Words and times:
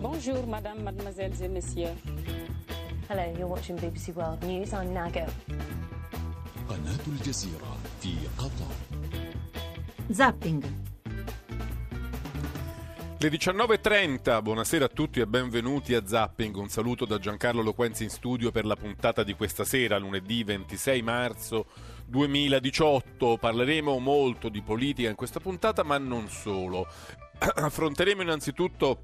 Bonjour, 0.00 0.46
madame, 0.46 0.82
mademoiselles 0.82 1.42
et 1.42 1.48
messieurs. 1.48 1.94
Hello, 3.08 3.22
you're 3.38 3.48
watching 3.48 3.76
BBC 3.76 4.14
World 4.14 4.42
News. 4.44 4.72
I'm 4.72 4.92
Nago. 4.92 5.26
قناة 6.68 7.06
الجزيرة 7.06 7.76
في 8.00 8.14
قطر 8.38 8.72
Zapping. 10.12 10.62
Le 13.18 13.30
19.30, 13.30 14.42
buonasera 14.42 14.84
a 14.84 14.88
tutti 14.88 15.20
e 15.20 15.26
benvenuti 15.26 15.94
a 15.94 16.06
Zapping. 16.06 16.54
Un 16.56 16.68
saluto 16.68 17.06
da 17.06 17.18
Giancarlo 17.18 17.62
Loquenzi 17.62 18.04
in 18.04 18.10
studio 18.10 18.50
per 18.50 18.66
la 18.66 18.76
puntata 18.76 19.22
di 19.22 19.34
questa 19.34 19.64
sera, 19.64 19.98
lunedì 19.98 20.44
26 20.44 21.02
marzo 21.02 21.66
2018. 22.06 23.38
Parleremo 23.38 23.98
molto 23.98 24.48
di 24.48 24.60
politica 24.62 25.08
in 25.08 25.14
questa 25.16 25.40
puntata, 25.40 25.82
ma 25.82 25.96
non 25.98 26.28
solo. 26.28 26.86
Affronteremo 27.38 28.22
innanzitutto 28.22 29.02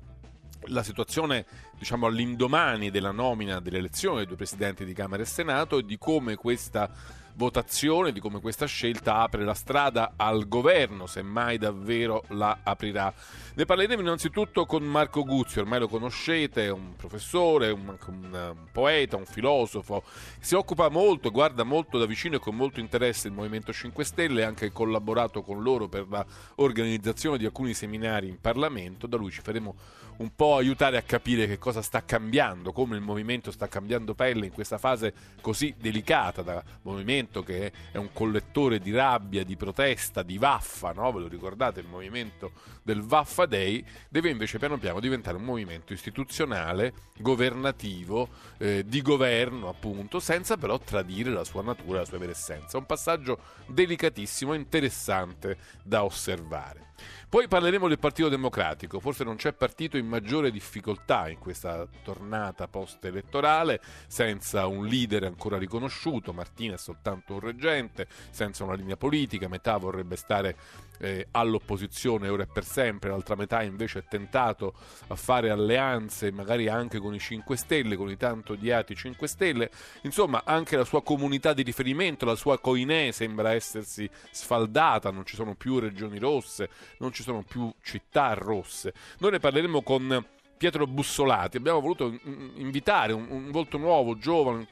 la 0.66 0.84
situazione, 0.84 1.46
diciamo, 1.78 2.08
all'indomani 2.08 2.90
della 2.92 3.12
nomina 3.12 3.60
delle 3.60 3.78
elezioni 3.78 4.18
dei 4.18 4.26
due 4.28 4.36
presidenti 4.36 4.86
di 4.86 4.94
Camera 4.94 5.24
e 5.24 5.26
Senato 5.26 5.78
e 5.78 5.84
di 5.84 5.98
come 5.98 6.36
questa 6.36 6.90
votazione, 7.38 8.12
di 8.12 8.20
come 8.20 8.42
questa 8.42 8.66
scelta 8.66 9.18
apre 9.18 9.44
la 9.44 9.54
strada 9.54 10.14
al 10.18 10.48
governo, 10.48 11.06
se 11.06 11.22
mai 11.22 11.60
davvero 11.60 12.24
la 12.30 12.60
aprirà. 12.64 13.14
Ne 13.54 13.66
parleremo 13.66 14.02
innanzitutto 14.02 14.66
con 14.66 14.84
Marco 14.84 15.24
Guzzi, 15.24 15.60
ormai 15.60 15.80
lo 15.80 15.88
conoscete, 15.88 16.70
un 16.70 16.96
professore, 16.96 17.70
un, 17.70 17.96
un, 18.08 18.34
un 18.34 18.68
poeta, 18.72 19.18
un 19.18 19.26
filosofo, 19.26 20.04
si 20.40 20.56
occupa 20.56 20.90
molto, 20.90 21.30
guarda 21.30 21.64
molto 21.64 22.00
da 22.00 22.06
vicino 22.06 22.36
e 22.36 22.40
con 22.40 22.56
molto 22.56 22.80
interesse 22.80 23.28
il 23.28 23.34
Movimento 23.34 23.72
5 23.72 24.04
Stelle, 24.04 24.44
ha 24.44 24.48
anche 24.48 24.72
collaborato 24.72 25.44
con 25.44 25.62
loro 25.62 25.88
per 25.88 26.08
l'organizzazione 26.56 27.38
di 27.38 27.46
alcuni 27.46 27.76
seminari 27.76 28.28
in 28.28 28.42
Parlamento, 28.42 29.06
da 29.06 29.16
lui 29.16 29.30
ci 29.30 29.42
faremo 29.42 29.76
un 30.18 30.34
po' 30.36 30.56
aiutare 30.56 30.98
a 30.98 31.04
capire 31.04 31.46
che 31.46 31.60
cosa 31.60 31.84
sta 31.84 32.04
cambiando, 32.04 32.72
come 32.72 32.96
il 32.96 33.04
movimento 33.04 33.52
sta 33.52 33.68
cambiando 33.68 34.16
pelle 34.16 34.48
in 34.48 34.52
questa 34.52 34.80
fase 34.80 35.14
così 35.42 35.76
delicata 35.78 36.42
da 36.42 36.64
movimento 36.82 37.27
che 37.44 37.72
è 37.92 37.98
un 37.98 38.10
collettore 38.14 38.80
di 38.80 38.92
rabbia, 38.92 39.44
di 39.44 39.56
protesta, 39.56 40.24
di 40.24 40.38
vaffa, 40.38 40.92
no? 40.92 41.12
ve 41.12 41.22
lo 41.22 41.28
ricordate 41.28 41.80
il 41.80 41.88
movimento 41.88 42.52
del 42.84 43.02
Vaffa 43.02 43.46
Day, 43.46 43.84
deve 44.10 44.30
invece 44.30 44.58
piano 44.60 44.78
piano 44.78 45.00
diventare 45.00 45.38
un 45.38 45.44
movimento 45.44 45.94
istituzionale, 45.94 46.94
governativo, 47.18 48.30
eh, 48.58 48.84
di 48.86 49.02
governo 49.02 49.70
appunto, 49.70 50.20
senza 50.20 50.58
però 50.58 50.80
tradire 50.80 51.30
la 51.32 51.44
sua 51.44 51.62
natura, 51.62 52.00
la 52.00 52.06
sua 52.06 52.18
vera 52.18 52.32
essenza. 52.32 52.78
Un 52.78 52.86
passaggio 52.86 53.40
delicatissimo 53.68 54.54
interessante 54.54 55.58
da 55.84 56.04
osservare. 56.04 56.87
Poi 57.30 57.48
parleremo 57.48 57.88
del 57.88 58.00
Partito 58.00 58.30
Democratico, 58.30 59.00
forse 59.00 59.24
non 59.24 59.36
c'è 59.36 59.54
partito 59.54 59.98
in 59.98 60.08
maggiore 60.08 60.52
difficoltà 60.52 61.30
in 61.30 61.40
questa 61.40 61.88
tornata 62.04 62.68
post-elettorale, 62.68 63.82
senza 64.08 64.66
un 64.68 64.86
leader 64.86 65.24
ancora 65.24 65.58
riconosciuto, 65.58 66.34
Martina 66.34 66.76
è 66.76 66.78
soltanto 66.78 67.34
un 67.34 67.40
reggente, 67.40 68.08
senza 68.30 68.64
una 68.64 68.76
linea 68.76 68.98
politica, 68.98 69.48
metà 69.48 69.78
vorrebbe 69.78 70.16
stare 70.16 70.56
eh, 71.00 71.28
all'opposizione 71.32 72.30
ora 72.30 72.44
e 72.44 72.48
per 72.48 72.64
sempre, 72.64 73.10
l'altra 73.10 73.36
metà 73.36 73.62
invece 73.62 74.00
è 74.00 74.04
tentato 74.08 74.74
a 75.08 75.16
fare 75.16 75.50
alleanze 75.50 76.32
magari 76.32 76.68
anche 76.68 77.00
con 77.00 77.14
i 77.14 77.20
5 77.20 77.56
Stelle, 77.56 77.96
con 77.96 78.10
i 78.10 78.18
tanto 78.18 78.54
odiati 78.54 78.96
5 78.96 79.28
Stelle, 79.28 79.70
insomma 80.02 80.44
anche 80.46 80.78
la 80.78 80.86
sua 80.86 81.04
comunità 81.04 81.54
di 81.54 81.64
riferimento, 81.64 82.26
la 82.26 82.36
sua 82.36 82.60
coinè 82.60 83.12
sembra 83.12 83.52
essersi 83.52 84.10
sfaldata, 84.32 85.12
non 85.12 85.26
ci 85.26 85.36
sono 85.36 85.56
più 85.56 85.80
regioni 85.80 86.20
rosse, 86.20 86.70
non 87.00 87.12
ci 87.12 87.24
sono 87.24 87.44
più 87.44 87.72
città 87.82 88.34
rosse. 88.34 88.94
Noi 89.20 89.32
ne 89.32 89.40
parleremo 89.40 89.82
con 89.82 90.26
Pietro 90.58 90.88
Bussolati. 90.88 91.58
Abbiamo 91.58 91.80
voluto 91.80 92.18
invitare 92.56 93.14
un, 93.14 93.28
un, 93.30 93.52
volto 93.52 93.78
nuovo, 93.78 94.18
giovane, 94.18 94.68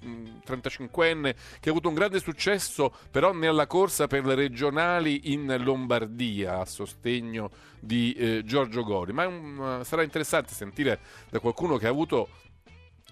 35enne, 0.45 1.35
che 1.59 1.69
ha 1.69 1.71
avuto 1.71 1.87
un 1.87 1.93
grande 1.93 2.19
successo 2.19 2.93
però 3.11 3.31
nella 3.31 3.67
corsa 3.67 4.07
per 4.07 4.25
le 4.25 4.35
regionali 4.35 5.33
in 5.33 5.55
Lombardia 5.59 6.59
a 6.59 6.65
sostegno 6.65 7.49
di 7.79 8.13
eh, 8.13 8.41
Giorgio 8.43 8.83
Gori. 8.83 9.13
Ma 9.13 9.27
un, 9.27 9.81
sarà 9.83 10.03
interessante 10.03 10.53
sentire 10.53 10.99
da 11.29 11.39
qualcuno 11.39 11.77
che 11.77 11.87
ha 11.87 11.91
avuto 11.91 12.29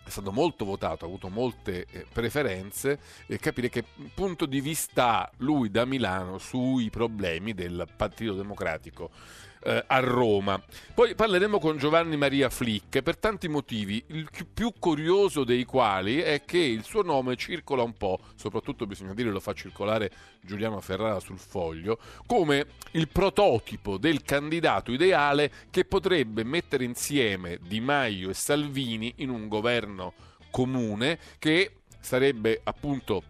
è 0.06 0.09
stato 0.09 0.33
molto 0.33 0.66
votato, 0.66 1.06
ha 1.06 1.07
avuto 1.07 1.29
molte 1.29 1.85
eh, 1.89 2.06
preferenze 2.12 3.00
e 3.25 3.38
capire 3.38 3.69
che 3.69 3.85
punto 4.13 4.45
di 4.45 4.59
vista 4.59 5.22
ha 5.22 5.31
lui 5.38 5.72
da 5.72 5.85
Milano 5.85 6.39
sui 6.39 6.89
problemi 6.89 7.53
del 7.53 7.88
Partito 7.95 8.33
Democratico 8.33 9.12
eh, 9.63 9.84
a 9.88 10.00
Roma. 10.00 10.62
Poi 10.94 11.16
parleremo 11.16 11.59
con 11.59 11.78
Giovanni 11.78 12.18
Maria 12.18 12.50
Flick 12.50 13.01
per 13.01 13.18
tanti 13.18 13.47
motivi, 13.47 14.03
il 14.07 14.28
più 14.53 14.74
curioso 14.78 15.44
dei 15.44 15.63
quali 15.66 16.19
è 16.19 16.44
che 16.46 16.57
il 16.57 16.84
suo 16.84 17.01
nome 17.01 17.35
circola 17.35 17.84
un 17.84 17.94
po', 17.94 18.19
soprattutto 18.35 18.85
bisogna 18.85 19.13
dire 19.13 19.29
lo 19.29 19.40
fa 19.40 19.53
circolare 19.53 20.12
Giuliano 20.41 20.79
Ferrara 20.81 21.19
sul 21.19 21.40
foglio, 21.40 21.97
come 22.25 22.66
il 22.91 23.07
prototipo 23.07 23.97
del 23.97 24.22
candidato 24.24 24.91
ideale 24.91 25.51
che 25.69 25.85
potrebbe 25.85 26.44
mettere 26.44 26.84
insieme 26.84 27.59
Di 27.62 27.80
Maio 27.80 28.30
e 28.30 28.34
Salvini 28.34 29.13
in 29.18 29.30
un 29.30 29.47
governo 29.47 30.13
comune 30.51 31.18
che 31.40 31.78
sarebbe 32.00 32.59
appunto 32.63 33.24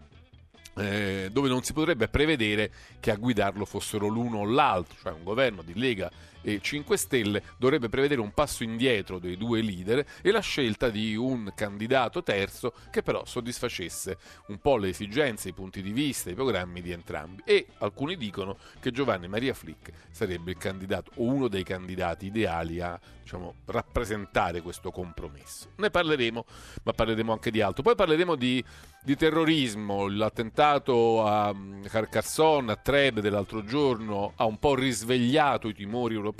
eh, 0.76 1.28
dove 1.30 1.48
non 1.48 1.62
si 1.62 1.72
potrebbe 1.72 2.08
prevedere 2.08 2.70
che 3.00 3.10
a 3.10 3.16
guidarlo 3.16 3.64
fossero 3.64 4.06
l'uno 4.06 4.38
o 4.38 4.44
l'altro, 4.44 4.96
cioè 5.00 5.12
un 5.12 5.24
governo 5.24 5.62
di 5.62 5.78
Lega 5.78 6.10
e 6.44 6.60
5 6.60 6.96
Stelle 6.96 7.42
dovrebbe 7.56 7.88
prevedere 7.88 8.20
un 8.20 8.32
passo 8.32 8.62
indietro 8.62 9.18
dei 9.18 9.36
due 9.36 9.62
leader 9.62 10.04
e 10.22 10.30
la 10.30 10.40
scelta 10.40 10.90
di 10.90 11.16
un 11.16 11.50
candidato 11.56 12.22
terzo 12.22 12.74
che 12.90 13.02
però 13.02 13.24
soddisfacesse 13.24 14.18
un 14.48 14.58
po' 14.58 14.76
le 14.76 14.90
esigenze, 14.90 15.48
i 15.48 15.54
punti 15.54 15.82
di 15.82 15.92
vista, 15.92 16.30
i 16.30 16.34
programmi 16.34 16.82
di 16.82 16.92
entrambi. 16.92 17.42
E 17.46 17.66
alcuni 17.78 18.16
dicono 18.16 18.58
che 18.78 18.90
Giovanni 18.90 19.26
Maria 19.26 19.54
Flick 19.54 19.90
sarebbe 20.10 20.50
il 20.50 20.58
candidato 20.58 21.12
o 21.16 21.22
uno 21.24 21.48
dei 21.48 21.64
candidati 21.64 22.26
ideali 22.26 22.80
a 22.80 23.00
diciamo, 23.22 23.54
rappresentare 23.64 24.60
questo 24.60 24.90
compromesso. 24.90 25.70
Ne 25.76 25.90
parleremo, 25.90 26.44
ma 26.82 26.92
parleremo 26.92 27.32
anche 27.32 27.50
di 27.50 27.62
altro. 27.62 27.82
Poi 27.82 27.94
parleremo 27.94 28.34
di, 28.34 28.62
di 29.02 29.16
terrorismo, 29.16 30.08
l'attentato 30.08 31.24
a 31.24 31.54
Carcassonne, 31.88 32.72
a 32.72 32.76
Trebe 32.76 33.22
dell'altro 33.22 33.64
giorno 33.64 34.32
ha 34.36 34.44
un 34.44 34.58
po' 34.58 34.74
risvegliato 34.74 35.68
i 35.68 35.74
timori 35.74 36.14
europei 36.14 36.33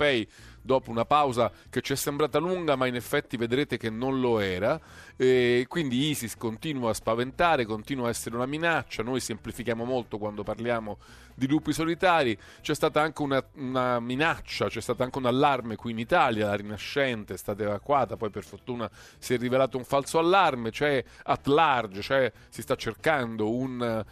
dopo 0.61 0.89
una 0.89 1.05
pausa 1.05 1.51
che 1.69 1.81
ci 1.81 1.93
è 1.93 1.95
sembrata 1.95 2.39
lunga, 2.39 2.75
ma 2.75 2.87
in 2.87 2.95
effetti 2.95 3.37
vedrete 3.37 3.77
che 3.77 3.89
non 3.89 4.19
lo 4.19 4.39
era. 4.39 4.79
E 5.15 5.65
quindi 5.69 6.09
ISIS 6.09 6.35
continua 6.35 6.89
a 6.89 6.93
spaventare, 6.93 7.65
continua 7.65 8.07
a 8.07 8.09
essere 8.09 8.35
una 8.35 8.45
minaccia. 8.45 9.03
Noi 9.03 9.19
semplifichiamo 9.19 9.85
molto 9.85 10.17
quando 10.17 10.43
parliamo 10.43 10.97
di 11.35 11.47
lupi 11.47 11.71
solitari. 11.71 12.37
C'è 12.61 12.73
stata 12.73 13.01
anche 13.01 13.21
una, 13.21 13.43
una 13.55 13.99
minaccia, 13.99 14.67
c'è 14.67 14.81
stato 14.81 15.03
anche 15.03 15.17
un 15.17 15.27
allarme 15.27 15.75
qui 15.75 15.91
in 15.91 15.99
Italia. 15.99 16.47
La 16.47 16.55
Rinascente 16.55 17.35
è 17.35 17.37
stata 17.37 17.61
evacuata, 17.63 18.17
poi 18.17 18.31
per 18.31 18.43
fortuna 18.43 18.89
si 19.19 19.35
è 19.35 19.37
rivelato 19.37 19.77
un 19.77 19.85
falso 19.85 20.17
allarme. 20.17 20.71
C'è 20.71 21.03
at 21.23 21.45
large, 21.47 22.01
cioè 22.01 22.31
si 22.49 22.61
sta 22.61 22.75
cercando 22.75 23.53
un 23.53 24.03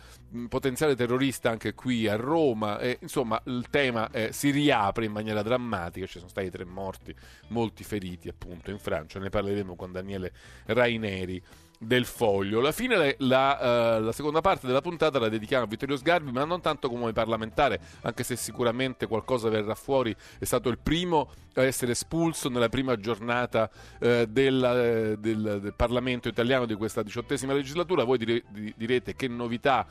potenziale 0.49 0.95
terrorista 0.95 1.49
anche 1.49 1.73
qui 1.73 2.07
a 2.07 2.16
Roma. 2.16 2.79
E, 2.79 2.97
insomma, 3.01 3.41
il 3.45 3.67
tema 3.69 4.09
eh, 4.11 4.31
si 4.31 4.49
riapre 4.51 5.05
in 5.05 5.11
maniera 5.11 5.41
drammatica. 5.41 6.05
Ci 6.05 6.17
sono 6.17 6.29
stati 6.29 6.49
tre 6.49 6.66
morti, 6.66 7.16
molti 7.49 7.83
feriti 7.83 8.29
appunto 8.29 8.71
in 8.71 8.79
Francia. 8.79 9.19
Ne 9.19 9.29
parleremo 9.29 9.75
con 9.75 9.91
Daniele 9.91 10.31
Raineri 10.66 11.41
del 11.85 12.05
foglio. 12.05 12.59
Alla 12.59 12.71
fine 12.71 13.16
la, 13.19 13.97
uh, 13.99 14.03
la, 14.03 14.11
seconda 14.11 14.41
parte 14.41 14.67
della 14.67 14.81
puntata 14.81 15.19
la 15.19 15.29
dedichiamo 15.29 15.66
a 15.66 15.67
Vittorio 15.67 15.97
Sgarbi, 15.97 16.31
ma 16.31 16.44
non 16.45 16.61
tanto 16.61 16.89
come 16.89 17.11
parlamentare, 17.11 17.79
anche 18.01 18.23
se 18.23 18.35
sicuramente 18.35 19.07
qualcosa 19.07 19.50
verrà 19.50 19.75
fuori. 19.75 20.15
È 20.39 20.45
stato 20.45 20.69
il 20.69 20.79
primo 20.79 21.31
a 21.55 21.63
essere 21.63 21.91
espulso 21.91 22.50
nella 22.50 22.69
prima 22.69 22.95
giornata 22.97 23.69
uh, 24.00 24.25
del, 24.25 25.15
uh, 25.15 25.19
del, 25.19 25.59
del, 25.62 25.74
Parlamento 25.75 26.27
italiano 26.27 26.65
di 26.65 26.75
questa 26.75 27.03
diciottesima 27.03 27.53
legislatura. 27.53 28.03
Voi 28.03 28.18
dire, 28.18 28.44
direte 28.75 29.15
che 29.15 29.27
novità 29.27 29.85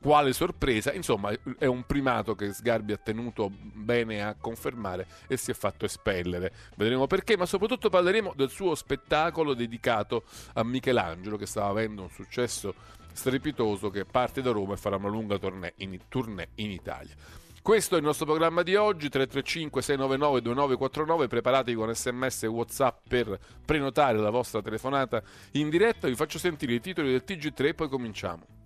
quale 0.00 0.32
sorpresa, 0.32 0.92
insomma 0.92 1.32
è 1.58 1.66
un 1.66 1.84
primato 1.84 2.34
che 2.34 2.52
Sgarbi 2.52 2.92
ha 2.92 2.96
tenuto 2.96 3.50
bene 3.50 4.22
a 4.22 4.34
confermare 4.34 5.06
e 5.26 5.36
si 5.36 5.50
è 5.50 5.54
fatto 5.54 5.84
espellere. 5.84 6.52
Vedremo 6.76 7.06
perché, 7.06 7.36
ma 7.36 7.46
soprattutto 7.46 7.88
parleremo 7.88 8.32
del 8.36 8.50
suo 8.50 8.74
spettacolo 8.74 9.54
dedicato 9.54 10.24
a 10.54 10.64
Michelangelo 10.64 11.36
che 11.36 11.46
stava 11.46 11.68
avendo 11.68 12.02
un 12.02 12.10
successo 12.10 12.74
strepitoso 13.12 13.90
che 13.90 14.04
parte 14.04 14.42
da 14.42 14.50
Roma 14.50 14.74
e 14.74 14.76
farà 14.76 14.96
una 14.96 15.08
lunga 15.08 15.38
tournée 15.38 15.74
in, 15.76 15.98
tournée 16.08 16.48
in 16.56 16.70
Italia. 16.70 17.14
Questo 17.62 17.94
è 17.94 17.98
il 17.98 18.04
nostro 18.04 18.26
programma 18.26 18.64
di 18.64 18.74
oggi, 18.74 19.08
335 19.08 19.82
699 19.82 20.42
2949, 20.42 21.28
preparatevi 21.28 21.76
con 21.76 21.94
sms 21.94 22.42
e 22.42 22.46
whatsapp 22.48 23.06
per 23.08 23.38
prenotare 23.64 24.18
la 24.18 24.30
vostra 24.30 24.60
telefonata 24.60 25.22
in 25.52 25.70
diretta, 25.70 26.08
vi 26.08 26.16
faccio 26.16 26.40
sentire 26.40 26.74
i 26.74 26.80
titoli 26.80 27.10
del 27.10 27.22
TG3 27.24 27.66
e 27.66 27.74
poi 27.74 27.88
cominciamo. 27.88 28.61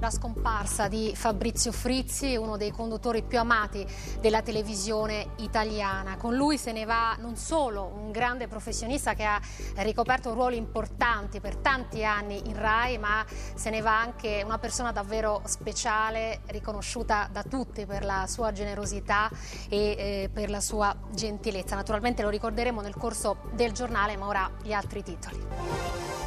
La 0.00 0.08
scomparsa 0.08 0.88
di 0.88 1.12
Fabrizio 1.14 1.72
Frizzi, 1.72 2.34
uno 2.34 2.56
dei 2.56 2.70
conduttori 2.70 3.22
più 3.22 3.38
amati 3.38 3.86
della 4.18 4.40
televisione 4.40 5.32
italiana. 5.36 6.16
Con 6.16 6.34
lui 6.34 6.56
se 6.56 6.72
ne 6.72 6.86
va 6.86 7.16
non 7.20 7.36
solo 7.36 7.84
un 7.84 8.10
grande 8.10 8.48
professionista 8.48 9.12
che 9.12 9.24
ha 9.24 9.38
ricoperto 9.76 10.32
ruoli 10.32 10.56
importanti 10.56 11.38
per 11.40 11.56
tanti 11.56 12.02
anni 12.02 12.48
in 12.48 12.56
RAI, 12.56 12.96
ma 12.96 13.26
se 13.28 13.68
ne 13.68 13.82
va 13.82 14.00
anche 14.00 14.40
una 14.42 14.56
persona 14.56 14.90
davvero 14.90 15.42
speciale, 15.44 16.40
riconosciuta 16.46 17.28
da 17.30 17.42
tutti 17.42 17.84
per 17.84 18.02
la 18.02 18.26
sua 18.26 18.52
generosità 18.52 19.28
e 19.68 19.76
eh, 19.76 20.30
per 20.32 20.48
la 20.48 20.62
sua 20.62 20.96
gentilezza. 21.12 21.76
Naturalmente 21.76 22.22
lo 22.22 22.30
ricorderemo 22.30 22.80
nel 22.80 22.96
corso 22.96 23.36
del 23.52 23.72
giornale, 23.72 24.16
ma 24.16 24.26
ora 24.26 24.50
gli 24.62 24.72
altri 24.72 25.02
titoli. 25.02 26.19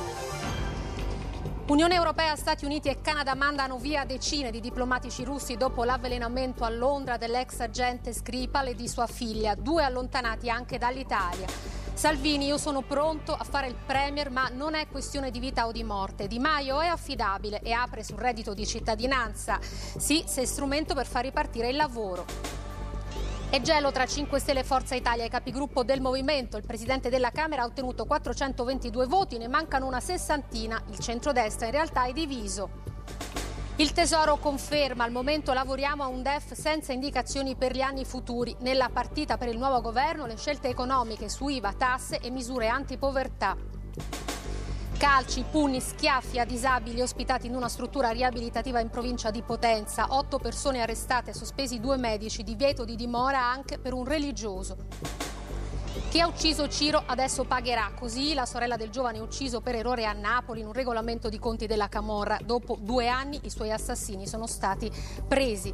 Unione 1.68 1.96
Europea, 1.96 2.36
Stati 2.36 2.66
Uniti 2.66 2.90
e 2.90 3.00
Canada 3.00 3.36
mandano 3.36 3.78
via 3.78 4.04
decine 4.04 4.52
di 4.52 4.60
diplomatici 4.60 5.24
russi 5.24 5.56
dopo 5.56 5.86
l'avvelenamento 5.86 6.66
a 6.66 6.70
Londra 6.70 7.16
dell'ex 7.16 7.62
agente 7.62 8.12
Skripal 8.12 8.68
e 8.68 8.76
di 8.76 8.90
sua 8.90 9.08
figlia, 9.08 9.56
due 9.56 9.86
allontanati 9.86 10.50
anche 10.50 10.78
dall'Italia. 10.78 11.48
Salvini, 11.94 12.48
io 12.48 12.58
sono 12.58 12.82
pronto 12.82 13.34
a 13.34 13.46
fare 13.46 13.68
il 13.68 13.76
Premier, 13.76 14.30
ma 14.30 14.50
non 14.50 14.76
è 14.76 14.88
questione 14.90 15.32
di 15.32 15.40
vita 15.40 15.66
o 15.66 15.72
di 15.72 15.86
morte. 15.86 16.28
Di 16.28 16.38
Maio 16.38 16.82
è 16.82 16.88
affidabile 16.88 17.62
e 17.62 17.72
apre 17.72 18.04
sul 18.04 18.18
reddito 18.18 18.54
di 18.54 18.68
cittadinanza. 18.68 19.58
Sì, 19.62 20.22
se 20.28 20.46
strumento 20.46 20.94
per 20.94 21.06
far 21.06 21.24
ripartire 21.24 21.70
il 21.70 21.78
lavoro. 21.78 22.63
E 23.54 23.62
gelo 23.62 23.92
tra 23.92 24.08
5 24.08 24.40
Stelle 24.40 24.62
e 24.62 24.64
Forza 24.64 24.96
Italia, 24.96 25.26
i 25.26 25.30
capigruppo 25.30 25.84
del 25.84 26.02
movimento. 26.02 26.58
Il 26.58 26.66
presidente 26.66 27.12
della 27.12 27.30
Camera 27.30 27.62
ha 27.62 27.66
ottenuto 27.66 28.06
422 28.06 29.06
voti, 29.06 29.38
ne 29.38 29.48
mancano 29.48 29.86
una 29.86 30.00
sessantina. 30.00 30.82
Il 30.90 30.98
centrodestra 30.98 31.68
in 31.68 31.72
realtà 31.72 32.06
è 32.06 32.14
diviso. 32.14 32.82
Il 33.76 33.92
Tesoro 33.92 34.38
conferma, 34.38 35.04
al 35.04 35.12
momento 35.12 35.54
lavoriamo 35.54 36.02
a 36.02 36.08
un 36.08 36.24
DEF 36.24 36.54
senza 36.54 36.94
indicazioni 36.94 37.56
per 37.56 37.76
gli 37.76 37.82
anni 37.82 38.06
futuri. 38.06 38.56
Nella 38.62 38.90
partita 38.90 39.38
per 39.38 39.50
il 39.50 39.60
nuovo 39.60 39.82
governo 39.82 40.26
le 40.26 40.36
scelte 40.36 40.70
economiche 40.70 41.30
su 41.30 41.48
IVA, 41.48 41.74
tasse 41.74 42.18
e 42.22 42.32
misure 42.32 42.70
antipovertà. 42.70 43.56
Calci, 45.04 45.44
pugni, 45.52 45.82
schiaffi 45.82 46.40
a 46.40 46.46
disabili 46.46 47.02
ospitati 47.02 47.48
in 47.48 47.56
una 47.56 47.68
struttura 47.68 48.12
riabilitativa 48.12 48.80
in 48.80 48.90
provincia 48.90 49.32
di 49.32 49.42
Potenza. 49.42 50.06
Otto 50.12 50.40
persone 50.40 50.82
arrestate, 50.82 51.34
sospesi 51.34 51.82
due 51.82 51.98
medici, 51.98 52.42
divieto 52.42 52.86
di 52.86 52.96
dimora 52.96 53.44
anche 53.44 53.80
per 53.80 53.92
un 53.92 54.06
religioso. 54.06 54.78
Chi 56.10 56.22
ha 56.22 56.28
ucciso 56.28 56.70
Ciro 56.70 57.04
adesso 57.06 57.44
pagherà, 57.44 57.92
così 58.00 58.34
la 58.34 58.46
sorella 58.46 58.78
del 58.78 58.92
giovane 58.92 59.20
ucciso 59.20 59.60
per 59.60 59.76
errore 59.76 60.06
a 60.06 60.14
Napoli 60.14 60.62
in 60.62 60.68
un 60.68 60.74
regolamento 60.74 61.28
di 61.28 61.38
conti 61.38 61.68
della 61.68 61.90
Camorra. 61.90 62.40
Dopo 62.42 62.78
due 62.80 63.10
anni 63.10 63.42
i 63.44 63.50
suoi 63.50 63.74
assassini 63.74 64.26
sono 64.26 64.48
stati 64.48 64.90
presi. 65.28 65.74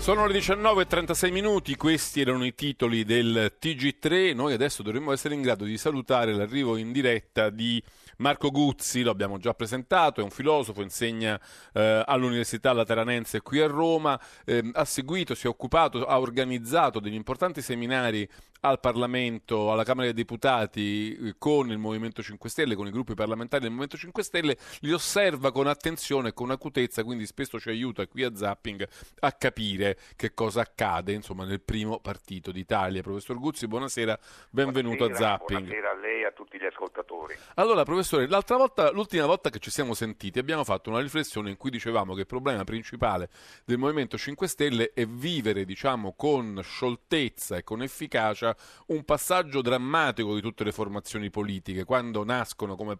Sono 0.00 0.26
le 0.26 0.38
19.36 0.38 1.30
minuti, 1.30 1.76
questi 1.76 2.22
erano 2.22 2.46
i 2.46 2.54
titoli 2.54 3.04
del 3.04 3.52
TG3. 3.60 4.34
Noi 4.34 4.54
adesso 4.54 4.82
dovremmo 4.82 5.12
essere 5.12 5.34
in 5.34 5.42
grado 5.42 5.64
di 5.64 5.76
salutare 5.76 6.32
l'arrivo 6.32 6.78
in 6.78 6.90
diretta 6.90 7.50
di 7.50 7.80
Marco 8.20 8.50
Guzzi, 8.50 9.02
lo 9.02 9.10
abbiamo 9.10 9.38
già 9.38 9.54
presentato, 9.54 10.20
è 10.20 10.22
un 10.22 10.30
filosofo, 10.30 10.82
insegna 10.82 11.40
eh, 11.72 12.02
all'Università 12.06 12.72
Lateranense 12.72 13.40
qui 13.40 13.60
a 13.60 13.66
Roma, 13.66 14.20
eh, 14.44 14.70
ha 14.74 14.84
seguito, 14.84 15.34
si 15.34 15.46
è 15.46 15.48
occupato, 15.48 16.04
ha 16.04 16.20
organizzato 16.20 17.00
degli 17.00 17.14
importanti 17.14 17.62
seminari 17.62 18.28
al 18.60 18.78
Parlamento, 18.78 19.72
alla 19.72 19.84
Camera 19.84 20.06
dei 20.06 20.14
Deputati 20.14 21.16
eh, 21.16 21.34
con 21.38 21.70
il 21.70 21.78
Movimento 21.78 22.22
5 22.22 22.50
Stelle, 22.50 22.74
con 22.74 22.86
i 22.86 22.90
gruppi 22.90 23.14
parlamentari 23.14 23.62
del 23.62 23.70
Movimento 23.70 23.96
5 23.96 24.22
Stelle, 24.22 24.56
li 24.80 24.92
osserva 24.92 25.50
con 25.50 25.66
attenzione 25.66 26.28
e 26.28 26.32
con 26.34 26.50
acutezza, 26.50 27.02
quindi 27.02 27.24
spesso 27.26 27.58
ci 27.58 27.70
aiuta 27.70 28.06
qui 28.06 28.22
a 28.22 28.34
Zapping 28.34 28.86
a 29.20 29.32
capire 29.32 29.98
che 30.16 30.34
cosa 30.34 30.60
accade 30.60 31.12
insomma, 31.12 31.44
nel 31.44 31.62
primo 31.62 32.00
partito 32.00 32.52
d'Italia. 32.52 33.00
Professor 33.00 33.38
Guzzi, 33.38 33.66
buonasera, 33.66 34.18
benvenuto 34.50 35.06
buonasera, 35.06 35.26
a 35.26 35.38
Zapping. 35.38 35.60
Buonasera 35.60 35.90
a 35.90 35.94
lei 35.94 36.20
e 36.20 36.26
a 36.26 36.32
tutti 36.32 36.58
gli 36.58 36.66
ascoltatori. 36.66 37.34
Allora, 37.54 37.84
professore, 38.10 38.26
l'altra 38.26 38.56
volta, 38.56 38.90
l'ultima 38.90 39.26
volta 39.26 39.50
che 39.50 39.60
ci 39.60 39.70
siamo 39.70 39.94
sentiti 39.94 40.38
abbiamo 40.38 40.64
fatto 40.64 40.90
una 40.90 41.00
riflessione 41.00 41.50
in 41.50 41.56
cui 41.56 41.70
dicevamo 41.70 42.14
che 42.14 42.20
il 42.20 42.26
problema 42.26 42.64
principale 42.64 43.30
del 43.64 43.78
Movimento 43.78 44.18
5 44.18 44.48
Stelle 44.48 44.92
è 44.92 45.06
vivere, 45.06 45.64
diciamo, 45.64 46.14
con 46.16 46.60
scioltezza 46.62 47.56
e 47.56 47.62
con 47.62 47.82
efficacia 47.82 48.56
un 48.86 49.04
passaggio 49.04 49.62
drammatico 49.62 50.34
di 50.34 50.40
tutte 50.40 50.64
le 50.64 50.72
formazioni 50.72 51.30
politiche, 51.30 51.84
quando 51.84 52.24
nascono 52.24 52.74
come 52.74 52.96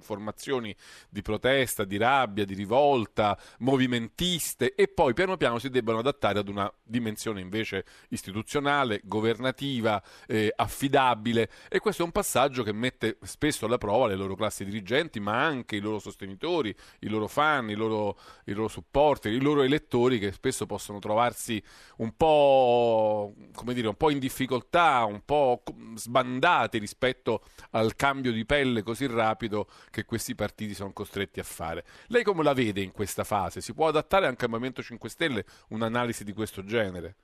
formazioni 0.00 0.74
di 1.08 1.22
protesta, 1.22 1.84
di 1.84 1.96
rabbia, 1.96 2.44
di 2.44 2.54
rivolta, 2.54 3.38
movimentiste 3.58 4.74
e 4.74 4.88
poi 4.88 5.14
piano 5.14 5.36
piano 5.36 5.58
si 5.58 5.68
debbano 5.70 5.98
adattare 5.98 6.38
ad 6.38 6.48
una 6.48 6.72
dimensione 6.82 7.40
invece 7.40 7.84
istituzionale, 8.08 9.00
governativa, 9.04 10.02
eh, 10.26 10.52
affidabile. 10.54 11.50
E 11.68 11.78
questo 11.78 12.02
è 12.02 12.04
un 12.04 12.12
passaggio 12.12 12.62
che 12.62 12.72
mette 12.72 13.18
spesso 13.22 13.66
alla 13.66 13.78
prova 13.78 14.06
le 14.06 14.16
loro 14.16 14.34
classi 14.34 14.49
dirigenti 14.64 15.20
ma 15.20 15.44
anche 15.44 15.76
i 15.76 15.80
loro 15.80 15.98
sostenitori, 15.98 16.74
i 17.00 17.08
loro 17.08 17.26
fan, 17.28 17.70
i 17.70 17.74
loro, 17.74 18.18
i 18.44 18.52
loro 18.52 18.68
supporter, 18.68 19.32
i 19.32 19.40
loro 19.40 19.62
elettori 19.62 20.18
che 20.18 20.32
spesso 20.32 20.66
possono 20.66 20.98
trovarsi 20.98 21.62
un 21.96 22.14
po', 22.16 23.34
dire, 23.72 23.88
un 23.88 23.96
po' 23.96 24.10
in 24.10 24.18
difficoltà, 24.18 25.04
un 25.04 25.22
po' 25.24 25.62
sbandati 25.94 26.78
rispetto 26.78 27.44
al 27.70 27.96
cambio 27.96 28.32
di 28.32 28.44
pelle 28.44 28.82
così 28.82 29.06
rapido 29.06 29.68
che 29.90 30.04
questi 30.04 30.34
partiti 30.34 30.74
sono 30.74 30.92
costretti 30.92 31.40
a 31.40 31.44
fare. 31.44 31.84
Lei 32.08 32.24
come 32.24 32.42
la 32.42 32.52
vede 32.52 32.80
in 32.80 32.92
questa 32.92 33.24
fase? 33.24 33.60
Si 33.60 33.72
può 33.72 33.88
adattare 33.88 34.26
anche 34.26 34.44
al 34.44 34.50
Movimento 34.50 34.82
5 34.82 35.08
Stelle 35.08 35.44
un'analisi 35.68 36.24
di 36.24 36.32
questo 36.32 36.64
genere? 36.64 37.16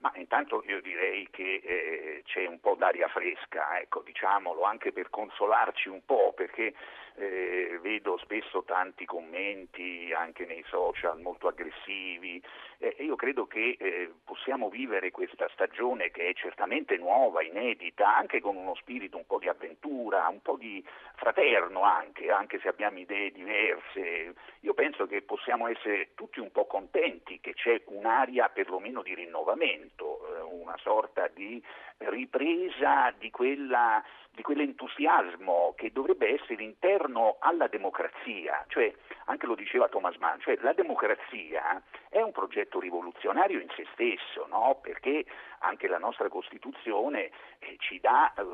Ma 0.00 0.12
intanto 0.14 0.62
io 0.66 0.80
direi 0.80 1.28
che 1.30 1.60
eh, 1.62 2.22
c'è 2.24 2.46
un 2.46 2.60
po' 2.60 2.76
d'aria 2.76 3.08
fresca, 3.08 3.80
ecco, 3.80 4.02
diciamolo, 4.02 4.62
anche 4.62 4.92
per 4.92 5.10
consolarci 5.10 5.88
un 5.88 6.04
po', 6.04 6.32
perché 6.36 6.72
eh, 7.18 7.78
vedo 7.82 8.16
spesso 8.18 8.62
tanti 8.64 9.04
commenti 9.04 10.12
anche 10.16 10.46
nei 10.46 10.64
social 10.68 11.20
molto 11.20 11.48
aggressivi 11.48 12.42
e 12.80 12.94
io 13.00 13.16
credo 13.16 13.46
che 13.46 13.76
eh, 13.76 14.12
possiamo 14.24 14.68
vivere 14.68 15.10
questa 15.10 15.48
stagione 15.52 16.12
che 16.12 16.28
è 16.28 16.32
certamente 16.34 16.96
nuova, 16.96 17.42
inedita, 17.42 18.16
anche 18.16 18.40
con 18.40 18.54
uno 18.54 18.76
spirito 18.76 19.16
un 19.16 19.26
po' 19.26 19.38
di 19.38 19.48
avventura, 19.48 20.28
un 20.28 20.40
po' 20.40 20.56
di 20.56 20.84
fraterno 21.16 21.82
anche, 21.82 22.30
anche 22.30 22.60
se 22.60 22.68
abbiamo 22.68 23.00
idee 23.00 23.32
diverse. 23.32 24.34
Io 24.60 24.74
penso 24.74 25.06
che 25.06 25.22
possiamo 25.22 25.66
essere 25.66 26.10
tutti 26.14 26.38
un 26.38 26.52
po' 26.52 26.66
contenti 26.66 27.40
che 27.40 27.54
c'è 27.54 27.82
un'aria 27.86 28.48
perlomeno 28.48 29.02
di 29.02 29.14
rinnovamento, 29.14 30.36
eh, 30.36 30.40
una 30.42 30.76
sorta 30.78 31.26
di 31.26 31.60
ripresa 31.98 33.12
di 33.18 33.30
quella 33.30 34.02
di 34.38 34.44
quell'entusiasmo 34.44 35.74
che 35.76 35.90
dovrebbe 35.90 36.32
essere 36.40 36.62
interno 36.62 37.38
alla 37.40 37.66
democrazia, 37.66 38.64
cioè 38.68 38.94
anche 39.24 39.46
lo 39.46 39.56
diceva 39.56 39.88
Thomas 39.88 40.14
Mann, 40.18 40.38
cioè 40.38 40.56
la 40.60 40.72
democrazia 40.72 41.82
è 42.08 42.20
un 42.20 42.30
progetto 42.30 42.78
rivoluzionario 42.78 43.58
in 43.58 43.66
se 43.74 43.84
stesso, 43.92 44.46
no? 44.48 44.78
perché 44.80 45.24
anche 45.60 45.88
la 45.88 45.98
nostra 45.98 46.28
Costituzione 46.28 47.30
eh, 47.58 47.76
ci 47.78 48.00
dà 48.00 48.32
eh, 48.34 48.44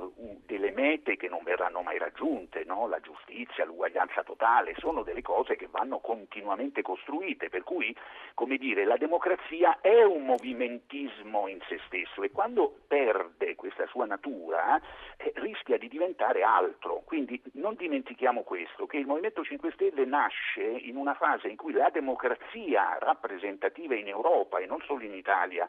delle 0.46 0.70
mete 0.70 1.16
che 1.16 1.28
non 1.28 1.42
verranno 1.42 1.82
mai 1.82 1.98
raggiunte, 1.98 2.64
no? 2.64 2.86
la 2.86 3.00
giustizia, 3.00 3.64
l'uguaglianza 3.64 4.22
totale, 4.22 4.74
sono 4.78 5.02
delle 5.02 5.22
cose 5.22 5.56
che 5.56 5.68
vanno 5.70 5.98
continuamente 5.98 6.82
costruite, 6.82 7.48
per 7.48 7.62
cui 7.62 7.94
come 8.34 8.56
dire, 8.56 8.84
la 8.84 8.96
democrazia 8.96 9.80
è 9.80 10.02
un 10.02 10.24
movimentismo 10.24 11.48
in 11.48 11.60
se 11.68 11.80
stesso 11.86 12.22
e 12.22 12.30
quando 12.30 12.80
perde 12.86 13.54
questa 13.54 13.86
sua 13.86 14.06
natura 14.06 14.80
eh, 15.16 15.32
rischia 15.36 15.78
di 15.78 15.88
diventare 15.88 16.42
altro, 16.42 17.02
quindi 17.04 17.40
non 17.54 17.74
dimentichiamo 17.74 18.42
questo, 18.42 18.86
che 18.86 18.96
il 18.96 19.06
Movimento 19.06 19.44
5 19.44 19.72
Stelle 19.72 20.04
nasce 20.04 20.62
in 20.62 20.96
una 20.96 21.14
fase 21.14 21.48
in 21.48 21.56
cui 21.56 21.72
la 21.72 21.90
democrazia 21.90 22.98
rappresentativa 22.98 23.94
in 23.94 24.08
Europa 24.08 24.58
e 24.58 24.66
non 24.66 24.80
solo 24.82 25.04
in 25.04 25.14
Italia 25.14 25.68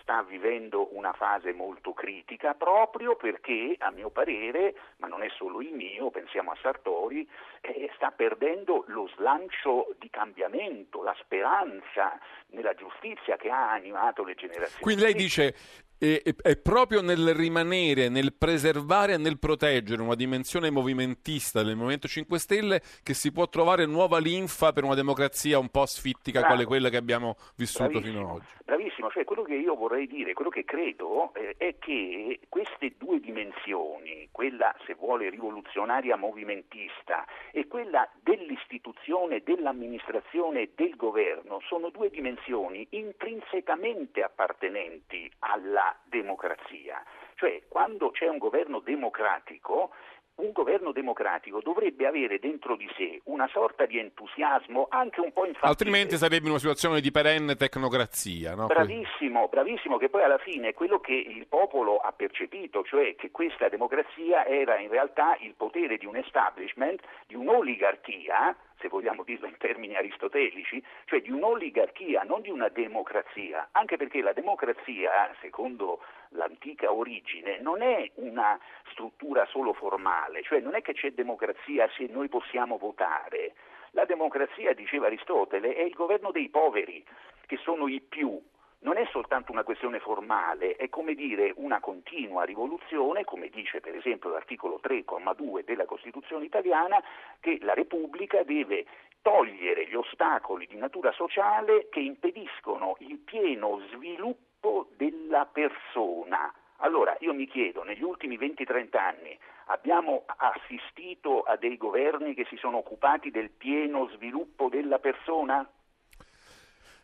sta 0.00 0.22
vivendo 0.22 0.88
una 0.96 1.12
fase 1.12 1.52
molto 1.52 1.92
critica 1.92 2.54
proprio 2.54 3.16
perché, 3.16 3.76
a 3.78 3.90
mio 3.90 4.10
parere, 4.10 4.74
ma 4.96 5.06
non 5.06 5.22
è 5.22 5.28
solo 5.36 5.60
il 5.60 5.72
mio, 5.72 6.10
pensiamo 6.10 6.50
a 6.50 6.58
Sartori, 6.60 7.28
eh, 7.60 7.90
sta 7.94 8.10
perdendo 8.10 8.84
lo 8.88 9.08
slancio 9.14 9.94
di 9.98 10.10
cambiamento, 10.10 11.02
la 11.02 11.14
speranza 11.20 12.18
nella 12.48 12.74
giustizia 12.74 13.36
che 13.36 13.50
ha 13.50 13.70
animato 13.72 14.24
le 14.24 14.34
generazioni. 14.34 14.82
Quindi 14.82 15.02
lei 15.02 15.14
dice 15.14 15.54
e, 16.02 16.34
è 16.42 16.56
proprio 16.56 17.00
nel 17.00 17.32
rimanere, 17.32 18.08
nel 18.08 18.34
preservare 18.34 19.14
e 19.14 19.18
nel 19.18 19.38
proteggere 19.38 20.02
una 20.02 20.16
dimensione 20.16 20.68
movimentista 20.68 21.62
del 21.62 21.76
Movimento 21.76 22.08
5 22.08 22.38
Stelle 22.40 22.80
che 23.04 23.14
si 23.14 23.30
può 23.30 23.48
trovare 23.48 23.86
nuova 23.86 24.18
linfa 24.18 24.72
per 24.72 24.82
una 24.82 24.96
democrazia 24.96 25.60
un 25.60 25.68
po' 25.68 25.86
sfittica 25.86 26.40
Bravo. 26.40 26.54
quale 26.54 26.66
quella 26.66 26.88
che 26.88 26.96
abbiamo 26.96 27.36
vissuto 27.54 27.88
Bravissimo. 27.88 28.18
fino 28.18 28.30
ad 28.30 28.36
oggi. 28.36 28.46
Bravissimo, 28.64 29.10
cioè 29.10 29.24
quello 29.24 29.42
che 29.42 29.54
io 29.54 29.76
vorrei 29.76 30.08
dire, 30.08 30.32
quello 30.32 30.50
che 30.50 30.64
credo 30.64 31.32
eh, 31.34 31.54
è 31.56 31.76
che 31.78 32.40
queste 32.48 32.94
due 32.98 33.20
dimensioni, 33.20 34.28
quella 34.32 34.74
se 34.86 34.94
vuole 34.94 35.30
rivoluzionaria 35.30 36.16
movimentista 36.16 37.24
e 37.52 37.68
quella 37.68 38.08
dell'istituzione, 38.20 39.42
dell'amministrazione 39.44 40.62
e 40.62 40.70
del 40.74 40.96
governo 40.96 41.60
sono 41.68 41.90
due 41.90 42.10
dimensioni 42.10 42.86
intrinsecamente 42.90 44.22
appartenenti 44.22 45.30
alla 45.40 45.91
democrazia. 46.04 47.02
Cioè 47.36 47.62
quando 47.68 48.10
c'è 48.10 48.28
un 48.28 48.38
governo 48.38 48.80
democratico 48.80 49.90
un 50.34 50.52
governo 50.52 50.92
democratico 50.92 51.60
dovrebbe 51.62 52.06
avere 52.06 52.38
dentro 52.38 52.76
di 52.76 52.88
sé 52.96 53.20
una 53.24 53.48
sorta 53.48 53.84
di 53.84 53.98
entusiasmo 53.98 54.86
anche 54.88 55.20
un 55.20 55.32
po' 55.32 55.44
infantile. 55.44 55.68
Altrimenti 55.70 56.16
sarebbe 56.16 56.48
una 56.48 56.58
situazione 56.58 57.00
di 57.00 57.10
perenne 57.10 57.54
tecnocrazia. 57.54 58.54
No? 58.54 58.66
Bravissimo, 58.66 59.48
bravissimo, 59.48 59.98
che 59.98 60.08
poi 60.08 60.22
alla 60.22 60.38
fine 60.38 60.68
è 60.68 60.74
quello 60.74 61.00
che 61.00 61.12
il 61.12 61.46
popolo 61.46 61.98
ha 61.98 62.12
percepito, 62.12 62.82
cioè 62.82 63.14
che 63.14 63.30
questa 63.30 63.68
democrazia 63.68 64.46
era 64.46 64.78
in 64.78 64.88
realtà 64.88 65.36
il 65.40 65.54
potere 65.54 65.98
di 65.98 66.06
un 66.06 66.16
establishment, 66.16 67.00
di 67.26 67.34
un'oligarchia 67.34 68.56
se 68.82 68.88
vogliamo 68.88 69.22
dirlo 69.22 69.46
in 69.46 69.56
termini 69.56 69.94
aristotelici, 69.96 70.82
cioè 71.04 71.22
di 71.22 71.30
un'oligarchia, 71.30 72.22
non 72.22 72.42
di 72.42 72.50
una 72.50 72.68
democrazia, 72.68 73.68
anche 73.70 73.96
perché 73.96 74.20
la 74.20 74.32
democrazia, 74.32 75.32
secondo 75.40 76.02
l'antica 76.30 76.92
origine, 76.92 77.60
non 77.60 77.80
è 77.80 78.10
una 78.14 78.58
struttura 78.90 79.46
solo 79.46 79.72
formale, 79.72 80.42
cioè 80.42 80.58
non 80.58 80.74
è 80.74 80.82
che 80.82 80.94
c'è 80.94 81.12
democrazia 81.12 81.88
se 81.96 82.06
noi 82.10 82.28
possiamo 82.28 82.76
votare. 82.76 83.54
La 83.92 84.04
democrazia, 84.04 84.72
diceva 84.72 85.06
Aristotele, 85.06 85.74
è 85.74 85.82
il 85.82 85.94
governo 85.94 86.32
dei 86.32 86.48
poveri, 86.48 87.04
che 87.46 87.58
sono 87.58 87.86
i 87.86 88.00
più, 88.00 88.40
non 88.82 88.96
è 88.96 89.06
soltanto 89.10 89.52
una 89.52 89.62
questione 89.64 90.00
formale, 90.00 90.76
è 90.76 90.88
come 90.88 91.14
dire 91.14 91.52
una 91.56 91.80
continua 91.80 92.44
rivoluzione, 92.44 93.24
come 93.24 93.48
dice 93.48 93.80
per 93.80 93.94
esempio 93.94 94.30
l'articolo 94.30 94.80
3,2 94.82 95.64
della 95.64 95.84
Costituzione 95.84 96.44
italiana, 96.44 97.02
che 97.40 97.58
la 97.62 97.74
Repubblica 97.74 98.42
deve 98.42 98.86
togliere 99.22 99.86
gli 99.86 99.94
ostacoli 99.94 100.66
di 100.66 100.76
natura 100.76 101.12
sociale 101.12 101.88
che 101.90 102.00
impediscono 102.00 102.96
il 102.98 103.18
pieno 103.18 103.80
sviluppo 103.92 104.88
della 104.96 105.46
persona. 105.46 106.52
Allora 106.78 107.16
io 107.20 107.32
mi 107.32 107.46
chiedo, 107.46 107.84
negli 107.84 108.02
ultimi 108.02 108.36
20-30 108.36 108.96
anni 108.96 109.38
abbiamo 109.66 110.24
assistito 110.26 111.42
a 111.42 111.56
dei 111.56 111.76
governi 111.76 112.34
che 112.34 112.44
si 112.46 112.56
sono 112.56 112.78
occupati 112.78 113.30
del 113.30 113.50
pieno 113.50 114.08
sviluppo 114.08 114.68
della 114.68 114.98
persona? 114.98 115.64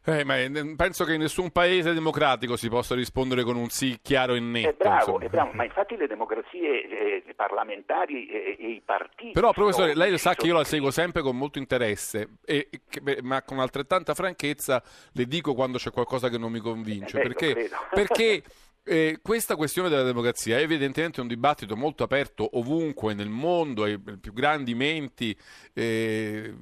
Eh, 0.08 0.24
ma 0.24 0.36
penso 0.74 1.04
che 1.04 1.14
in 1.14 1.20
nessun 1.20 1.50
paese 1.50 1.92
democratico 1.92 2.56
si 2.56 2.70
possa 2.70 2.94
rispondere 2.94 3.42
con 3.42 3.56
un 3.56 3.68
sì 3.68 3.98
chiaro 4.00 4.34
e 4.34 4.40
netto. 4.40 4.68
È 4.68 4.74
bravo, 4.78 5.20
è 5.20 5.28
bravo. 5.28 5.50
ma 5.52 5.64
infatti 5.64 5.96
le 5.96 6.06
democrazie 6.06 7.26
eh, 7.26 7.34
parlamentari 7.36 8.26
e, 8.26 8.56
e, 8.58 8.68
i 8.70 8.82
partiti... 8.82 9.32
Però 9.32 9.52
professore, 9.52 9.94
lei 9.94 10.16
sa 10.16 10.34
che 10.34 10.46
io 10.46 10.54
la 10.54 10.64
seguo 10.64 10.90
sempre 10.90 11.20
con 11.20 11.36
molto 11.36 11.58
interesse, 11.58 12.38
e, 12.44 12.70
che, 12.88 13.18
ma 13.22 13.42
con 13.42 13.58
altrettanta 13.60 14.14
franchezza 14.14 14.82
le 15.12 15.26
dico 15.26 15.52
quando 15.54 15.76
c'è 15.76 15.90
qualcosa 15.90 16.30
che 16.30 16.38
non 16.38 16.52
mi 16.52 16.60
convince, 16.60 17.18
eh, 17.18 17.22
perché, 17.22 17.70
perché 17.90 18.42
Eh, 18.90 19.18
questa 19.20 19.54
questione 19.54 19.90
della 19.90 20.02
democrazia 20.02 20.56
è 20.56 20.62
evidentemente 20.62 21.20
un 21.20 21.26
dibattito 21.26 21.76
molto 21.76 22.04
aperto 22.04 22.56
ovunque 22.56 23.12
nel 23.12 23.28
mondo 23.28 23.84
e 23.84 23.92
i 23.92 23.98
più 24.18 24.32
grandi 24.32 24.74
menti 24.74 25.36
eh, 25.74 26.54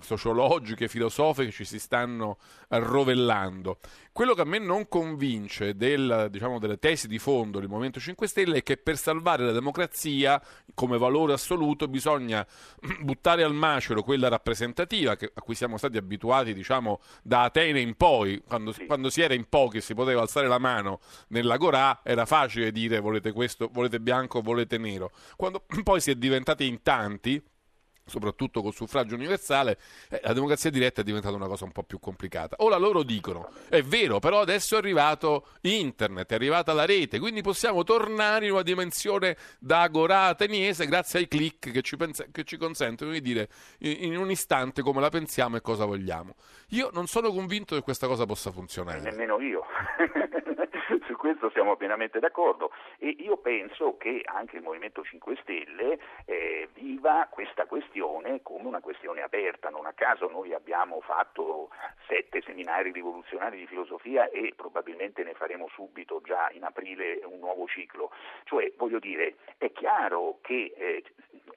sociologiche, 0.00 0.88
filosofiche 0.88 1.50
ci 1.50 1.66
si 1.66 1.78
stanno 1.78 2.38
arrovellando. 2.68 3.80
Quello 4.14 4.34
che 4.34 4.42
a 4.42 4.44
me 4.44 4.60
non 4.60 4.86
convince 4.86 5.74
del, 5.74 6.28
diciamo, 6.30 6.60
delle 6.60 6.78
tesi 6.78 7.08
di 7.08 7.18
fondo 7.18 7.58
del 7.58 7.68
Movimento 7.68 7.98
5 7.98 8.28
Stelle 8.28 8.58
è 8.58 8.62
che 8.62 8.76
per 8.76 8.96
salvare 8.96 9.44
la 9.44 9.50
democrazia 9.50 10.40
come 10.72 10.98
valore 10.98 11.32
assoluto 11.32 11.88
bisogna 11.88 12.46
buttare 13.02 13.42
al 13.42 13.52
macero 13.54 14.04
quella 14.04 14.28
rappresentativa 14.28 15.16
che, 15.16 15.32
a 15.34 15.40
cui 15.40 15.56
siamo 15.56 15.78
stati 15.78 15.96
abituati 15.96 16.54
diciamo, 16.54 17.00
da 17.24 17.42
Atene 17.42 17.80
in 17.80 17.96
poi, 17.96 18.40
quando, 18.46 18.70
sì. 18.70 18.86
quando 18.86 19.10
si 19.10 19.20
era 19.20 19.34
in 19.34 19.48
pochi 19.48 19.78
e 19.78 19.80
si 19.80 19.94
poteva 19.94 20.20
alzare 20.20 20.46
la 20.46 20.60
mano 20.60 21.00
nell'agorà 21.30 22.02
era 22.04 22.24
facile 22.24 22.70
dire 22.70 23.00
volete 23.00 23.32
questo, 23.32 23.68
volete 23.72 23.98
bianco, 23.98 24.42
volete 24.42 24.78
nero. 24.78 25.10
Quando 25.34 25.64
poi 25.82 26.00
si 26.00 26.12
è 26.12 26.14
diventati 26.14 26.68
in 26.68 26.82
tanti 26.82 27.42
soprattutto 28.04 28.62
col 28.62 28.74
suffragio 28.74 29.14
universale, 29.14 29.78
eh, 30.08 30.20
la 30.22 30.32
democrazia 30.32 30.70
diretta 30.70 31.00
è 31.00 31.04
diventata 31.04 31.34
una 31.34 31.46
cosa 31.46 31.64
un 31.64 31.72
po' 31.72 31.82
più 31.82 31.98
complicata. 31.98 32.56
Ora 32.60 32.76
loro 32.76 33.02
dicono, 33.02 33.50
è 33.68 33.82
vero, 33.82 34.18
però 34.18 34.40
adesso 34.40 34.74
è 34.74 34.78
arrivato 34.78 35.46
internet, 35.62 36.30
è 36.30 36.34
arrivata 36.34 36.72
la 36.72 36.84
rete, 36.84 37.18
quindi 37.18 37.42
possiamo 37.42 37.82
tornare 37.84 38.46
in 38.46 38.52
una 38.52 38.62
dimensione 38.62 39.36
da 39.58 39.82
agorà 39.82 40.24
ateniese 40.24 40.86
grazie 40.86 41.20
ai 41.20 41.28
click 41.28 41.70
che 41.70 41.82
ci, 41.82 41.96
pens- 41.96 42.26
che 42.30 42.44
ci 42.44 42.56
consentono 42.56 43.10
di 43.12 43.20
dire 43.20 43.48
in, 43.78 44.12
in, 44.12 44.16
un 44.16 44.30
istante 44.30 44.82
come 44.82 45.00
la 45.00 45.08
pensiamo 45.08 45.56
e 45.56 45.60
cosa 45.60 45.84
vogliamo. 45.84 46.34
Io 46.70 46.90
non 46.92 47.06
sono 47.06 47.30
convinto 47.30 47.74
che 47.74 47.82
questa 47.82 48.06
cosa 48.06 48.26
possa 48.26 48.50
funzionare. 48.50 49.00
Nemmeno 49.00 49.40
io. 49.40 49.62
Su 51.06 51.16
questo 51.16 51.50
siamo 51.50 51.76
pienamente 51.76 52.18
d'accordo 52.18 52.70
e 52.98 53.08
io 53.08 53.36
penso 53.38 53.96
che 53.96 54.22
anche 54.24 54.56
il 54.56 54.62
Movimento 54.62 55.02
5 55.02 55.36
Stelle 55.40 55.98
eh, 56.26 56.68
viva 56.74 57.26
questa 57.30 57.66
questione 57.66 58.42
come 58.42 58.66
una 58.66 58.80
questione 58.80 59.22
aperta. 59.22 59.70
Non 59.70 59.86
a 59.86 59.92
caso 59.92 60.28
noi 60.28 60.52
abbiamo 60.52 61.00
fatto 61.00 61.70
sette 62.06 62.42
seminari 62.42 62.92
rivoluzionari 62.92 63.58
di 63.58 63.66
filosofia 63.66 64.28
e 64.28 64.52
probabilmente 64.54 65.22
ne 65.24 65.34
faremo 65.34 65.68
subito 65.68 66.20
già 66.22 66.50
in 66.52 66.64
aprile 66.64 67.20
un 67.24 67.38
nuovo 67.38 67.66
ciclo. 67.66 68.10
Cioè, 68.44 68.72
voglio 68.76 68.98
dire, 68.98 69.36
è 69.58 69.72
chiaro 69.72 70.38
che 70.42 70.72
eh, 70.76 71.02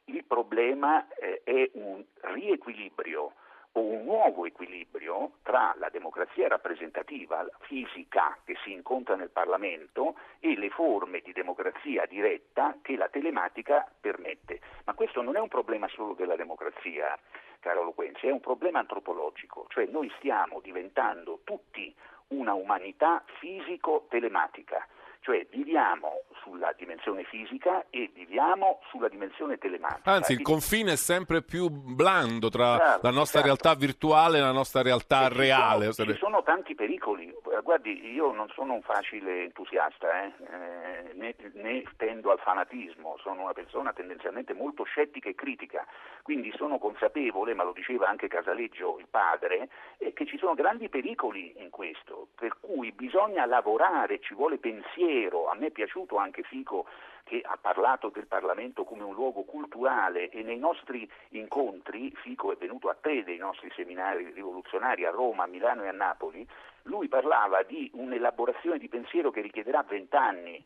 il 0.05 0.23
problema 0.23 1.05
eh, 1.19 1.41
è 1.43 1.69
un 1.73 2.03
riequilibrio 2.21 3.33
un 3.79 4.03
nuovo 4.03 4.45
equilibrio 4.45 5.31
tra 5.43 5.73
la 5.77 5.89
democrazia 5.89 6.47
rappresentativa 6.47 7.45
fisica 7.61 8.37
che 8.43 8.55
si 8.63 8.71
incontra 8.71 9.15
nel 9.15 9.29
Parlamento 9.29 10.15
e 10.39 10.57
le 10.57 10.69
forme 10.69 11.21
di 11.21 11.31
democrazia 11.33 12.05
diretta 12.05 12.77
che 12.81 12.95
la 12.95 13.09
telematica 13.09 13.89
permette. 13.99 14.59
Ma 14.85 14.93
questo 14.93 15.21
non 15.21 15.35
è 15.35 15.39
un 15.39 15.47
problema 15.47 15.87
solo 15.89 16.13
della 16.13 16.35
democrazia, 16.35 17.17
caro 17.59 17.83
Loquenzi, 17.83 18.27
è 18.27 18.31
un 18.31 18.39
problema 18.39 18.79
antropologico, 18.79 19.65
cioè 19.69 19.85
noi 19.85 20.11
stiamo 20.17 20.59
diventando 20.61 21.41
tutti 21.43 21.93
una 22.29 22.53
umanità 22.53 23.23
fisico-telematica 23.39 24.85
cioè 25.27 25.45
viviamo 25.49 26.21
sulla 26.41 26.73
dimensione 26.77 27.23
fisica 27.23 27.85
e 27.89 28.09
viviamo 28.13 28.79
sulla 28.89 29.07
dimensione 29.07 29.57
telematica. 29.57 30.11
Anzi, 30.11 30.33
il 30.33 30.41
confine 30.41 30.93
è 30.93 30.95
sempre 30.95 31.41
più 31.41 31.69
blando 31.69 32.49
tra 32.49 32.75
Bravo, 32.75 32.99
la 33.03 33.11
nostra 33.11 33.41
certo. 33.41 33.45
realtà 33.45 33.79
virtuale 33.79 34.37
e 34.37 34.41
la 34.41 34.51
nostra 34.51 34.81
realtà 34.81 35.25
e 35.25 35.29
reale. 35.29 35.85
Ci 35.87 35.93
sono, 35.93 36.11
ci 36.13 36.17
sono, 36.19 36.43
tanti 36.43 36.75
pericoli. 36.75 37.33
Guardi, 37.63 38.13
io 38.13 38.31
non 38.31 38.47
sono 38.49 38.73
un 38.73 38.81
facile 38.81 39.43
entusiasta, 39.43 40.23
eh? 40.23 40.31
Eh, 40.51 41.13
né, 41.13 41.35
né 41.53 41.83
tendo 41.97 42.31
al 42.31 42.39
fanatismo, 42.39 43.17
sono 43.21 43.43
una 43.43 43.53
persona 43.53 43.93
tendenzialmente 43.93 44.53
molto 44.53 44.83
scettica 44.83 45.29
e 45.29 45.35
critica, 45.35 45.85
quindi 46.21 46.53
sono 46.55 46.77
consapevole, 46.77 47.53
ma 47.53 47.63
lo 47.63 47.73
diceva 47.73 48.07
anche 48.07 48.27
Casaleggio, 48.27 48.97
il 48.99 49.07
padre, 49.09 49.69
eh, 49.97 50.13
che 50.13 50.25
ci 50.25 50.37
sono 50.37 50.53
grandi 50.53 50.89
pericoli 50.89 51.53
in 51.57 51.69
questo, 51.69 52.27
per 52.35 52.57
cui 52.59 52.91
bisogna 52.91 53.45
lavorare, 53.45 54.19
ci 54.19 54.33
vuole 54.33 54.57
pensiero 54.57 55.47
a 55.49 55.55
me 55.55 55.67
è 55.67 55.71
piaciuto 55.71 56.17
anche 56.17 56.26
Fico 56.43 56.85
che 57.23 57.41
ha 57.43 57.57
parlato 57.59 58.09
del 58.09 58.25
Parlamento 58.25 58.83
come 58.83 59.03
un 59.03 59.13
luogo 59.13 59.43
culturale 59.43 60.29
e 60.29 60.43
nei 60.43 60.57
nostri 60.57 61.09
incontri, 61.29 62.13
Fico 62.15 62.51
è 62.51 62.55
venuto 62.55 62.89
a 62.89 62.95
tre 62.99 63.23
dei 63.23 63.37
nostri 63.37 63.71
seminari 63.75 64.31
rivoluzionari 64.31 65.05
a 65.05 65.11
Roma, 65.11 65.43
a 65.43 65.47
Milano 65.47 65.83
e 65.83 65.87
a 65.89 65.91
Napoli, 65.91 66.47
lui 66.83 67.07
parlava 67.07 67.63
di 67.63 67.89
un'elaborazione 67.93 68.77
di 68.77 68.87
pensiero 68.87 69.29
che 69.29 69.41
richiederà 69.41 69.83
vent'anni 69.83 70.63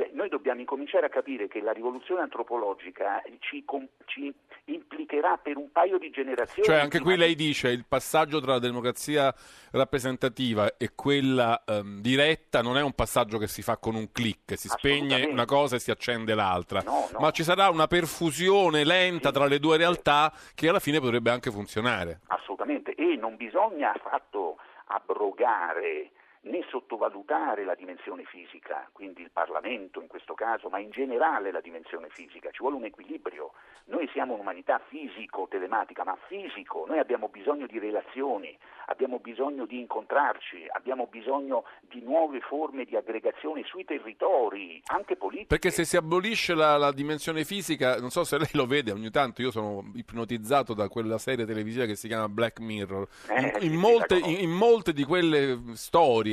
cioè, 0.00 0.10
noi 0.14 0.30
dobbiamo 0.30 0.60
incominciare 0.60 1.04
a 1.04 1.08
capire 1.10 1.46
che 1.46 1.60
la 1.60 1.72
rivoluzione 1.72 2.22
antropologica 2.22 3.22
ci, 3.40 3.62
ci, 4.06 4.32
implicherà 4.64 5.36
per 5.36 5.58
un 5.58 5.70
paio 5.70 5.98
di 5.98 6.08
generazioni. 6.08 6.66
Cioè, 6.66 6.76
anche 6.76 7.00
qui 7.00 7.16
lei 7.16 7.34
dice 7.34 7.68
il 7.68 7.84
passaggio 7.86 8.40
tra 8.40 8.52
la 8.52 8.58
democrazia 8.60 9.34
rappresentativa 9.72 10.78
e 10.78 10.92
quella 10.94 11.62
um, 11.66 12.00
diretta 12.00 12.62
non 12.62 12.78
è 12.78 12.82
un 12.82 12.92
passaggio 12.92 13.36
che 13.36 13.46
si 13.46 13.60
fa 13.60 13.76
con 13.76 13.94
un 13.94 14.10
clic, 14.10 14.56
si 14.56 14.68
spegne 14.68 15.26
una 15.26 15.44
cosa 15.44 15.76
e 15.76 15.80
si 15.80 15.90
accende 15.90 16.34
l'altra, 16.34 16.80
no, 16.80 17.08
no. 17.12 17.18
ma 17.18 17.30
ci 17.30 17.42
sarà 17.42 17.68
una 17.68 17.86
perfusione 17.86 18.84
lenta 18.84 19.28
sì. 19.28 19.34
tra 19.34 19.44
le 19.44 19.58
due 19.58 19.76
realtà 19.76 20.32
che 20.54 20.68
alla 20.68 20.80
fine 20.80 20.98
potrebbe 20.98 21.30
anche 21.30 21.50
funzionare. 21.50 22.20
Assolutamente, 22.28 22.94
e 22.94 23.16
non 23.16 23.36
bisogna 23.36 23.92
affatto 23.92 24.56
abrogare 24.86 26.10
né 26.42 26.64
sottovalutare 26.70 27.64
la 27.64 27.74
dimensione 27.74 28.24
fisica, 28.24 28.88
quindi 28.92 29.22
il 29.22 29.30
Parlamento 29.30 30.00
in 30.00 30.06
questo 30.06 30.34
caso, 30.34 30.68
ma 30.68 30.78
in 30.78 30.90
generale 30.90 31.50
la 31.50 31.60
dimensione 31.60 32.08
fisica, 32.08 32.50
ci 32.50 32.60
vuole 32.60 32.76
un 32.76 32.84
equilibrio. 32.84 33.52
Noi 33.86 34.08
siamo 34.12 34.34
un'umanità 34.34 34.80
fisico-telematica, 34.88 36.04
ma 36.04 36.16
fisico, 36.28 36.84
noi 36.86 36.98
abbiamo 36.98 37.28
bisogno 37.28 37.66
di 37.66 37.78
relazioni, 37.78 38.56
abbiamo 38.86 39.18
bisogno 39.18 39.66
di 39.66 39.80
incontrarci, 39.80 40.66
abbiamo 40.68 41.06
bisogno 41.06 41.64
di 41.80 42.00
nuove 42.00 42.40
forme 42.40 42.84
di 42.84 42.96
aggregazione 42.96 43.62
sui 43.64 43.84
territori, 43.84 44.80
anche 44.86 45.16
politiche. 45.16 45.48
Perché 45.48 45.70
se 45.70 45.84
si 45.84 45.96
abolisce 45.96 46.54
la, 46.54 46.76
la 46.76 46.92
dimensione 46.92 47.44
fisica, 47.44 47.98
non 47.98 48.10
so 48.10 48.24
se 48.24 48.38
lei 48.38 48.50
lo 48.52 48.66
vede, 48.66 48.92
ogni 48.92 49.10
tanto 49.10 49.42
io 49.42 49.50
sono 49.50 49.90
ipnotizzato 49.94 50.72
da 50.72 50.88
quella 50.88 51.18
serie 51.18 51.44
televisiva 51.44 51.84
che 51.84 51.96
si 51.96 52.06
chiama 52.06 52.28
Black 52.28 52.60
Mirror. 52.60 53.08
Eh, 53.28 53.40
in, 53.40 53.52
sì, 53.58 53.66
in 53.66 53.74
molte, 53.74 54.16
in- 54.16 54.38
in 54.40 54.50
molte 54.50 54.92
di 54.92 55.04
quelle 55.04 55.58
storie 55.74 56.29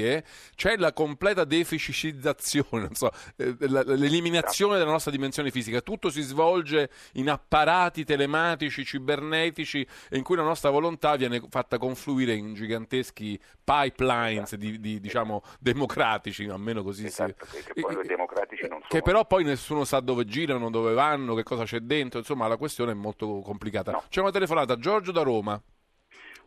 c'è 0.55 0.77
la 0.77 0.93
completa 0.93 1.43
deficitizzazione, 1.43 2.67
non 2.87 2.95
so, 2.95 3.11
eh, 3.35 3.55
l'eliminazione 3.59 4.77
della 4.77 4.91
nostra 4.91 5.11
dimensione 5.11 5.51
fisica. 5.51 5.81
Tutto 5.81 6.09
si 6.09 6.21
svolge 6.21 6.89
in 7.13 7.29
apparati 7.29 8.03
telematici, 8.03 8.85
cibernetici, 8.85 9.85
e 10.09 10.17
in 10.17 10.23
cui 10.23 10.35
la 10.35 10.43
nostra 10.43 10.69
volontà 10.69 11.15
viene 11.15 11.41
fatta 11.49 11.77
confluire 11.77 12.33
in 12.33 12.53
giganteschi 12.53 13.39
pipelines 13.63 14.55
di, 14.55 14.79
di, 14.79 14.99
diciamo, 14.99 15.41
democratici, 15.59 16.45
almeno 16.45 16.83
così 16.83 17.01
si... 17.01 17.07
Esatto, 17.07 17.45
perché 17.51 17.81
poi 17.81 17.93
i 18.01 18.07
democratici 18.07 18.67
non 18.67 18.79
Che 18.79 18.87
sono- 18.89 19.01
però 19.03 19.25
poi 19.25 19.43
nessuno 19.43 19.83
sa 19.83 19.99
dove 19.99 20.25
girano, 20.25 20.69
dove 20.69 20.93
vanno, 20.93 21.35
che 21.35 21.43
cosa 21.43 21.63
c'è 21.63 21.79
dentro, 21.79 22.19
insomma 22.19 22.47
la 22.47 22.57
questione 22.57 22.91
è 22.91 22.95
molto 22.95 23.41
complicata. 23.41 23.91
No. 23.91 24.03
C'è 24.09 24.21
una 24.21 24.31
telefonata, 24.31 24.77
Giorgio 24.77 25.11
da 25.11 25.21
Roma. 25.21 25.61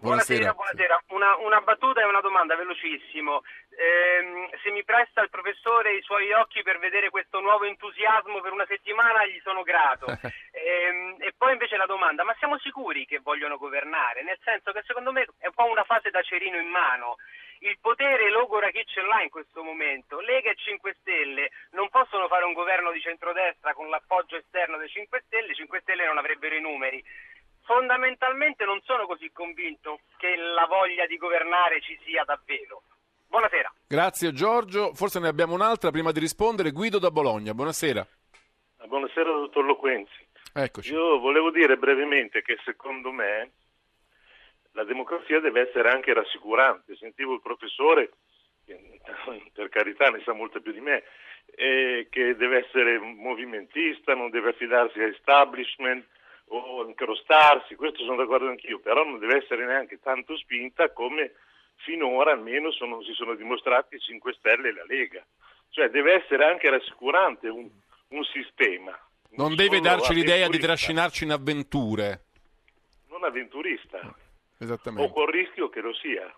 Buonasera, 0.00 0.54
buonasera. 0.54 1.02
Una, 1.08 1.36
una 1.36 1.60
battuta 1.60 2.00
e 2.00 2.06
una 2.06 2.22
domanda, 2.22 2.56
velocissimo. 2.56 3.42
Ehm, 3.76 4.48
se 4.62 4.70
mi 4.70 4.82
presta 4.82 5.20
il 5.20 5.28
professore 5.28 5.94
i 5.94 6.00
suoi 6.00 6.32
occhi 6.32 6.62
per 6.62 6.78
vedere 6.78 7.10
questo 7.10 7.38
nuovo 7.40 7.64
entusiasmo 7.64 8.40
per 8.40 8.52
una 8.52 8.64
settimana, 8.66 9.26
gli 9.26 9.38
sono 9.42 9.62
grato. 9.62 10.06
Ehm, 10.60 11.16
e 11.20 11.32
poi 11.36 11.52
invece 11.52 11.76
la 11.78 11.86
domanda, 11.86 12.22
ma 12.22 12.34
siamo 12.38 12.58
sicuri 12.58 13.06
che 13.06 13.20
vogliono 13.20 13.56
governare? 13.56 14.22
Nel 14.22 14.38
senso 14.44 14.72
che 14.72 14.82
secondo 14.84 15.10
me 15.10 15.26
è 15.38 15.46
un 15.46 15.54
po' 15.54 15.64
una 15.64 15.84
fase 15.84 16.10
da 16.10 16.20
cerino 16.22 16.58
in 16.58 16.68
mano. 16.68 17.16
Il 17.60 17.78
potere 17.80 18.30
logora 18.30 18.70
chi 18.70 18.84
ce 18.86 19.00
l'ha 19.00 19.22
in 19.22 19.30
questo 19.30 19.62
momento. 19.62 20.20
Lega 20.20 20.50
e 20.50 20.56
5 20.56 20.96
Stelle 21.00 21.50
non 21.70 21.88
possono 21.88 22.26
fare 22.28 22.44
un 22.44 22.52
governo 22.52 22.90
di 22.90 23.00
centrodestra 23.00 23.74
con 23.74 23.88
l'appoggio 23.88 24.36
esterno 24.36 24.76
dei 24.76 24.88
5 24.88 25.22
Stelle, 25.26 25.52
i 25.52 25.54
5 25.54 25.80
Stelle 25.80 26.06
non 26.06 26.18
avrebbero 26.18 26.54
i 26.54 26.60
numeri. 26.60 27.02
Fondamentalmente 27.70 28.64
non 28.64 28.80
sono 28.82 29.06
così 29.06 29.30
convinto 29.30 30.00
che 30.16 30.34
la 30.34 30.66
voglia 30.66 31.06
di 31.06 31.16
governare 31.16 31.80
ci 31.80 31.96
sia 32.04 32.24
davvero. 32.24 32.82
Buonasera. 33.28 33.72
Grazie 33.86 34.32
Giorgio, 34.32 34.92
forse 34.92 35.20
ne 35.20 35.28
abbiamo 35.28 35.54
un'altra 35.54 35.92
prima 35.92 36.10
di 36.10 36.18
rispondere. 36.18 36.72
Guido 36.72 36.98
da 36.98 37.12
Bologna, 37.12 37.54
buonasera. 37.54 38.04
Buonasera 38.86 39.30
dottor 39.30 39.64
Loquenzi. 39.64 40.26
Eccoci. 40.52 40.92
Io 40.92 41.20
volevo 41.20 41.52
dire 41.52 41.76
brevemente 41.76 42.42
che 42.42 42.58
secondo 42.64 43.12
me 43.12 43.52
la 44.72 44.82
democrazia 44.82 45.38
deve 45.38 45.68
essere 45.68 45.90
anche 45.90 46.12
rassicurante. 46.12 46.96
Sentivo 46.96 47.34
il 47.34 47.40
professore, 47.40 48.10
che 48.66 48.98
per 49.54 49.68
carità 49.68 50.10
ne 50.10 50.20
sa 50.24 50.32
molto 50.32 50.60
più 50.60 50.72
di 50.72 50.80
me, 50.80 51.04
eh, 51.54 52.08
che 52.10 52.34
deve 52.34 52.66
essere 52.66 52.98
movimentista, 52.98 54.16
non 54.16 54.30
deve 54.30 54.48
affidarsi 54.50 54.98
a 54.98 55.06
establishment 55.06 56.04
o 56.52 56.84
incrostarsi, 56.86 57.74
questo 57.74 58.02
sono 58.04 58.16
d'accordo 58.16 58.48
anch'io, 58.48 58.78
però 58.80 59.04
non 59.04 59.18
deve 59.18 59.36
essere 59.38 59.64
neanche 59.66 60.00
tanto 60.00 60.36
spinta 60.36 60.90
come 60.92 61.32
finora 61.76 62.32
almeno 62.32 62.70
sono- 62.72 63.02
si 63.02 63.12
sono 63.12 63.34
dimostrati 63.34 63.96
i 63.96 64.00
5 64.00 64.32
Stelle 64.34 64.68
e 64.68 64.72
la 64.72 64.84
Lega. 64.86 65.24
Cioè 65.70 65.88
deve 65.88 66.14
essere 66.22 66.44
anche 66.44 66.68
rassicurante 66.68 67.48
un, 67.48 67.68
un 68.08 68.24
sistema. 68.24 68.98
Non 69.30 69.54
deve 69.54 69.80
darci 69.80 70.12
l'idea 70.12 70.48
di 70.48 70.58
trascinarci 70.58 71.22
in 71.24 71.30
avventure. 71.30 72.24
Non 73.08 73.22
avventurista, 73.24 74.00
Esattamente. 74.58 75.08
o 75.08 75.12
col 75.12 75.30
rischio 75.30 75.68
che 75.68 75.80
lo 75.80 75.94
sia. 75.94 76.32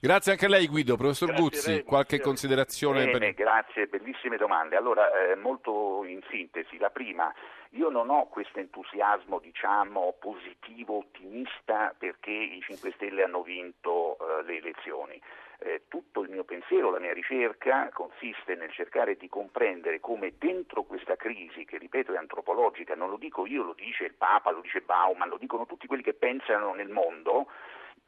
Grazie 0.00 0.32
anche 0.32 0.44
a 0.44 0.48
lei 0.48 0.66
Guido. 0.68 0.96
Professor 0.96 1.28
Grazie 1.28 1.44
Guzzi, 1.44 1.70
lei, 1.70 1.82
qualche 1.82 2.20
considerazione? 2.20 3.06
Bene, 3.06 3.18
per- 3.18 3.34
grazie, 3.34 3.86
bellissime 3.86 4.36
domande. 4.36 4.76
Allora, 4.76 5.08
eh, 5.30 5.34
molto 5.36 6.04
in 6.04 6.20
sintesi, 6.30 6.76
la 6.78 6.90
prima, 6.90 7.32
io 7.70 7.90
non 7.90 8.08
ho 8.10 8.26
questo 8.28 8.58
entusiasmo, 8.58 9.38
diciamo, 9.38 10.14
positivo, 10.18 10.98
ottimista 10.98 11.94
perché 11.96 12.30
i 12.30 12.60
5 12.62 12.92
Stelle 12.92 13.24
hanno 13.24 13.42
vinto 13.42 14.16
eh, 14.18 14.42
le 14.44 14.56
elezioni. 14.56 15.20
Eh, 15.60 15.82
tutto 15.88 16.22
il 16.22 16.30
mio 16.30 16.44
pensiero, 16.44 16.90
la 16.90 17.00
mia 17.00 17.12
ricerca 17.12 17.90
consiste 17.92 18.54
nel 18.54 18.70
cercare 18.70 19.16
di 19.16 19.28
comprendere 19.28 19.98
come 19.98 20.34
dentro 20.38 20.84
questa 20.84 21.16
crisi, 21.16 21.64
che 21.64 21.78
ripeto 21.78 22.14
è 22.14 22.16
antropologica, 22.16 22.94
non 22.94 23.10
lo 23.10 23.16
dico 23.16 23.44
io, 23.44 23.64
lo 23.64 23.74
dice 23.74 24.04
il 24.04 24.14
Papa, 24.14 24.52
lo 24.52 24.60
dice 24.60 24.80
Bauman, 24.80 25.28
lo 25.28 25.36
dicono 25.36 25.66
tutti 25.66 25.88
quelli 25.88 26.04
che 26.04 26.14
pensano 26.14 26.74
nel 26.74 26.88
mondo, 26.88 27.48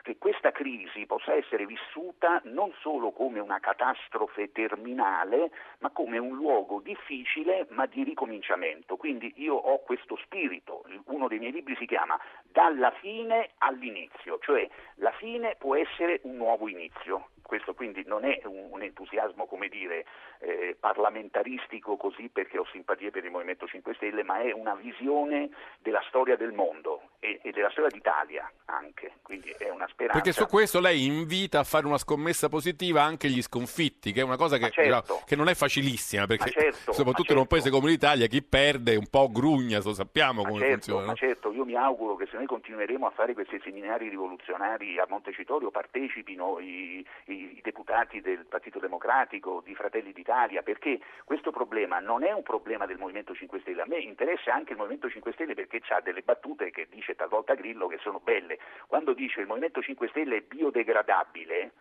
che 0.03 0.17
questa 0.19 0.53
crisi 0.53 1.07
possa 1.07 1.35
essere 1.35 1.67
vissuta 1.67 2.41
non 2.45 2.73
solo 2.81 3.11
come 3.13 3.41
una 3.41 3.61
catastrofe 3.61 4.53
terminale, 4.53 5.51
ma 5.79 5.91
come 5.91 6.19
un 6.19 6.35
luogo 6.35 6.81
difficile 6.81 7.67
ma 7.71 7.87
di 7.87 8.03
ricominciamento. 8.03 8.97
Quindi 8.97 9.33
io 9.37 9.55
ho 9.55 9.79
questo 9.81 10.17
spirito, 10.17 10.85
uno 11.07 11.29
dei 11.29 11.39
miei 11.39 11.53
libri 11.53 11.77
si 11.77 11.87
chiama 11.87 12.19
Dalla 12.43 12.91
fine 12.93 13.51
all'inizio, 13.59 14.39
cioè 14.41 14.69
la 14.97 15.13
fine 15.13 15.57
può 15.59 15.77
essere 15.77 16.21
un 16.23 16.37
nuovo 16.37 16.69
inizio. 16.69 17.29
Questo 17.51 17.75
quindi 17.75 18.05
non 18.07 18.25
è 18.25 18.41
un, 18.45 18.69
un 18.71 18.81
entusiasmo, 18.81 19.45
come 19.47 19.67
dire, 19.67 20.07
eh, 20.39 20.77
parlamentaristico 20.79 21.97
così 21.97 22.29
perché 22.29 22.59
ho 22.59 22.67
simpatie 22.71 23.11
per 23.11 23.25
il 23.25 23.33
Movimento 23.33 23.67
5 23.67 23.93
Stelle, 23.95 24.23
ma 24.23 24.41
è 24.41 24.53
una 24.53 24.77
visione 24.77 25.51
della 25.81 26.01
storia 26.07 26.37
del 26.37 26.53
mondo 26.53 27.01
e, 27.19 27.41
e 27.43 27.51
della 27.51 27.69
storia 27.71 27.91
d'Italia 27.91 28.49
anche, 28.67 29.15
quindi 29.23 29.53
è 29.59 29.69
una 29.69 29.89
speranza. 29.89 30.23
Perché 30.23 30.31
su 30.31 30.47
questo 30.47 30.79
lei 30.79 31.07
invita 31.07 31.59
a 31.59 31.65
fare 31.65 31.87
una 31.87 31.99
scommessa 31.99 32.49
positiva 32.49 33.03
anche 33.03 33.29
gli 33.29 33.43
sconfitti, 33.43 34.13
che 34.13 34.21
è 34.21 34.25
una 34.25 34.37
cosa 34.37 34.57
che, 34.57 34.71
certo. 34.71 35.21
che 35.27 35.35
non 35.35 35.49
è 35.49 35.55
facilissima, 35.55 36.27
perché 36.27 36.51
certo, 36.51 36.93
soprattutto 36.93 37.33
ma 37.33 37.35
in 37.35 37.39
un 37.41 37.47
paese 37.49 37.65
certo. 37.65 37.81
come 37.81 37.91
l'Italia 37.91 38.27
chi 38.29 38.45
perde 38.45 38.95
un 38.95 39.09
po' 39.09 39.29
grugna, 39.29 39.81
lo 39.83 39.93
sappiamo 39.93 40.43
Ma 40.43 40.49
come 40.51 40.61
certo, 40.61 40.75
funziona. 40.75 41.01
ma 41.01 41.07
no? 41.09 41.17
certo, 41.17 41.53
io 41.53 41.65
mi 41.65 41.75
auguro 41.75 42.15
che 42.15 42.27
se 42.31 42.37
noi 42.37 42.47
continueremo 42.47 43.07
a 43.07 43.11
fare 43.11 43.35
questi 43.35 43.61
seminari 43.65 44.09
rivoluzionari 44.09 45.01
a 45.01 45.07
Montecitorio 45.09 45.73
partecipino 45.73 46.61
i, 46.61 47.05
i- 47.25 47.40
i 47.43 47.61
deputati 47.63 48.21
del 48.21 48.47
Partito 48.47 48.79
Democratico, 48.79 49.63
di 49.65 49.75
Fratelli 49.75 50.13
d'Italia, 50.13 50.63
perché 50.63 51.01
questo 51.25 51.51
problema 51.51 51.99
non 51.99 52.25
è 52.25 52.33
un 52.33 52.43
problema 52.43 52.87
del 52.87 52.99
Movimento 52.99 53.35
5 53.35 53.61
Stelle, 53.61 53.83
a 53.83 53.87
me 53.87 53.99
interessa 53.99 54.55
anche 54.55 54.73
il 54.73 54.79
Movimento 54.79 55.09
5 55.09 55.33
Stelle 55.33 55.55
perché 55.55 55.81
ha 55.89 56.01
delle 56.01 56.23
battute 56.23 56.71
che 56.71 56.87
dice 56.91 57.15
talvolta 57.15 57.55
Grillo 57.55 57.87
che 57.87 57.99
sono 58.01 58.21
belle. 58.23 58.59
Quando 58.87 59.13
dice 59.13 59.41
il 59.41 59.47
Movimento 59.47 59.81
5 59.81 60.09
Stelle 60.09 60.37
è 60.37 60.41
biodegradabile, 60.43 61.73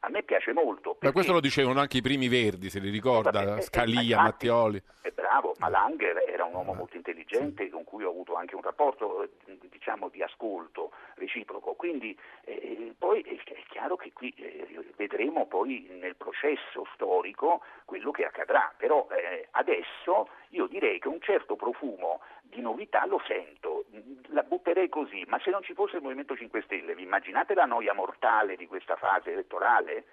a 0.00 0.08
me 0.10 0.22
piace 0.22 0.52
molto. 0.52 0.90
Ma 0.90 0.96
perché- 0.98 1.14
questo 1.14 1.32
lo 1.32 1.40
dicevano 1.40 1.80
anche 1.80 1.98
i 1.98 2.02
primi 2.02 2.28
verdi, 2.28 2.70
se 2.70 2.78
li 2.78 2.90
ricorda, 2.90 3.30
Vabbè, 3.30 3.58
eh, 3.58 3.62
Scalia, 3.62 4.00
infatti, 4.00 4.22
Mattioli. 4.22 4.82
Bravo, 5.26 5.56
ma 5.58 5.68
Langer 5.68 6.22
era 6.28 6.44
un 6.44 6.54
uomo 6.54 6.72
molto 6.72 6.96
intelligente 6.96 7.68
con 7.68 7.82
cui 7.82 8.04
ho 8.04 8.10
avuto 8.10 8.36
anche 8.36 8.54
un 8.54 8.62
rapporto 8.62 9.24
eh, 9.24 9.58
diciamo 9.68 10.08
di 10.08 10.22
ascolto 10.22 10.92
reciproco. 11.16 11.74
Quindi 11.74 12.16
eh, 12.44 12.94
poi 12.96 13.22
è 13.22 13.34
è 13.42 13.62
chiaro 13.68 13.96
che 13.96 14.12
qui 14.12 14.32
eh, 14.36 14.92
vedremo 14.94 15.46
poi 15.46 15.84
nel 15.98 16.14
processo 16.14 16.86
storico 16.94 17.60
quello 17.84 18.12
che 18.12 18.24
accadrà, 18.24 18.72
però 18.76 19.08
eh, 19.10 19.48
adesso 19.50 20.28
io 20.50 20.68
direi 20.68 21.00
che 21.00 21.08
un 21.08 21.20
certo 21.20 21.56
profumo 21.56 22.20
di 22.42 22.60
novità 22.60 23.04
lo 23.04 23.20
sento, 23.26 23.86
la 24.28 24.44
butterei 24.44 24.88
così, 24.88 25.24
ma 25.26 25.40
se 25.40 25.50
non 25.50 25.64
ci 25.64 25.74
fosse 25.74 25.96
il 25.96 26.02
Movimento 26.02 26.36
5 26.36 26.62
Stelle, 26.62 26.94
vi 26.94 27.02
immaginate 27.02 27.54
la 27.54 27.64
noia 27.64 27.94
mortale 27.94 28.54
di 28.54 28.68
questa 28.68 28.94
fase 28.94 29.32
elettorale? 29.32 30.04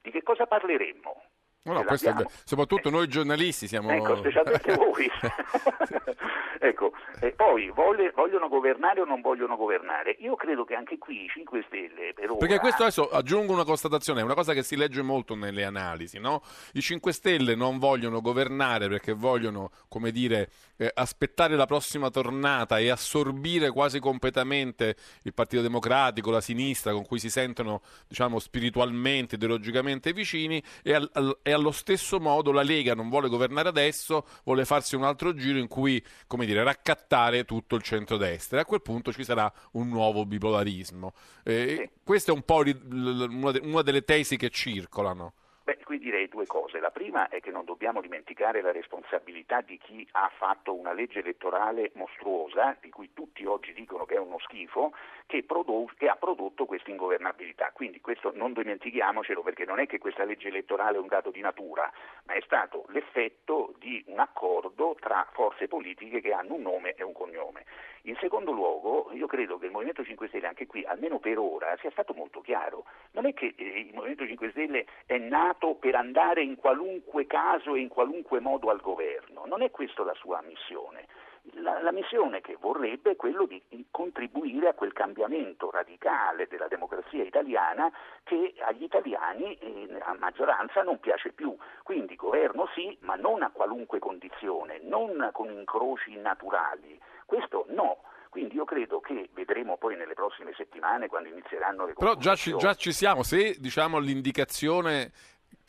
Di 0.00 0.12
che 0.12 0.22
cosa 0.22 0.46
parleremmo? 0.46 1.22
No, 1.62 1.74
no, 1.74 1.84
è 1.84 1.96
soprattutto 2.44 2.88
noi 2.88 3.06
giornalisti 3.06 3.68
siamo... 3.68 3.90
Ecco, 3.90 4.16
specialmente 4.16 4.72
voi. 4.76 5.10
ecco, 6.58 6.92
e 7.20 7.32
poi 7.32 7.70
voglie- 7.70 8.12
vogliono 8.12 8.48
governare 8.48 9.02
o 9.02 9.04
non 9.04 9.20
vogliono 9.20 9.56
governare? 9.56 10.16
Io 10.20 10.36
credo 10.36 10.64
che 10.64 10.74
anche 10.74 10.96
qui 10.96 11.24
i 11.24 11.28
5 11.28 11.64
Stelle 11.66 12.14
per 12.14 12.30
ora... 12.30 12.38
Perché 12.38 12.58
questo 12.60 12.82
adesso 12.82 13.10
aggiungo 13.10 13.52
una 13.52 13.64
constatazione, 13.64 14.20
è 14.20 14.24
una 14.24 14.32
cosa 14.34 14.54
che 14.54 14.62
si 14.62 14.74
legge 14.74 15.02
molto 15.02 15.34
nelle 15.34 15.64
analisi, 15.64 16.18
no? 16.18 16.42
I 16.72 16.80
5 16.80 17.12
Stelle 17.12 17.54
non 17.54 17.78
vogliono 17.78 18.22
governare 18.22 18.88
perché 18.88 19.12
vogliono, 19.12 19.70
come 19.88 20.12
dire, 20.12 20.48
eh, 20.78 20.90
aspettare 20.94 21.56
la 21.56 21.66
prossima 21.66 22.08
tornata 22.08 22.78
e 22.78 22.88
assorbire 22.88 23.70
quasi 23.70 24.00
completamente 24.00 24.96
il 25.24 25.34
Partito 25.34 25.60
Democratico, 25.60 26.30
la 26.30 26.40
sinistra 26.40 26.92
con 26.92 27.04
cui 27.04 27.18
si 27.18 27.28
sentono, 27.28 27.82
diciamo, 28.08 28.38
spiritualmente, 28.38 29.34
ideologicamente 29.34 30.14
vicini 30.14 30.62
e, 30.82 30.94
al- 30.94 31.10
al- 31.12 31.38
e 31.50 31.52
allo 31.52 31.72
stesso 31.72 32.20
modo 32.20 32.52
la 32.52 32.62
Lega 32.62 32.94
non 32.94 33.08
vuole 33.08 33.28
governare 33.28 33.68
adesso, 33.68 34.26
vuole 34.44 34.64
farsi 34.64 34.94
un 34.94 35.04
altro 35.04 35.34
giro 35.34 35.58
in 35.58 35.68
cui, 35.68 36.02
come 36.26 36.46
dire, 36.46 36.62
raccattare 36.62 37.44
tutto 37.44 37.74
il 37.76 37.82
centrodestra 37.82 38.58
e 38.58 38.60
a 38.62 38.64
quel 38.64 38.82
punto 38.82 39.12
ci 39.12 39.24
sarà 39.24 39.52
un 39.72 39.88
nuovo 39.88 40.24
bipolarismo. 40.24 41.12
Eh, 41.44 41.90
Questa 42.04 42.32
è 42.32 42.34
un 42.34 42.42
po' 42.42 42.62
una 42.62 43.82
delle 43.82 44.04
tesi 44.04 44.36
che 44.36 44.50
circolano. 44.50 45.34
Beh, 45.70 45.78
qui 45.84 46.00
direi 46.00 46.26
due 46.26 46.46
cose. 46.46 46.80
La 46.80 46.90
prima 46.90 47.28
è 47.28 47.38
che 47.38 47.52
non 47.52 47.64
dobbiamo 47.64 48.00
dimenticare 48.00 48.60
la 48.60 48.72
responsabilità 48.72 49.60
di 49.60 49.78
chi 49.78 50.04
ha 50.12 50.28
fatto 50.36 50.74
una 50.74 50.92
legge 50.92 51.20
elettorale 51.20 51.92
mostruosa, 51.94 52.76
di 52.80 52.90
cui 52.90 53.12
tutti 53.14 53.44
oggi 53.44 53.72
dicono 53.72 54.04
che 54.04 54.16
è 54.16 54.18
uno 54.18 54.40
schifo, 54.40 54.92
che, 55.26 55.44
produ- 55.44 55.94
che 55.96 56.08
ha 56.08 56.16
prodotto 56.16 56.66
questa 56.66 56.90
ingovernabilità. 56.90 57.70
Quindi 57.72 58.00
questo 58.00 58.32
non 58.34 58.52
dimentichiamocelo 58.52 59.42
perché 59.42 59.64
non 59.64 59.78
è 59.78 59.86
che 59.86 59.98
questa 59.98 60.24
legge 60.24 60.48
elettorale 60.48 60.96
è 60.96 61.00
un 61.00 61.06
dato 61.06 61.30
di 61.30 61.40
natura, 61.40 61.88
ma 62.24 62.32
è 62.32 62.40
stato 62.40 62.86
l'effetto 62.88 63.74
di 63.78 64.02
un 64.08 64.18
accordo 64.18 64.96
tra 64.98 65.24
forze 65.30 65.68
politiche 65.68 66.20
che 66.20 66.32
hanno 66.32 66.54
un 66.54 66.62
nome 66.62 66.94
e 66.94 67.04
un 67.04 67.12
cognome. 67.12 67.64
In 68.04 68.16
secondo 68.18 68.50
luogo, 68.50 69.10
io 69.12 69.26
credo 69.26 69.58
che 69.58 69.66
il 69.66 69.72
Movimento 69.72 70.02
5 70.02 70.28
Stelle, 70.28 70.46
anche 70.46 70.66
qui, 70.66 70.84
almeno 70.84 71.18
per 71.18 71.38
ora, 71.38 71.76
sia 71.80 71.90
stato 71.90 72.14
molto 72.14 72.40
chiaro. 72.40 72.84
Non 73.10 73.26
è 73.26 73.34
che 73.34 73.52
eh, 73.56 73.80
il 73.80 73.92
Movimento 73.92 74.26
5 74.26 74.50
Stelle 74.52 74.86
è 75.04 75.18
nato 75.18 75.59
per 75.78 75.94
andare 75.94 76.42
in 76.42 76.56
qualunque 76.56 77.26
caso 77.26 77.74
e 77.74 77.80
in 77.80 77.88
qualunque 77.88 78.40
modo 78.40 78.70
al 78.70 78.80
governo, 78.80 79.44
non 79.46 79.62
è 79.62 79.70
questa 79.70 80.02
la 80.04 80.14
sua 80.14 80.40
missione. 80.42 81.06
La, 81.54 81.80
la, 81.82 81.90
missione 81.90 82.42
che 82.42 82.56
vorrebbe 82.60 83.12
è 83.12 83.16
quello 83.16 83.46
di 83.46 83.62
contribuire 83.90 84.68
a 84.68 84.74
quel 84.74 84.92
cambiamento 84.92 85.70
radicale 85.70 86.46
della 86.48 86.68
democrazia 86.68 87.24
italiana 87.24 87.90
che 88.24 88.54
agli 88.60 88.82
italiani 88.82 89.56
eh, 89.56 89.88
a 90.00 90.14
maggioranza 90.18 90.82
non 90.82 91.00
piace 91.00 91.32
più. 91.32 91.56
Quindi 91.82 92.14
governo 92.14 92.68
sì, 92.74 92.96
ma 93.00 93.14
non 93.14 93.42
a 93.42 93.50
qualunque 93.50 93.98
condizione, 93.98 94.80
non 94.82 95.30
con 95.32 95.50
incroci 95.50 96.14
naturali. 96.16 96.98
Questo 97.24 97.64
no. 97.70 98.02
Quindi 98.28 98.54
io 98.54 98.64
credo 98.64 99.00
che 99.00 99.28
vedremo 99.32 99.76
poi 99.76 99.96
nelle 99.96 100.14
prossime 100.14 100.52
settimane 100.56 101.08
quando 101.08 101.30
inizieranno 101.30 101.86
le 101.86 101.94
Però 101.94 102.14
già 102.14 102.36
ci, 102.36 102.54
già 102.56 102.74
ci 102.74 102.92
siamo, 102.92 103.24
se 103.24 103.56
diciamo 103.58 103.98
l'indicazione 103.98 105.10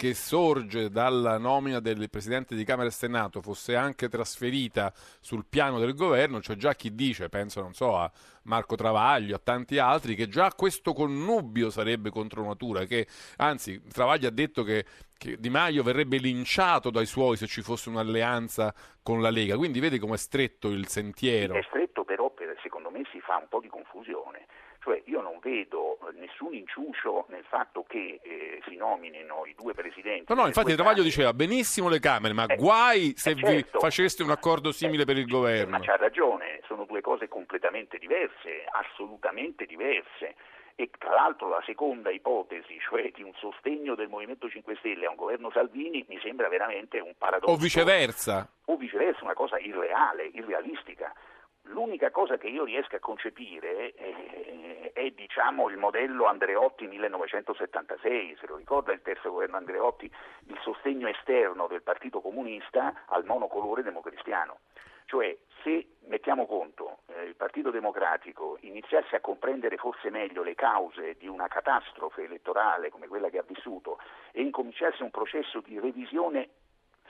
che 0.02 0.16
sorge 0.16 0.90
dalla 0.90 1.38
nomina 1.38 1.80
del 1.80 2.10
Presidente 2.10 2.56
di 2.56 2.64
Camera 2.64 2.88
e 2.88 2.92
Senato 2.92 3.40
fosse 3.40 3.76
anche 3.76 4.10
trasferita 4.10 4.92
sul 5.20 5.46
piano 5.48 5.78
del 5.78 5.94
governo, 5.94 6.40
c'è 6.40 6.56
già 6.56 6.74
chi 6.74 6.96
dice, 6.96 7.30
penso 7.30 7.62
non 7.62 7.74
so 7.74 7.96
a 7.96 8.12
Marco 8.46 8.76
Travaglio, 8.76 9.36
a 9.36 9.42
tanti 9.44 9.78
altri, 9.78 10.16
che 10.16 10.28
già 10.28 10.52
questo 10.56 10.94
connubio 10.94 11.70
sarebbe 11.70 12.10
contro 12.10 12.44
natura, 12.44 12.86
che 12.86 13.06
anzi 13.38 13.80
Travaglio 13.92 14.28
ha 14.28 14.32
detto 14.32 14.64
che, 14.64 14.86
che 15.16 15.38
Di 15.38 15.50
Maio 15.52 15.84
verrebbe 15.84 16.18
linciato 16.18 16.90
dai 16.90 17.06
suoi 17.06 17.38
se 17.38 17.46
ci 17.46 17.62
fosse 17.62 17.90
un'alleanza 17.90 18.74
con 19.04 19.22
la 19.22 19.30
Lega, 19.30 19.56
quindi 19.56 19.80
vedi 19.80 20.00
com'è 20.00 20.18
stretto 20.18 20.70
il 20.70 20.88
sentiero. 20.88 21.54
È 21.54 21.64
stretto 21.68 22.04
però 22.04 22.34
secondo 22.62 22.90
me 22.90 23.04
si 23.12 23.20
fa 23.20 23.38
un 23.38 23.48
po' 23.50 23.60
di 23.60 23.68
confusione 23.68 24.48
cioè 24.82 25.02
io 25.06 25.22
non 25.22 25.38
vedo 25.42 26.00
nessun 26.14 26.54
inciucio 26.54 27.26
nel 27.30 27.44
fatto 27.48 27.86
che 27.88 28.20
eh, 28.22 28.62
si 28.68 28.76
nominino 28.76 29.46
i 29.46 29.56
due 29.56 29.74
presidenti. 29.74 30.34
No, 30.34 30.42
no, 30.42 30.48
infatti 30.48 30.74
Travaglio 30.74 31.04
diceva 31.04 31.34
benissimo 31.34 31.88
le 31.88 32.00
Camere, 32.00 32.34
ma 32.34 32.46
eh, 32.46 32.56
guai 32.56 33.14
se 33.16 33.32
eh 33.32 33.36
certo, 33.36 33.78
vi 33.78 33.80
faceste 33.80 34.24
un 34.24 34.32
accordo 34.32 34.72
simile 34.72 35.06
per 35.06 35.18
il 35.18 35.28
governo. 35.28 35.78
Ma 35.78 35.80
c'ha 35.80 35.98
ragione, 35.98 36.62
sono 36.66 36.86
due 36.86 37.02
cose 37.02 37.28
completamente 37.28 37.98
diverse, 37.98 38.66
assolutamente 38.72 39.66
diverse. 39.66 40.36
E 40.76 40.90
tra 40.98 41.12
l'altro 41.12 41.48
la 41.48 41.62
seconda 41.64 42.10
ipotesi, 42.10 42.80
cioè 42.80 43.12
di 43.14 43.22
un 43.22 43.34
sostegno 43.36 43.94
del 43.94 44.08
Movimento 44.08 44.50
5 44.50 44.78
Stelle 44.78 45.06
a 45.06 45.12
un 45.12 45.16
governo 45.16 45.52
Salvini, 45.52 46.04
mi 46.08 46.20
sembra 46.24 46.48
veramente 46.48 47.00
un 47.00 47.14
paradosso. 47.18 47.52
O 47.54 47.56
viceversa. 47.58 48.50
O 48.66 48.78
viceversa, 48.78 49.24
una 49.24 49.36
cosa 49.36 49.60
irreale, 49.60 50.32
irrealistica. 50.34 51.14
L'unica 51.66 52.12
cosa 52.12 52.38
che 52.38 52.48
io 52.48 52.64
riesco 52.64 52.96
a 52.96 53.00
concepire 53.00 53.94
è, 53.94 54.92
è 54.94 55.10
diciamo, 55.12 55.70
il 55.70 55.78
modello 55.78 56.26
Andreotti 56.26 56.88
1976, 56.88 58.38
se 58.40 58.48
lo 58.48 58.56
ricorda 58.56 58.92
il 58.92 59.02
terzo 59.02 59.30
governo 59.30 59.58
Andreotti, 59.58 60.12
il 60.48 60.60
sostegno 60.62 61.08
esterno 61.08 61.68
del 61.68 61.84
Partito 61.84 62.20
Comunista 62.20 63.04
al 63.06 63.26
monocolore 63.26 63.84
democristiano. 63.84 64.60
Cioè 65.06 65.38
se 65.64 65.98
mettiamo 66.08 66.46
conto 66.46 67.00
eh, 67.08 67.24
il 67.24 67.36
Partito 67.36 67.70
Democratico 67.70 68.58
iniziasse 68.62 69.18
a 69.18 69.20
comprendere 69.20 69.78
forse 69.78 70.10
meglio 70.10 70.42
le 70.42 70.56
cause 70.56 71.16
di 71.18 71.28
una 71.28 71.48
catastrofe 71.48 72.24
elettorale 72.24 72.90
come 72.90 73.08
quella 73.08 73.30
che 73.30 73.38
ha 73.38 73.44
vissuto 73.46 74.00
e 74.32 74.42
incominciasse 74.42 75.04
un 75.04 75.12
processo 75.12 75.60
di 75.60 75.80
revisione 75.80 76.50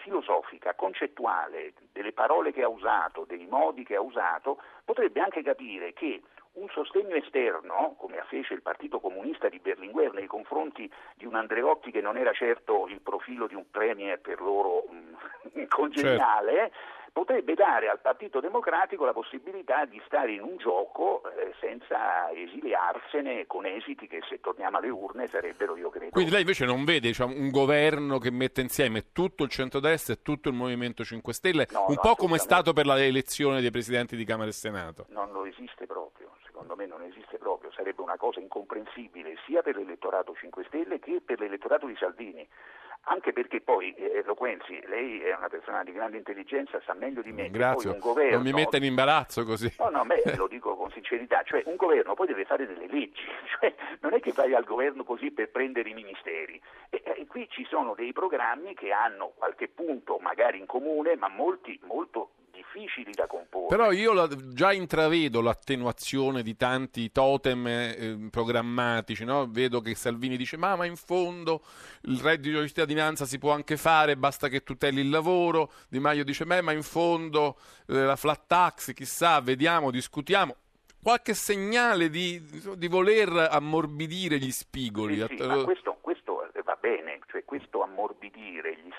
filosofica, 0.02 0.74
concettuale 0.76 1.74
delle 1.92 2.12
parole 2.12 2.52
che 2.52 2.64
ha 2.64 2.68
usato, 2.68 3.26
dei 3.26 3.48
modi 3.48 3.84
che 3.84 3.96
ha 3.96 4.02
usato, 4.02 4.62
potrebbe 4.84 5.22
anche 5.22 5.42
capire 5.42 5.94
che 5.94 6.22
un 6.54 6.68
sostegno 6.70 7.16
esterno, 7.16 7.96
come 7.98 8.24
fece 8.28 8.54
il 8.54 8.62
Partito 8.62 9.00
Comunista 9.00 9.50
di 9.50 9.60
Berlinguer 9.60 10.14
nei 10.14 10.28
confronti 10.28 10.92
di 11.16 11.26
un 11.26 11.36
Andreotti 11.36 11.92
che 11.92 12.02
non 12.02 12.18
era 12.18 12.34
certo 12.34 12.88
il 12.88 13.02
profilo 13.02 13.48
di 13.48 13.56
un 13.56 13.70
premier 13.70 14.20
per 14.20 14.42
loro 14.42 14.86
mh, 14.90 15.60
mm, 15.60 15.64
congeniale, 15.70 16.56
certo 16.56 17.00
potrebbe 17.12 17.54
dare 17.56 17.90
al 17.90 18.00
Partito 18.00 18.40
Democratico 18.40 19.06
la 19.06 19.14
possibilità 19.14 19.86
di 19.86 20.02
stare 20.06 20.32
in 20.34 20.42
un 20.42 20.58
gioco 20.58 21.22
eh, 21.26 21.54
senza 21.60 22.32
esiliarsene 22.32 23.46
con 23.48 23.66
esiti 23.66 24.08
che 24.08 24.22
se 24.30 24.40
torniamo 24.40 24.78
alle 24.78 24.90
urne 24.90 25.28
sarebbero 25.28 25.76
io 25.76 25.90
credo. 25.90 26.12
Quindi 26.12 26.32
lei 26.32 26.42
invece 26.42 26.66
non 26.66 26.86
vede 26.86 27.08
diciamo, 27.08 27.36
un 27.36 27.50
governo 27.50 28.18
che 28.18 28.32
mette 28.32 28.62
insieme 28.62 29.12
tutto 29.12 29.44
il 29.44 29.50
centrodestra 29.50 30.14
e 30.14 30.22
tutto 30.22 30.50
il 30.50 30.56
Movimento 30.56 31.04
5 31.04 31.34
Stelle, 31.34 31.68
no, 31.72 31.86
un 31.88 31.96
no, 31.96 32.02
po' 32.02 32.16
come 32.16 32.38
è 32.38 32.40
stato 32.40 32.72
per 32.74 32.86
l'elezione 32.86 33.62
dei 33.62 33.72
presidenti 33.72 34.16
di 34.16 34.24
Camera 34.24 34.50
e 34.50 34.54
Senato? 34.54 35.06
Non 35.10 35.32
lo 35.32 35.46
esiste 35.46 35.86
proprio, 35.86 36.21
secondo 36.62 36.76
me 36.76 36.86
non 36.86 37.02
esiste 37.02 37.38
proprio, 37.38 37.72
sarebbe 37.72 38.02
una 38.02 38.18
cosa 38.18 38.40
incomprensibile 38.40 39.36
sia 39.46 39.62
per 39.64 39.76
l'elettorato 39.76 40.36
5 40.36 40.66
Stelle 40.66 41.00
che 41.00 41.22
per 41.26 41.40
l'elettorato 41.40 41.88
di 41.88 41.96
Salvini 41.98 42.48
anche 43.06 43.34
perché 43.34 43.62
poi 43.62 43.96
eh, 43.96 44.22
Loquenzi, 44.24 44.80
lei 44.86 45.22
è 45.22 45.36
una 45.36 45.48
persona 45.48 45.84
di 45.84 45.92
grande 45.92 46.18
intelligenza, 46.18 46.80
sa 46.86 46.94
meglio 46.94 47.24
di 47.24 47.32
me 47.32 47.50
Grazie. 47.50 47.90
un 47.90 47.98
governo... 47.98 48.36
Non 48.36 48.44
mi 48.44 48.54
metta 48.54 48.78
in 48.78 48.84
imbarazzo 48.84 49.44
così. 49.44 49.74
No, 49.80 49.90
no, 49.90 50.06
beh, 50.06 50.36
lo 50.36 50.46
dico 50.46 50.76
con 50.76 50.92
sincerità, 50.92 51.42
cioè 51.44 51.64
un 51.66 51.78
governo 51.78 52.14
poi 52.14 52.28
deve 52.28 52.46
fare 52.46 52.68
delle 52.68 52.86
leggi, 52.86 53.24
cioè, 53.60 53.74
non 54.02 54.14
è 54.14 54.20
che 54.20 54.34
vai 54.34 54.54
al 54.54 54.66
governo 54.66 55.04
così 55.04 55.32
per 55.32 55.50
prendere 55.50 55.90
i 55.90 55.96
ministeri. 55.96 56.62
E, 56.92 57.02
e 57.04 57.26
qui 57.26 57.50
ci 57.50 57.66
sono 57.68 57.96
dei 57.96 58.14
programmi 58.14 58.76
che 58.76 58.92
hanno 58.92 59.32
qualche 59.36 59.68
punto 59.68 60.20
magari 60.20 60.60
in 60.60 60.68
comune, 60.68 61.16
ma 61.16 61.28
molti 61.28 61.80
molto 61.86 62.34
difficili 62.62 63.12
da 63.12 63.28
comporre. 63.28 63.68
Però 63.68 63.92
io 63.92 64.14
la, 64.14 64.28
già 64.54 64.72
intravedo 64.72 65.42
l'attenuazione 65.42 66.44
di 66.44 66.56
tanti 66.56 67.12
totem 67.12 67.68
eh, 67.68 68.28
programmatici, 68.30 69.26
no? 69.26 69.48
vedo 69.50 69.82
che 69.82 69.96
Salvini 69.96 70.38
dice 70.38 70.58
ma, 70.58 70.76
ma 70.76 70.86
in 70.86 70.96
fondo 70.96 71.64
il 72.04 72.20
reddito 72.20 72.62
di 72.62 72.68
cittadinanza 72.68 73.26
si 73.26 73.38
può 73.38 73.52
anche 73.52 73.78
fare, 73.78 74.16
basta 74.16 74.48
che 74.48 74.64
tuteli 74.64 75.02
il 75.02 75.10
lavoro, 75.10 75.72
Di 75.90 76.00
Maio 76.00 76.24
dice 76.24 76.46
ma, 76.46 76.62
ma 76.62 76.72
in 76.72 76.84
fondo 76.84 77.58
eh, 77.88 77.94
la 77.94 78.16
flat 78.16 78.44
tax, 78.48 78.94
chissà, 78.94 79.42
vediamo, 79.42 79.92
discutiamo 79.92 80.56
qualche 81.02 81.34
segnale 81.34 82.10
di, 82.10 82.40
di, 82.78 82.88
voler 82.88 83.48
ammorbidire 83.50 84.38
gli 84.38 84.52
spigoli. 84.52 85.16
Sì, 85.16 85.36
sì, 85.36 85.64
questo, 85.64 85.98
questo, 86.00 86.48
va 86.64 86.78
bene, 86.80 87.20
cioè 87.28 87.44
questo 87.44 87.82
ammorbidire 87.82 88.76
gli, 88.76 88.92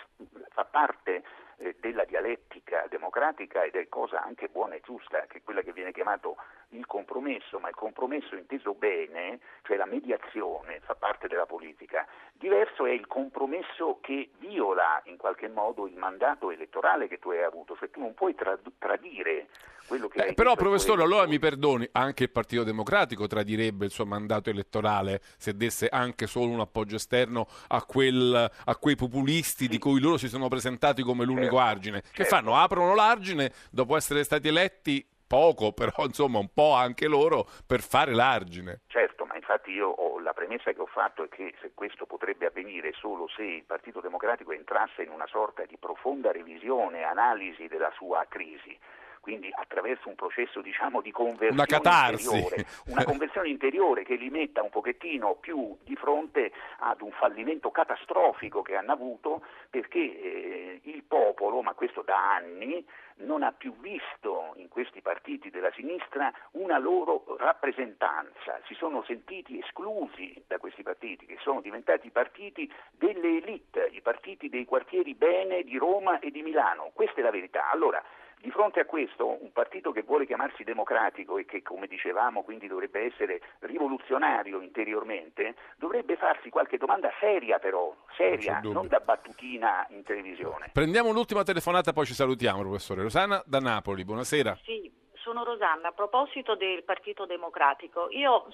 fa 0.50 0.64
parte 0.64 1.22
eh, 1.62 1.76
della 1.78 2.04
dialettica 2.04 2.86
democratica 2.88 3.62
ed 3.62 3.76
è 3.76 3.88
cosa 3.88 4.22
anche 4.22 4.48
buona 4.48 4.74
e 4.74 4.80
giusta, 4.80 5.26
che 5.26 5.38
è 5.38 5.42
quella 5.42 5.62
che 5.62 5.72
viene 5.72 5.92
chiamato 5.92 6.36
il 6.70 6.86
compromesso, 6.86 7.58
ma 7.60 7.68
il 7.68 7.74
compromesso 7.74 8.34
inteso 8.34 8.74
bene, 8.74 9.38
cioè 9.62 9.76
la 9.76 9.86
mediazione, 9.86 10.80
fa 10.80 10.94
parte 10.94 11.28
della 11.28 11.46
politica. 11.46 12.06
Diverso 12.32 12.84
è 12.84 12.90
il 12.90 13.06
compromesso 13.06 13.98
che 14.00 14.30
viola 14.38 15.00
in 15.04 15.16
qualche 15.16 15.48
modo 15.48 15.86
il 15.86 15.96
mandato 15.96 16.50
elettorale 16.50 17.06
che 17.06 17.18
tu 17.18 17.30
hai 17.30 17.42
avuto, 17.42 17.76
cioè 17.76 17.90
tu 17.90 18.00
non 18.00 18.14
puoi 18.14 18.34
trad- 18.34 18.72
tradire 18.78 19.46
quello 19.92 20.08
che 20.08 20.28
eh, 20.28 20.32
Però 20.32 20.54
professore, 20.54 21.02
allora 21.02 21.26
mi 21.26 21.38
perdoni, 21.38 21.86
anche 21.92 22.24
il 22.24 22.30
Partito 22.30 22.64
Democratico 22.64 23.26
tradirebbe 23.26 23.84
il 23.84 23.90
suo 23.90 24.06
mandato 24.06 24.48
elettorale 24.48 25.20
se 25.36 25.54
desse 25.54 25.88
anche 25.88 26.26
solo 26.26 26.50
un 26.50 26.60
appoggio 26.60 26.96
esterno 26.96 27.46
a, 27.68 27.84
quel, 27.84 28.50
a 28.64 28.76
quei 28.76 28.96
populisti 28.96 29.64
sì. 29.64 29.68
di 29.68 29.78
cui 29.78 30.00
loro 30.00 30.16
si 30.16 30.28
sono 30.28 30.48
presentati 30.48 31.02
come 31.02 31.26
l'unico 31.26 31.56
certo, 31.56 31.58
argine. 31.58 32.00
Certo. 32.00 32.22
Che 32.22 32.24
fanno? 32.24 32.56
Aprono 32.56 32.94
l'argine 32.94 33.52
dopo 33.70 33.94
essere 33.94 34.24
stati 34.24 34.48
eletti 34.48 35.06
poco, 35.26 35.72
però 35.76 35.92
insomma 36.04 36.38
un 36.38 36.48
po' 36.54 36.72
anche 36.72 37.06
loro 37.06 37.46
per 37.66 37.82
fare 37.82 38.14
l'argine. 38.14 38.80
Certo, 38.86 39.26
ma 39.26 39.36
infatti 39.36 39.72
io 39.72 39.88
ho, 39.88 40.20
la 40.20 40.32
premessa 40.32 40.72
che 40.72 40.80
ho 40.80 40.86
fatto 40.86 41.24
è 41.24 41.28
che 41.28 41.52
se 41.60 41.72
questo 41.74 42.06
potrebbe 42.06 42.46
avvenire 42.46 42.92
solo 42.94 43.28
se 43.36 43.42
il 43.42 43.64
Partito 43.64 44.00
Democratico 44.00 44.52
entrasse 44.52 45.02
in 45.02 45.10
una 45.10 45.26
sorta 45.26 45.66
di 45.66 45.76
profonda 45.78 46.32
revisione, 46.32 47.02
analisi 47.02 47.68
della 47.68 47.92
sua 47.94 48.24
crisi. 48.26 48.78
Quindi 49.22 49.48
attraverso 49.54 50.08
un 50.08 50.16
processo 50.16 50.60
diciamo, 50.60 51.00
di 51.00 51.12
conversione 51.12 51.62
interiore, 52.10 52.66
una 52.86 53.04
conversione 53.04 53.48
interiore 53.48 54.02
che 54.02 54.16
li 54.16 54.30
metta 54.30 54.62
un 54.62 54.70
pochettino 54.70 55.36
più 55.36 55.76
di 55.84 55.94
fronte 55.94 56.50
ad 56.80 57.00
un 57.00 57.12
fallimento 57.12 57.70
catastrofico 57.70 58.62
che 58.62 58.74
hanno 58.74 58.90
avuto 58.90 59.44
perché 59.70 59.98
eh, 59.98 60.80
il 60.82 61.04
popolo, 61.04 61.62
ma 61.62 61.72
questo 61.74 62.02
da 62.02 62.34
anni, 62.34 62.84
non 63.16 63.42
ha 63.42 63.52
più 63.52 63.76
visto 63.78 64.54
in 64.56 64.68
questi 64.68 65.00
partiti 65.00 65.50
della 65.50 65.70
sinistra 65.72 66.32
una 66.52 66.78
loro 66.78 67.36
rappresentanza, 67.38 68.60
si 68.66 68.74
sono 68.74 69.04
sentiti 69.04 69.58
esclusi 69.58 70.42
da 70.48 70.58
questi 70.58 70.82
partiti 70.82 71.26
che 71.26 71.36
sono 71.40 71.60
diventati 71.60 72.08
i 72.08 72.10
partiti 72.10 72.70
delle 72.90 73.36
elite, 73.36 73.88
i 73.92 74.00
partiti 74.00 74.48
dei 74.48 74.64
quartieri 74.64 75.14
bene 75.14 75.62
di 75.62 75.76
Roma 75.76 76.18
e 76.18 76.30
di 76.30 76.42
Milano. 76.42 76.90
Questa 76.92 77.20
è 77.20 77.22
la 77.22 77.30
verità. 77.30 77.70
Allora, 77.70 78.02
di 78.42 78.50
fronte 78.50 78.80
a 78.80 78.84
questo, 78.84 79.38
un 79.40 79.52
partito 79.52 79.92
che 79.92 80.02
vuole 80.02 80.26
chiamarsi 80.26 80.64
democratico 80.64 81.38
e 81.38 81.44
che, 81.44 81.62
come 81.62 81.86
dicevamo, 81.86 82.42
quindi 82.42 82.66
dovrebbe 82.66 83.06
essere 83.06 83.40
rivoluzionario 83.60 84.60
interiormente, 84.60 85.54
dovrebbe 85.76 86.16
farsi 86.16 86.50
qualche 86.50 86.76
domanda 86.76 87.08
seria 87.20 87.60
però, 87.60 87.94
seria, 88.16 88.58
non, 88.60 88.72
non 88.72 88.88
da 88.88 88.98
battutina 88.98 89.86
in 89.90 90.02
televisione. 90.02 90.70
Prendiamo 90.72 91.12
l'ultima 91.12 91.44
telefonata, 91.44 91.92
poi 91.92 92.04
ci 92.04 92.14
salutiamo, 92.14 92.60
professore. 92.62 93.02
Rosanna 93.02 93.40
da 93.46 93.60
Napoli, 93.60 94.04
buonasera. 94.04 94.58
Sì, 94.64 94.90
sono 95.22 95.44
Rosanna. 95.44 95.88
A 95.88 95.92
proposito 95.92 96.54
del 96.54 96.82
Partito 96.84 97.24
Democratico, 97.24 98.08
io 98.10 98.48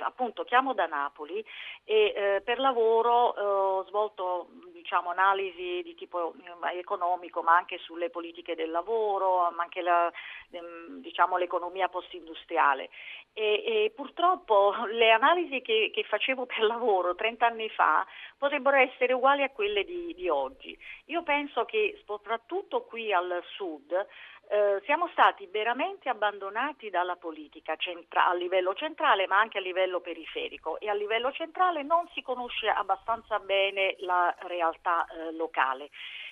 appunto 0.00 0.44
chiamo 0.44 0.74
da 0.74 0.86
Napoli 0.86 1.44
e 1.84 2.12
eh, 2.14 2.40
per 2.44 2.58
lavoro 2.58 3.34
eh, 3.34 3.40
ho 3.40 3.84
svolto 3.86 4.48
diciamo, 4.72 5.10
analisi 5.10 5.82
di 5.82 5.94
tipo 5.94 6.34
eh, 6.34 6.78
economico, 6.78 7.42
ma 7.42 7.56
anche 7.56 7.78
sulle 7.78 8.10
politiche 8.10 8.54
del 8.54 8.70
lavoro, 8.70 9.50
ma 9.54 9.62
anche 9.62 9.82
la, 9.82 10.10
ehm, 10.50 11.00
diciamo, 11.00 11.36
l'economia 11.36 11.88
post-industriale. 11.88 12.88
E, 13.34 13.62
e, 13.64 13.92
purtroppo 13.94 14.74
le 14.90 15.10
analisi 15.10 15.60
che, 15.60 15.90
che, 15.92 16.02
facevo 16.02 16.46
per 16.46 16.62
lavoro 16.62 17.14
30 17.14 17.46
anni 17.46 17.68
fa 17.68 18.04
potrebbero 18.36 18.76
essere 18.78 19.12
uguali 19.12 19.42
a 19.42 19.50
quelle 19.50 19.84
di, 19.84 20.14
di 20.14 20.28
oggi. 20.28 20.76
Io 21.06 21.22
penso 21.22 21.64
che 21.64 22.02
soprattutto 22.04 22.82
qui 22.82 23.12
al 23.12 23.42
sud 23.54 24.06
eh, 24.50 24.80
siamo 24.84 25.08
stati 25.08 25.46
veramente 25.46 26.08
abbandonati 26.08 26.88
dalla 26.88 27.16
politica 27.16 27.76
centra- 27.76 28.28
a 28.28 28.34
livello 28.34 28.74
centrale 28.74 29.26
ma 29.26 29.38
anche 29.38 29.58
a 29.58 29.60
livello 29.60 30.00
periferico 30.00 30.80
e 30.80 30.88
a 30.88 30.94
livello 30.94 31.30
centrale 31.32 31.82
non 31.82 32.08
si 32.14 32.22
conosce 32.22 32.68
abbastanza 32.68 33.38
bene 33.40 33.96
la 33.98 34.34
realtà 34.40 35.06
eh, 35.06 35.32
locale. 35.32 35.90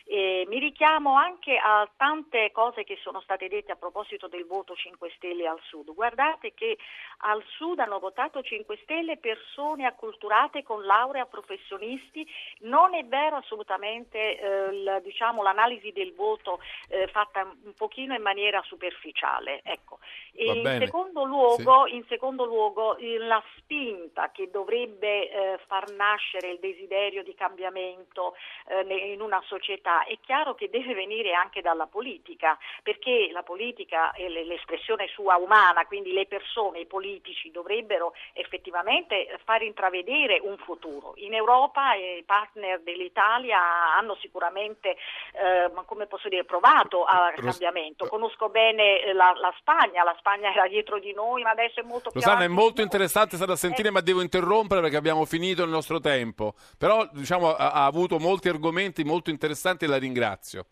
E 0.09 0.47
mi 0.49 0.61
richiamo 0.61 1.17
anche 1.17 1.57
a 1.57 1.89
tante 1.97 2.53
cose 2.53 2.85
che 2.85 2.97
sono 3.03 3.21
state 3.21 3.49
dette 3.49 3.73
a 3.73 3.77
proposito 3.77 4.29
del 4.29 4.47
voto 4.47 4.77
5 4.77 5.13
Stelle 5.17 5.49
al 5.49 5.59
Sud. 5.65 5.93
Guardate 5.93 6.55
che 6.55 6.79
al 7.19 7.43
Sud 7.57 7.81
hanno 7.81 7.99
votato 7.99 8.41
5 8.41 8.79
Stelle 8.83 9.17
persone 9.17 9.85
acculturate 9.85 10.63
con 10.63 10.85
laurea 10.85 11.27
professionisti, 11.27 12.25
non 12.61 12.95
è 12.95 13.05
vero 13.05 13.37
assolutamente 13.37 14.39
eh, 14.39 14.73
l, 14.73 15.01
diciamo, 15.03 15.43
l'analisi 15.43 15.91
del 15.91 16.15
voto 16.15 16.61
eh, 16.89 17.09
fatta 17.09 17.43
un 17.43 17.75
pochino 17.75 18.15
in 18.15 18.23
maniera 18.23 18.63
superficiale. 18.63 19.61
Ecco. 19.65 19.99
In 20.35 20.77
secondo, 20.79 21.25
luogo, 21.25 21.87
sì. 21.87 21.97
in, 21.97 22.05
secondo 22.09 22.45
luogo, 22.45 22.97
la 23.19 23.43
spinta 23.57 24.31
che 24.31 24.51
dovrebbe 24.51 25.31
eh, 25.31 25.59
far 25.67 25.91
nascere 25.93 26.51
il 26.51 26.59
desiderio 26.59 27.23
di 27.23 27.35
cambiamento 27.35 28.35
eh, 28.69 29.13
in 29.13 29.21
una 29.21 29.43
società 29.47 29.96
è 30.05 30.19
chiaro 30.21 30.55
che 30.55 30.69
deve 30.69 30.95
venire 30.95 31.33
anche 31.33 31.61
dalla 31.61 31.87
politica, 31.87 32.59
perché 32.83 33.31
la 33.33 33.43
politica 33.43 34.13
è 34.13 34.29
l'espressione 34.29 35.09
sua 35.09 35.37
umana, 35.37 35.87
quindi 35.87 36.13
le 36.13 36.27
persone, 36.27 36.81
i 36.81 36.87
politici 36.87 37.51
dovrebbero 37.51 38.13
effettivamente 38.33 39.39
far 39.45 39.63
intravedere 39.63 40.41
un 40.43 40.57
futuro. 40.59 41.15
In 41.17 41.35
Europa 41.35 41.95
i 41.95 42.23
partner 42.25 42.81
dell'Italia 42.81 43.59
hanno 43.97 44.17
sicuramente, 44.21 44.97
eh, 45.33 45.71
come 45.85 46.07
posso 46.07 46.29
dire, 46.29 46.45
provato 46.45 47.05
al 47.05 47.35
cambiamento. 47.35 48.07
Conosco 48.07 48.49
bene 48.49 49.01
eh, 49.01 49.13
la, 49.13 49.33
la, 49.37 49.55
Spagna, 49.59 50.03
la 50.03 50.15
Spagna 50.19 50.53
era 50.53 50.67
dietro 50.69 50.99
di 50.99 51.13
noi, 51.13 51.43
ma 51.43 51.51
adesso 51.51 51.81
è 51.81 51.83
molto 51.83 52.11
più 52.11 52.21
Rosanna, 52.21 52.45
è 52.45 52.49
molto 52.49 52.83
interessante 52.83 53.37
stare 53.37 53.53
a 53.53 53.57
sentire, 53.57 53.89
eh. 53.89 53.93
ma 53.93 54.01
devo 54.01 54.21
interrompere 54.21 54.81
perché 54.81 54.97
abbiamo 54.97 55.25
finito 55.25 55.63
il 55.63 55.71
nostro 55.71 56.01
tempo. 56.01 56.55
Però 56.79 57.09
diciamo, 57.13 57.55
ha, 57.55 57.73
ha 57.73 57.85
avuto 57.85 58.19
molti 58.19 58.49
argomenti 58.49 59.05
molto 59.05 59.31
interessanti 59.31 59.86
la 59.87 59.99
ringrazio. 59.99 60.67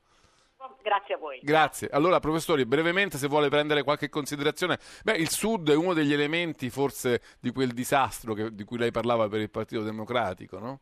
Grazie 0.84 1.14
a 1.14 1.18
voi. 1.18 1.40
Grazie. 1.42 1.88
Allora, 1.90 2.20
professori, 2.20 2.66
brevemente, 2.66 3.16
se 3.16 3.26
vuole 3.26 3.48
prendere 3.48 3.82
qualche 3.82 4.08
considerazione, 4.08 4.78
beh, 5.02 5.16
il 5.16 5.30
Sud 5.30 5.70
è 5.70 5.74
uno 5.74 5.94
degli 5.94 6.12
elementi 6.12 6.68
forse 6.68 7.22
di 7.40 7.50
quel 7.52 7.72
disastro 7.72 8.34
che, 8.34 8.54
di 8.54 8.64
cui 8.64 8.78
lei 8.78 8.90
parlava 8.90 9.28
per 9.28 9.40
il 9.40 9.50
Partito 9.50 9.82
Democratico, 9.82 10.58
no? 10.58 10.80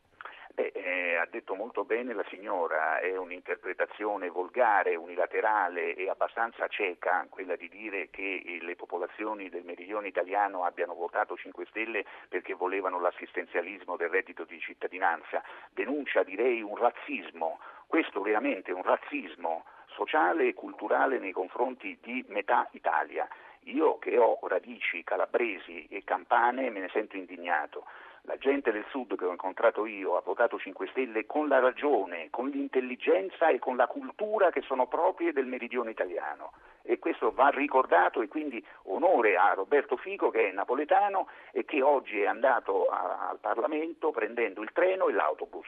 Beh, 0.54 0.72
eh, 0.74 1.16
ha 1.16 1.26
detto 1.30 1.54
molto 1.54 1.84
bene 1.84 2.14
la 2.14 2.24
signora, 2.28 2.98
è 2.98 3.16
un'interpretazione 3.16 4.28
volgare, 4.28 4.96
unilaterale 4.96 5.94
e 5.94 6.08
abbastanza 6.08 6.66
cieca 6.66 7.24
quella 7.30 7.54
di 7.54 7.68
dire 7.68 8.10
che 8.10 8.58
le 8.60 8.76
popolazioni 8.76 9.48
del 9.48 9.64
meridione 9.64 10.08
italiano 10.08 10.64
abbiano 10.64 10.94
votato 10.94 11.36
5 11.36 11.66
Stelle 11.66 12.04
perché 12.28 12.54
volevano 12.54 13.00
l'assistenzialismo 13.00 13.96
del 13.96 14.10
reddito 14.10 14.44
di 14.44 14.58
cittadinanza. 14.58 15.42
Denuncia, 15.70 16.24
direi, 16.24 16.60
un 16.60 16.76
razzismo 16.76 17.58
questo 17.92 18.22
veramente 18.22 18.70
è 18.70 18.74
un 18.74 18.82
razzismo 18.82 19.66
sociale 19.88 20.48
e 20.48 20.54
culturale 20.54 21.18
nei 21.18 21.32
confronti 21.32 21.98
di 22.00 22.24
metà 22.28 22.66
Italia. 22.70 23.28
Io 23.64 23.98
che 23.98 24.16
ho 24.16 24.38
radici 24.48 25.04
calabresi 25.04 25.86
e 25.90 26.02
campane 26.02 26.70
me 26.70 26.80
ne 26.80 26.88
sento 26.88 27.18
indignato. 27.18 27.84
La 28.22 28.38
gente 28.38 28.72
del 28.72 28.86
sud 28.88 29.14
che 29.14 29.26
ho 29.26 29.30
incontrato 29.30 29.84
io 29.84 30.16
ha 30.16 30.22
votato 30.22 30.58
5 30.58 30.86
Stelle 30.86 31.26
con 31.26 31.48
la 31.48 31.58
ragione, 31.58 32.30
con 32.30 32.48
l'intelligenza 32.48 33.50
e 33.50 33.58
con 33.58 33.76
la 33.76 33.86
cultura 33.86 34.50
che 34.50 34.62
sono 34.62 34.86
proprie 34.86 35.34
del 35.34 35.44
meridione 35.44 35.90
italiano 35.90 36.52
e 36.82 36.98
questo 36.98 37.32
va 37.32 37.48
ricordato 37.48 38.22
e 38.22 38.28
quindi 38.28 38.64
onore 38.84 39.36
a 39.36 39.52
Roberto 39.54 39.96
Fico 39.96 40.30
che 40.30 40.50
è 40.50 40.52
napoletano 40.52 41.28
e 41.52 41.64
che 41.64 41.82
oggi 41.82 42.20
è 42.20 42.26
andato 42.26 42.86
a, 42.86 43.28
al 43.30 43.38
Parlamento 43.40 44.10
prendendo 44.10 44.62
il 44.62 44.70
treno 44.72 45.08
e 45.08 45.12
l'autobus. 45.12 45.66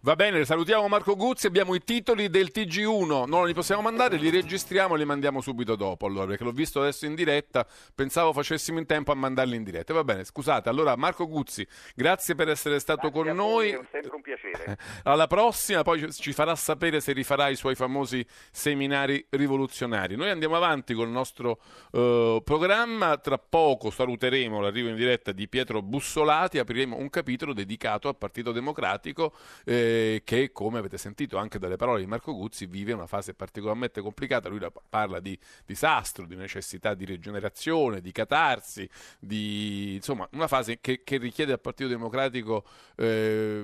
Va 0.00 0.14
bene, 0.14 0.44
salutiamo 0.44 0.88
Marco 0.88 1.16
Guzzi, 1.16 1.46
abbiamo 1.46 1.74
i 1.74 1.82
titoli 1.82 2.28
del 2.28 2.50
TG1, 2.52 3.26
non 3.26 3.46
li 3.46 3.54
possiamo 3.54 3.82
mandare, 3.82 4.16
li 4.16 4.30
registriamo 4.30 4.94
e 4.94 4.98
li 4.98 5.04
mandiamo 5.04 5.40
subito 5.40 5.74
dopo, 5.74 6.06
allora, 6.06 6.26
perché 6.26 6.44
l'ho 6.44 6.52
visto 6.52 6.80
adesso 6.80 7.06
in 7.06 7.14
diretta, 7.14 7.66
pensavo 7.94 8.32
facessimo 8.32 8.78
in 8.78 8.86
tempo 8.86 9.12
a 9.12 9.14
mandarli 9.14 9.56
in 9.56 9.64
diretta. 9.64 9.92
Va 9.92 10.04
bene, 10.04 10.24
scusate, 10.24 10.68
allora 10.68 10.96
Marco 10.96 11.26
Guzzi, 11.26 11.66
grazie 11.94 12.34
per 12.34 12.48
essere 12.48 12.78
stato 12.78 13.10
grazie 13.10 13.22
con 13.22 13.36
noi. 13.36 13.70
È 13.70 13.80
sempre 13.90 14.14
un 14.14 14.22
piacere. 14.22 14.76
Alla 15.04 15.26
prossima, 15.26 15.82
poi 15.82 16.12
ci 16.12 16.32
farà 16.32 16.54
sapere 16.54 17.00
se 17.00 17.12
rifarà 17.12 17.48
i 17.48 17.56
suoi 17.56 17.74
famosi 17.74 18.24
seminari 18.52 19.26
rivoluzionari. 19.30 20.16
Noi 20.16 20.30
andiamo 20.30 20.45
andiamo 20.46 20.56
avanti 20.56 20.94
con 20.94 21.06
il 21.06 21.12
nostro 21.12 21.60
uh, 21.90 22.40
programma. 22.42 23.16
Tra 23.18 23.38
poco 23.38 23.90
saluteremo 23.90 24.60
l'arrivo 24.60 24.88
in 24.88 24.96
diretta 24.96 25.32
di 25.32 25.48
Pietro 25.48 25.82
Bussolati, 25.82 26.58
apriremo 26.58 26.96
un 26.96 27.10
capitolo 27.10 27.52
dedicato 27.52 28.08
al 28.08 28.16
Partito 28.16 28.52
Democratico 28.52 29.34
eh, 29.64 30.22
che, 30.24 30.52
come 30.52 30.78
avete 30.78 30.98
sentito 30.98 31.36
anche 31.36 31.58
dalle 31.58 31.76
parole 31.76 32.00
di 32.00 32.06
Marco 32.06 32.34
Guzzi, 32.34 32.66
vive 32.66 32.92
una 32.92 33.06
fase 33.06 33.34
particolarmente 33.34 34.00
complicata. 34.00 34.48
Lui 34.48 34.60
parla 34.88 35.20
di 35.20 35.38
disastro, 35.64 36.26
di 36.26 36.36
necessità 36.36 36.94
di 36.94 37.04
rigenerazione, 37.04 38.00
di 38.00 38.12
catarsi, 38.12 38.88
di 39.18 39.94
insomma 39.94 40.28
una 40.32 40.48
fase 40.48 40.78
che, 40.80 41.02
che 41.02 41.16
richiede 41.18 41.52
al 41.52 41.60
Partito 41.60 41.88
Democratico 41.88 42.64
eh, 42.96 43.62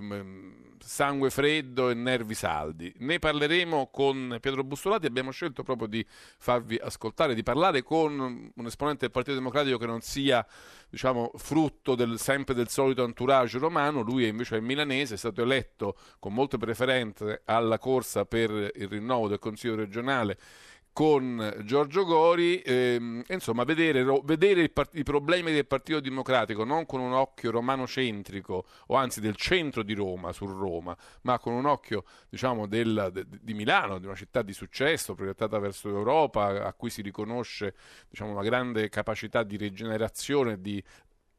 sangue 0.85 1.31
freddo 1.31 1.90
e 1.90 1.95
nervi 1.95 2.35
saldi. 2.35 2.92
Ne 2.99 3.18
parleremo 3.18 3.88
con 3.90 4.38
Pietro 4.40 4.64
Bussolati, 4.64 5.07
abbiamo 5.07 5.31
scelto 5.31 5.62
proprio 5.62 5.88
di 5.88 6.05
farvi 6.09 6.77
ascoltare, 6.77 7.35
di 7.35 7.42
parlare 7.42 7.83
con 7.83 8.53
un 8.55 8.66
esponente 8.66 9.01
del 9.01 9.11
Partito 9.11 9.37
Democratico 9.37 9.79
che 9.79 9.87
non 9.87 10.01
sia 10.01 10.47
diciamo, 10.88 11.31
frutto 11.37 11.95
del, 11.95 12.18
sempre 12.18 12.55
del 12.55 12.68
solito 12.68 13.05
entourage 13.05 13.59
romano, 13.59 14.03
lui 14.03 14.25
è 14.25 14.29
invece 14.29 14.61
milanese, 14.61 15.14
è 15.14 15.16
stato 15.16 15.42
eletto 15.42 15.97
con 16.18 16.35
molte 16.35 16.59
preferenze 16.59 17.42
alla 17.47 17.79
corsa 17.79 18.25
per 18.25 18.51
il 18.51 18.88
rinnovo 18.88 19.29
del 19.29 19.38
Consiglio 19.38 19.75
regionale 19.75 20.38
con 20.92 21.62
Giorgio 21.64 22.05
Gori, 22.05 22.61
ehm, 22.61 23.22
insomma, 23.28 23.64
vedere, 23.64 24.05
vedere 24.24 24.68
part- 24.68 24.94
i 24.94 25.02
problemi 25.02 25.50
del 25.50 25.66
Partito 25.66 26.00
Democratico 26.00 26.64
non 26.64 26.85
con 26.85 27.00
un 27.00 27.12
occhio 27.12 27.50
romano-centrico, 27.50 28.66
o 28.88 28.94
anzi 28.94 29.20
del 29.20 29.37
centro 29.37 29.83
di 29.83 29.94
Roma, 29.94 30.33
su 30.33 30.46
Roma, 30.46 30.96
ma 31.22 31.38
con 31.38 31.55
un 31.55 31.64
occhio, 31.64 32.05
diciamo, 32.28 32.66
del, 32.66 33.09
de, 33.11 33.24
di 33.26 33.55
Milano, 33.55 33.98
di 33.98 34.07
una 34.07 34.14
città 34.14 34.42
di 34.42 34.52
successo, 34.52 35.14
proiettata 35.14 35.59
verso 35.59 35.88
l'Europa, 35.88 36.64
a 36.64 36.72
cui 36.74 36.90
si 36.90 37.00
riconosce, 37.00 37.74
diciamo, 38.11 38.33
una 38.33 38.42
grande 38.42 38.88
capacità 38.90 39.42
di 39.42 39.57
rigenerazione, 39.57 40.61
di 40.61 40.83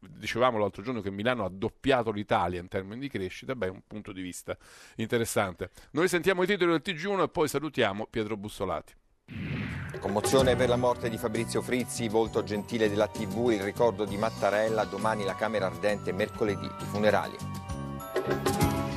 dicevamo 0.05 0.57
l'altro 0.57 0.81
giorno 0.81 0.99
che 0.99 1.11
Milano 1.11 1.45
ha 1.45 1.49
doppiato 1.49 2.11
l'Italia 2.11 2.59
in 2.59 2.67
termini 2.67 2.99
di 2.99 3.07
crescita, 3.07 3.55
beh, 3.55 3.67
è 3.67 3.69
un 3.69 3.83
punto 3.87 4.11
di 4.11 4.21
vista 4.21 4.57
interessante. 4.95 5.69
Noi 5.91 6.09
sentiamo 6.09 6.43
i 6.43 6.47
titoli 6.47 6.71
del 6.71 6.81
TG1 6.83 7.23
e 7.23 7.29
poi 7.29 7.47
salutiamo 7.47 8.07
Pietro 8.07 8.35
Bussolati. 8.35 8.93
Commozione 9.99 10.55
per 10.55 10.69
la 10.69 10.75
morte 10.75 11.09
di 11.09 11.17
Fabrizio 11.17 11.61
Frizzi, 11.61 12.09
volto 12.09 12.43
gentile 12.43 12.89
della 12.89 13.07
TV, 13.07 13.51
il 13.51 13.61
ricordo 13.61 14.05
di 14.05 14.17
Mattarella, 14.17 14.83
domani 14.85 15.23
la 15.23 15.35
Camera 15.35 15.67
Ardente, 15.67 16.11
mercoledì 16.11 16.65
i 16.65 16.85
funerali. 16.91 17.35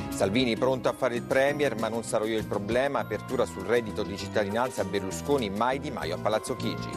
Salvini 0.09 0.57
pronto 0.57 0.89
a 0.89 0.93
fare 0.93 1.15
il 1.15 1.21
Premier, 1.21 1.75
ma 1.79 1.87
non 1.87 2.03
sarò 2.03 2.25
io 2.25 2.37
il 2.37 2.45
problema, 2.45 2.99
apertura 2.99 3.45
sul 3.45 3.63
reddito 3.63 4.03
di 4.03 4.17
cittadinanza 4.17 4.83
Berlusconi, 4.83 5.49
mai 5.49 5.79
Di 5.79 5.91
Maio 5.91 6.15
a 6.15 6.19
Palazzo 6.19 6.55
Chigi. 6.55 6.89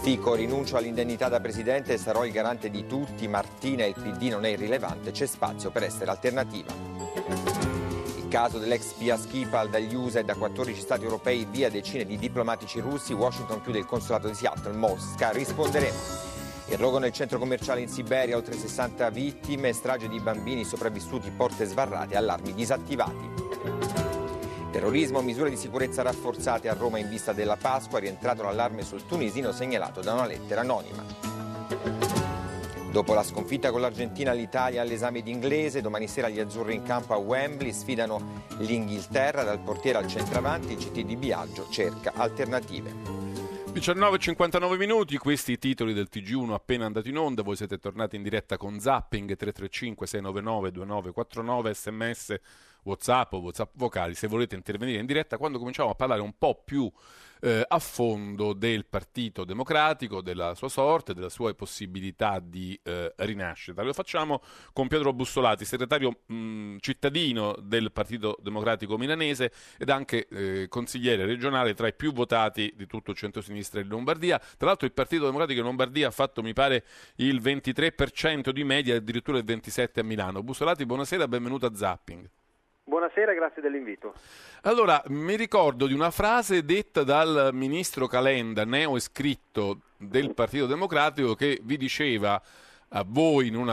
Fico, 0.00 0.34
rinuncio 0.34 0.76
all'indennità 0.76 1.28
da 1.28 1.40
Presidente 1.40 1.98
sarò 1.98 2.24
il 2.24 2.32
garante 2.32 2.70
di 2.70 2.86
tutti, 2.86 3.28
Martina 3.28 3.84
il 3.84 3.94
PD 3.94 4.30
non 4.30 4.44
è 4.44 4.48
irrilevante, 4.48 5.10
c'è 5.10 5.26
spazio 5.26 5.70
per 5.70 5.82
essere 5.82 6.10
alternativa. 6.10 6.72
Il 8.26 8.32
caso 8.32 8.58
dell'ex 8.58 8.88
spia 8.88 9.16
Skipal 9.16 9.70
dagli 9.70 9.94
USA 9.94 10.18
e 10.18 10.24
da 10.24 10.34
14 10.34 10.80
stati 10.80 11.04
europei 11.04 11.46
via 11.48 11.70
decine 11.70 12.04
di 12.04 12.18
diplomatici 12.18 12.80
russi, 12.80 13.12
Washington 13.12 13.62
chiude 13.62 13.78
il 13.78 13.86
consolato 13.86 14.26
di 14.26 14.34
Seattle, 14.34 14.72
Mosca, 14.72 15.30
risponderemo. 15.30 15.96
Il 16.66 16.76
rogo 16.76 16.98
nel 16.98 17.12
centro 17.12 17.38
commerciale 17.38 17.82
in 17.82 17.88
Siberia, 17.88 18.34
oltre 18.34 18.54
60 18.54 19.10
vittime, 19.10 19.72
strage 19.72 20.08
di 20.08 20.18
bambini 20.18 20.64
sopravvissuti, 20.64 21.30
porte 21.30 21.66
sbarrate, 21.66 22.16
allarmi 22.16 22.52
disattivati. 22.52 23.30
Terrorismo, 24.72 25.20
misure 25.22 25.48
di 25.48 25.56
sicurezza 25.56 26.02
rafforzate 26.02 26.68
a 26.68 26.74
Roma 26.74 26.98
in 26.98 27.08
vista 27.08 27.32
della 27.32 27.56
Pasqua, 27.56 28.00
rientrato 28.00 28.42
l'allarme 28.42 28.82
sul 28.82 29.06
tunisino 29.06 29.52
segnalato 29.52 30.00
da 30.00 30.14
una 30.14 30.26
lettera 30.26 30.62
anonima. 30.62 31.35
Dopo 32.96 33.12
la 33.12 33.22
sconfitta 33.22 33.70
con 33.70 33.82
l'Argentina 33.82 34.32
l'Italia 34.32 34.80
all'esame 34.80 35.20
d'inglese, 35.20 35.82
domani 35.82 36.08
sera 36.08 36.30
gli 36.30 36.40
azzurri 36.40 36.74
in 36.74 36.82
campo 36.82 37.12
a 37.12 37.18
Wembley 37.18 37.70
sfidano 37.70 38.42
l'Inghilterra 38.60 39.42
dal 39.42 39.60
portiere 39.60 39.98
al 39.98 40.06
centravanti, 40.06 40.72
il 40.72 40.78
CT 40.78 41.00
di 41.02 41.14
Biagio 41.14 41.68
cerca 41.68 42.14
alternative. 42.14 42.90
19.59 43.74 44.76
minuti, 44.78 45.18
questi 45.18 45.52
i 45.52 45.58
titoli 45.58 45.92
del 45.92 46.08
TG1 46.10 46.52
appena 46.52 46.86
andato 46.86 47.06
in 47.10 47.18
onda, 47.18 47.42
voi 47.42 47.56
siete 47.56 47.76
tornati 47.76 48.16
in 48.16 48.22
diretta 48.22 48.56
con 48.56 48.80
Zapping 48.80 49.36
335 49.36 50.06
699 50.06 50.70
2949 50.70 51.74
sms 51.74 52.34
Whatsapp 52.84 53.30
o 53.34 53.40
Whatsapp 53.40 53.72
vocali 53.74 54.14
se 54.14 54.26
volete 54.26 54.54
intervenire 54.54 55.00
in 55.00 55.06
diretta. 55.06 55.36
Quando 55.36 55.58
cominciamo 55.58 55.90
a 55.90 55.94
parlare 55.94 56.22
un 56.22 56.32
po' 56.38 56.62
più 56.64 56.90
eh, 57.40 57.64
a 57.66 57.78
fondo 57.78 58.52
del 58.52 58.86
Partito 58.86 59.44
Democratico, 59.44 60.20
della 60.20 60.54
sua 60.54 60.68
sorte, 60.68 61.14
delle 61.14 61.30
sue 61.30 61.54
possibilità 61.54 62.40
di 62.42 62.78
eh, 62.82 63.12
rinascita. 63.16 63.82
Lo 63.82 63.92
facciamo 63.92 64.42
con 64.72 64.88
Pietro 64.88 65.12
Bussolati, 65.12 65.64
segretario 65.64 66.20
mh, 66.26 66.76
cittadino 66.80 67.54
del 67.60 67.92
Partito 67.92 68.36
Democratico 68.40 68.96
milanese 68.96 69.52
ed 69.78 69.90
anche 69.90 70.26
eh, 70.28 70.66
consigliere 70.68 71.24
regionale 71.24 71.74
tra 71.74 71.88
i 71.88 71.94
più 71.94 72.12
votati 72.12 72.72
di 72.76 72.86
tutto 72.86 73.10
il 73.10 73.16
centro-sinistra 73.16 73.80
in 73.80 73.88
Lombardia. 73.88 74.38
Tra 74.38 74.68
l'altro 74.68 74.86
il 74.86 74.92
Partito 74.92 75.24
Democratico 75.24 75.60
in 75.60 75.66
Lombardia 75.66 76.08
ha 76.08 76.12
fatto, 76.12 76.42
mi 76.42 76.52
pare, 76.52 76.84
il 77.16 77.40
23% 77.40 78.50
di 78.50 78.64
media, 78.64 78.96
addirittura 78.96 79.38
il 79.38 79.44
27% 79.44 80.00
a 80.00 80.02
Milano. 80.02 80.42
Bussolati, 80.42 80.84
buonasera, 80.86 81.28
benvenuto 81.28 81.66
a 81.66 81.74
Zapping. 81.74 82.28
Buonasera, 82.88 83.34
grazie 83.34 83.60
dell'invito. 83.60 84.14
Allora, 84.62 85.02
mi 85.08 85.34
ricordo 85.34 85.88
di 85.88 85.92
una 85.92 86.12
frase 86.12 86.64
detta 86.64 87.02
dal 87.02 87.50
ministro 87.52 88.06
Calenda, 88.06 88.64
neo 88.64 88.94
iscritto 88.94 89.80
del 89.96 90.32
Partito 90.34 90.66
Democratico, 90.66 91.34
che 91.34 91.58
vi 91.64 91.78
diceva 91.78 92.40
a 92.90 93.04
voi 93.04 93.48
in 93.48 93.56
un 93.56 93.68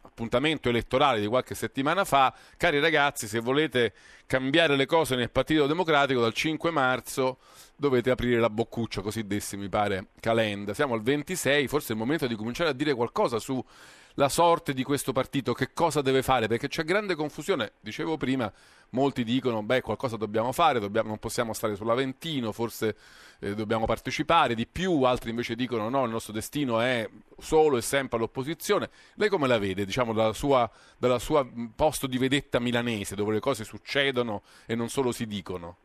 appuntamento 0.00 0.68
elettorale 0.68 1.18
di 1.18 1.26
qualche 1.26 1.56
settimana 1.56 2.04
fa, 2.04 2.32
cari 2.56 2.78
ragazzi, 2.78 3.26
se 3.26 3.40
volete 3.40 3.94
cambiare 4.26 4.76
le 4.76 4.86
cose 4.86 5.16
nel 5.16 5.32
Partito 5.32 5.66
Democratico 5.66 6.20
dal 6.20 6.32
5 6.32 6.70
marzo 6.70 7.38
dovete 7.74 8.10
aprire 8.10 8.38
la 8.38 8.48
boccuccia, 8.48 9.00
così 9.00 9.26
disse 9.26 9.56
mi 9.56 9.68
pare 9.68 10.10
Calenda. 10.20 10.72
Siamo 10.72 10.94
al 10.94 11.02
26, 11.02 11.66
forse 11.66 11.88
è 11.88 11.92
il 11.94 11.98
momento 11.98 12.28
di 12.28 12.36
cominciare 12.36 12.70
a 12.70 12.74
dire 12.74 12.94
qualcosa 12.94 13.40
su 13.40 13.60
la 14.14 14.28
sorte 14.28 14.72
di 14.72 14.82
questo 14.82 15.12
partito, 15.12 15.52
che 15.52 15.72
cosa 15.72 16.02
deve 16.02 16.22
fare, 16.22 16.46
perché 16.46 16.68
c'è 16.68 16.84
grande 16.84 17.14
confusione, 17.14 17.72
dicevo 17.80 18.16
prima, 18.16 18.52
molti 18.90 19.24
dicono, 19.24 19.62
beh, 19.62 19.80
qualcosa 19.80 20.16
dobbiamo 20.16 20.52
fare, 20.52 20.80
dobbiamo, 20.80 21.08
non 21.08 21.18
possiamo 21.18 21.52
stare 21.52 21.76
sull'Aventino, 21.76 22.52
forse 22.52 22.96
eh, 23.40 23.54
dobbiamo 23.54 23.86
partecipare 23.86 24.54
di 24.54 24.66
più, 24.66 25.02
altri 25.02 25.30
invece 25.30 25.54
dicono, 25.54 25.88
no, 25.88 26.04
il 26.04 26.10
nostro 26.10 26.32
destino 26.32 26.80
è 26.80 27.08
solo 27.38 27.76
e 27.76 27.82
sempre 27.82 28.18
all'opposizione. 28.18 28.90
Lei 29.14 29.28
come 29.28 29.46
la 29.46 29.58
vede, 29.58 29.84
diciamo, 29.84 30.12
dalla 30.12 30.32
sua 30.32 31.46
posto 31.74 32.06
di 32.06 32.18
vedetta 32.18 32.58
milanese, 32.58 33.14
dove 33.14 33.32
le 33.32 33.40
cose 33.40 33.64
succedono 33.64 34.42
e 34.66 34.74
non 34.74 34.88
solo 34.88 35.12
si 35.12 35.26
dicono? 35.26 35.76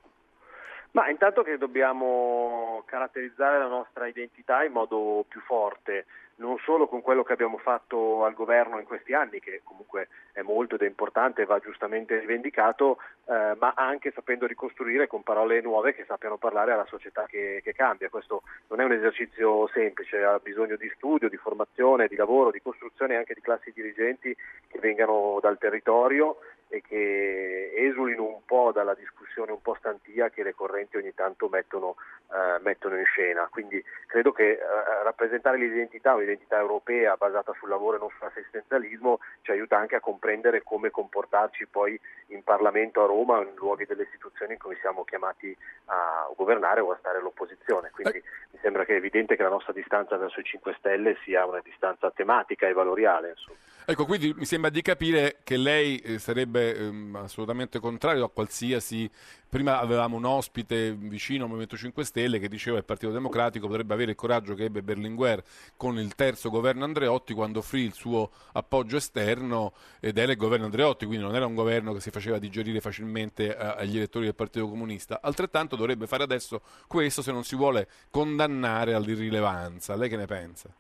Ma 0.92 1.10
intanto 1.10 1.44
che 1.44 1.58
dobbiamo 1.58 2.84
caratterizzare 2.86 3.60
la 3.60 3.68
nostra 3.68 4.08
identità 4.08 4.64
in 4.64 4.72
modo 4.72 5.26
più 5.28 5.42
forte 5.42 6.06
non 6.38 6.58
solo 6.60 6.88
con 6.88 7.02
quello 7.02 7.24
che 7.24 7.34
abbiamo 7.34 7.58
fatto 7.58 8.26
al 8.26 8.34
governo 8.34 8.80
in 8.80 8.86
questi 8.86 9.14
anni, 9.14 9.40
che 9.40 9.62
comunque 9.64 10.10
è 10.34 10.42
molto 10.42 10.76
ed 10.76 10.82
è 10.82 10.86
importante 10.86 11.42
e 11.42 11.46
va 11.46 11.60
giustamente 11.60 12.20
rivendicato, 12.20 12.98
eh, 13.26 13.56
ma 13.58 13.74
anche 13.76 14.12
sapendo 14.12 14.46
ricostruire 14.46 15.08
con 15.08 15.24
parole 15.24 15.62
nuove 15.62 15.94
che 15.94 16.04
sappiano 16.06 16.38
parlare 16.38 16.74
alla 16.74 16.86
società 16.86 17.26
che, 17.26 17.62
che, 17.64 17.74
cambia. 17.74 18.10
Questo 18.10 18.44
non 18.68 18.82
è 18.82 18.84
un 18.84 18.92
esercizio 18.92 19.68
semplice, 19.68 20.24
ha 20.24 20.40
bisogno 20.40 20.76
di 20.76 20.92
studio, 20.96 21.30
di 21.30 21.38
formazione, 21.38 22.08
di 22.08 22.16
lavoro, 22.16 22.52
di 22.52 22.62
costruzione 22.62 23.16
anche 23.16 23.34
di 23.34 23.42
classi 23.42 23.72
dirigenti 23.74 24.36
che 24.68 24.80
vengano 24.80 25.40
dal 25.42 25.58
territorio 25.58 26.38
e 26.68 26.82
che 26.82 27.72
esulino 27.76 28.26
un 28.26 28.46
po' 28.46 28.72
dalla 28.72 28.94
discussione 28.94 29.52
un 29.52 29.62
po' 29.62 29.76
stantia 29.76 30.30
che 30.30 30.44
le 30.44 30.54
correnti 30.54 30.98
ogni 30.98 31.14
tanto 31.14 31.48
mettono, 31.48 31.96
eh, 32.32 32.60
mettono 32.62 32.98
in 32.98 33.06
scena. 33.06 33.48
Quindi 33.50 33.84
credo 34.08 34.32
che 34.32 34.52
eh, 34.52 34.60
rappresentare 35.04 35.58
l'identità, 35.58 36.16
un'identità 36.16 36.60
europea 36.60 37.16
basata 37.16 37.54
sul 37.60 37.70
lavoro 37.70 37.98
e 37.98 38.00
non 38.00 38.10
sull'assistenzialismo, 38.18 39.20
ci 39.42 39.52
aiuta 39.52 39.78
anche 39.78 39.96
a 39.96 40.00
comprendere 40.00 40.64
come 40.64 40.90
comportarci 40.90 41.68
poi 41.68 42.00
in 42.28 42.44
Parlamento 42.44 43.04
a 43.04 43.08
Roma 43.08 43.42
in 43.42 43.56
luoghi 43.56 43.86
delle 43.86 44.04
istituzioni 44.04 44.54
in 44.54 44.60
cui 44.60 44.76
siamo 44.82 45.04
chiamati 45.04 45.56
a 45.86 46.30
governare 46.36 46.80
o 46.82 46.92
a 46.92 46.98
stare 46.98 47.20
all'opposizione. 47.20 47.92
Quindi 47.92 48.22
mi 48.52 48.60
sembra 48.62 48.86
che 48.86 48.94
è 48.94 48.98
evidente 48.98 49.36
che 49.36 49.44
la 49.44 49.50
nostra 49.50 49.74
distanza 49.74 50.18
verso 50.18 50.40
i 50.40 50.44
5 50.44 50.76
Stelle 50.80 51.18
sia 51.24 51.46
una 51.46 51.62
distanza 51.62 52.10
tematica 52.12 52.68
e 52.68 52.74
valoriale. 52.74 53.30
Insomma. 53.30 53.75
Ecco, 53.88 54.06
quindi 54.06 54.34
mi 54.36 54.46
sembra 54.46 54.72
di 54.72 54.82
capire 54.82 55.38
che 55.44 55.58
lei 55.58 55.98
eh, 55.98 56.18
sarebbe 56.18 56.76
ehm, 56.76 57.16
assolutamente 57.18 57.80
contrario 57.80 58.26
a 58.26 58.32
qualsiasi. 58.32 59.08
Prima 59.48 59.80
avevamo 59.80 60.18
un 60.18 60.26
ospite 60.26 60.96
vicino 60.98 61.44
al 61.44 61.50
Movimento 61.50 61.78
5 61.78 62.04
Stelle 62.04 62.40
che 62.40 62.48
diceva 62.48 62.78
che 62.78 62.82
il 62.82 62.86
Partito 62.88 63.12
Democratico 63.12 63.68
potrebbe 63.68 63.94
avere 63.94 64.10
il 64.10 64.18
coraggio 64.18 64.56
che 64.56 64.64
ebbe 64.64 64.82
Berlinguer 64.82 65.44
con 65.78 66.00
il 66.00 66.16
terzo 66.16 66.50
governo 66.50 66.84
Andreotti 66.84 67.36
quando 67.36 67.60
offrì 67.60 67.82
il 67.82 67.94
suo 67.94 68.32
appoggio 68.54 68.98
esterno 68.98 69.74
ed 70.00 70.18
era 70.18 70.32
il 70.32 70.38
governo 70.40 70.66
Andreotti, 70.66 71.06
quindi 71.06 71.24
non 71.24 71.36
era 71.36 71.46
un 71.46 71.54
governo 71.54 71.94
che 71.94 72.00
si 72.00 72.10
faceva 72.10 72.40
digerire 72.40 72.82
facilmente 72.82 73.56
a, 73.56 73.76
agli 73.76 73.98
elettori 73.98 74.26
del 74.26 74.34
Partito 74.34 74.68
Comunista. 74.68 75.20
Altrettanto 75.22 75.76
dovrebbe 75.76 76.08
fare 76.08 76.24
adesso 76.24 76.62
questo 76.88 77.22
se 77.22 77.32
non 77.32 77.44
si 77.44 77.56
vuole 77.56 77.88
condannare 78.10 78.96
all'irrilevanza. 78.96 79.96
Lei 79.96 80.10
che 80.10 80.18
ne 80.18 80.26
pensa? 80.26 80.74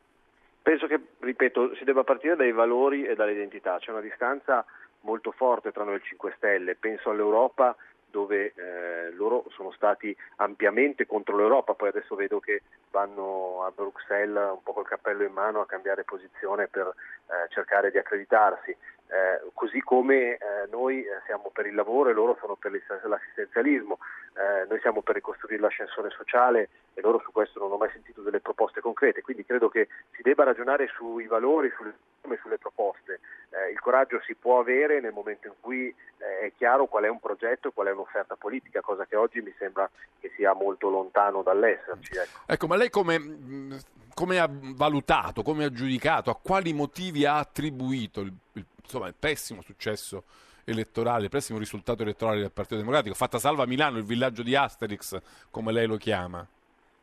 Penso 0.66 0.88
che, 0.88 1.00
ripeto, 1.26 1.76
si 1.76 1.84
debba 1.84 2.04
partire 2.04 2.36
dai 2.36 2.52
valori 2.52 3.06
e 3.06 3.16
dall'identità. 3.16 3.78
C'è 3.80 3.92
una 3.92 4.02
distanza 4.02 4.64
molto 5.02 5.32
forte 5.32 5.72
tra 5.72 5.84
noi 5.84 5.96
e 5.96 5.98
il 5.98 6.04
5 6.04 6.34
Stelle. 6.38 6.76
Penso 6.76 7.10
all'Europa 7.10 7.76
dove 8.16 8.54
eh, 8.56 9.12
loro 9.12 9.44
sono 9.50 9.72
stati 9.72 10.16
ampiamente 10.38 11.06
contro 11.06 11.36
l'Europa, 11.36 11.74
poi 11.74 11.90
adesso 11.90 12.16
vedo 12.16 12.40
che 12.40 12.62
vanno 12.90 13.66
a 13.66 13.72
Bruxelles 13.76 14.52
un 14.54 14.64
po' 14.64 14.72
col 14.72 14.88
cappello 14.88 15.24
in 15.24 15.34
mano 15.34 15.60
a 15.60 15.66
cambiare 15.66 16.06
posizione 16.06 16.68
per 16.68 16.88
eh, 16.88 17.50
cercare 17.50 17.92
di 17.92 17.98
accreditarsi. 17.98 18.74
Eh, 19.08 19.52
così 19.54 19.82
come 19.82 20.34
eh, 20.34 20.38
noi 20.72 21.02
eh, 21.02 21.22
siamo 21.26 21.52
per 21.54 21.68
il 21.68 21.76
lavoro 21.76 22.10
e 22.10 22.14
loro 22.14 22.36
sono 22.40 22.56
per 22.56 22.72
l'assistenzialismo, 22.72 24.00
eh, 24.34 24.66
noi 24.68 24.80
siamo 24.82 25.02
per 25.02 25.14
ricostruire 25.14 25.62
l'ascensore 25.62 26.10
sociale 26.10 26.70
e 26.96 27.02
loro 27.02 27.20
su 27.20 27.32
questo 27.32 27.60
non 27.60 27.72
ho 27.72 27.78
mai 27.78 27.92
sentito 27.92 28.22
delle 28.22 28.40
proposte 28.40 28.82
concrete, 28.82 29.22
quindi 29.22 29.46
credo 29.46 29.70
che 29.70 29.88
si 30.16 30.24
debba 30.24 30.44
ragionare 30.44 30.88
sui 30.88 31.28
valori, 31.28 31.72
sulle, 31.78 31.94
sulle 32.42 32.58
proposte. 32.58 33.20
Eh, 33.52 33.72
il 33.72 33.80
coraggio 33.80 34.20
si 34.26 34.34
può 34.34 34.60
avere 34.60 35.00
nel 35.00 35.14
momento 35.14 35.48
in 35.48 35.54
cui 35.60 35.94
è 36.18 36.52
chiaro 36.58 36.88
qual 36.88 37.04
è 37.04 37.08
un 37.08 37.20
progetto 37.20 37.68
e 37.68 37.72
qual 37.74 37.88
è 37.88 37.92
un'offerta 37.92 38.36
politica, 38.36 38.82
cosa 38.82 39.06
che 39.06 39.16
oggi 39.16 39.40
mi 39.42 39.54
sembra 39.60 39.88
che 40.20 40.32
sia 40.36 40.54
molto 40.54 40.90
lontano 40.90 41.44
dall'esserci. 41.44 42.18
Ecco, 42.18 42.40
ecco 42.48 42.68
ma 42.68 42.76
lei 42.76 42.90
come 42.90 43.84
come 44.16 44.40
ha 44.40 44.50
valutato, 44.50 45.44
come 45.44 45.66
ha 45.66 45.72
giudicato, 45.72 46.30
a 46.30 46.40
quali 46.42 46.72
motivi 46.72 47.26
ha 47.26 47.38
attribuito 47.38 48.22
il, 48.22 48.34
il, 48.54 48.66
insomma, 48.86 49.08
il 49.08 49.16
pessimo 49.20 49.62
successo 49.62 50.24
elettorale, 50.64 51.26
il 51.26 51.30
pessimo 51.30 51.60
risultato 51.60 52.02
elettorale 52.02 52.40
del 52.40 52.52
Partito 52.52 52.78
Democratico, 52.78 53.14
fatta 53.16 53.38
salva 53.38 53.66
Milano, 53.66 53.98
il 53.98 54.04
villaggio 54.04 54.42
di 54.42 54.56
Asterix, 54.56 55.20
come 55.52 55.72
lei 55.72 55.88
lo 55.88 55.98
chiama? 55.98 56.46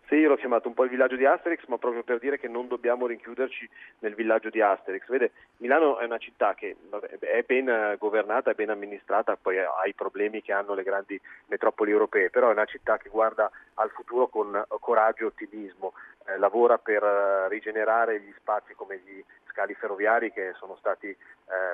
Sì, 0.09 0.19
io 0.19 0.29
l'ho 0.29 0.37
chiamato 0.37 0.69
un 0.69 0.75
po' 0.75 0.85
il 0.85 0.91
villaggio 0.91 1.17
di 1.17 1.25
Asterix, 1.25 1.65
ma 1.69 1.79
proprio 1.79 2.03
per 2.03 2.19
dire 2.19 2.39
che 2.39 2.47
non 2.47 2.69
dobbiamo 2.69 3.07
rinchiuderci 3.07 3.67
nel 4.01 4.15
villaggio 4.15 4.51
di 4.51 4.61
Asterix. 4.61 5.07
Vede, 5.09 5.31
Milano 5.57 5.97
è 5.99 6.05
una 6.05 6.19
città 6.19 6.53
che 6.55 6.77
è 7.21 7.43
ben 7.47 7.97
governata, 7.99 8.51
è 8.51 8.55
ben 8.55 8.69
amministrata, 8.69 9.39
poi 9.41 9.59
ha 9.59 9.87
i 9.87 9.95
problemi 9.95 10.43
che 10.43 10.53
hanno 10.53 10.75
le 10.75 10.83
grandi 10.83 11.19
metropoli 11.47 11.93
europee, 11.93 12.29
però 12.29 12.51
è 12.51 12.53
una 12.53 12.67
città 12.67 12.99
che 12.99 13.09
guarda 13.09 13.51
al 13.75 13.89
futuro 13.89 14.27
con 14.29 14.63
coraggio 14.81 15.23
e 15.23 15.27
ottimismo, 15.29 15.95
eh, 16.27 16.39
lavora 16.39 16.79
per 16.79 17.03
eh, 17.03 17.49
rigenerare 17.49 18.21
gli 18.21 18.33
spazi 18.39 18.75
come 18.75 18.99
gli 18.99 19.23
scali 19.53 19.75
ferroviari 19.75 20.33
che 20.33 20.55
sono 20.59 20.77
stati 20.77 21.09
eh, 21.09 21.17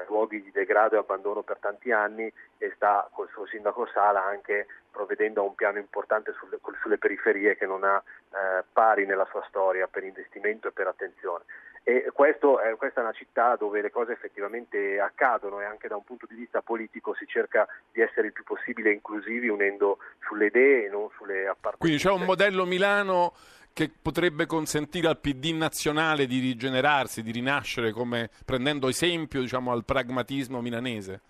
luoghi 0.08 0.42
di 0.42 0.50
degrado 0.50 0.96
e 0.96 0.98
abbandono 0.98 1.42
per 1.42 1.58
tanti 1.58 1.92
anni 1.92 2.30
e 2.58 2.72
sta 2.74 3.08
col 3.12 3.28
suo 3.28 3.46
sindaco 3.46 3.86
Sala 3.86 4.24
anche 4.24 4.66
provvedendo 4.90 5.40
a 5.40 5.44
un 5.44 5.54
piano 5.54 5.78
importante 5.78 6.34
sulle, 6.38 6.58
sulle 6.82 6.98
periferie 6.98 7.56
che 7.56 7.66
non 7.66 7.84
ha 7.84 8.02
eh, 8.02 8.64
pari 8.72 9.06
nella 9.06 9.26
sua 9.30 9.44
storia 9.48 9.86
per 9.86 10.02
investimento 10.02 10.68
e 10.68 10.72
per 10.72 10.88
attenzione. 10.88 11.44
E 11.84 12.10
questo, 12.12 12.60
eh, 12.60 12.74
questa 12.76 13.00
è 13.00 13.02
una 13.04 13.12
città 13.12 13.56
dove 13.56 13.80
le 13.80 13.90
cose 13.90 14.12
effettivamente 14.12 15.00
accadono 15.00 15.60
e 15.60 15.64
anche 15.64 15.88
da 15.88 15.96
un 15.96 16.04
punto 16.04 16.26
di 16.28 16.34
vista 16.34 16.60
politico 16.60 17.14
si 17.14 17.26
cerca 17.26 17.66
di 17.90 18.02
essere 18.02 18.26
il 18.26 18.34
più 18.34 18.44
possibile 18.44 18.92
inclusivi 18.92 19.48
unendo 19.48 19.98
sulle 20.20 20.46
idee 20.46 20.84
e 20.84 20.88
non 20.90 21.08
sulle 21.16 21.46
appartenenze. 21.46 21.78
Quindi 21.78 21.98
c'è 21.98 22.10
un 22.10 22.24
modello 22.24 22.66
Milano 22.66 23.32
che 23.78 23.92
potrebbe 24.02 24.44
consentire 24.44 25.06
al 25.06 25.20
PD 25.20 25.52
nazionale 25.52 26.26
di 26.26 26.40
rigenerarsi, 26.40 27.22
di 27.22 27.30
rinascere, 27.30 27.92
come, 27.92 28.28
prendendo 28.44 28.88
esempio 28.88 29.40
diciamo, 29.40 29.70
al 29.70 29.84
pragmatismo 29.84 30.60
milanese? 30.60 31.20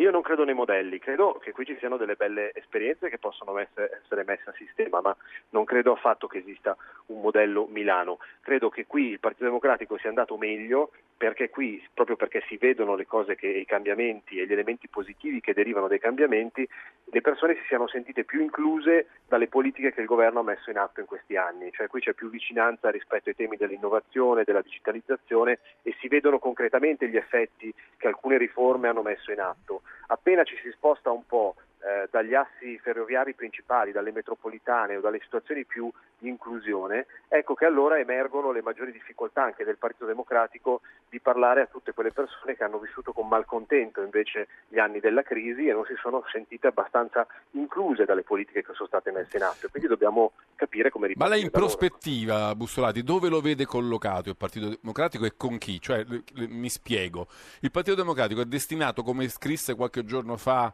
Io 0.00 0.10
non 0.10 0.22
credo 0.22 0.44
nei 0.44 0.54
modelli, 0.54 0.98
credo 0.98 1.38
che 1.42 1.52
qui 1.52 1.66
ci 1.66 1.76
siano 1.78 1.98
delle 1.98 2.14
belle 2.14 2.52
esperienze 2.54 3.10
che 3.10 3.18
possono 3.18 3.58
essere 3.58 4.24
messe 4.24 4.48
a 4.48 4.54
sistema, 4.56 5.02
ma 5.02 5.14
non 5.50 5.64
credo 5.64 5.92
affatto 5.92 6.26
che 6.26 6.38
esista 6.38 6.74
un 7.08 7.20
modello 7.20 7.66
Milano. 7.66 8.18
Credo 8.40 8.70
che 8.70 8.86
qui 8.86 9.08
il 9.08 9.20
Partito 9.20 9.44
Democratico 9.44 9.98
sia 9.98 10.08
andato 10.08 10.38
meglio 10.38 10.90
perché 11.18 11.50
qui, 11.50 11.86
proprio 11.92 12.16
perché 12.16 12.42
si 12.48 12.56
vedono 12.56 12.94
le 12.94 13.06
cose 13.06 13.34
che 13.34 13.46
i 13.46 13.66
cambiamenti 13.66 14.40
e 14.40 14.46
gli 14.46 14.52
elementi 14.52 14.88
positivi 14.88 15.42
che 15.42 15.52
derivano 15.52 15.86
dai 15.86 15.98
cambiamenti, 15.98 16.66
le 17.04 17.20
persone 17.20 17.56
si 17.56 17.62
siano 17.68 17.86
sentite 17.86 18.24
più 18.24 18.40
incluse 18.40 19.08
dalle 19.28 19.48
politiche 19.48 19.92
che 19.92 20.00
il 20.00 20.06
governo 20.06 20.40
ha 20.40 20.44
messo 20.44 20.70
in 20.70 20.78
atto 20.78 21.00
in 21.00 21.06
questi 21.06 21.36
anni, 21.36 21.72
cioè 21.72 21.88
qui 21.88 22.00
c'è 22.00 22.14
più 22.14 22.30
vicinanza 22.30 22.88
rispetto 22.88 23.28
ai 23.28 23.34
temi 23.34 23.58
dell'innovazione, 23.58 24.44
della 24.44 24.62
digitalizzazione 24.62 25.58
e 25.82 25.94
si 26.00 26.08
vedono 26.08 26.38
concretamente 26.38 27.06
gli 27.06 27.16
effetti 27.16 27.70
che 27.98 28.06
alcune 28.06 28.38
riforme 28.38 28.88
hanno 28.88 29.02
messo 29.02 29.30
in 29.30 29.40
atto. 29.40 29.82
Appena 30.08 30.44
ci 30.44 30.56
si 30.62 30.70
sposta 30.72 31.10
un 31.10 31.24
po' 31.26 31.54
eh, 31.80 32.08
dagli 32.10 32.34
assi 32.34 32.78
ferroviari 32.78 33.34
principali, 33.34 33.92
dalle 33.92 34.12
metropolitane 34.12 34.96
o 34.96 35.00
dalle 35.00 35.20
situazioni 35.22 35.64
più 35.64 35.90
di 36.18 36.28
inclusione, 36.28 37.06
ecco 37.28 37.54
che 37.54 37.64
allora 37.64 37.98
emergono 37.98 38.52
le 38.52 38.62
maggiori 38.62 38.92
difficoltà 38.92 39.44
anche 39.44 39.64
del 39.64 39.78
Partito 39.78 40.04
Democratico 40.04 40.82
di 41.08 41.20
parlare 41.20 41.62
a 41.62 41.66
tutte 41.66 41.92
quelle 41.92 42.12
persone 42.12 42.54
che 42.54 42.64
hanno 42.64 42.78
vissuto 42.78 43.12
con 43.12 43.26
malcontento 43.26 44.02
invece 44.02 44.48
gli 44.68 44.78
anni 44.78 45.00
della 45.00 45.22
crisi 45.22 45.66
e 45.66 45.72
non 45.72 45.84
si 45.86 45.94
sono 46.00 46.22
sentite 46.30 46.66
abbastanza 46.66 47.26
incluse 47.52 48.04
dalle 48.04 48.22
politiche 48.22 48.62
che 48.62 48.74
sono 48.74 48.86
state 48.86 49.10
messe 49.10 49.38
in 49.38 49.42
atto. 49.42 49.68
Quindi 49.70 49.88
dobbiamo 49.88 50.32
capire 50.54 50.90
come 50.90 51.08
ripartire. 51.08 51.28
Ma 51.30 51.34
lei 51.34 51.44
in 51.44 51.50
prospettiva, 51.50 52.54
Bussolati, 52.54 53.02
dove 53.02 53.28
lo 53.28 53.40
vede 53.40 53.64
collocato 53.64 54.28
il 54.28 54.36
Partito 54.36 54.76
Democratico 54.80 55.24
e 55.24 55.32
con 55.36 55.56
chi? 55.56 55.80
Cioè, 55.80 56.04
mi 56.34 56.68
spiego. 56.68 57.26
Il 57.60 57.70
Partito 57.70 57.96
Democratico 57.96 58.42
è 58.42 58.44
destinato, 58.44 59.02
come 59.02 59.28
scrisse 59.28 59.74
qualche 59.74 60.04
giorno 60.04 60.36
fa 60.36 60.72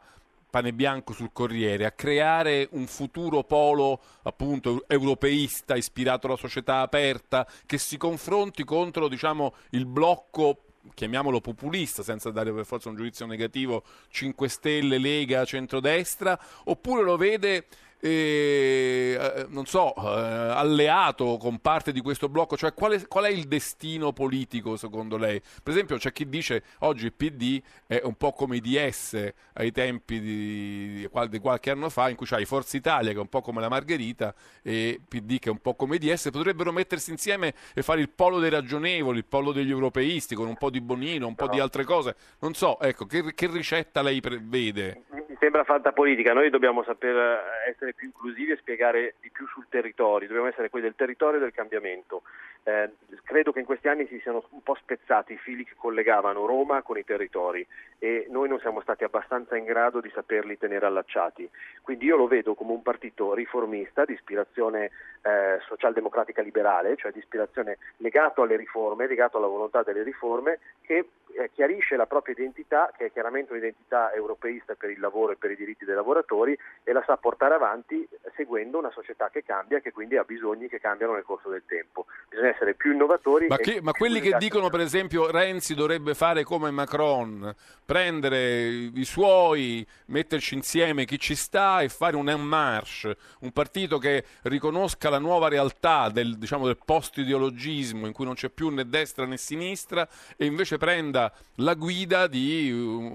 pane 0.56 0.72
bianco 0.72 1.12
sul 1.12 1.32
Corriere, 1.34 1.84
a 1.84 1.90
creare 1.90 2.66
un 2.70 2.86
futuro 2.86 3.44
polo 3.44 4.00
appunto 4.22 4.84
europeista 4.88 5.76
ispirato 5.76 6.28
alla 6.28 6.36
società 6.36 6.80
aperta 6.80 7.46
che 7.66 7.76
si 7.76 7.98
confronti 7.98 8.64
contro 8.64 9.06
diciamo, 9.06 9.52
il 9.72 9.84
blocco 9.84 10.62
chiamiamolo 10.94 11.42
populista 11.42 12.02
senza 12.02 12.30
dare 12.30 12.54
per 12.54 12.64
forza 12.64 12.88
un 12.88 12.96
giudizio 12.96 13.26
negativo 13.26 13.84
5 14.08 14.48
Stelle, 14.48 14.96
Lega, 14.96 15.44
centrodestra 15.44 16.40
oppure 16.64 17.02
lo 17.02 17.18
vede 17.18 17.66
eh, 18.00 19.46
non 19.48 19.66
so, 19.66 19.94
eh, 19.96 20.00
alleato 20.00 21.36
con 21.38 21.58
parte 21.58 21.92
di 21.92 22.00
questo 22.00 22.28
blocco? 22.28 22.56
Cioè, 22.56 22.74
qual 22.74 22.92
è, 22.92 23.06
qual 23.06 23.24
è, 23.24 23.30
il 23.30 23.46
destino 23.46 24.12
politico 24.12 24.76
secondo 24.76 25.16
lei? 25.16 25.40
Per 25.40 25.72
esempio, 25.72 25.96
c'è 25.96 26.12
chi 26.12 26.28
dice 26.28 26.62
oggi 26.80 27.06
il 27.06 27.12
PD 27.12 27.60
è 27.86 28.00
un 28.04 28.14
po' 28.14 28.32
come 28.32 28.56
i 28.56 28.60
DS 28.60 29.32
ai 29.54 29.72
tempi 29.72 30.20
di, 30.20 31.08
di 31.28 31.38
qualche 31.38 31.70
anno 31.70 31.88
fa, 31.88 32.08
in 32.08 32.16
cui 32.16 32.26
c'hai 32.26 32.44
Forza 32.44 32.76
Italia 32.76 33.12
che 33.12 33.18
è 33.18 33.20
un 33.20 33.28
po' 33.28 33.40
come 33.40 33.60
la 33.60 33.68
Margherita 33.68 34.34
e 34.62 35.00
PD 35.06 35.38
che 35.38 35.48
è 35.48 35.52
un 35.52 35.60
po' 35.60 35.74
come 35.74 35.96
i 35.96 35.98
DS. 35.98 36.30
Potrebbero 36.30 36.72
mettersi 36.72 37.10
insieme 37.10 37.54
e 37.74 37.82
fare 37.82 38.00
il 38.00 38.10
polo 38.10 38.38
dei 38.38 38.50
ragionevoli, 38.50 39.18
il 39.18 39.24
polo 39.24 39.52
degli 39.52 39.70
europeisti 39.70 40.34
con 40.34 40.48
un 40.48 40.56
po' 40.56 40.70
di 40.70 40.80
Bonino, 40.80 41.26
un 41.26 41.34
po' 41.34 41.48
di 41.48 41.58
altre 41.58 41.84
cose. 41.84 42.14
Non 42.40 42.54
so, 42.54 42.78
ecco, 42.80 43.06
che, 43.06 43.34
che 43.34 43.46
ricetta 43.48 44.02
lei 44.02 44.20
prevede? 44.20 45.04
Sembra 45.38 45.64
fatta 45.64 45.92
politica, 45.92 46.32
noi 46.32 46.48
dobbiamo 46.48 46.82
saper 46.82 47.66
essere 47.68 47.92
più 47.92 48.06
inclusivi 48.06 48.52
e 48.52 48.56
spiegare 48.56 49.16
di 49.20 49.30
più 49.30 49.46
sul 49.48 49.66
territorio, 49.68 50.28
dobbiamo 50.28 50.48
essere 50.48 50.70
quelli 50.70 50.86
del 50.86 50.94
territorio 50.96 51.38
e 51.38 51.42
del 51.42 51.52
cambiamento. 51.52 52.22
Eh, 52.62 52.90
credo 53.22 53.52
che 53.52 53.60
in 53.60 53.64
questi 53.64 53.86
anni 53.86 54.06
si 54.08 54.18
siano 54.20 54.42
un 54.50 54.62
po' 54.62 54.74
spezzati 54.74 55.34
i 55.34 55.38
fili 55.38 55.64
che 55.64 55.74
collegavano 55.76 56.46
Roma 56.46 56.82
con 56.82 56.98
i 56.98 57.04
territori 57.04 57.64
e 57.98 58.26
noi 58.28 58.48
non 58.48 58.58
siamo 58.58 58.80
stati 58.80 59.04
abbastanza 59.04 59.56
in 59.56 59.64
grado 59.64 60.00
di 60.00 60.10
saperli 60.12 60.58
tenere 60.58 60.86
allacciati. 60.86 61.48
Quindi 61.82 62.06
io 62.06 62.16
lo 62.16 62.26
vedo 62.26 62.54
come 62.54 62.72
un 62.72 62.82
partito 62.82 63.34
riformista 63.34 64.04
di 64.04 64.14
ispirazione 64.14 64.90
eh, 65.22 65.58
socialdemocratica 65.66 66.42
liberale, 66.42 66.96
cioè 66.96 67.12
di 67.12 67.18
ispirazione 67.18 67.78
legato 67.98 68.42
alle 68.42 68.56
riforme, 68.56 69.06
legato 69.06 69.36
alla 69.36 69.46
volontà 69.46 69.82
delle 69.82 70.02
riforme, 70.02 70.58
che 70.80 71.08
eh, 71.36 71.50
chiarisce 71.52 71.96
la 71.96 72.06
propria 72.06 72.34
identità, 72.36 72.90
che 72.96 73.06
è 73.06 73.12
chiaramente 73.12 73.52
un'identità 73.52 74.12
europeista 74.12 74.74
per 74.74 74.90
il 74.90 75.00
lavoro 75.00 75.25
e 75.32 75.36
per 75.36 75.50
i 75.50 75.56
diritti 75.56 75.84
dei 75.84 75.94
lavoratori, 75.94 76.58
e 76.82 76.92
la 76.92 77.02
sa 77.06 77.16
portare 77.16 77.54
avanti 77.54 78.06
seguendo 78.34 78.78
una 78.78 78.90
società 78.90 79.30
che 79.30 79.42
cambia 79.42 79.78
e 79.78 79.82
che 79.82 79.92
quindi 79.92 80.16
ha 80.16 80.24
bisogni 80.24 80.68
che 80.68 80.78
cambiano 80.78 81.14
nel 81.14 81.24
corso 81.24 81.48
del 81.48 81.62
tempo. 81.66 82.06
Bisogna 82.28 82.48
essere 82.48 82.74
più 82.74 82.92
innovatori. 82.92 83.46
Ma, 83.46 83.56
che, 83.56 83.80
ma 83.80 83.92
quelli 83.92 84.20
che 84.20 84.36
dicono, 84.38 84.68
per 84.68 84.80
esempio, 84.80 85.30
Renzi 85.30 85.74
dovrebbe 85.74 86.14
fare 86.14 86.44
come 86.44 86.70
Macron, 86.70 87.54
prendere 87.84 88.66
i 88.94 89.04
suoi, 89.04 89.86
metterci 90.06 90.54
insieme 90.54 91.04
chi 91.04 91.18
ci 91.18 91.34
sta 91.34 91.80
e 91.80 91.88
fare 91.88 92.16
un 92.16 92.28
en 92.28 92.42
marche, 92.42 93.16
un 93.40 93.52
partito 93.52 93.98
che 93.98 94.24
riconosca 94.42 95.08
la 95.08 95.18
nuova 95.18 95.48
realtà 95.48 96.08
del, 96.10 96.36
diciamo, 96.36 96.66
del 96.66 96.78
post-ideologismo 96.84 98.06
in 98.06 98.12
cui 98.12 98.24
non 98.24 98.34
c'è 98.34 98.48
più 98.48 98.68
né 98.68 98.86
destra 98.86 99.24
né 99.24 99.36
sinistra 99.36 100.06
e 100.36 100.44
invece 100.44 100.76
prenda 100.76 101.32
la 101.56 101.74
guida 101.74 102.26
di, 102.26 102.64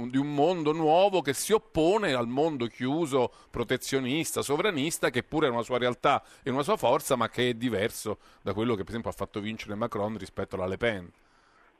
di 0.09 0.17
un 0.17 0.33
mondo 0.33 0.71
nuovo 0.71 1.21
che 1.21 1.33
si 1.33 1.53
oppone 1.53 2.00
al 2.07 2.27
mondo 2.27 2.67
chiuso, 2.67 3.31
protezionista, 3.49 4.41
sovranista, 4.41 5.09
che 5.09 5.23
pure 5.23 5.47
ha 5.47 5.51
una 5.51 5.63
sua 5.63 5.77
realtà 5.77 6.23
e 6.43 6.49
una 6.49 6.63
sua 6.63 6.77
forza, 6.77 7.15
ma 7.15 7.29
che 7.29 7.49
è 7.49 7.53
diverso 7.53 8.17
da 8.41 8.53
quello 8.53 8.73
che 8.75 8.81
per 8.81 8.89
esempio 8.89 9.09
ha 9.11 9.13
fatto 9.13 9.39
vincere 9.39 9.75
Macron 9.75 10.17
rispetto 10.17 10.55
alla 10.55 10.67
Le 10.67 10.77
Pen. 10.77 11.11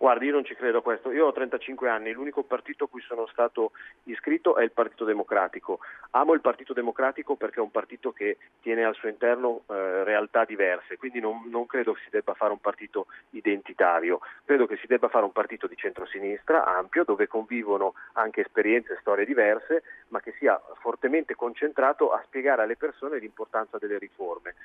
Guardi, 0.02 0.26
io 0.26 0.32
non 0.32 0.44
ci 0.44 0.56
credo 0.56 0.80
a 0.80 0.82
questo. 0.82 1.12
Io 1.12 1.28
ho 1.28 1.32
35 1.32 1.88
anni, 1.88 2.12
l'unico 2.12 2.42
partito 2.42 2.86
a 2.86 2.88
cui 2.88 3.02
sono 3.02 3.28
stato 3.28 3.70
iscritto 4.06 4.56
è 4.56 4.64
il 4.64 4.72
Partito 4.72 5.06
Democratico. 5.06 5.78
Amo 6.14 6.34
il 6.34 6.42
Partito 6.42 6.74
Democratico 6.74 7.36
perché 7.36 7.60
è 7.60 7.62
un 7.62 7.70
partito 7.70 8.12
che 8.12 8.40
tiene 8.64 8.84
al 8.84 8.96
suo 8.96 9.10
interno 9.10 9.62
eh, 9.70 10.04
realtà 10.04 10.44
diverse, 10.44 10.98
quindi 10.98 11.20
non, 11.20 11.44
non, 11.52 11.68
credo 11.68 11.94
che 11.94 12.02
si 12.04 12.10
debba 12.10 12.34
fare 12.34 12.52
un 12.52 12.60
partito 12.60 13.06
identitario. 13.30 14.22
Credo 14.44 14.66
che 14.66 14.78
si 14.78 14.88
debba 14.88 15.08
fare 15.08 15.24
un 15.24 15.34
partito 15.34 15.68
di 15.68 15.76
centrosinistra 15.76 16.66
ampio, 16.66 17.04
dove 17.04 17.28
convivono 17.28 17.94
anche 18.14 18.42
esperienze 18.42 18.94
e 18.94 18.98
storie 19.02 19.24
diverse, 19.24 19.84
ma 20.08 20.20
che 20.20 20.34
sia 20.40 20.60
fortemente 20.80 21.36
concentrato 21.36 22.12
a 22.12 22.20
spiegare 22.26 22.64
alle 22.64 22.76
persone 22.76 23.20
l'importanza 23.20 23.78
delle 23.78 24.00
riforme 24.00 24.56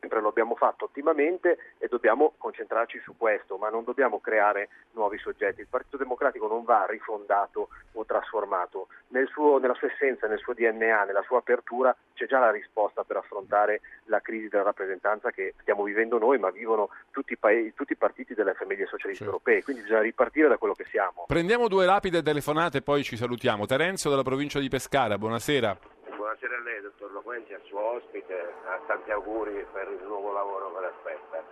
sempre 0.00 0.20
lo 0.20 0.28
abbiamo 0.28 0.56
fatto 0.56 0.86
ottimamente 0.86 1.58
e 1.78 1.86
dobbiamo 1.86 2.32
concentrarci 2.38 2.98
su 3.04 3.16
questo, 3.16 3.56
ma 3.58 3.68
non 3.68 3.84
dobbiamo 3.84 4.18
creare 4.18 4.70
nuovi 4.92 5.18
soggetti. 5.18 5.60
Il 5.60 5.66
Partito 5.68 5.98
Democratico 5.98 6.48
non 6.48 6.64
va 6.64 6.86
rifondato 6.88 7.68
o 7.92 8.04
trasformato. 8.04 8.88
Nel 9.08 9.28
suo, 9.28 9.58
nella 9.58 9.74
sua 9.74 9.88
essenza, 9.92 10.26
nel 10.26 10.38
suo 10.38 10.54
DNA, 10.54 11.04
nella 11.04 11.22
sua 11.22 11.38
apertura 11.38 11.94
c'è 12.14 12.26
già 12.26 12.38
la 12.38 12.50
risposta 12.50 13.04
per 13.04 13.18
affrontare 13.18 13.80
la 14.04 14.20
crisi 14.20 14.48
della 14.48 14.62
rappresentanza 14.64 15.30
che 15.30 15.54
stiamo 15.60 15.84
vivendo 15.84 16.18
noi, 16.18 16.38
ma 16.38 16.50
vivono 16.50 16.88
tutti 17.10 17.34
i, 17.34 17.36
paesi, 17.36 17.74
tutti 17.74 17.92
i 17.92 17.96
partiti 17.96 18.34
delle 18.34 18.54
famiglie 18.54 18.86
socialiste 18.86 19.24
certo. 19.24 19.24
europee. 19.24 19.62
Quindi 19.62 19.82
bisogna 19.82 20.00
ripartire 20.00 20.48
da 20.48 20.56
quello 20.56 20.74
che 20.74 20.86
siamo. 20.90 21.24
Prendiamo 21.26 21.68
due 21.68 21.84
rapide 21.84 22.22
telefonate 22.22 22.78
e 22.78 22.82
poi 22.82 23.02
ci 23.02 23.16
salutiamo. 23.16 23.66
Terenzio 23.66 24.08
dalla 24.08 24.22
provincia 24.22 24.58
di 24.58 24.68
Pescara, 24.68 25.18
buonasera. 25.18 25.99
Buonasera 26.30 26.58
a 26.58 26.62
lei, 26.62 26.80
dottor 26.80 27.10
Loquenzi, 27.10 27.54
al 27.54 27.62
suo 27.64 27.80
ospite, 27.80 28.54
a 28.64 28.78
tanti 28.86 29.10
auguri 29.10 29.66
per 29.72 29.88
il 29.88 30.00
nuovo 30.04 30.30
lavoro 30.30 30.72
che 30.78 30.86
aspetta. 30.86 31.42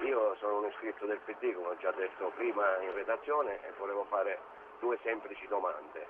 Io 0.00 0.34
sono 0.40 0.58
un 0.58 0.66
iscritto 0.66 1.06
del 1.06 1.20
PD, 1.20 1.54
come 1.54 1.68
ho 1.68 1.76
già 1.76 1.92
detto 1.92 2.32
prima 2.34 2.76
in 2.78 2.92
redazione, 2.92 3.64
e 3.64 3.70
volevo 3.78 4.02
fare 4.06 4.40
due 4.80 4.98
semplici 5.04 5.46
domande. 5.46 6.08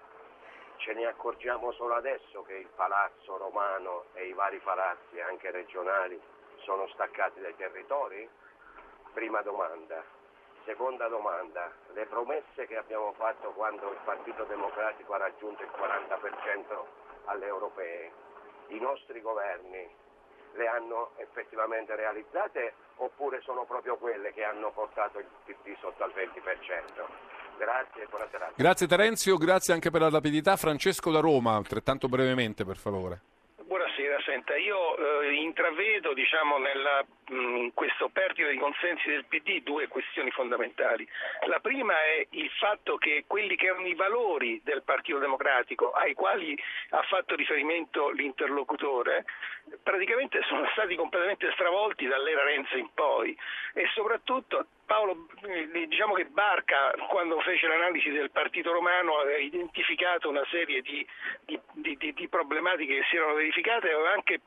Ce 0.79 0.95
ne 0.95 1.05
accorgiamo 1.05 1.73
solo 1.73 1.93
adesso 1.93 2.43
che 2.45 2.55
il 2.55 2.69
palazzo 2.75 3.37
romano 3.37 4.05
e 4.15 4.29
i 4.29 4.33
vari 4.33 4.61
palazzi, 4.61 5.21
anche 5.21 5.51
regionali, 5.51 6.19
sono 6.63 6.89
staccati 6.95 7.39
dai 7.43 7.55
territori? 7.57 8.27
Prima 9.13 9.43
domanda. 9.43 10.03
Seconda 10.65 11.07
domanda, 11.09 11.71
le 11.93 12.07
promesse 12.07 12.67
che 12.67 12.79
abbiamo 12.79 13.13
fatto 13.13 13.51
quando 13.51 13.91
il 13.91 13.99
Partito 14.05 14.45
Democratico 14.45 15.13
ha 15.13 15.19
raggiunto 15.19 15.63
il 15.63 15.71
40% 15.71 17.05
alle 17.27 17.47
europee, 17.47 18.11
i 18.69 18.79
nostri 18.81 19.21
governi 19.21 19.89
le 20.55 20.67
hanno 20.67 21.11
effettivamente 21.17 21.95
realizzate 21.95 22.73
oppure 22.97 23.41
sono 23.43 23.65
proprio 23.65 23.97
quelle 23.97 24.33
che 24.33 24.43
hanno 24.43 24.71
portato 24.73 25.19
il 25.19 25.27
PD 25.45 25.77
sotto 25.81 26.03
al 26.03 26.13
20%? 26.15 27.37
Grazie 27.59 28.07
buona 28.09 28.27
serata. 28.31 28.53
Grazie 28.57 28.87
Terenzio, 28.87 29.37
grazie 29.37 29.75
anche 29.75 29.91
per 29.91 30.01
la 30.01 30.11
rapidità. 30.11 30.57
Francesco 30.57 31.11
da 31.11 31.21
Roma, 31.21 31.55
altrettanto 31.55 32.09
brevemente 32.09 32.65
per 32.65 32.77
favore. 32.77 33.21
Buonasera, 33.67 34.21
senta, 34.21 34.55
io 34.55 35.23
eh, 35.23 35.33
intravedo 35.33 36.15
diciamo, 36.15 36.57
nella, 36.57 37.05
mh, 37.31 37.57
in 37.57 37.75
questo 37.75 38.09
perdita 38.11 38.49
di 38.49 38.59
consensi 38.59 39.09
del 39.09 39.25
PD 39.25 39.61
due 39.65 39.89
questioni 39.89 40.31
fondamentali. 40.31 41.05
La 41.49 41.59
prima 41.59 41.93
è 41.93 42.25
il 42.31 42.49
fatto 42.61 42.97
che 42.97 43.25
quelli 43.27 43.57
che 43.57 43.67
erano 43.67 43.89
i 43.89 43.97
valori 43.97 44.61
del 44.63 44.83
Partito 44.85 45.19
Democratico, 45.19 45.91
ai 45.91 46.15
quali 46.15 46.57
ha 46.91 47.03
fatto 47.03 47.35
riferimento 47.35 48.11
l'interlocutore, 48.11 49.25
praticamente 49.83 50.43
sono 50.45 50.65
stati 50.71 50.95
completamente 50.95 51.51
stravolti 51.55 52.07
dall'era 52.07 52.45
Renzi 52.45 52.79
in 52.79 52.91
poi 52.95 53.37
e 53.75 53.89
soprattutto 53.95 54.65
Paolo, 54.87 55.27
diciamo 55.89 56.15
che 56.15 56.27
Barca, 56.27 56.93
quando 57.09 57.41
fece 57.41 57.67
l'analisi 57.67 58.11
del 58.11 58.31
partito 58.31 58.73
romano, 58.73 59.19
aveva 59.19 59.39
identificato 59.39 60.29
una 60.29 60.45
serie 60.49 60.81
di, 60.81 61.05
di, 61.45 61.61
di, 61.99 62.13
di 62.15 62.29
problematiche 62.29 62.99
che 63.01 63.07
si 63.11 63.17
erano 63.17 63.35
verificate 63.35 63.89
e 63.89 63.93
aveva 63.93 64.13
anche 64.13 64.41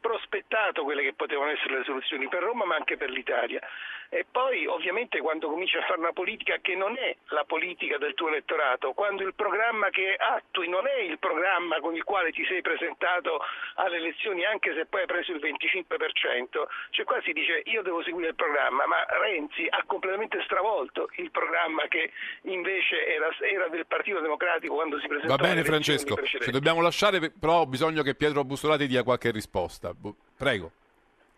prospettato 0.00 0.82
quelle 0.82 1.02
che 1.02 1.14
potevano 1.14 1.50
essere 1.50 1.78
le 1.78 1.84
soluzioni 1.84 2.28
per 2.28 2.42
Roma 2.42 2.64
ma 2.64 2.74
anche 2.74 2.96
per 2.96 3.10
l'Italia. 3.10 3.60
E 4.08 4.24
poi 4.30 4.66
ovviamente 4.66 5.20
quando 5.20 5.48
cominci 5.48 5.76
a 5.76 5.82
fare 5.82 5.98
una 5.98 6.12
politica 6.12 6.58
che 6.60 6.74
non 6.74 6.96
è 6.96 7.14
la 7.28 7.44
politica 7.44 7.98
del 7.98 8.14
tuo 8.14 8.28
elettorato, 8.28 8.92
quando 8.92 9.22
il 9.22 9.34
programma 9.34 9.90
che 9.90 10.14
attui 10.14 10.68
non 10.68 10.86
è 10.86 11.00
il 11.00 11.18
programma 11.18 11.80
con 11.80 11.94
il 11.94 12.04
quale 12.04 12.32
ti 12.32 12.44
sei 12.46 12.62
presentato 12.62 13.40
alle 13.74 13.96
elezioni 13.96 14.44
anche 14.44 14.74
se 14.74 14.86
poi 14.86 15.00
hai 15.00 15.06
preso 15.06 15.32
il 15.32 15.40
25%, 15.40 16.66
cioè 16.90 17.04
qua 17.04 17.20
si 17.22 17.32
dice 17.32 17.62
io 17.66 17.82
devo 17.82 18.02
seguire 18.02 18.30
il 18.30 18.34
programma, 18.34 18.86
ma 18.86 19.04
Renzi 19.20 19.66
ha 19.68 19.82
completamente 19.86 20.40
stravolto 20.44 21.10
il 21.16 21.30
programma 21.30 21.86
che 21.88 22.12
invece 22.42 23.06
era, 23.06 23.28
era 23.40 23.68
del 23.68 23.86
Partito 23.86 24.20
Democratico 24.20 24.74
quando 24.74 24.98
si 25.00 25.06
presentò. 25.06 25.36
Va 25.36 25.42
bene 25.42 25.64
Francesco, 25.64 26.16
ci 26.24 26.50
dobbiamo 26.50 26.80
lasciare 26.80 27.30
però 27.38 27.60
ho 27.60 27.66
bisogno 27.66 28.02
che 28.02 28.14
Pietro 28.14 28.44
Bussolati 28.44 28.86
dia 28.86 29.02
qualche 29.02 29.30
risposta. 29.30 29.92
Prego. 30.36 30.72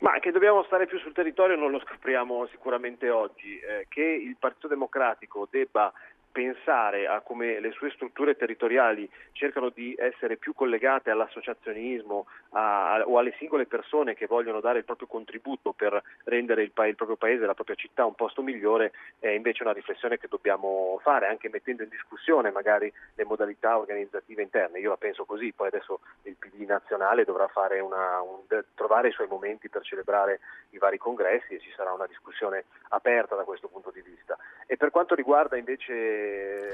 Ma 0.00 0.18
che 0.20 0.30
dobbiamo 0.30 0.62
stare 0.62 0.86
più 0.86 0.98
sul 0.98 1.12
territorio 1.12 1.56
non 1.56 1.72
lo 1.72 1.80
scopriamo 1.80 2.46
sicuramente 2.46 3.10
oggi. 3.10 3.58
Eh, 3.58 3.86
che 3.88 4.02
il 4.02 4.36
Partito 4.38 4.68
Democratico 4.68 5.48
debba 5.50 5.92
pensare 6.30 7.06
a 7.06 7.20
come 7.20 7.60
le 7.60 7.70
sue 7.72 7.90
strutture 7.90 8.36
territoriali 8.36 9.08
cercano 9.32 9.70
di 9.70 9.94
essere 9.98 10.36
più 10.36 10.54
collegate 10.54 11.10
all'associazionismo 11.10 12.26
a, 12.50 12.94
a, 12.94 13.06
o 13.06 13.18
alle 13.18 13.34
singole 13.38 13.66
persone 13.66 14.14
che 14.14 14.26
vogliono 14.26 14.60
dare 14.60 14.78
il 14.78 14.84
proprio 14.84 15.06
contributo 15.06 15.72
per 15.72 16.00
rendere 16.24 16.62
il, 16.62 16.70
pa- 16.70 16.86
il, 16.86 16.94
proprio 16.94 17.16
paese, 17.16 17.46
la 17.46 17.54
propria 17.54 17.76
città 17.76 18.04
un 18.04 18.14
posto 18.14 18.42
migliore, 18.42 18.92
è 19.18 19.28
invece 19.28 19.62
una 19.62 19.72
riflessione 19.72 20.18
che 20.18 20.28
dobbiamo 20.28 20.98
fare, 21.02 21.26
anche 21.26 21.48
mettendo 21.48 21.82
in 21.82 21.88
discussione 21.88 22.50
magari 22.50 22.92
le 23.14 23.24
modalità 23.24 23.78
organizzative 23.78 24.42
interne. 24.42 24.78
Io 24.78 24.90
la 24.90 24.96
penso 24.96 25.24
così, 25.24 25.52
poi 25.52 25.68
adesso 25.68 26.00
il 26.22 26.36
PD 26.38 26.66
nazionale 26.66 27.24
dovrà 27.24 27.48
una, 27.82 28.20
un, 28.20 28.64
trovare 28.74 29.08
i 29.08 29.12
suoi 29.12 29.26
momenti 29.26 29.68
per 29.68 29.82
celebrare 29.82 30.40
i 30.70 30.78
vari 30.78 30.98
congressi 30.98 31.54
e 31.54 31.60
ci 31.60 31.72
sarà 31.74 31.92
una 31.92 32.06
discussione 32.06 32.64
aperta 32.90 33.34
da 33.34 33.44
questo 33.44 33.68
punto 33.68 33.90
di 33.90 34.00
vista. 34.00 34.36
E 34.66 34.76
per 34.76 34.90
quanto 34.90 35.14
riguarda 35.14 35.56
invece 35.56 36.17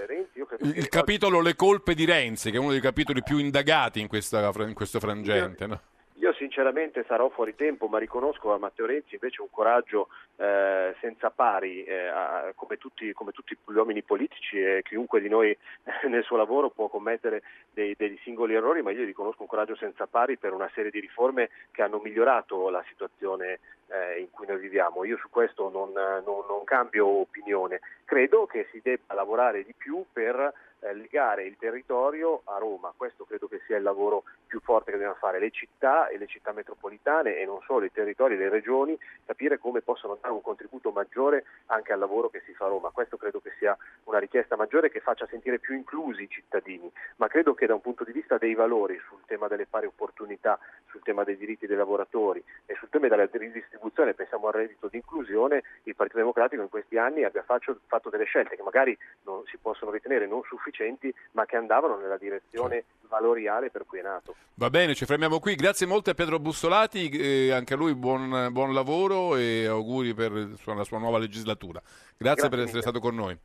Renzi, 0.07 0.38
io 0.38 0.47
credo 0.47 0.64
il, 0.64 0.72
che... 0.72 0.78
Il 0.78 0.88
capitolo 0.88 1.40
Le 1.40 1.55
colpe 1.55 1.95
di 1.95 2.05
Renzi, 2.05 2.51
che 2.51 2.57
è 2.57 2.61
uno 2.61 2.70
dei 2.70 2.80
capitoli 2.80 3.22
più 3.22 3.38
indagati 3.38 4.01
in, 4.01 4.09
questa, 4.09 4.51
in 4.59 4.74
questo 4.74 5.01
frangente. 5.01 5.66
No? 5.66 5.80
Io 6.25 6.33
sinceramente 6.33 7.05
sarò 7.07 7.29
fuori 7.29 7.55
tempo, 7.55 7.87
ma 7.87 7.99
riconosco 7.99 8.55
a 8.55 8.59
Matteo 8.59 8.87
Renzi 8.87 9.14
invece 9.14 9.43
un 9.43 9.51
coraggio 9.51 10.09
eh, 10.37 10.95
senza 10.99 11.29
pari, 11.29 11.85
eh, 11.85 12.07
a, 12.07 12.51
come, 12.55 12.79
tutti, 12.79 13.12
come, 13.12 13.33
tutti, 13.33 13.55
gli 13.55 13.77
uomini 13.77 14.03
politici 14.03 14.59
e 14.59 14.81
chiunque 14.83 15.20
di 15.20 15.29
noi 15.29 15.51
eh, 15.51 16.09
nel 16.09 16.25
suo 16.25 16.39
lavoro 16.39 16.70
può 16.70 16.89
commettere 16.89 17.43
dei, 17.70 17.95
dei, 17.99 18.18
singoli 18.22 18.55
errori, 18.55 18.81
ma 18.81 18.91
io 18.91 19.05
riconosco 19.05 19.43
un 19.43 19.49
coraggio 19.49 19.77
senza 19.77 20.07
pari 20.07 20.39
per 20.39 20.55
una 20.55 20.70
serie 20.72 20.91
di 20.91 21.01
riforme 21.01 21.51
che 21.70 21.83
hanno 21.83 22.01
migliorato 22.03 22.70
la 22.70 22.83
situazione 22.89 23.61
eh, 23.89 24.20
in 24.20 24.31
cui 24.31 24.47
noi 24.47 24.59
viviamo. 24.59 25.05
Io 25.05 25.18
su 25.18 25.29
questo 25.29 25.68
non, 25.68 25.93
non, 25.93 26.45
non 26.49 26.64
cambio 26.64 27.07
opinione. 27.07 27.81
Credo 28.07 28.47
che 28.47 28.66
si 28.70 28.81
debba 28.83 29.12
lavorare 29.12 29.62
di 29.62 29.75
più 29.77 30.03
per 30.11 30.55
eh, 30.85 30.95
legare 30.95 31.45
il 31.45 31.57
territorio 31.57 32.43
a 32.45 32.59
Roma. 32.59 32.93
Questo 32.95 33.24
credo 33.24 33.49
che 33.49 33.61
sia 33.66 33.76
il 33.76 33.82
lavoro 33.82 34.24
più 34.47 34.61
forte 34.61 34.91
che 34.91 34.99
dobbiamo 34.99 35.18
fare. 35.18 35.39
Le 35.39 35.51
città 35.51 36.09
e 36.09 36.18
le 36.18 36.26
città 36.26 36.53
metropolitane 36.53 37.39
e 37.39 37.47
non 37.47 37.61
solo 37.62 37.87
i 37.87 37.93
territori 37.93 38.37
le 38.37 38.51
regioni, 38.51 38.97
capire 39.24 39.59
come 39.59 39.80
possono 39.80 40.18
dare 40.20 40.35
un 40.35 40.43
contributo 40.43 40.91
maggiore 40.91 41.45
anche 41.66 41.93
al 41.93 41.99
lavoro 41.99 42.28
che 42.28 42.43
si 42.45 42.53
fa 42.53 42.66
a 42.66 42.68
Roma. 42.68 42.91
Questo 42.91 43.16
credo 43.16 43.41
che 43.41 43.53
sia 43.59 43.76
una 44.05 44.18
richiesta 44.18 44.57
maggiore 44.57 44.91
che 44.91 45.01
faccia 45.01 45.26
sentire 45.26 45.59
più 45.59 45.74
inclusi 45.74 46.24
i 46.24 46.28
cittadini, 46.28 46.91
ma 47.16 47.28
credo 47.28 47.55
che 47.55 47.66
da 47.66 47.74
un 47.74 47.80
punto 47.80 48.05
di 48.05 48.12
vista 48.12 48.37
dei 48.37 48.55
valori 48.55 49.01
sul 49.09 49.22
tema 49.26 49.49
delle 49.49 49.66
pari 49.66 49.87
opportunità, 49.87 50.59
sul 50.91 51.03
tema 51.03 51.24
dei 51.24 51.39
diritti 51.39 51.66
dei 51.66 51.76
lavoratori 51.76 52.45
e 52.66 52.74
sul 52.74 52.91
tema 52.91 53.09
della 53.09 53.26
ridistribuzione, 53.30 54.12
pensiamo 54.12 54.49
al 54.49 54.53
reddito 54.53 54.89
di 54.89 54.99
inclusione, 54.99 55.62
il 55.85 55.97
Partito 55.97 56.18
Democratico 56.18 56.62
in 56.62 56.68
questi 56.68 56.99
anni 56.99 57.24
abbia 57.24 57.43
fatto 57.43 58.11
delle 58.11 58.24
scelte 58.24 58.57
che 58.57 58.62
magari 58.62 58.97
non 59.22 59.43
si 59.47 59.57
possono 59.57 59.91
ritenere 59.91 60.26
non 60.26 60.43
sufficienti 60.43 60.74
sufficienti, 60.75 61.14
ma 61.33 61.47
che 61.47 61.57
andavano 61.57 61.97
nella 61.97 62.18
direzione 62.18 62.85
valoriale 63.09 63.70
per 63.70 63.85
cui 63.87 64.01
è 64.01 64.03
nato. 64.03 64.35
Va 64.55 64.68
bene, 64.70 64.95
ci 64.95 65.05
fermiamo 65.05 65.39
qui. 65.39 65.55
Grazie 65.55 65.87
molto 65.87 66.11
a 66.11 66.14
Pietro 66.14 66.41
Bussolati, 66.41 67.09
eh, 67.11 67.53
anche 67.53 67.75
a 67.75 67.77
lui 67.77 67.95
buon, 67.95 68.49
buon, 68.51 68.75
lavoro 68.75 69.37
e 69.37 69.66
auguri 69.66 70.12
per 70.14 70.33
la 70.33 70.85
sua 70.85 70.99
nuova 70.99 71.18
legislatura. 71.18 71.81
Grazie, 71.81 72.16
Grazie 72.16 72.49
per 72.49 72.59
essere 72.59 72.79
mille. 72.79 72.83
stato 72.83 72.99
con 73.01 73.14
noi. 73.14 73.39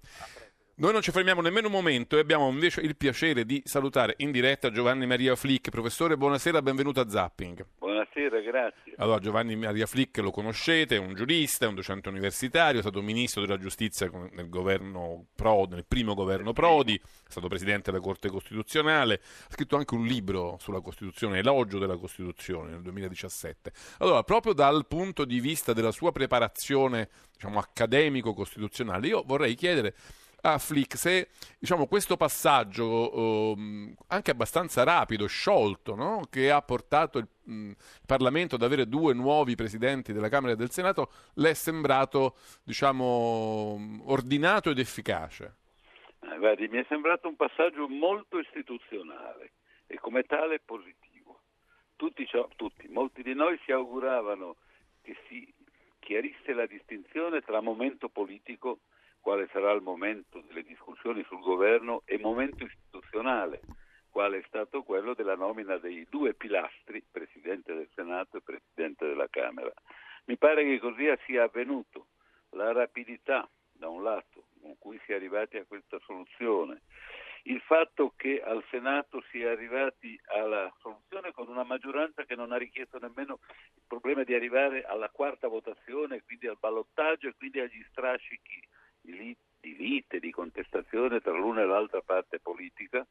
Noi 0.80 0.94
non 0.94 1.02
ci 1.02 1.12
fermiamo 1.12 1.42
nemmeno 1.42 1.68
un 1.68 1.74
momento 1.74 2.16
e 2.16 2.22
abbiamo 2.22 2.50
invece 2.50 2.80
il 2.80 2.96
piacere 2.96 3.44
di 3.44 3.62
salutare 3.66 4.14
in 4.20 4.32
diretta 4.32 4.72
Giovanni 4.72 5.06
Maria 5.06 5.36
Flick. 5.36 5.70
Professore, 5.70 6.16
buonasera, 6.16 6.62
benvenuto 6.62 7.02
a 7.02 7.10
Zapping. 7.10 7.66
Buonasera, 7.80 8.40
grazie. 8.40 8.94
Allora, 8.96 9.20
Giovanni 9.20 9.58
Maria 9.58 9.86
Flick 9.86 10.20
lo 10.20 10.32
conoscete, 10.32 10.96
è 10.96 11.00
un 11.00 11.16
giurista, 11.16 11.66
è 11.66 11.68
un 11.68 11.76
docente 11.76 12.08
universitario, 12.08 12.80
è 12.80 12.82
stato 12.82 13.02
ministro 13.02 13.42
della 13.42 13.58
giustizia 13.58 14.10
nel, 14.32 14.48
governo 14.48 15.26
Prodi, 15.36 15.76
nel 15.76 15.86
primo 15.86 16.14
governo 16.14 16.54
Prodi, 16.54 16.96
è 16.96 17.30
stato 17.30 17.50
presidente 17.50 17.92
della 17.92 18.02
Corte 18.02 18.30
Costituzionale, 18.30 19.16
ha 19.16 19.52
scritto 19.52 19.76
anche 19.76 19.96
un 19.96 20.06
libro 20.06 20.56
sulla 20.62 20.80
Costituzione, 20.80 21.40
Elogio 21.40 21.78
della 21.78 21.98
Costituzione, 21.98 22.70
nel 22.70 22.82
2017. 22.84 23.74
Allora, 23.98 24.24
proprio 24.24 24.54
dal 24.54 24.88
punto 24.88 25.26
di 25.26 25.42
vista 25.42 25.74
della 25.74 25.92
sua 25.92 26.14
preparazione 26.14 27.10
diciamo, 27.34 27.60
accademico-costituzionale, 27.60 29.08
io 29.08 29.24
vorrei 29.26 29.56
chiedere 29.56 29.94
a 30.42 30.58
Flick 30.58 30.96
se 30.98 31.30
diciamo, 31.58 31.88
questo 31.88 32.18
passaggio 32.18 33.54
um, 33.56 33.94
anche 34.08 34.32
abbastanza 34.32 34.84
rapido, 34.84 35.28
sciolto, 35.28 35.96
no? 35.96 36.22
che 36.30 36.52
ha 36.52 36.62
portato 36.62 37.18
il, 37.18 37.28
um, 37.46 37.70
il, 37.70 37.76
Parlamento 38.06 38.56
ad 38.56 38.64
avere 38.64 38.88
due 38.88 39.14
nuovi 39.14 39.56
presidenti 39.56 40.14
della 40.14 40.30
Camera 40.30 40.54
e 40.54 40.56
del 40.56 40.72
Senato, 40.72 41.12
le 41.36 41.50
è 41.50 41.54
sembrato 41.54 42.36
diciamo, 42.64 44.02
ordinato 44.06 44.70
ed 44.70 44.80
efficace? 44.80 45.56
Eh, 46.22 46.38
guardi, 46.38 46.68
mi 46.68 46.78
è 46.78 46.86
sembrato 46.88 47.28
un 47.28 47.36
passaggio 47.36 47.88
molto 47.88 48.40
istituzionale 48.40 49.52
e 49.88 50.00
come 50.00 50.24
tale 50.24 50.60
positivo. 50.60 51.42
Tutti, 51.96 52.28
tutti, 52.56 52.88
molti 52.88 53.24
di 53.24 53.34
noi 53.34 53.60
si 53.66 53.72
auguravano 53.72 54.56
che 55.02 55.18
si 55.28 55.54
chiarisse 56.00 56.54
la 56.54 56.66
distinzione 56.66 57.42
tra 57.42 57.62
momento 57.62 58.10
politico 58.10 58.80
quale 59.22 59.48
sarà 59.52 59.72
il 59.72 59.82
momento 59.82 60.42
delle 60.48 60.64
discussioni 60.64 61.24
sul 61.24 61.42
governo 61.42 62.02
e 62.06 62.18
momento 62.18 62.64
istituzionale, 62.64 63.62
quale 64.10 64.40
è 64.40 64.44
stato 64.48 64.84
quello 64.84 65.14
della 65.14 65.36
nomina 65.36 65.78
dei 65.78 66.06
due 66.10 66.34
pilastri, 66.34 67.04
Presidente 67.10 67.74
del 67.74 67.90
Senato 67.94 68.38
e 68.38 68.42
Presidente 68.42 69.06
della 69.06 69.28
Camera. 69.30 69.72
Mi 70.26 70.38
pare 70.38 70.64
che 70.64 70.80
così 70.80 71.06
sia 71.26 71.44
avvenuto. 71.44 72.08
La 72.54 72.72
rapidità, 72.72 73.48
da 73.72 73.90
un 73.90 74.02
lato, 74.02 74.48
con 74.60 74.76
cui 74.80 75.00
si 75.06 75.12
è 75.12 75.16
arrivati 75.16 75.58
a 75.58 75.66
questa 75.66 76.00
soluzione, 76.00 76.82
il 77.44 77.62
fatto 77.62 78.14
che 78.16 78.42
al 78.42 78.64
Senato 78.70 79.24
si 79.30 79.42
è 79.42 79.48
arrivati 79.48 80.20
alla 80.26 80.74
soluzione 80.80 81.32
con 81.32 81.48
una 81.48 81.64
maggioranza 81.64 82.26
che 82.26 82.36
non 82.36 82.52
ha 82.52 82.58
richiesto 82.58 82.98
nemmeno 83.00 83.40
il 83.76 83.84
problema 83.88 84.24
di 84.24 84.34
arrivare 84.34 84.84
alla 84.84 85.10
quarta 85.10 85.48
votazione, 85.48 86.24
quindi 86.24 86.48
al 86.48 86.58
ballottaggio 86.60 87.28
e 87.28 87.36
quindi 87.38 87.60
agli 87.60 87.84
strascichi 87.90 88.60
di, 89.02 89.38
lite, 89.62 90.20
di 90.20 90.32
contestazione 90.32 91.22
tra 91.22 91.34
l'una 91.34 91.62
e 91.62 91.66
l'altra 91.66 92.02
parte 92.02 92.40
politica, 92.40 93.06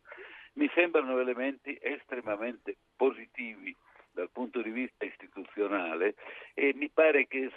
mi 0.55 0.71
sembrano 0.75 1.19
elementi 1.19 1.79
estremamente 1.81 2.77
positivi 2.97 3.75
dal 4.11 4.31
punto 4.31 4.61
di 4.63 4.71
vista 4.71 5.05
istituzionale 5.05 6.15
e 6.55 6.73
mi 6.75 6.89
pare 6.91 7.27
che 7.29 7.53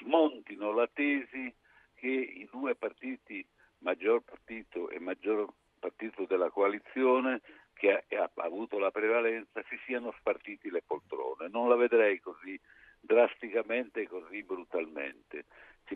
smontino 0.00 0.72
la 0.72 0.88
tesi 0.92 1.54
che 1.94 2.08
i 2.08 2.48
due 2.50 2.74
partiti, 2.74 3.46
maggior 3.78 4.22
partito 4.22 4.90
e 4.90 4.98
maggior 4.98 5.52
partito 5.78 6.24
della 6.24 6.50
coalizione, 6.50 7.40
che 7.74 7.92
ha, 7.92 8.02
ha 8.22 8.30
avuto 8.42 8.78
la 8.78 8.90
prevalenza, 8.90 9.62
si 9.68 9.78
siano 9.84 10.12
spartiti 10.18 10.70
le 10.70 10.82
poltrone. 10.84 11.48
Non 11.48 11.68
la 11.68 11.76
vedrei 11.76 12.18
così 12.20 12.58
drasticamente 13.00 14.02
e 14.02 14.08
così 14.08 14.42
brutalmente. 14.42 15.44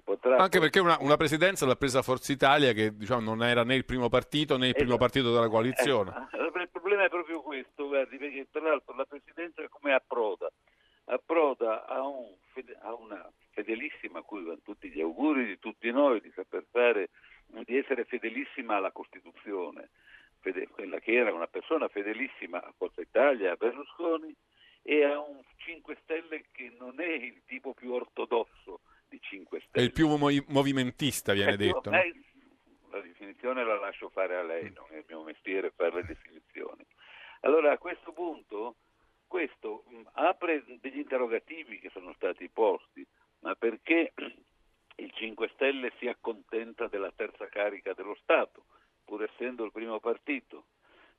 Potrà... 0.04 0.36
Anche 0.36 0.60
perché 0.60 0.80
una, 0.80 0.98
una, 1.00 1.16
presidenza 1.16 1.64
l'ha 1.64 1.74
presa 1.74 2.02
Forza 2.02 2.30
Italia 2.30 2.72
che 2.72 2.94
diciamo, 2.94 3.20
non 3.20 3.42
era 3.42 3.64
né 3.64 3.74
il 3.74 3.86
primo 3.86 4.08
partito 4.08 4.58
né 4.58 4.68
il 4.68 4.74
primo 4.74 4.94
esatto. 4.94 5.04
partito 5.04 5.32
della 5.32 5.48
coalizione. 5.48 6.28
Eh, 6.32 6.60
il 6.60 6.68
problema 6.70 7.04
è 7.04 7.08
proprio 7.08 7.40
questo, 7.40 7.88
guardi, 7.88 8.18
perché 8.18 8.46
tra 8.50 8.60
l'altro 8.60 8.94
la 8.94 9.06
presidenza 9.06 9.66
come 9.68 9.94
approda? 9.94 10.50
Approda 11.06 11.86
a, 11.86 12.06
un, 12.06 12.34
a 12.82 12.94
una 12.94 13.30
fedelissima, 13.50 14.18
a 14.18 14.22
cui 14.22 14.42
vanno 14.42 14.60
tutti 14.62 14.90
gli 14.90 15.00
auguri 15.00 15.46
di 15.46 15.58
tutti 15.58 15.90
noi 15.90 16.20
di 16.20 16.30
saper 16.34 16.64
fare, 16.70 17.08
di 17.46 17.76
essere 17.78 18.04
fedelissima 18.04 18.76
alla 18.76 18.92
Costituzione, 18.92 19.88
fede, 20.40 20.68
quella 20.68 20.98
che 20.98 21.14
era 21.14 21.32
una 21.32 21.46
persona 21.46 21.88
fedelissima 21.88 22.62
a 22.62 22.72
Forza 22.76 23.00
Italia, 23.00 23.52
a 23.52 23.56
Berlusconi, 23.56 24.34
e 24.82 25.04
a 25.04 25.18
un 25.18 25.40
5 25.56 25.96
Stelle 26.02 26.44
che 26.52 26.72
non 26.78 27.00
è 27.00 27.12
il 27.12 27.42
tipo 27.46 27.74
più 27.74 27.92
ortodosso 27.92 28.80
di 29.08 29.20
5 29.20 29.60
Stelle. 29.60 29.84
È 29.84 29.86
il 29.86 29.92
più 29.92 30.08
movimentista, 30.48 31.32
viene 31.32 31.52
ecco, 31.52 31.62
detto. 31.62 31.90
No? 31.90 31.96
La 32.90 33.00
definizione 33.00 33.64
la 33.64 33.78
lascio 33.78 34.08
fare 34.08 34.36
a 34.36 34.42
lei, 34.42 34.72
non 34.72 34.86
è 34.90 34.96
il 34.96 35.04
mio 35.08 35.22
mestiere 35.22 35.72
fare 35.74 35.96
le 35.96 36.04
definizioni. 36.04 36.84
Allora 37.40 37.72
a 37.72 37.78
questo 37.78 38.12
punto 38.12 38.76
questo 39.28 39.84
mh, 39.86 40.00
apre 40.12 40.64
degli 40.80 40.98
interrogativi 40.98 41.78
che 41.78 41.90
sono 41.90 42.12
stati 42.14 42.48
posti, 42.48 43.06
ma 43.40 43.54
perché 43.54 44.12
il 44.96 45.12
5 45.12 45.50
Stelle 45.54 45.92
si 45.98 46.08
accontenta 46.08 46.88
della 46.88 47.12
terza 47.14 47.46
carica 47.46 47.92
dello 47.92 48.16
Stato, 48.22 48.64
pur 49.04 49.22
essendo 49.22 49.64
il 49.64 49.70
primo 49.70 50.00
partito? 50.00 50.64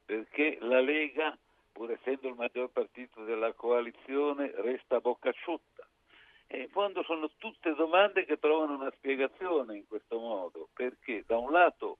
Perché 0.03 0.57
la 0.61 0.81
Lega, 0.81 1.37
pur 1.71 1.91
essendo 1.91 2.27
il 2.27 2.35
maggior 2.35 2.69
partito 2.71 3.23
della 3.23 3.53
coalizione, 3.53 4.51
resta 4.55 4.99
bocca 4.99 5.29
asciutta? 5.29 5.87
In 6.51 6.69
fondo 6.69 7.03
sono 7.03 7.29
tutte 7.37 7.75
domande 7.75 8.25
che 8.25 8.39
trovano 8.39 8.73
una 8.73 8.91
spiegazione 8.95 9.77
in 9.77 9.87
questo 9.87 10.17
modo, 10.17 10.69
perché 10.73 11.23
da 11.27 11.37
un 11.37 11.51
lato 11.51 11.99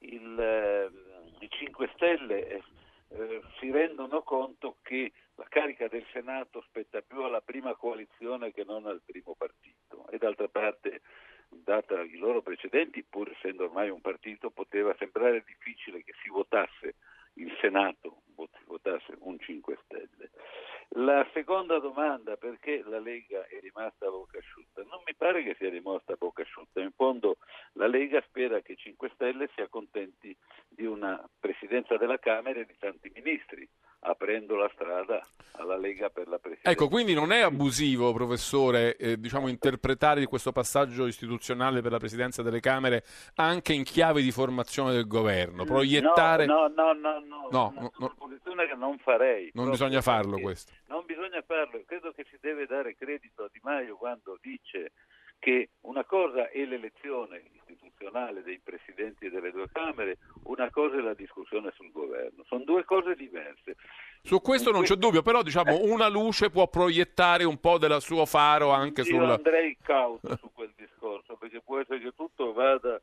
il, 0.00 0.38
eh, 0.38 0.90
i 1.40 1.48
5 1.48 1.90
Stelle 1.94 2.48
eh, 2.48 2.62
eh, 3.08 3.42
si 3.58 3.70
rendono 3.70 4.22
conto 4.22 4.76
che 4.82 5.12
la 5.36 5.46
carica 5.48 5.88
del 5.88 6.04
Senato 6.12 6.60
spetta 6.68 7.00
più 7.00 7.22
alla 7.22 7.40
prima 7.40 7.74
coalizione 7.74 8.52
che 8.52 8.64
non 8.64 8.86
al 8.86 9.00
primo 9.04 9.34
partito. 9.34 10.06
E 10.10 10.18
d'altra 10.18 10.48
parte 10.48 11.00
data 11.48 12.02
i 12.02 12.18
loro 12.18 12.42
precedenti, 12.42 13.02
pur 13.02 13.30
essendo 13.30 13.64
ormai 13.64 13.88
un 13.88 14.02
partito, 14.02 14.50
poteva 14.50 14.94
sembrare 14.98 15.42
difficile 15.46 16.04
che 16.04 16.12
si 16.22 16.28
votasse 16.28 16.96
il 17.38 17.56
Senato, 17.60 18.22
votasse 18.66 19.14
un 19.20 19.38
5 19.38 19.78
Stelle. 19.84 20.30
La 20.92 21.26
seconda 21.32 21.78
domanda, 21.78 22.36
perché 22.36 22.82
la 22.86 22.98
Lega 22.98 23.46
è 23.46 23.60
rimasta 23.60 24.06
a 24.06 24.10
bocca 24.10 24.38
asciutta? 24.38 24.82
Non 24.84 25.02
mi 25.04 25.14
pare 25.14 25.42
che 25.42 25.54
sia 25.58 25.68
rimasta 25.68 26.14
a 26.14 26.16
bocca 26.16 26.42
asciutta, 26.42 26.80
in 26.80 26.92
fondo 26.92 27.36
la 27.72 27.86
Lega 27.86 28.22
spera 28.22 28.60
che 28.60 28.74
5 28.74 29.10
Stelle 29.14 29.50
si 29.54 29.60
accontenti 29.60 30.34
di 30.68 30.86
una 30.86 31.22
presidenza 31.38 31.96
della 31.96 32.18
Camera 32.18 32.60
e 32.60 32.64
di 32.64 32.76
tanti 32.78 33.10
ministri, 33.14 33.68
aprendo 34.00 34.56
la 34.56 34.70
strada 34.74 35.24
alla 35.52 35.76
Lega 35.76 36.08
per 36.08 36.28
la 36.28 36.38
presidenza. 36.38 36.70
Ecco, 36.70 36.88
quindi 36.88 37.14
non 37.14 37.32
è 37.32 37.40
abusivo, 37.40 38.12
professore, 38.12 38.96
eh, 38.96 39.18
diciamo, 39.18 39.48
interpretare 39.48 40.24
questo 40.26 40.52
passaggio 40.52 41.06
istituzionale 41.06 41.80
per 41.80 41.92
la 41.92 41.98
presidenza 41.98 42.42
delle 42.42 42.60
Camere 42.60 43.04
anche 43.36 43.72
in 43.72 43.82
chiave 43.82 44.22
di 44.22 44.30
formazione 44.30 44.92
del 44.92 45.06
governo, 45.06 45.64
proiettare... 45.64 46.46
No, 46.46 46.68
no, 46.68 46.92
no, 46.92 47.18
no, 47.18 47.48
no, 47.50 47.72
no, 47.74 47.92
no, 47.98 48.14
posizione 48.16 48.66
che 48.66 48.74
non 48.74 48.98
farei. 48.98 49.50
Non 49.54 49.70
bisogna 49.70 50.00
farlo 50.00 50.38
questo. 50.38 50.72
Non 50.86 51.04
bisogna 51.04 51.42
farlo, 51.42 51.82
credo 51.86 52.12
che 52.12 52.24
si 52.30 52.38
deve 52.40 52.66
dare 52.66 52.96
credito 52.96 53.44
a 53.44 53.48
Di 53.52 53.60
Maio 53.62 53.96
quando 53.96 54.38
dice 54.40 54.92
che 55.38 55.70
una 55.82 56.04
cosa 56.04 56.50
è 56.50 56.64
l'elezione 56.64 57.42
istituzionale 57.52 58.42
dei 58.42 58.60
presidenti 58.62 59.28
delle 59.28 59.50
due 59.50 59.68
Camere, 59.70 60.18
una 60.44 60.70
cosa 60.70 60.96
è 60.96 61.00
la 61.00 61.14
discussione 61.14 61.72
sul 61.74 61.90
governo. 61.92 62.44
Sono 62.46 62.64
due 62.64 62.84
cose 62.84 63.14
diverse. 63.14 63.76
Su 64.22 64.40
questo 64.40 64.70
non 64.70 64.82
c'è 64.82 64.96
dubbio, 64.96 65.22
però 65.22 65.42
diciamo 65.42 65.78
eh. 65.78 65.90
una 65.90 66.08
luce 66.08 66.50
può 66.50 66.68
proiettare 66.68 67.44
un 67.44 67.58
po' 67.58 67.78
del 67.78 68.00
suo 68.00 68.26
faro 68.26 68.70
anche 68.70 69.04
sul... 69.04 69.14
Io 69.14 69.32
andrei 69.34 69.76
cauto 69.82 70.36
su 70.38 70.50
quel 70.52 70.72
discorso, 70.76 71.36
perché 71.36 71.60
può 71.60 71.78
essere 71.78 72.00
che 72.00 72.12
tutto 72.14 72.52
vada 72.52 73.00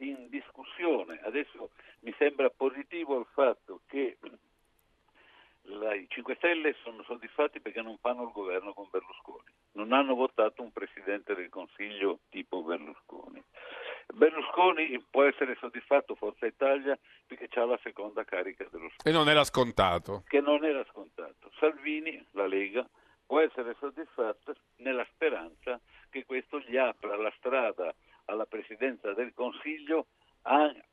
in 0.00 0.28
discussione. 0.28 1.20
Adesso 1.24 1.70
mi 2.00 2.14
sembra 2.18 2.50
positivo 2.50 3.18
il 3.18 3.26
fatto 3.32 3.80
che 3.86 4.16
i 5.68 6.06
5 6.08 6.34
Stelle 6.36 6.74
sono 6.82 7.02
soddisfatti 7.02 7.60
perché 7.60 7.82
non 7.82 7.98
fanno 7.98 8.24
il 8.24 8.32
governo 8.32 8.72
con 8.72 8.88
Berlusconi, 8.90 9.52
non 9.72 9.92
hanno 9.92 10.14
votato 10.14 10.62
un 10.62 10.72
presidente 10.72 11.34
del 11.34 11.48
Consiglio 11.48 12.20
tipo 12.30 12.62
Berlusconi. 12.62 13.42
Berlusconi 14.14 15.04
può 15.10 15.24
essere 15.24 15.56
soddisfatto 15.60 16.14
Forza 16.14 16.46
Italia 16.46 16.98
perché 17.26 17.48
ha 17.60 17.66
la 17.66 17.78
seconda 17.82 18.24
carica 18.24 18.66
dello 18.70 18.88
Stato. 18.88 19.08
E 19.08 19.12
non 19.12 19.28
era 19.28 19.44
scontato. 19.44 20.24
Che 20.26 20.40
non 20.40 20.64
era 20.64 20.84
scontato. 20.90 21.50
Salvini, 21.58 22.24
la 22.32 22.46
Lega, 22.46 22.88
può 23.26 23.40
essere 23.40 23.76
soddisfatta 23.78 24.54
nella 24.76 25.06
speranza 25.12 25.78
che 26.08 26.24
questo 26.24 26.58
gli 26.60 26.78
apra 26.78 27.16
la 27.16 27.32
strada 27.36 27.94
alla 28.24 28.46
presidenza 28.46 29.12
del 29.12 29.34
Consiglio 29.34 30.06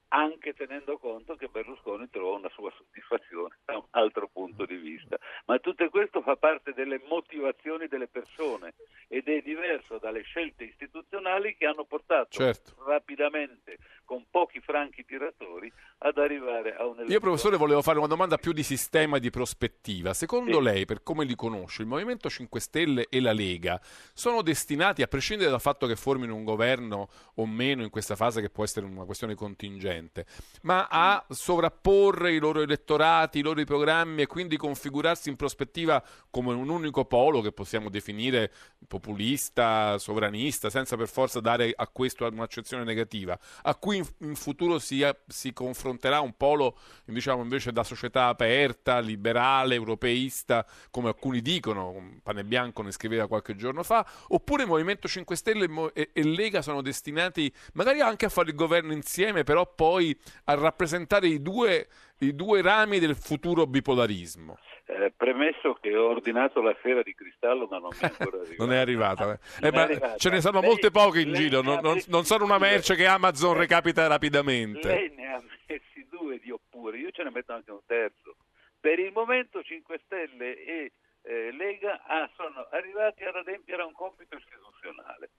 anche 0.10 0.54
tenendo 0.54 0.98
conto 0.98 1.36
che 1.36 1.48
Berlusconi 1.48 2.10
trova 2.10 2.38
una 2.38 2.50
sua 2.50 2.72
soddisfazione 2.76 3.58
da 3.66 3.78
un 3.78 3.86
altro 3.92 4.30
punto 4.32 4.66
di 4.66 4.76
vista. 4.76 5.18
Ma 5.46 5.60
tutto 5.60 5.90
questo 5.90 6.22
fa 6.22 6.36
parte 6.36 6.74
delle 6.74 6.95
motivazioni 7.08 7.88
delle 7.88 8.08
persone 8.08 8.74
ed 9.08 9.28
è 9.28 9.42
diverso 9.42 9.98
dalle 9.98 10.22
scelte 10.24 10.64
istituzionali 10.64 11.56
che 11.56 11.66
hanno 11.66 11.86
portato 11.86 12.30
certo. 12.32 12.76
rapidamente 12.86 13.78
con 14.04 14.26
pochi 14.30 14.60
franchi 14.60 15.06
tiratori 15.06 15.72
ad 16.00 16.18
arrivare 16.18 16.76
a 16.76 16.86
un 16.86 16.95
Io 17.08 17.20
professore 17.20 17.56
volevo 17.56 17.84
fare 17.84 18.00
una 18.00 18.08
domanda 18.08 18.38
più 18.38 18.52
di 18.52 18.64
sistema 18.64 19.18
e 19.18 19.20
di 19.20 19.30
prospettiva. 19.30 20.16
Secondo 20.16 20.58
sì. 20.58 20.64
lei, 20.64 20.86
per 20.86 21.04
come 21.04 21.24
li 21.24 21.36
conosce, 21.36 21.84
il 21.84 21.88
Movimento 21.88 22.32
5 22.32 22.60
Stelle 22.60 23.06
e 23.10 23.20
la 23.20 23.32
Lega 23.32 23.80
sono 24.12 24.42
destinati, 24.42 25.04
a 25.04 25.08
prescindere 25.08 25.52
dal 25.52 25.62
fatto 25.62 25.86
che 25.86 25.96
formino 25.96 26.34
un 26.34 26.44
governo 26.44 27.10
o 27.36 27.46
meno 27.46 27.84
in 27.84 27.92
questa 27.92 28.16
fase 28.16 28.42
che 28.42 28.50
può 28.50 28.64
essere 28.64 28.88
una 28.88 29.06
questione 29.06 29.36
contingente, 29.36 30.26
ma 30.64 30.88
a 30.90 31.24
sovrapporre 31.30 32.34
i 32.34 32.40
loro 32.40 32.62
elettorati, 32.62 33.38
i 33.38 33.44
loro 33.44 33.64
programmi 33.66 34.24
e 34.24 34.26
quindi 34.26 34.58
configurarsi 34.58 35.30
in 35.30 35.36
prospettiva 35.36 36.04
come 36.32 36.54
un 36.54 36.70
unico 36.70 37.06
polo 37.06 37.42
che 37.42 37.52
possiamo 37.52 37.92
definire 37.92 38.52
populista, 38.88 40.00
sovranista, 40.00 40.72
senza 40.72 40.98
per 40.98 41.08
forza 41.08 41.40
dare 41.40 41.72
a 41.76 41.88
questo 41.88 42.26
un'accezione 42.26 42.84
negativa, 42.84 43.38
a 43.62 43.76
cui 43.76 43.98
in, 43.98 44.06
in 44.22 44.36
futuro 44.36 44.80
si, 44.80 45.08
si, 45.28 45.54
confronterà 45.54 46.20
un 46.20 46.34
polo 46.36 46.76
diciamo, 47.06 47.42
invece 47.42 47.72
da 47.72 47.84
società 47.84 48.28
aperta, 48.28 49.00
liberale, 49.00 49.76
europeista, 49.76 50.66
come 50.90 51.10
alcuni 51.10 51.42
dicono, 51.42 52.20
Pane 52.24 52.44
Bianco 52.44 52.82
ne 52.82 52.92
scriveva 52.92 53.28
qualche 53.28 53.56
giorno 53.56 53.84
fa, 53.84 54.06
oppure 54.30 54.66
Movimento 54.66 55.08
5 55.08 55.36
Stelle 55.36 55.92
e, 55.94 56.10
e 56.14 56.24
Lega 56.24 56.62
sono 56.62 56.82
destinati 56.82 57.52
magari 57.74 58.02
anche 58.02 58.26
a 58.26 58.30
fare 58.30 58.50
il 58.50 58.56
governo 58.56 58.94
insieme, 58.94 59.44
però 59.44 59.72
poi 59.74 60.18
a 60.46 60.56
rappresentare 60.56 61.28
i 61.28 61.42
due, 61.42 61.88
i 62.20 62.36
due 62.36 62.62
rami 62.62 63.00
del 63.00 63.16
futuro 63.16 63.66
bipolarismo. 63.66 64.58
Eh, 64.88 65.12
premesso 65.18 65.74
che 65.82 65.96
ho 65.96 66.10
ordinato 66.10 66.62
la 66.62 66.76
sfera 66.78 67.02
di 67.02 67.16
cristallo, 67.16 67.68
ma 67.70 67.80
non 67.80 67.90
mi 67.90 67.98
è 68.00 68.06
ancora 68.06 68.38
arrivata. 68.42 68.64
non 68.64 68.74
è 68.74 68.78
arrivata. 68.78 69.32
Eh. 69.32 69.66
Eh, 69.66 69.70
è 69.72 69.78
arrivata. 69.78 70.18
Ce 70.18 70.30
ne 70.30 70.42
sono 70.42 70.60
lei, 70.60 70.70
molte 70.70 70.92
poche 70.92 71.22
in 71.22 71.34
giro, 71.34 71.62
non, 71.62 71.80
non, 71.82 72.00
non, 72.08 72.24
sono 72.24 72.46
una 72.46 72.60
merce 72.60 72.96
che 72.96 73.08
Amazon 73.08 73.58
recapita 73.58 74.06
rapidamente. 74.06 74.88
Lei 74.88 75.14
ne 75.16 75.34
ha 75.34 75.42
messi 75.68 75.95
due 76.26 76.40
di 76.40 76.50
oppure, 76.50 76.98
io 76.98 77.12
ce 77.12 77.24
ne 77.24 77.30
metto 77.30 77.54
anche 77.54 77.72
un 77.72 77.86
terzo. 77.86 78.38
Per 78.80 78.98
il 79.00 79.12
momento 79.12 79.62
5 79.62 80.00
Stelle 80.06 80.64
e 80.64 80.92
eh, 81.22 81.52
Lega 81.52 82.04
ah, 82.04 82.30
sono 82.36 82.68
arrivati 82.72 83.24
ad 83.24 83.36
adempiere 83.36 83.84
a 83.84 83.86
un 83.86 83.94
compito 83.94 84.36
istituzionale. 84.36 85.30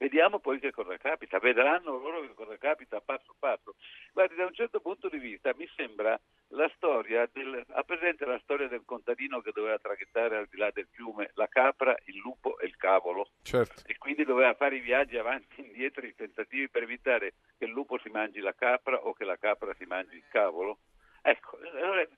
Vediamo 0.00 0.38
poi 0.38 0.58
che 0.58 0.70
cosa 0.70 0.96
capita, 0.96 1.38
vedranno 1.38 1.98
loro 1.98 2.22
che 2.22 2.32
cosa 2.32 2.56
capita 2.56 3.02
passo 3.02 3.34
passo. 3.38 3.74
Guardi, 4.14 4.34
da 4.34 4.46
un 4.46 4.54
certo 4.54 4.80
punto 4.80 5.10
di 5.10 5.18
vista 5.18 5.52
mi 5.58 5.68
sembra 5.76 6.18
la 6.48 6.72
storia 6.74 7.28
del, 7.30 7.62
ha 7.68 7.82
presente 7.82 8.24
la 8.24 8.40
storia 8.42 8.66
del 8.66 8.86
contadino 8.86 9.42
che 9.42 9.52
doveva 9.52 9.78
traghettare 9.78 10.38
al 10.38 10.46
di 10.50 10.56
là 10.56 10.70
del 10.70 10.88
fiume 10.90 11.32
la 11.34 11.48
capra, 11.48 11.94
il 12.06 12.16
lupo 12.16 12.58
e 12.58 12.64
il 12.64 12.76
cavolo 12.76 13.28
certo. 13.42 13.82
e 13.84 13.98
quindi 13.98 14.24
doveva 14.24 14.54
fare 14.54 14.76
i 14.76 14.80
viaggi 14.80 15.18
avanti 15.18 15.60
e 15.60 15.64
indietro, 15.66 16.06
i 16.06 16.14
tentativi 16.14 16.70
per 16.70 16.84
evitare 16.84 17.34
che 17.58 17.66
il 17.66 17.70
lupo 17.70 17.98
si 17.98 18.08
mangi 18.08 18.40
la 18.40 18.54
capra 18.54 19.04
o 19.04 19.12
che 19.12 19.24
la 19.24 19.36
capra 19.36 19.74
si 19.74 19.84
mangi 19.84 20.16
il 20.16 20.24
cavolo. 20.30 20.78
Ecco, 21.20 21.58
allora 21.74 22.08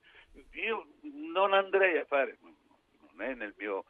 io 0.52 0.86
non 1.00 1.52
andrei 1.52 1.98
a 1.98 2.04
fare, 2.04 2.38
non 2.42 2.52
non 3.12 3.28
è 3.28 3.34
nel 3.34 3.54
mio, 3.56 3.84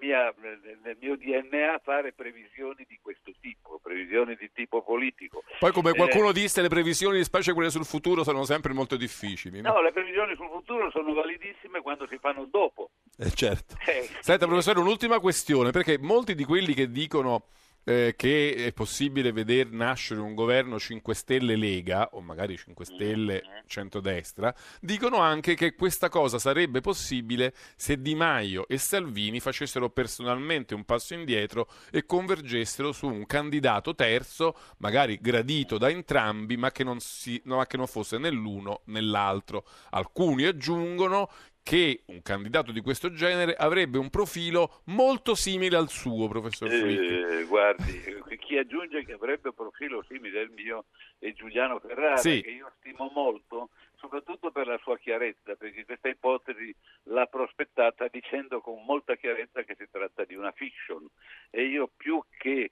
mia, 0.00 0.34
nel 0.82 0.96
mio 1.00 1.16
DNA 1.16 1.80
fare 1.82 2.12
previsioni 2.12 2.84
di 2.88 2.98
questo 3.00 3.32
tipo, 3.40 3.78
previsioni 3.82 4.36
di 4.36 4.50
tipo 4.52 4.82
politico. 4.82 5.42
Poi 5.58 5.72
come 5.72 5.90
Eh, 5.90 5.94
qualcuno 5.94 6.32
disse, 6.32 6.60
le 6.60 6.68
previsioni, 6.68 7.22
specie 7.22 7.52
quelle 7.52 7.70
sul 7.70 7.84
futuro, 7.84 8.24
sono 8.24 8.44
sempre 8.44 8.72
molto 8.72 8.96
difficili. 8.96 9.60
no? 9.60 9.72
No, 9.72 9.82
le 9.82 9.92
previsioni 9.92 10.34
sul 10.34 10.48
futuro 10.48 10.90
sono 10.90 11.12
validissime 11.12 11.80
quando 11.82 12.06
si 12.08 12.18
fanno 12.18 12.46
dopo. 12.50 12.90
Eh, 13.18 13.30
certo. 13.30 13.76
Eh, 13.86 14.08
Senta, 14.20 14.46
professore, 14.46 14.80
un'ultima 14.80 15.20
questione, 15.20 15.70
perché 15.70 15.98
molti 15.98 16.34
di 16.34 16.44
quelli 16.44 16.74
che 16.74 16.90
dicono 16.90 17.44
eh, 17.90 18.14
che 18.16 18.54
è 18.54 18.72
possibile 18.72 19.32
veder 19.32 19.72
nascere 19.72 20.20
un 20.20 20.34
governo 20.34 20.78
5 20.78 21.12
Stelle 21.12 21.56
Lega, 21.56 22.10
o 22.12 22.20
magari 22.20 22.56
5 22.56 22.84
Stelle 22.84 23.42
centrodestra, 23.66 24.54
dicono 24.80 25.16
anche 25.16 25.54
che 25.54 25.74
questa 25.74 26.08
cosa 26.08 26.38
sarebbe 26.38 26.80
possibile 26.80 27.52
se 27.74 28.00
Di 28.00 28.14
Maio 28.14 28.68
e 28.68 28.78
Salvini 28.78 29.40
facessero 29.40 29.90
personalmente 29.90 30.72
un 30.72 30.84
passo 30.84 31.14
indietro 31.14 31.68
e 31.90 32.06
convergessero 32.06 32.92
su 32.92 33.08
un 33.08 33.26
candidato 33.26 33.96
terzo, 33.96 34.54
magari 34.76 35.18
gradito 35.20 35.76
da 35.76 35.90
entrambi, 35.90 36.56
ma 36.56 36.70
che 36.70 36.84
non, 36.84 37.00
si, 37.00 37.40
no, 37.46 37.56
ma 37.56 37.66
che 37.66 37.76
non 37.76 37.88
fosse 37.88 38.18
né 38.18 38.30
l'uno 38.30 38.82
né 38.84 39.00
l'altro. 39.00 39.66
Alcuni 39.90 40.44
aggiungono 40.44 41.28
che 41.62 42.02
un 42.06 42.22
candidato 42.22 42.72
di 42.72 42.80
questo 42.80 43.12
genere 43.12 43.54
avrebbe 43.54 43.98
un 43.98 44.10
profilo 44.10 44.82
molto 44.86 45.34
simile 45.34 45.76
al 45.76 45.88
suo, 45.88 46.28
professor 46.28 46.68
Flick. 46.68 47.00
Eh, 47.00 47.44
guardi, 47.44 48.02
chi 48.38 48.56
aggiunge 48.56 49.04
che 49.04 49.12
avrebbe 49.12 49.48
un 49.50 49.54
profilo 49.54 50.02
simile 50.08 50.40
al 50.40 50.50
mio 50.50 50.86
è 51.18 51.32
Giuliano 51.32 51.78
Ferrara, 51.78 52.16
Sì. 52.16 52.40
che 52.42 52.50
io 52.50 52.72
stimo 52.78 53.10
molto, 53.14 53.70
soprattutto 53.96 54.50
per 54.50 54.66
la 54.66 54.78
sua 54.82 54.98
chiarezza, 54.98 55.54
perché 55.54 55.84
questa 55.84 56.08
ipotesi 56.08 56.74
l'ha 57.04 57.26
prospettata 57.26 58.08
dicendo 58.08 58.60
con 58.60 58.82
molta 58.84 59.14
chiarezza 59.16 59.62
che 59.62 59.76
si 59.78 59.86
tratta 59.90 60.24
di 60.24 60.34
una 60.34 60.50
fiction. 60.52 61.06
E 61.50 61.64
io 61.64 61.88
più 61.96 62.20
che 62.38 62.70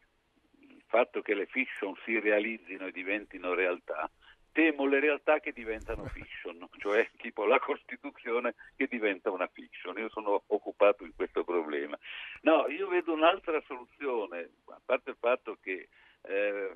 il 0.61 0.82
fatto 0.86 1.20
che 1.20 1.34
le 1.34 1.47
fiction 1.47 1.95
si 2.05 2.18
realizzino 2.18 2.86
e 2.86 2.93
diventino 2.93 3.55
realtà, 3.55 4.11
temo 4.59 4.86
le 4.86 4.98
realtà 4.98 5.38
che 5.38 5.52
diventano 5.52 6.04
fiction, 6.06 6.66
cioè 6.82 7.09
tipo 7.18 7.46
la 7.46 7.61
Costituzione 7.61 8.56
che 8.74 8.88
diventa 8.88 9.30
una 9.30 9.46
fiction. 9.46 9.96
Io 9.98 10.09
sono 10.09 10.42
occupato 10.48 11.04
in 11.04 11.14
questo 11.14 11.44
problema. 11.44 11.96
No, 12.40 12.66
io 12.66 12.88
vedo 12.88 13.12
un'altra 13.12 13.62
soluzione, 13.68 14.50
a 14.66 14.80
parte 14.84 15.11
il 15.11 15.16
fatto 15.20 15.59
che 15.61 15.88
eh, 16.22 16.72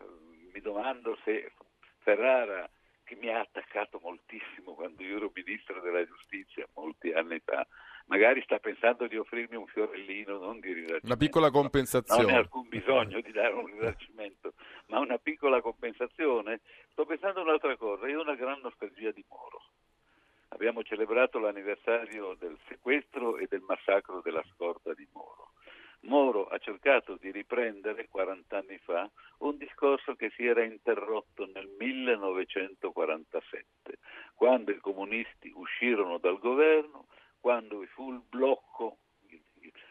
mi 0.53 0.61
domando 0.61 1.19
se 1.25 1.51
Ferrara, 1.99 2.71
che 3.03 3.17
mi 3.17 3.31
ha 3.31 3.41
attaccato 3.41 3.99
moltissimo 4.01 4.75
quando 4.75 5.03
io 5.03 5.17
ero 5.17 5.33
ministro 5.35 5.81
della 5.81 6.07
giustizia 6.07 6.65
molti 6.75 7.11
anni 7.11 7.41
fa, 7.45 7.67
magari 8.07 8.43
sta 8.43 8.59
pensando 8.59 9.07
di 9.07 9.17
offrirmi 9.17 9.57
un 9.57 9.67
fiorellino, 9.67 10.39
non 10.39 10.61
di 10.61 10.73
risarcimento. 10.73 11.07
Una 11.07 11.17
piccola 11.17 11.47
Non 11.49 11.57
è 11.57 11.61
compensazione. 11.61 12.37
alcun 12.37 12.69
bisogno 12.69 13.21
di 13.21 13.33
dare 13.33 13.55
un 13.55 13.67
risarcimento, 13.67 14.55
ma 14.87 14.99
una 15.01 15.19
piccola 15.19 15.61
compensazione. 15.61 16.61
Sto 16.91 17.05
pensando 17.07 17.41
a 17.41 17.45
un'altra 17.45 17.77
cosa, 17.77 18.09
io 18.09 18.19
ho 18.19 18.23
una 18.23 18.35
gran 18.35 18.61
nostalgia 18.61 19.11
di 19.11 19.25
Moro. 19.29 19.63
Abbiamo 20.49 20.83
celebrato 20.83 21.39
l'anniversario 21.39 22.35
del 22.39 22.59
sequestro 22.69 23.39
e 23.39 23.47
del 23.49 23.63
massacro 23.67 24.21
della 24.21 24.45
scorta 24.53 24.93
di 24.93 25.07
Moro. 25.13 25.53
Moro 26.05 26.49
ha 26.49 26.59
cercato 26.59 27.17
di 27.17 27.31
riprendere 27.31 28.09
40 28.09 28.59
anni 28.59 28.77
fa 28.79 29.09
un 29.39 29.57
discorso 29.57 30.17
che 30.17 30.31
si 30.35 30.45
era 30.45 30.65
interrotto 30.65 31.49
nel 31.55 31.69
1947, 31.79 33.99
quando 34.35 34.73
i 34.73 34.79
comunisti 34.79 35.53
uscirono 35.55 36.19
dal 36.19 36.39
governo, 36.39 37.07
quando 37.43 37.81
vi 37.81 37.87
fu 37.87 38.13
il 38.13 38.21
blocco, 38.21 38.99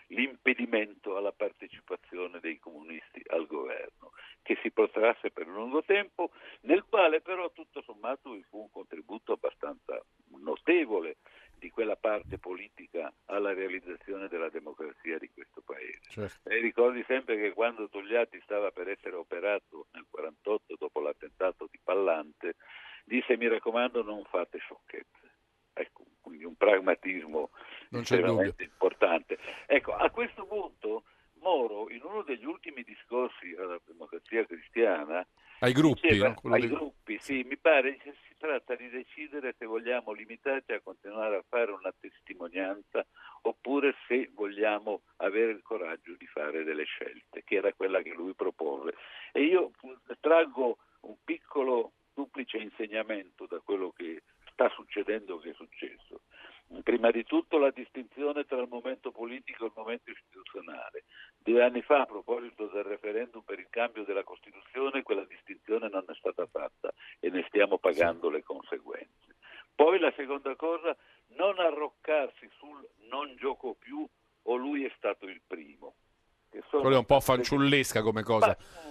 l'impedimento 0.07 1.17
alla 1.17 1.33
partecipazione 1.33 2.39
dei 2.39 2.57
comunisti 2.59 3.21
al 3.27 3.45
governo, 3.45 4.13
che 4.41 4.57
si 4.61 4.71
protrasse 4.71 5.31
per 5.31 5.47
un 5.47 5.55
lungo 5.55 5.83
tempo, 5.83 6.31
nel 6.61 6.85
quale 6.85 7.19
però 7.19 7.51
tutto 7.51 7.81
sommato 7.81 8.31
vi 8.31 8.43
fu 8.43 8.61
un 8.61 8.71
contributo 8.71 9.33
abbastanza 9.33 10.01
notevole 10.39 11.17
di 11.59 11.69
quella 11.69 11.97
parte 11.97 12.37
politica 12.37 13.13
alla 13.25 13.53
realizzazione 13.53 14.29
della 14.29 14.49
democrazia 14.49 15.17
di 15.17 15.29
questo 15.29 15.61
paese. 15.61 15.99
Certo. 16.09 16.49
E 16.49 16.59
ricordi 16.59 17.03
sempre 17.05 17.35
che 17.35 17.51
quando 17.51 17.89
Togliatti 17.89 18.39
stava 18.43 18.71
per 18.71 18.87
essere 18.87 19.17
operato 19.17 19.87
nel 19.91 20.05
48 20.09 20.75
dopo 20.79 21.01
l'attentato 21.01 21.67
di 21.69 21.79
Pallante, 21.83 22.55
disse 23.03 23.35
mi 23.35 23.49
raccomando 23.49 24.03
non 24.03 24.23
fate 24.23 24.57
sciocchezze. 24.57 25.35
Ecco, 25.73 26.05
quindi 26.31 26.45
un 26.45 26.55
pragmatismo 26.55 27.49
estremamente 27.91 28.63
importante. 28.63 29.37
Ecco, 29.65 29.93
a 29.93 30.09
questo 30.09 30.45
punto 30.45 31.03
Moro, 31.41 31.89
in 31.89 32.01
uno 32.03 32.21
degli 32.21 32.45
ultimi 32.45 32.83
discorsi 32.83 33.53
alla 33.57 33.79
democrazia 33.85 34.45
cristiana, 34.45 35.25
Ai 35.61 35.73
gruppi, 35.73 36.07
diceva- 36.09 36.35
no? 36.43 36.53
Ai 36.53 36.61
di- 36.61 36.67
gruppi, 36.67 37.17
sì, 37.19 37.43
mi 37.43 37.57
pare 37.57 37.97
che 37.97 38.13
si 38.27 38.35
tratta 38.37 38.75
di 38.75 38.87
decidere 38.89 39.55
se 39.57 39.65
vogliamo 39.65 40.11
limitarci 40.11 40.71
a 40.71 40.81
continuare 40.81 41.37
a 41.37 41.43
fare 41.49 41.71
una 41.71 41.91
testimonianza 41.99 43.03
oppure 43.41 43.95
se 44.07 44.29
vogliamo 44.33 45.01
avere 45.17 45.51
il 45.51 45.63
coraggio 45.63 46.13
di 46.15 46.27
fare 46.27 46.63
delle 46.63 46.83
scelte, 46.85 47.43
che 47.43 47.55
era 47.55 47.73
quella 47.73 48.01
che 48.03 48.11
lui 48.13 48.35
propone. 48.35 48.93
E 49.33 49.41
io 49.41 49.71
traggo 50.19 50.77
un 51.01 51.15
piccolo 51.23 51.93
duplice 52.13 52.57
insegnamento 52.57 53.47
da 53.47 53.59
quello 53.61 53.91
che 53.97 54.21
sta 54.51 54.69
succedendo, 54.69 55.39
che 55.39 55.51
è 55.51 55.53
successo. 55.53 56.21
Prima 56.83 57.11
di 57.11 57.25
tutto 57.25 57.57
la 57.57 57.69
distinzione 57.71 58.45
tra 58.45 58.61
il 58.61 58.67
momento 58.69 59.11
politico 59.11 59.65
e 59.65 59.67
il 59.67 59.73
momento 59.75 60.09
istituzionale. 60.09 61.03
Due 61.37 61.63
anni 61.63 61.81
fa, 61.81 62.01
a 62.01 62.05
proposito 62.05 62.67
del 62.67 62.83
referendum 62.83 63.41
per 63.41 63.59
il 63.59 63.67
cambio 63.69 64.05
della 64.05 64.23
Costituzione, 64.23 65.03
quella 65.03 65.25
distinzione 65.25 65.89
non 65.89 66.05
è 66.07 66.13
stata 66.15 66.45
fatta 66.45 66.93
e 67.19 67.29
ne 67.29 67.43
stiamo 67.47 67.77
pagando 67.77 68.29
le 68.29 68.41
conseguenze. 68.41 69.35
Poi 69.75 69.99
la 69.99 70.13
seconda 70.15 70.55
cosa, 70.55 70.95
non 71.35 71.59
arroccarsi 71.59 72.49
sul 72.57 72.87
non 73.09 73.35
gioco 73.35 73.75
più 73.77 74.07
o 74.43 74.55
lui 74.55 74.85
è 74.85 74.93
stato 74.95 75.25
il 75.25 75.41
primo. 75.45 75.95
Quello 76.69 76.95
è 76.95 76.97
un 76.97 77.05
po' 77.05 77.19
fanciullesca 77.19 78.01
come 78.01 78.23
cosa. 78.23 78.57
Lui, 78.57 78.90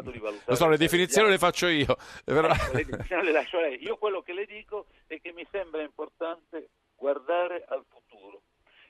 grado 0.00 0.10
di 0.10 0.18
valutare. 0.18 0.50
Lo 0.50 0.54
so, 0.56 0.68
le 0.68 0.76
definizioni 0.76 1.30
le 1.30 1.38
faccio 1.38 1.66
io. 1.66 1.96
Però... 2.24 2.48
Ecco, 2.48 3.20
le 3.20 3.32
lascio 3.32 3.58
a 3.58 3.62
lei. 3.62 3.82
Io 3.82 3.96
quello 3.96 4.22
che 4.22 4.32
le 4.32 4.46
dico 4.46 4.86
è 5.06 5.20
che 5.20 5.32
mi 5.32 5.46
sembra 5.50 5.82
importante 5.82 6.70
guardare 6.96 7.64
al 7.68 7.84
futuro 7.88 8.42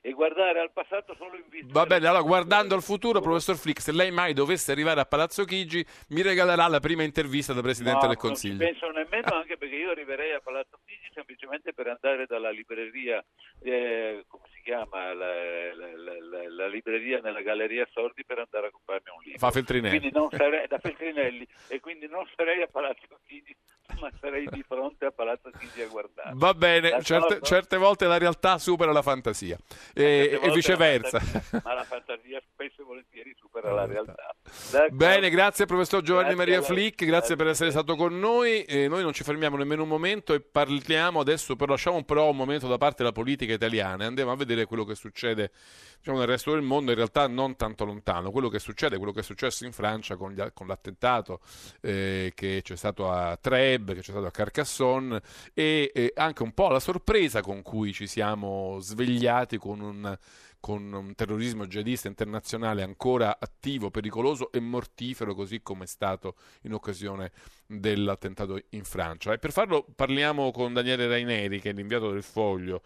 e 0.02 0.12
guardare 0.12 0.60
al 0.60 0.72
passato 0.72 1.14
solo 1.14 1.36
in 1.36 1.44
vista 1.50 1.68
Va 1.72 1.84
bene, 1.84 2.06
allora 2.06 2.22
guardando 2.22 2.74
al 2.74 2.82
futuro, 2.82 3.20
professor 3.20 3.56
Flick, 3.56 3.82
se 3.82 3.92
lei 3.92 4.10
mai 4.10 4.32
dovesse 4.32 4.72
arrivare 4.72 5.00
a 5.00 5.04
Palazzo 5.04 5.44
Chigi, 5.44 5.84
mi 6.08 6.22
regalerà 6.22 6.66
la 6.68 6.80
prima 6.80 7.02
intervista 7.02 7.52
da 7.52 7.60
Presidente 7.60 8.06
No, 8.06 8.08
del 8.08 8.18
Non 8.18 8.30
Consiglio. 8.30 8.56
penso 8.64 8.90
nemmeno, 8.90 9.34
anche 9.34 9.58
perché 9.58 9.76
io 9.76 9.90
arriverei 9.90 10.32
a 10.32 10.40
Palazzo 10.40 10.78
Chigi 10.86 11.10
semplicemente 11.12 11.74
per 11.74 11.88
andare 11.88 12.24
dalla 12.26 12.50
libreria, 12.50 13.22
eh, 13.62 14.24
come 14.26 14.44
chiama, 14.70 15.12
la, 15.12 15.34
la- 15.74 15.96
la- 15.96 16.48
la- 16.48 16.66
libreria 16.68 17.18
nella 17.20 17.42
Galleria 17.42 17.86
Sordi 17.90 18.24
per 18.24 18.38
andare 18.38 18.68
a 18.68 18.70
comprarmi 18.70 19.10
un 19.16 19.22
libro. 19.24 19.38
Fa 19.38 19.50
Feltrinelli. 19.50 19.98
Quindi 19.98 20.16
non 20.16 20.30
sarei, 20.30 20.66
da 20.68 20.78
Feltrinelli, 20.78 21.46
e 21.68 21.80
quindi 21.80 22.06
non 22.06 22.24
sarei 22.36 22.62
a 22.62 22.68
Palazzo 22.68 23.18
Chigi, 23.26 23.54
ma 23.98 24.10
sarei 24.20 24.46
di 24.50 24.62
fronte 24.66 25.06
a 25.06 25.10
Palazzo 25.10 25.50
Chigi 25.58 25.82
a 25.82 25.86
guardare. 25.88 26.32
Va 26.34 26.54
bene, 26.54 27.02
certe, 27.02 27.40
certe 27.42 27.76
volte 27.76 28.06
la 28.06 28.18
realtà 28.18 28.58
supera 28.58 28.92
la 28.92 29.02
fantasia 29.02 29.56
e, 29.94 30.02
Certe 30.02 30.30
e 30.30 30.38
volte 30.38 30.54
viceversa. 30.54 31.18
la 31.18 31.24
fantasia- 31.24 31.60
ma 31.64 31.74
la 31.74 31.84
fantasia 31.84 32.42
spesso 32.52 32.82
e 32.82 32.84
volentieri 32.84 33.34
supera 33.38 33.72
la 33.72 33.86
realtà. 33.86 34.34
D'accordo? 34.70 34.96
Bene, 34.96 35.30
grazie 35.30 35.66
professor 35.66 36.02
Giovanni 36.02 36.34
Grazie 36.34 36.52
Maria. 36.56 36.62
Flick, 36.62 37.04
grazie 37.04 37.36
per 37.36 37.46
essere 37.48 37.70
stato 37.70 37.96
con 37.96 38.18
noi. 38.18 38.62
E 38.64 38.88
noi 38.88 39.02
non 39.02 39.12
ci 39.12 39.24
fermiamo 39.24 39.56
nemmeno 39.56 39.82
un 39.82 39.88
momento 39.88 40.34
e 40.34 40.40
parliamo 40.40 41.20
adesso, 41.20 41.56
però 41.56 41.72
lasciamo 41.72 42.02
però 42.04 42.30
un 42.30 42.36
momento 42.36 42.66
da 42.68 42.78
parte 42.78 43.02
la 43.02 43.12
politica 43.12 43.52
italiana 43.52 44.04
e 44.04 44.06
andiamo 44.06 44.32
a 44.32 44.36
vedere 44.36 44.64
quello 44.66 44.84
che 44.84 44.94
succede 44.94 45.50
diciamo, 45.98 46.18
nel 46.18 46.26
resto 46.26 46.52
del 46.52 46.62
mondo, 46.62 46.90
in 46.90 46.96
realtà 46.96 47.26
non 47.28 47.56
tanto 47.56 47.84
lontano. 47.84 48.30
Quello 48.30 48.48
che 48.48 48.58
succede, 48.58 48.96
quello 48.96 49.12
che 49.12 49.20
è 49.20 49.22
successo 49.22 49.64
in 49.64 49.72
Francia 49.72 50.16
con, 50.16 50.32
gli- 50.32 50.52
con 50.54 50.66
l'attentato 50.66 51.40
eh, 51.80 52.32
che 52.34 52.60
c'è 52.62 52.76
stato 52.76 53.10
a 53.10 53.36
Trèbes, 53.80 53.94
che 53.94 54.00
c'è 54.02 54.10
stato 54.10 54.26
a 54.26 54.30
Carcassonne 54.30 55.20
e 55.54 55.90
eh, 55.94 56.12
anche 56.14 56.42
un 56.42 56.52
po' 56.52 56.68
la 56.68 56.80
sorpresa 56.80 57.40
con 57.40 57.62
cui 57.62 57.92
ci 57.92 58.06
siamo 58.06 58.78
svegliati 58.80 59.58
con 59.58 59.80
un 59.80 60.18
con 60.60 60.92
un 60.92 61.14
terrorismo 61.14 61.66
jihadista 61.66 62.06
internazionale 62.06 62.82
ancora 62.82 63.38
attivo, 63.40 63.90
pericoloso 63.90 64.52
e 64.52 64.60
mortifero, 64.60 65.34
così 65.34 65.62
come 65.62 65.84
è 65.84 65.86
stato 65.86 66.34
in 66.64 66.74
occasione 66.74 67.32
dell'attentato 67.64 68.60
in 68.70 68.84
Francia. 68.84 69.32
E 69.32 69.38
per 69.38 69.52
farlo 69.52 69.86
parliamo 69.96 70.50
con 70.50 70.74
Daniele 70.74 71.08
Raineri, 71.08 71.62
che 71.62 71.70
è 71.70 71.72
l'inviato 71.72 72.10
del 72.10 72.22
Foglio, 72.22 72.82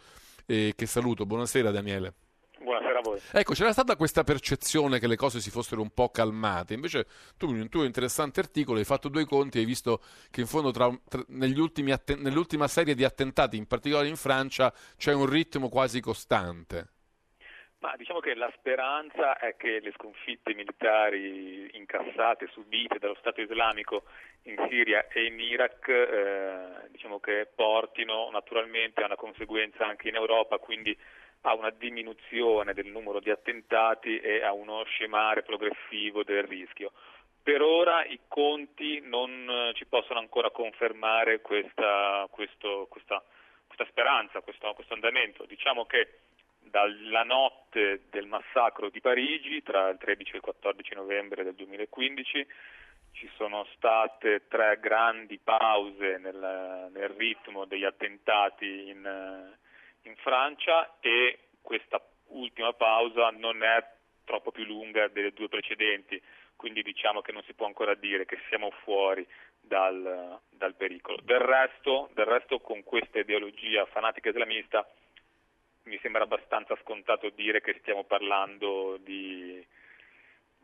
eh, 0.47 0.74
che 0.76 0.86
saluto. 0.86 1.26
Buonasera 1.26 1.72
Daniele. 1.72 2.23
Voi. 3.05 3.20
Ecco, 3.32 3.52
c'era 3.52 3.72
stata 3.72 3.96
questa 3.96 4.24
percezione 4.24 4.98
che 4.98 5.07
le 5.07 5.16
cose 5.16 5.40
si 5.40 5.50
fossero 5.50 5.82
un 5.82 5.90
po' 5.92 6.09
calmate, 6.09 6.72
invece 6.72 7.07
tu 7.36 7.50
in 7.50 7.61
un 7.61 7.68
tuo 7.68 7.84
interessante 7.84 8.40
articolo 8.40 8.78
hai 8.78 8.84
fatto 8.84 9.11
due 9.11 9.26
conti 9.26 9.59
e 9.59 9.61
hai 9.61 9.66
visto 9.66 10.00
che 10.30 10.40
in 10.40 10.46
fondo 10.46 10.70
tra- 10.70 10.90
tra- 11.07 11.24
negli 11.28 11.61
ultimi 11.61 11.92
atten- 11.92 12.20
nell'ultima 12.20 12.66
serie 12.66 12.94
di 12.94 13.05
attentati, 13.05 13.59
in 13.59 13.66
particolare 13.66 14.09
in 14.09 14.16
Francia, 14.16 14.72
c'è 14.96 15.12
un 15.12 15.26
ritmo 15.26 15.68
quasi 15.68 16.00
costante. 16.00 16.88
Ma 17.84 17.94
diciamo 17.96 18.20
che 18.20 18.34
la 18.34 18.50
speranza 18.57 19.36
è 19.36 19.57
che 19.57 19.80
le 19.80 19.92
sconfitte 19.92 20.55
militari 20.55 21.68
incassate, 21.76 22.48
subite 22.50 22.98
dallo 22.98 23.16
Stato 23.20 23.42
islamico 23.42 24.05
in 24.44 24.57
Siria 24.70 25.07
e 25.09 25.26
in 25.26 25.38
Iraq, 25.38 25.88
eh, 25.88 26.88
diciamo 26.88 27.20
che 27.20 27.46
portino 27.55 28.30
naturalmente 28.30 29.02
a 29.02 29.05
una 29.05 29.16
conseguenza 29.16 29.86
anche 29.86 30.09
in 30.09 30.14
Europa, 30.14 30.57
quindi 30.57 30.96
a 31.47 31.55
una 31.55 31.70
diminuzione 31.70 32.72
del 32.72 32.86
numero 32.86 33.20
di 33.20 33.30
attentati 33.30 34.18
e 34.18 34.42
a 34.42 34.53
uno 34.53 34.82
scemare 34.84 35.42
progressivo 35.42 36.22
del 36.22 36.45
rischio. 36.45 36.92
Per 37.42 37.61
ora 37.61 38.05
i 38.07 38.20
conti 38.26 39.01
non 39.03 39.70
ci 39.74 39.84
possono 39.84 40.18
ancora 40.18 40.51
confermare 40.51 41.42
questa, 41.42 42.26
questo, 42.30 42.86
questa, 42.88 43.22
questa 43.66 43.84
speranza, 43.90 44.40
questo, 44.40 44.72
questo 44.72 44.95
andamento. 44.95 45.45
Diciamo 45.45 45.84
che 45.84 46.20
dalla 46.61 47.22
notte 47.24 48.05
del 48.09 48.26
massacro 48.26 48.88
di 48.88 49.01
Parigi 49.01 49.62
tra 49.62 49.90
il 49.90 49.99
13 49.99 50.32
e 50.32 50.36
il 50.36 50.42
14 50.42 50.95
novembre 50.95 51.45
del 51.45 51.55
2015 51.55 52.47
ci 53.12 53.30
sono 53.36 53.66
state 53.76 54.49
tre 54.49 54.78
grandi 54.80 55.38
pause 55.38 56.16
nel, 56.16 56.88
nel 56.90 57.09
ritmo 57.11 57.66
degli 57.66 57.84
attentati 57.84 58.88
in, 58.88 59.55
in, 60.05 60.16
Francia 60.16 60.96
e 61.00 61.48
questa 61.61 62.00
ultima 62.28 62.72
pausa 62.72 63.30
non 63.30 63.62
è 63.62 63.84
troppo 64.24 64.50
più 64.50 64.64
lunga 64.64 65.09
delle 65.09 65.32
due 65.32 65.48
precedenti, 65.48 66.20
quindi 66.57 66.82
diciamo 66.82 67.20
che 67.20 67.32
non 67.32 67.42
si 67.44 67.55
può 67.55 67.66
ancora 67.66 67.94
dire 67.94 68.24
che 68.24 68.38
siamo 68.48 68.70
fuori 68.82 69.26
dal, 69.61 70.38
dal 70.50 70.74
pericolo. 70.74 71.18
Del 71.22 71.40
resto, 71.40 72.11
del 72.14 72.26
resto 72.26 72.61
con 72.61 72.82
questa 72.82 73.18
ideologia 73.18 73.84
fanatica 73.86 74.30
islamista 74.30 74.88
mi 75.84 75.98
sembra 76.00 76.22
abbastanza 76.22 76.76
scontato 76.82 77.28
dire 77.30 77.61
che 77.61 77.76
stiamo 77.80 78.05
parlando 78.05 78.96
di, 78.98 79.64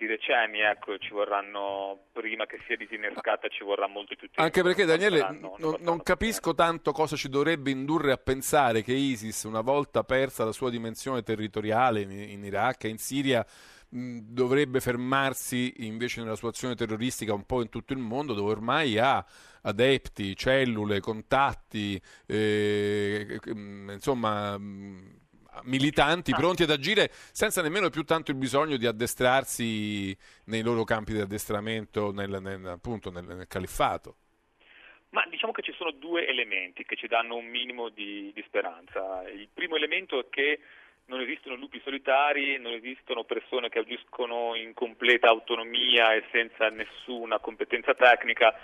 di 0.01 0.07
decenni, 0.07 0.61
ecco, 0.61 0.96
ci 0.96 1.11
vorranno, 1.11 2.07
prima 2.12 2.46
che 2.46 2.59
sia 2.66 2.74
disinnescata 2.74 3.48
ci 3.48 3.62
vorrà 3.62 3.86
molto 3.86 4.14
più 4.16 4.28
tempo. 4.28 4.40
Anche 4.40 4.62
perché 4.62 4.86
Daniele, 4.86 5.38
non, 5.59 5.76
non 5.80 6.03
capisco 6.03 6.55
tanto 6.55 6.92
cosa 6.92 7.16
ci 7.16 7.28
dovrebbe 7.28 7.70
indurre 7.70 8.12
a 8.12 8.16
pensare 8.16 8.82
che 8.82 8.94
ISIS, 8.94 9.42
una 9.42 9.61
volta 9.61 10.03
persa 10.03 10.46
la 10.46 10.53
sua 10.53 10.70
dimensione 10.70 11.22
territoriale 11.22 12.01
in, 12.01 12.12
in 12.12 12.42
Iraq 12.42 12.84
e 12.84 12.88
in 12.88 12.96
Siria, 12.96 13.44
dovrebbe 13.90 14.80
fermarsi 14.80 15.84
invece 15.84 16.22
nella 16.22 16.36
sua 16.36 16.48
azione 16.48 16.74
terroristica 16.74 17.34
un 17.34 17.44
po' 17.44 17.61
in 17.61 17.68
tutto 17.68 17.92
il 17.92 17.98
mondo, 17.98 18.32
dove 18.32 18.53
ormai 18.53 18.96
ha 18.96 19.22
adepti, 19.62 20.34
cellule, 20.34 21.01
contatti, 21.01 22.01
eh, 22.26 23.38
insomma 23.44 24.57
militanti 25.64 26.32
pronti 26.32 26.62
ad 26.62 26.70
agire 26.70 27.11
senza 27.11 27.62
nemmeno 27.62 27.90
più 27.90 28.05
tanto 28.05 28.30
il 28.30 28.36
bisogno 28.36 28.76
di 28.76 28.86
addestrarsi 28.86 30.16
nei 30.46 30.62
loro 30.62 30.84
campi 30.84 31.12
di 31.12 31.20
addestramento 31.20 32.12
nel, 32.12 32.38
nel, 32.40 32.66
appunto 32.66 33.11
nel, 33.11 33.24
nel 33.24 33.46
califfato. 33.46 34.16
Ma 35.11 35.24
diciamo 35.28 35.53
che 35.53 35.62
ci 35.62 35.72
sono 35.76 35.90
due 35.90 36.26
elementi 36.26 36.84
che 36.84 36.96
ci 36.96 37.09
danno 37.09 37.34
un 37.34 37.46
minimo 37.46 37.88
di, 37.88 38.30
di 38.32 38.42
speranza. 38.46 39.28
Il 39.28 39.48
primo 39.53 39.74
elemento 39.74 40.20
è 40.20 40.26
che 40.30 40.61
non 41.07 41.20
esistono 41.20 41.57
lupi 41.57 41.80
solitari, 41.82 42.59
non 42.59 42.72
esistono 42.72 43.24
persone 43.24 43.68
che 43.68 43.80
agiscono 43.80 44.55
in 44.55 44.72
completa 44.72 45.28
autonomia 45.28 46.14
e 46.14 46.24
senza 46.30 46.68
nessuna 46.68 47.40
competenza 47.40 47.94
tecnica 47.94 48.55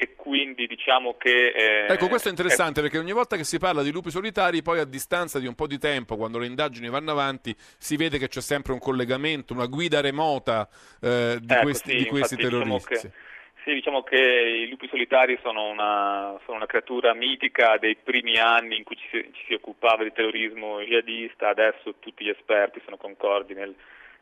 e 0.00 0.14
quindi 0.14 0.68
diciamo 0.68 1.16
che... 1.16 1.48
Eh, 1.48 1.92
ecco, 1.92 2.06
questo 2.06 2.28
è 2.28 2.30
interessante 2.30 2.78
è... 2.78 2.82
perché 2.84 2.98
ogni 2.98 3.10
volta 3.10 3.34
che 3.34 3.42
si 3.42 3.58
parla 3.58 3.82
di 3.82 3.90
lupi 3.90 4.10
solitari, 4.10 4.62
poi 4.62 4.78
a 4.78 4.84
distanza 4.84 5.40
di 5.40 5.48
un 5.48 5.56
po' 5.56 5.66
di 5.66 5.76
tempo, 5.76 6.16
quando 6.16 6.38
le 6.38 6.46
indagini 6.46 6.88
vanno 6.88 7.10
avanti, 7.10 7.52
si 7.58 7.96
vede 7.96 8.16
che 8.16 8.28
c'è 8.28 8.40
sempre 8.40 8.72
un 8.72 8.78
collegamento, 8.78 9.52
una 9.52 9.66
guida 9.66 10.00
remota 10.00 10.68
eh, 11.02 11.38
di, 11.40 11.52
ecco, 11.52 11.62
questi, 11.62 11.90
sì, 11.90 11.96
di 11.96 12.04
questi 12.06 12.36
terroristi. 12.36 12.94
Diciamo 12.94 13.10
che... 13.10 13.26
Sì, 13.64 13.74
diciamo 13.74 14.02
che 14.04 14.16
i 14.16 14.68
lupi 14.68 14.86
solitari 14.86 15.36
sono 15.42 15.68
una, 15.68 16.38
sono 16.44 16.58
una, 16.58 16.66
creatura 16.66 17.12
mitica 17.12 17.76
dei 17.76 17.96
primi 17.96 18.38
anni 18.38 18.76
in 18.76 18.84
cui 18.84 18.96
ci 18.96 19.06
si, 19.10 19.30
ci 19.32 19.44
si, 19.48 19.54
occupava 19.54 20.04
di 20.04 20.12
terrorismo 20.12 20.80
jihadista, 20.80 21.48
adesso 21.48 21.96
tutti 21.98 22.24
gli 22.24 22.30
esperti 22.30 22.80
sono 22.84 22.96
concordi 22.96 23.52
nel 23.52 23.74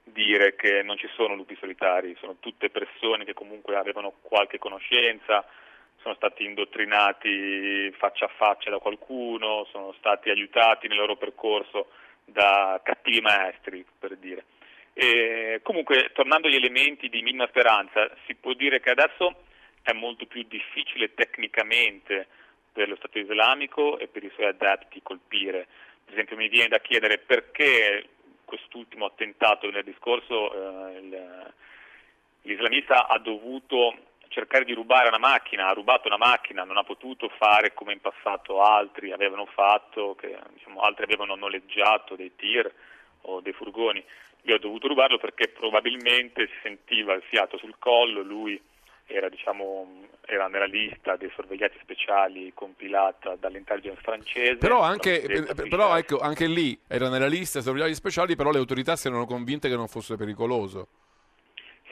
dire 0.02 0.56
che 0.56 0.82
non 0.82 0.96
ci 0.96 1.08
sono 1.14 1.34
lupi 1.34 1.54
solitari, 1.60 2.16
sono 2.18 2.36
tutte 2.40 2.70
persone 2.70 3.24
che 3.24 3.34
comunque 3.34 3.76
avevano 3.76 4.14
qualche 4.22 4.58
conoscenza, 4.58 5.44
sono 6.06 6.14
stati 6.14 6.44
indottrinati 6.44 7.90
faccia 7.98 8.26
a 8.26 8.30
faccia 8.36 8.70
da 8.70 8.78
qualcuno, 8.78 9.66
sono 9.72 9.92
stati 9.98 10.30
aiutati 10.30 10.86
nel 10.86 10.98
loro 10.98 11.16
percorso 11.16 11.88
da 12.24 12.80
cattivi 12.84 13.20
maestri, 13.20 13.84
per 13.98 14.16
dire. 14.16 14.44
E 14.92 15.58
comunque, 15.64 16.12
tornando 16.12 16.46
agli 16.46 16.54
elementi 16.54 17.08
di 17.08 17.22
minima 17.22 17.48
speranza, 17.48 18.08
si 18.24 18.36
può 18.36 18.52
dire 18.52 18.78
che 18.78 18.90
adesso 18.90 19.34
è 19.82 19.92
molto 19.92 20.26
più 20.26 20.44
difficile 20.44 21.12
tecnicamente 21.12 22.28
per 22.72 22.88
lo 22.88 22.96
Stato 22.96 23.18
islamico 23.18 23.98
e 23.98 24.06
per 24.06 24.22
i 24.22 24.30
suoi 24.32 24.46
adepti 24.46 25.02
colpire. 25.02 25.66
Per 26.04 26.14
esempio 26.14 26.36
mi 26.36 26.48
viene 26.48 26.68
da 26.68 26.78
chiedere 26.78 27.18
perché 27.18 28.10
quest'ultimo 28.44 29.06
attentato 29.06 29.66
venerdì 29.66 29.92
scorso 29.98 30.52
eh, 30.54 31.52
l'islamista 32.42 33.08
ha 33.08 33.18
dovuto 33.18 34.14
cercare 34.28 34.64
di 34.64 34.72
rubare 34.72 35.08
una 35.08 35.18
macchina, 35.18 35.68
ha 35.68 35.72
rubato 35.72 36.08
una 36.08 36.16
macchina, 36.16 36.64
non 36.64 36.76
ha 36.76 36.84
potuto 36.84 37.28
fare 37.38 37.74
come 37.74 37.92
in 37.92 38.00
passato 38.00 38.62
altri 38.62 39.12
avevano 39.12 39.46
fatto, 39.46 40.14
che 40.14 40.36
diciamo, 40.52 40.80
altri 40.80 41.04
avevano 41.04 41.34
noleggiato 41.34 42.16
dei 42.16 42.34
tir 42.36 42.72
o 43.22 43.40
dei 43.40 43.52
furgoni. 43.52 44.04
Lui 44.42 44.54
ha 44.54 44.58
dovuto 44.58 44.88
rubarlo 44.88 45.18
perché 45.18 45.48
probabilmente 45.48 46.46
si 46.46 46.54
sentiva 46.62 47.14
il 47.14 47.22
fiato 47.22 47.58
sul 47.58 47.76
collo, 47.78 48.22
lui 48.22 48.60
era, 49.06 49.28
diciamo, 49.28 50.08
era 50.26 50.48
nella 50.48 50.66
lista 50.66 51.16
dei 51.16 51.30
sorvegliati 51.34 51.78
speciali 51.80 52.52
compilata 52.54 53.36
dall'intelligence 53.36 54.00
francese. 54.02 54.56
Però, 54.56 54.80
anche, 54.80 55.46
però 55.68 55.96
ecco, 55.96 56.18
anche 56.18 56.46
lì 56.46 56.78
era 56.88 57.08
nella 57.08 57.28
lista 57.28 57.58
dei 57.58 57.66
sorvegliati 57.66 57.94
speciali, 57.94 58.36
però 58.36 58.50
le 58.50 58.58
autorità 58.58 58.96
si 58.96 59.06
erano 59.06 59.26
convinte 59.26 59.68
che 59.68 59.76
non 59.76 59.88
fosse 59.88 60.16
pericoloso. 60.16 60.88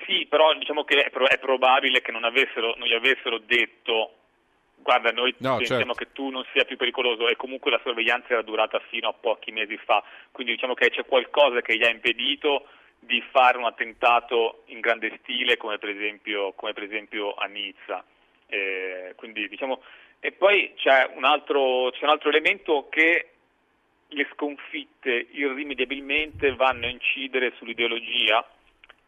Sì, 0.07 0.27
però 0.29 0.53
diciamo 0.55 0.85
che 0.85 1.05
è, 1.05 1.11
pro- 1.11 1.29
è 1.29 1.39
probabile 1.39 2.01
che 2.03 2.13
non, 2.13 2.25
avessero, 2.25 2.75
non, 2.77 2.89
gli 2.89 2.95
avessero 2.95 3.39
detto 3.39 4.13
guarda 4.77 5.11
noi 5.13 5.35
no, 5.39 5.57
pensiamo 5.57 5.95
certo. 5.95 6.05
che 6.05 6.13
tu 6.13 6.29
non 6.29 6.45
sia 6.53 6.65
più 6.65 6.77
pericoloso 6.77 7.29
e 7.29 7.37
comunque 7.37 7.71
la 7.71 7.81
sorveglianza 7.83 8.35
era 8.35 8.43
durata 8.43 8.79
fino 8.91 9.09
a 9.09 9.15
pochi 9.15 9.51
mesi 9.51 9.79
fa, 9.79 10.03
quindi 10.31 10.53
diciamo 10.53 10.75
che 10.75 10.91
c'è 10.91 11.07
qualcosa 11.07 11.63
che 11.63 11.77
gli 11.77 11.85
ha 11.85 11.91
impedito 11.91 12.67
di 12.99 13.23
fare 13.31 13.59
un 13.59 13.65
attentato 13.65 14.63
in 14.67 14.81
grande 14.81 15.19
stile 15.23 15.57
come 15.57 15.79
per 15.79 15.91
esempio, 15.91 16.53
come 16.53 16.73
per 16.73 16.83
esempio 16.83 17.35
a 17.35 17.47
Nizza. 17.47 18.05
Eh, 18.47 19.15
quindi, 19.17 19.49
diciamo, 19.49 19.83
e 20.21 20.33
poi 20.33 20.73
c'è 20.77 21.11
un, 21.15 21.25
altro, 21.25 21.91
c'è 21.91 22.05
un 22.05 22.11
altro 22.11 22.29
elemento 22.29 22.89
che 22.89 23.31
le 24.09 24.29
sconfitte 24.33 25.27
irrimediabilmente 25.33 26.55
vanno 26.55 26.87
a 26.87 26.91
incidere 26.91 27.53
sull'ideologia 27.57 28.47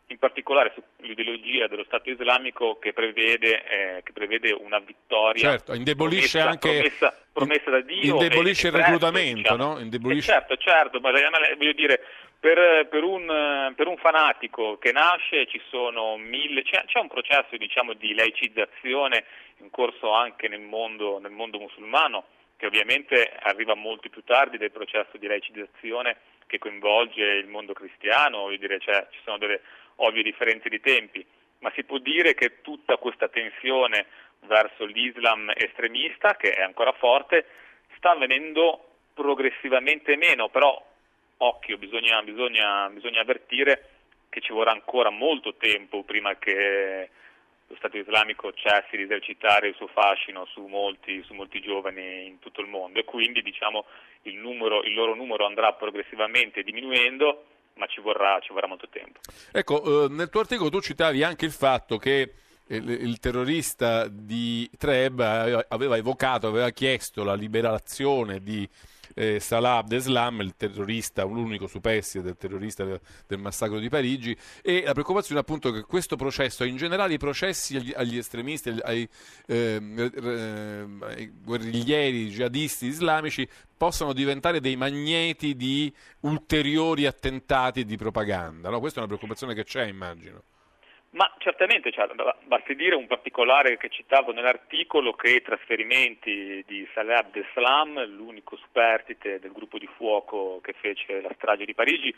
in 0.09 0.18
particolare 0.18 0.72
sull'ideologia 0.74 1.66
dello 1.66 1.84
Stato 1.84 2.11
islamico 2.11 2.78
che 2.78 2.92
prevede, 2.92 3.64
eh, 3.64 4.02
che 4.04 4.12
prevede 4.12 4.52
una 4.52 4.78
vittoria 4.78 5.50
certo, 5.50 5.74
indebolisce 5.74 6.38
promessa, 6.38 6.48
anche 6.48 6.68
promessa, 6.68 7.24
promessa 7.32 7.70
da 7.70 7.80
Dio 7.80 8.12
indebolisce 8.12 8.68
il 8.68 8.72
reclutamento 8.72 9.36
diciamo. 9.36 9.74
no? 9.74 9.78
indebolisce... 9.80 10.30
Eh, 10.30 10.34
certo, 10.34 10.57
certo, 10.57 11.00
ma 11.00 11.11
voglio 11.11 11.72
dire 11.72 12.00
per, 12.38 12.86
per, 12.88 13.02
un, 13.02 13.72
per, 13.74 13.88
un, 13.88 13.96
fanatico 13.96 14.78
che 14.78 14.92
nasce 14.92 15.46
ci 15.48 15.61
sono 15.68 16.16
mille, 16.16 16.62
c'è, 16.62 16.84
c'è 16.86 17.00
un 17.00 17.09
processo 17.09 17.57
diciamo, 17.57 17.94
di 17.94 18.14
laicizzazione 18.14 19.24
in 19.59 19.70
corso 19.70 20.12
anche 20.12 20.46
nel 20.46 20.61
mondo, 20.61 21.18
nel 21.18 21.32
mondo 21.32 21.59
musulmano 21.59 22.26
che 22.57 22.66
ovviamente 22.66 23.32
arriva 23.40 23.74
molto 23.74 24.09
più 24.09 24.22
tardi 24.22 24.57
del 24.57 24.70
processo 24.70 25.16
di 25.18 25.26
laicizzazione 25.26 26.16
che 26.46 26.59
coinvolge 26.59 27.22
il 27.22 27.48
mondo 27.48 27.72
cristiano, 27.72 28.42
voglio 28.42 28.59
dire, 28.59 28.78
cioè, 28.78 29.07
ci 29.11 29.18
sono 29.24 29.36
delle 29.38 29.61
ovvie 29.97 30.22
differenze 30.22 30.68
di 30.68 30.80
tempi, 30.80 31.24
ma 31.61 31.70
si 31.74 31.84
può 31.84 31.99
dire 31.99 32.34
che 32.34 32.61
tutta 32.62 32.97
questa 32.97 33.28
tensione 33.28 34.07
verso 34.40 34.84
l'Islam 34.84 35.51
estremista, 35.55 36.36
che 36.36 36.55
è 36.55 36.62
ancora 36.62 36.92
forte, 36.92 37.47
sta 37.97 38.11
avvenendo 38.11 38.86
progressivamente 39.14 40.16
meno, 40.16 40.49
però 40.49 40.84
occhio, 41.38 41.78
bisogna, 41.78 42.22
bisogna, 42.22 42.88
bisogna 42.90 43.20
avvertire 43.20 43.90
che 44.28 44.40
ci 44.40 44.53
vorrà 44.53 44.70
ancora 44.70 45.11
molto 45.11 45.55
tempo 45.55 46.03
prima 46.03 46.36
che 46.36 47.11
lo 47.68 47.74
Stato 47.76 47.97
islamico 47.97 48.53
cessi 48.53 48.97
di 48.97 49.03
esercitare 49.03 49.68
il 49.68 49.74
suo 49.74 49.88
fascino 49.88 50.44
su 50.47 50.66
molti, 50.66 51.22
su 51.24 51.34
molti 51.34 51.61
giovani 51.61 52.26
in 52.26 52.38
tutto 52.38 52.61
il 52.61 52.68
mondo. 52.68 53.01
E 53.01 53.05
quindi 53.05 53.42
diciamo, 53.42 53.86
il, 54.22 54.36
numero, 54.36 54.82
il 54.82 54.94
loro 54.94 55.14
numero 55.14 55.47
andrà 55.47 55.72
progressivamente 55.72 56.62
diminuendo 56.62 57.47
ma 57.76 57.86
ci 57.86 58.00
vorrà, 58.00 58.38
ci 58.40 58.52
vorrà 58.52 58.66
molto 58.66 58.88
tempo. 58.88 59.20
Ecco, 59.52 60.04
eh, 60.04 60.08
nel 60.08 60.28
tuo 60.28 60.40
articolo 60.40 60.70
tu 60.70 60.80
citavi 60.80 61.22
anche 61.22 61.44
il 61.44 61.52
fatto 61.52 61.98
che 61.98 62.32
il, 62.68 63.18
terrorista 63.20 64.08
di 64.08 64.68
Treb 64.76 65.20
aveva 65.68 65.96
evocato, 65.96 66.48
aveva 66.48 66.70
chiesto 66.70 67.22
la 67.22 67.34
liberazione 67.34 68.42
di 68.42 68.68
eh, 69.14 69.40
Salah 69.40 69.76
Abdeslam, 69.78 70.40
il 70.40 70.54
terrorista, 70.57 71.24
l'unico 71.24 71.66
superstite 71.66 72.24
del 72.24 72.36
terrorista 72.36 72.84
del, 72.84 73.00
del, 73.26 73.38
massacro 73.38 73.78
di 73.78 73.88
Parigi, 73.88 74.36
e 74.62 74.82
la 74.84 74.92
preoccupazione 74.92 75.40
appunto 75.40 75.70
che 75.70 75.82
questo 75.82 76.16
processo, 76.16 76.64
in 76.64 76.76
generale 76.76 77.14
i 77.14 77.18
processi 77.18 77.76
agli, 77.76 77.92
agli 77.94 78.18
estremisti, 78.18 78.74
ai, 78.82 79.09
eh, 79.46 79.80
ai 81.00 81.32
guerriglieri, 81.42 82.28
jihadisti 82.28 82.86
islamici, 82.86 83.48
possano 83.76 84.12
diventare 84.12 84.61
dei 84.61 84.76
magneti 84.76 85.54
di 85.54 85.92
ulteriori 86.20 87.07
attentati 87.07 87.84
di 87.84 87.96
propaganda. 87.96 88.70
No? 88.70 88.80
Questa 88.80 88.98
è 88.98 89.02
una 89.02 89.09
preoccupazione 89.09 89.54
che 89.54 89.64
c'è, 89.64 89.84
immagino. 89.84 90.42
Ma 91.16 91.32
certamente, 91.38 91.90
cioè, 91.92 92.08
basti 92.44 92.74
dire 92.74 92.94
un 92.94 93.06
particolare 93.06 93.78
che 93.78 93.88
citavo 93.88 94.32
nell'articolo 94.32 95.14
che 95.14 95.30
i 95.30 95.42
trasferimenti 95.42 96.62
di 96.66 96.86
Salah 96.92 97.20
Abdeslam, 97.20 98.04
l'unico 98.04 98.54
superstite 98.56 99.40
del 99.40 99.52
gruppo 99.52 99.78
di 99.78 99.88
fuoco 99.96 100.60
che 100.62 100.74
fece 100.74 101.22
la 101.22 101.32
strage 101.34 101.64
di 101.64 101.72
Parigi, 101.72 102.14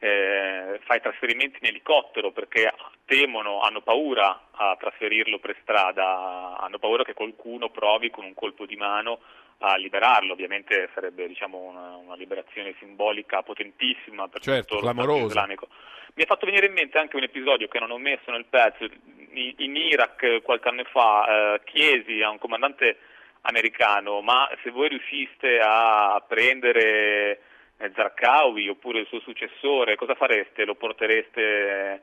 eh, 0.00 0.80
fa 0.82 0.96
i 0.96 1.00
trasferimenti 1.00 1.58
in 1.60 1.68
elicottero 1.68 2.32
perché 2.32 2.74
temono, 3.04 3.60
hanno 3.60 3.82
paura 3.82 4.48
a 4.50 4.76
trasferirlo 4.80 5.38
per 5.38 5.56
strada, 5.62 6.56
hanno 6.58 6.80
paura 6.80 7.04
che 7.04 7.14
qualcuno 7.14 7.70
provi 7.70 8.10
con 8.10 8.24
un 8.24 8.34
colpo 8.34 8.66
di 8.66 8.74
mano 8.74 9.20
a 9.58 9.76
liberarlo, 9.76 10.32
ovviamente 10.32 10.90
sarebbe 10.94 11.26
diciamo, 11.26 11.58
una, 11.58 11.96
una, 11.96 12.14
liberazione 12.14 12.74
simbolica 12.78 13.42
potentissima 13.42 14.28
per 14.28 14.40
certo, 14.40 14.76
tutto 14.78 15.04
lo 15.04 15.26
islamico. 15.26 15.68
Mi 16.14 16.22
ha 16.22 16.26
fatto 16.26 16.46
venire 16.46 16.66
in 16.66 16.72
mente 16.72 16.98
anche 16.98 17.16
un 17.16 17.22
episodio 17.22 17.68
che 17.68 17.78
non 17.78 17.90
ho 17.90 17.98
messo 17.98 18.30
nel 18.30 18.44
pezzo, 18.44 18.84
in, 18.84 19.54
in 19.56 19.76
Iraq 19.76 20.42
qualche 20.42 20.68
anno 20.68 20.84
fa 20.84 21.54
eh, 21.54 21.60
chiesi 21.64 22.22
a 22.22 22.30
un 22.30 22.38
comandante 22.38 22.98
americano 23.42 24.20
ma 24.20 24.48
se 24.62 24.70
voi 24.70 24.88
riusciste 24.88 25.60
a 25.62 26.22
prendere 26.26 27.40
eh, 27.76 27.92
Zarqawi 27.94 28.68
oppure 28.68 29.00
il 29.00 29.06
suo 29.06 29.20
successore 29.20 29.96
cosa 29.96 30.14
fareste? 30.14 30.64
Lo 30.64 30.74
portereste 30.74 32.00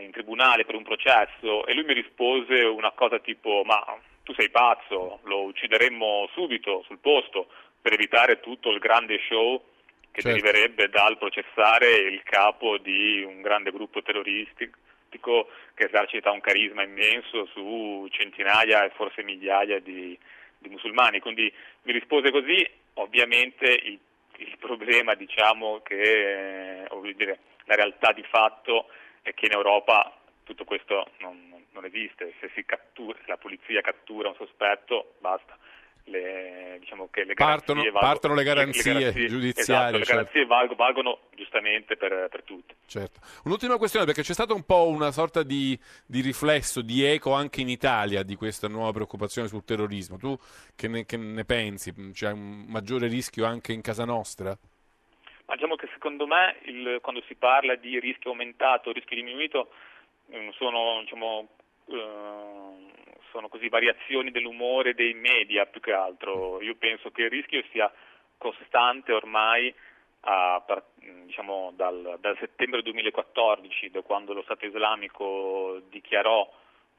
in 0.00 0.10
tribunale 0.10 0.64
per 0.64 0.74
un 0.74 0.82
processo? 0.82 1.66
E 1.66 1.74
lui 1.74 1.84
mi 1.84 1.94
rispose 1.94 2.62
una 2.62 2.90
cosa 2.92 3.18
tipo 3.20 3.62
ma 3.64 3.84
tu 4.26 4.34
sei 4.34 4.50
pazzo, 4.50 5.20
lo 5.22 5.42
uccideremmo 5.44 6.28
subito 6.32 6.82
sul 6.88 6.98
posto 6.98 7.46
per 7.80 7.92
evitare 7.92 8.40
tutto 8.40 8.72
il 8.72 8.80
grande 8.80 9.20
show 9.28 9.62
che 10.10 10.20
certo. 10.20 10.40
deriverebbe 10.40 10.88
dal 10.88 11.16
processare 11.16 11.94
il 11.94 12.24
capo 12.24 12.76
di 12.76 13.22
un 13.22 13.40
grande 13.40 13.70
gruppo 13.70 14.02
terroristico 14.02 15.48
che 15.74 15.84
esercita 15.84 16.32
un 16.32 16.40
carisma 16.40 16.82
immenso 16.82 17.46
su 17.52 18.08
centinaia 18.10 18.84
e 18.84 18.90
forse 18.90 19.22
migliaia 19.22 19.78
di, 19.78 20.18
di 20.58 20.68
musulmani. 20.70 21.20
Quindi 21.20 21.50
mi 21.82 21.92
rispose 21.92 22.32
così, 22.32 22.68
ovviamente 22.94 23.66
il, 23.70 23.98
il 24.38 24.56
problema 24.58 25.14
diciamo 25.14 25.82
che 25.84 26.82
eh, 26.82 27.14
dire, 27.14 27.38
la 27.66 27.76
realtà 27.76 28.10
di 28.10 28.24
fatto 28.28 28.88
è 29.22 29.32
che 29.34 29.46
in 29.46 29.52
Europa 29.52 30.12
tutto 30.42 30.64
questo 30.64 31.12
non, 31.18 31.55
non 31.76 31.84
esiste, 31.84 32.32
se, 32.40 32.64
cattura, 32.64 33.18
la 33.26 33.36
polizia 33.36 33.80
cattura 33.82 34.28
un 34.28 34.34
sospetto 34.34 35.14
basta. 35.20 35.56
Le, 36.08 36.76
diciamo 36.78 37.08
che 37.10 37.24
le 37.24 37.34
partono, 37.34 37.82
valgono, 37.82 38.00
partono 38.00 38.34
le 38.34 38.44
garanzie, 38.44 38.92
le, 38.92 38.98
le 38.98 39.04
garanzie 39.06 39.26
giudiziarie. 39.26 39.74
Esatto, 39.74 39.98
le 39.98 40.04
certo. 40.04 40.12
garanzie 40.12 40.46
valgono, 40.46 40.76
valgono 40.76 41.18
giustamente 41.34 41.96
per, 41.96 42.28
per, 42.30 42.44
tutti. 42.44 42.74
Certo. 42.86 43.18
Un'ultima 43.44 43.76
questione, 43.76 44.06
perché 44.06 44.22
c'è 44.22 44.32
stato 44.32 44.54
un 44.54 44.64
po' 44.64 44.86
una 44.86 45.10
sorta 45.10 45.42
di, 45.42 45.76
di, 46.06 46.20
riflesso, 46.20 46.80
di 46.80 47.02
eco 47.02 47.32
anche 47.32 47.60
in 47.60 47.68
Italia 47.68 48.22
di 48.22 48.36
questa 48.36 48.68
nuova 48.68 48.92
preoccupazione 48.92 49.48
sul 49.48 49.64
terrorismo. 49.64 50.16
Tu 50.16 50.38
che 50.76 50.86
ne, 50.86 51.04
che 51.06 51.16
ne 51.16 51.44
pensi? 51.44 51.92
C'è 52.12 52.30
un 52.30 52.66
maggiore 52.68 53.08
rischio 53.08 53.44
anche 53.44 53.72
in 53.72 53.80
casa 53.80 54.04
nostra? 54.04 54.56
Ma 55.46 55.54
diciamo 55.54 55.74
che 55.74 55.88
secondo 55.92 56.28
me 56.28 56.56
il, 56.66 56.98
quando 57.02 57.20
si 57.26 57.34
parla 57.34 57.74
di 57.74 57.98
rischio 57.98 58.30
aumentato, 58.30 58.92
rischio 58.92 59.16
diminuito, 59.16 59.70
Mm, 60.34 60.48
sono, 60.50 61.00
diciamo, 61.02 61.48
uh, 61.86 62.90
sono 63.30 63.48
così, 63.48 63.68
variazioni 63.68 64.30
dell'umore 64.30 64.94
dei 64.94 65.14
media 65.14 65.66
più 65.66 65.80
che 65.80 65.92
altro. 65.92 66.60
Io 66.62 66.74
penso 66.76 67.10
che 67.10 67.22
il 67.22 67.30
rischio 67.30 67.62
sia 67.70 67.92
costante 68.38 69.12
ormai 69.12 69.72
a, 70.20 70.62
diciamo, 71.24 71.72
dal, 71.76 72.16
dal, 72.20 72.36
settembre 72.38 72.82
2014, 72.82 73.90
da 73.90 74.02
quando 74.02 74.32
lo 74.32 74.42
Stato 74.42 74.66
islamico 74.66 75.80
dichiarò 75.88 76.50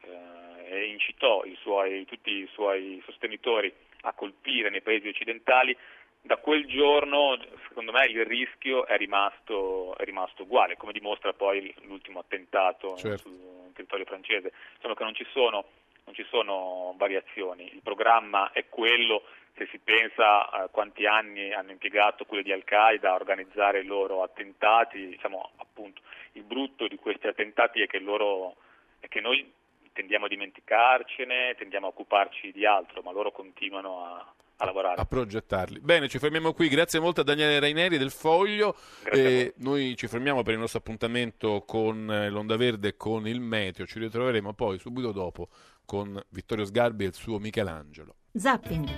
eh, 0.02 0.70
e 0.70 0.86
incitò 0.86 1.44
i 1.44 1.58
suoi, 1.62 2.06
tutti 2.06 2.32
i 2.32 2.50
suoi 2.54 3.02
sostenitori 3.06 3.74
a 4.02 4.14
colpire 4.14 4.70
nei 4.70 4.82
paesi 4.82 5.08
occidentali, 5.08 5.76
da 6.28 6.38
quel 6.38 6.67
giorno 6.67 7.38
secondo 7.67 7.91
me 7.91 8.05
il 8.05 8.25
rischio 8.25 8.86
è 8.86 8.97
rimasto, 8.97 9.95
è 9.97 10.03
rimasto 10.03 10.43
uguale, 10.43 10.78
come 10.78 10.91
dimostra 10.91 11.34
poi 11.34 11.73
l'ultimo 11.84 12.19
attentato 12.19 12.95
certo. 12.97 13.30
sul 13.30 13.71
territorio 13.73 14.05
francese, 14.05 14.51
solo 14.80 14.93
che 14.93 15.03
non 15.03 15.15
ci, 15.15 15.25
sono, 15.32 15.65
non 16.03 16.13
ci 16.13 16.25
sono 16.30 16.93
variazioni, 16.97 17.73
il 17.73 17.82
programma 17.82 18.51
è 18.51 18.67
quello, 18.67 19.23
se 19.55 19.67
si 19.71 19.80
pensa 19.80 20.51
a 20.51 20.67
quanti 20.67 21.07
anni 21.07 21.53
hanno 21.53 21.71
impiegato 21.71 22.25
quelli 22.25 22.43
di 22.43 22.51
Al-Qaeda 22.51 23.11
a 23.11 23.15
organizzare 23.15 23.80
i 23.80 23.86
loro 23.86 24.21
attentati, 24.21 25.07
diciamo 25.07 25.51
appunto 25.57 26.01
il 26.34 26.43
brutto 26.43 26.88
di 26.88 26.97
questi 26.97 27.28
attentati 27.28 27.82
è 27.82 27.88
che, 27.88 27.99
loro, 27.99 28.57
è 28.99 29.07
che 29.07 29.21
noi 29.21 29.51
tendiamo 29.93 30.25
a 30.25 30.30
dimenticarcene, 30.30 31.55
tendiamo 31.55 31.88
a 31.88 31.89
occuparci 31.89 32.51
di 32.51 32.65
altro, 32.65 33.01
ma 33.01 33.11
loro 33.11 33.32
continuano 33.32 34.05
a 34.05 34.34
a 34.58 34.66
lavorare. 34.66 35.01
A 35.01 35.05
progettarli. 35.05 35.80
Bene, 35.80 36.08
ci 36.08 36.20
fermiamo 36.20 36.53
qui. 36.53 36.68
Grazie 36.68 36.99
molto 36.99 37.22
a 37.22 37.24
Daniele 37.24 37.60
Raineri 37.60 37.97
del 37.97 38.12
Foglio. 38.12 38.76
Eh, 39.12 39.53
noi 39.58 39.95
ci 39.95 40.08
fermiamo 40.08 40.43
per 40.43 40.53
il 40.53 40.60
nostro 40.60 40.80
appuntamento 40.80 41.64
con 41.66 42.12
eh, 42.12 42.30
l'Onda 42.30 42.58
Verde 42.58 42.89
e 42.89 42.97
con 42.97 43.28
il 43.28 43.39
Meteo. 43.39 43.86
Ci 43.86 43.99
ritroveremo 43.99 44.53
poi 44.53 44.80
subito 44.80 45.12
dopo 45.12 45.49
con 45.86 46.22
Vittorio 46.30 46.66
Sgarbi 46.66 47.03
e 47.03 47.08
il 47.08 47.14
suo 47.14 47.39
Michelangelo. 47.39 48.16
Zapping. 48.34 48.89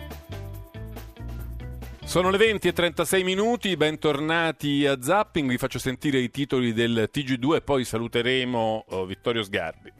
Sono 2.04 2.32
le 2.32 2.38
20 2.38 2.68
e 2.68 2.74
36 2.74 3.24
minuti, 3.24 3.78
bentornati 3.78 4.88
a 4.88 5.00
Zapping, 5.00 5.48
vi 5.48 5.60
faccio 5.60 5.78
sentire 5.78 6.18
i 6.18 6.32
titoli 6.32 6.74
del 6.74 7.08
TG2 7.14 7.58
e 7.58 7.62
poi 7.62 7.86
saluteremo 7.86 8.86
oh, 8.88 9.06
Vittorio 9.06 9.44
Sgarbi. 9.44 9.99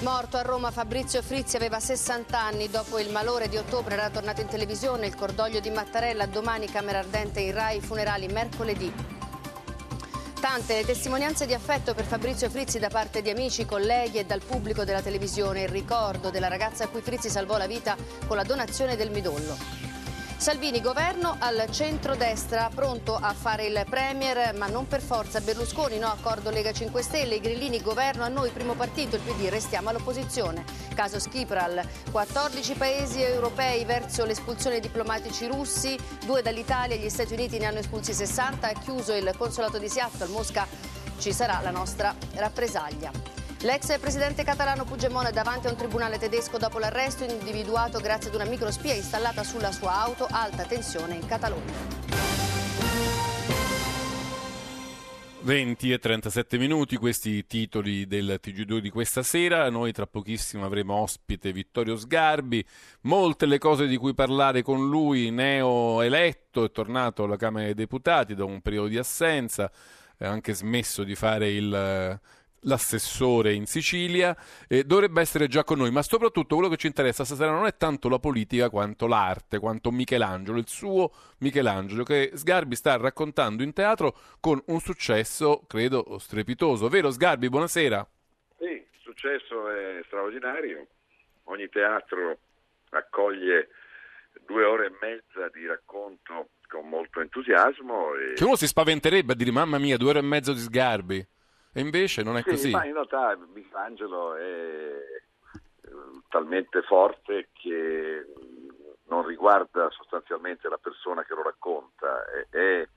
Morto 0.00 0.36
a 0.36 0.42
Roma 0.42 0.70
Fabrizio 0.70 1.22
Frizzi 1.22 1.56
aveva 1.56 1.80
60 1.80 2.38
anni. 2.38 2.70
Dopo 2.70 3.00
il 3.00 3.10
malore 3.10 3.48
di 3.48 3.56
ottobre 3.56 3.94
era 3.94 4.10
tornato 4.10 4.40
in 4.40 4.46
televisione. 4.46 5.08
Il 5.08 5.16
cordoglio 5.16 5.58
di 5.58 5.70
Mattarella 5.70 6.26
domani 6.26 6.70
Camera 6.70 7.00
Ardente 7.00 7.40
in 7.40 7.52
Rai, 7.52 7.80
funerali 7.80 8.28
mercoledì. 8.28 8.92
Tante 10.40 10.74
le 10.74 10.84
testimonianze 10.84 11.46
di 11.46 11.52
affetto 11.52 11.94
per 11.94 12.04
Fabrizio 12.04 12.48
Frizzi 12.48 12.78
da 12.78 12.88
parte 12.88 13.22
di 13.22 13.30
amici, 13.30 13.66
colleghi 13.66 14.18
e 14.18 14.24
dal 14.24 14.40
pubblico 14.40 14.84
della 14.84 15.02
televisione. 15.02 15.62
Il 15.62 15.68
ricordo 15.68 16.30
della 16.30 16.46
ragazza 16.46 16.84
a 16.84 16.88
cui 16.88 17.00
Frizzi 17.00 17.28
salvò 17.28 17.56
la 17.56 17.66
vita 17.66 17.96
con 18.28 18.36
la 18.36 18.44
donazione 18.44 18.94
del 18.94 19.10
midollo. 19.10 19.87
Salvini, 20.38 20.80
governo 20.80 21.34
al 21.40 21.66
centro-destra, 21.68 22.70
pronto 22.72 23.16
a 23.16 23.34
fare 23.34 23.66
il 23.66 23.84
Premier, 23.90 24.54
ma 24.54 24.68
non 24.68 24.86
per 24.86 25.00
forza. 25.02 25.40
Berlusconi, 25.40 25.98
no 25.98 26.06
accordo 26.06 26.50
Lega 26.50 26.72
5 26.72 27.02
Stelle, 27.02 27.34
i 27.34 27.40
grillini, 27.40 27.82
governo 27.82 28.22
a 28.22 28.28
noi, 28.28 28.50
primo 28.50 28.74
partito, 28.74 29.16
il 29.16 29.22
PD, 29.22 29.48
restiamo 29.48 29.88
all'opposizione. 29.88 30.64
Caso 30.94 31.18
Skipral, 31.18 31.84
14 32.12 32.74
paesi 32.74 33.20
europei 33.20 33.84
verso 33.84 34.24
l'espulsione 34.24 34.78
dei 34.78 34.88
diplomatici 34.88 35.48
russi, 35.48 35.98
due 36.24 36.40
dall'Italia, 36.40 36.94
gli 36.94 37.10
Stati 37.10 37.32
Uniti 37.32 37.58
ne 37.58 37.66
hanno 37.66 37.80
espulsi 37.80 38.14
60, 38.14 38.68
ha 38.68 38.72
chiuso 38.74 39.14
il 39.14 39.34
consolato 39.36 39.78
di 39.78 39.88
Seattle, 39.88 40.28
Mosca 40.28 40.68
ci 41.18 41.32
sarà 41.32 41.60
la 41.60 41.70
nostra 41.70 42.14
rappresaglia. 42.34 43.37
L'ex 43.62 43.98
presidente 43.98 44.44
catalano 44.44 44.84
Puigdemont 44.84 45.26
è 45.26 45.32
davanti 45.32 45.66
a 45.66 45.70
un 45.70 45.76
tribunale 45.76 46.16
tedesco 46.16 46.58
dopo 46.58 46.78
l'arresto 46.78 47.24
individuato 47.24 47.98
grazie 47.98 48.28
ad 48.28 48.36
una 48.36 48.44
microspia 48.44 48.94
installata 48.94 49.42
sulla 49.42 49.72
sua 49.72 49.94
auto, 49.94 50.28
alta 50.30 50.62
tensione 50.62 51.16
in 51.16 51.26
Catalogna. 51.26 52.06
20 55.40 55.92
e 55.92 55.98
37 55.98 56.56
minuti, 56.56 56.96
questi 56.96 57.30
i 57.30 57.46
titoli 57.46 58.06
del 58.06 58.38
TG2 58.40 58.78
di 58.78 58.90
questa 58.90 59.24
sera. 59.24 59.68
Noi 59.70 59.90
tra 59.90 60.06
pochissimo 60.06 60.64
avremo 60.64 60.94
ospite 60.94 61.52
Vittorio 61.52 61.96
Sgarbi. 61.96 62.64
Molte 63.02 63.46
le 63.46 63.58
cose 63.58 63.88
di 63.88 63.96
cui 63.96 64.14
parlare 64.14 64.62
con 64.62 64.88
lui, 64.88 65.30
neo 65.32 66.02
eletto, 66.02 66.62
è 66.62 66.70
tornato 66.70 67.24
alla 67.24 67.36
Camera 67.36 67.64
dei 67.64 67.74
Deputati 67.74 68.36
da 68.36 68.44
un 68.44 68.60
periodo 68.60 68.86
di 68.86 68.98
assenza, 68.98 69.68
ha 70.18 70.28
anche 70.28 70.54
smesso 70.54 71.02
di 71.02 71.16
fare 71.16 71.50
il 71.50 72.20
l'assessore 72.62 73.52
in 73.52 73.66
Sicilia, 73.66 74.36
eh, 74.66 74.84
dovrebbe 74.84 75.20
essere 75.20 75.48
già 75.48 75.64
con 75.64 75.78
noi, 75.78 75.90
ma 75.90 76.02
soprattutto 76.02 76.54
quello 76.56 76.70
che 76.70 76.76
ci 76.76 76.86
interessa 76.86 77.24
stasera 77.24 77.50
non 77.50 77.66
è 77.66 77.76
tanto 77.76 78.08
la 78.08 78.18
politica 78.18 78.70
quanto 78.70 79.06
l'arte, 79.06 79.58
quanto 79.58 79.90
Michelangelo, 79.90 80.58
il 80.58 80.68
suo 80.68 81.12
Michelangelo, 81.38 82.02
che 82.02 82.32
Sgarbi 82.34 82.74
sta 82.74 82.96
raccontando 82.96 83.62
in 83.62 83.72
teatro 83.72 84.16
con 84.40 84.62
un 84.66 84.80
successo, 84.80 85.64
credo, 85.66 86.18
strepitoso. 86.18 86.88
Vero 86.88 87.10
Sgarbi, 87.10 87.48
buonasera. 87.48 88.06
Sì, 88.58 88.64
il 88.64 89.00
successo 89.00 89.68
è 89.70 90.00
straordinario, 90.06 90.86
ogni 91.44 91.68
teatro 91.68 92.38
accoglie 92.90 93.68
due 94.46 94.64
ore 94.64 94.86
e 94.86 94.92
mezza 95.00 95.48
di 95.52 95.66
racconto 95.66 96.48
con 96.68 96.88
molto 96.88 97.20
entusiasmo. 97.20 98.14
E... 98.14 98.34
Che 98.34 98.44
uno 98.44 98.56
si 98.56 98.66
spaventerebbe 98.66 99.32
a 99.32 99.36
dire 99.36 99.50
mamma 99.50 99.78
mia, 99.78 99.96
due 99.96 100.10
ore 100.10 100.18
e 100.20 100.22
mezzo 100.22 100.52
di 100.52 100.60
sgarbi. 100.60 101.26
E 101.78 101.80
invece 101.80 102.24
non 102.24 102.36
è 102.36 102.42
sì, 102.42 102.50
così. 102.50 102.70
Ma 102.70 102.84
in 102.84 102.92
realtà 102.92 103.38
Michelangelo 103.54 104.34
è 104.34 104.42
eh, 104.42 105.22
talmente 106.28 106.82
forte 106.82 107.50
che 107.52 108.26
non 109.04 109.24
riguarda 109.24 109.88
sostanzialmente 109.90 110.68
la 110.68 110.78
persona 110.78 111.22
che 111.22 111.34
lo 111.34 111.42
racconta, 111.42 112.24
è, 112.26 112.46
è 112.50 112.88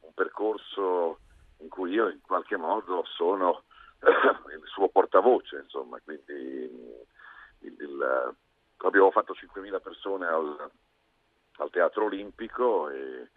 un 0.00 0.14
percorso 0.14 1.18
in 1.58 1.68
cui 1.68 1.92
io 1.92 2.08
in 2.08 2.20
qualche 2.22 2.56
modo 2.56 3.04
sono 3.04 3.64
il 4.00 4.62
suo 4.64 4.88
portavoce, 4.88 5.58
insomma, 5.58 5.98
quindi 6.02 6.32
il, 6.32 7.76
il, 7.78 8.34
abbiamo 8.78 9.10
fatto 9.10 9.34
5.000 9.34 9.82
persone 9.82 10.26
al, 10.26 10.70
al 11.58 11.70
Teatro 11.70 12.06
Olimpico 12.06 12.88
e 12.88 13.28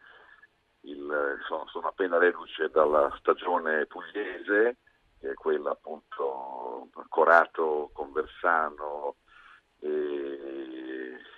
il, 0.82 1.39
sono, 1.45 1.68
sono, 1.68 1.88
appena 1.88 2.18
reduce 2.18 2.70
dalla 2.70 3.14
stagione 3.20 3.86
pugliese, 3.86 4.78
che 5.24 5.32
è 5.32 5.34
quella 5.36 5.71
appunto 5.71 6.89
Corato, 7.07 7.91
Conversano, 7.93 9.15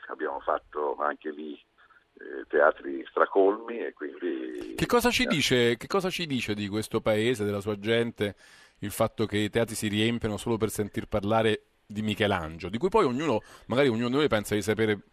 abbiamo 0.08 0.40
fatto 0.40 0.96
anche 0.98 1.30
lì 1.30 1.54
eh, 1.54 2.46
teatri 2.48 3.06
stracolmi 3.10 3.78
e 3.78 3.94
quindi... 3.94 4.74
Che 4.76 4.86
cosa, 4.88 5.12
ci 5.12 5.26
dice, 5.28 5.78
che 5.78 5.86
cosa 5.86 6.10
ci 6.10 6.26
dice 6.26 6.56
di 6.56 6.68
questo 6.68 7.00
paese, 7.00 7.46
della 7.46 7.62
sua 7.62 7.78
gente, 7.78 8.36
il 8.80 8.90
fatto 8.90 9.28
che 9.28 9.38
i 9.38 9.50
teatri 9.52 9.76
si 9.76 9.88
riempiono 9.88 10.38
solo 10.38 10.58
per 10.58 10.70
sentir 10.70 11.08
parlare 11.08 11.66
di 11.86 12.02
Michelangelo, 12.02 12.72
di 12.72 12.80
cui 12.80 12.90
poi 12.90 13.06
ognuno, 13.06 13.42
magari 13.68 13.90
ognuno 13.90 14.08
di 14.08 14.16
noi 14.16 14.28
pensa 14.28 14.56
di 14.56 14.64
sapere 14.64 15.04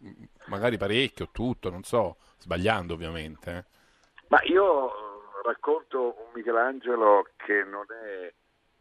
magari 0.47 0.77
parecchio, 0.77 1.29
tutto, 1.31 1.69
non 1.69 1.83
so, 1.83 2.17
sbagliando 2.39 2.95
ovviamente. 2.95 3.51
Eh. 3.51 3.63
Ma 4.29 4.41
io 4.45 4.91
racconto 5.43 6.15
un 6.17 6.31
Michelangelo 6.33 7.27
che 7.35 7.63
non 7.63 7.85
è 7.91 8.33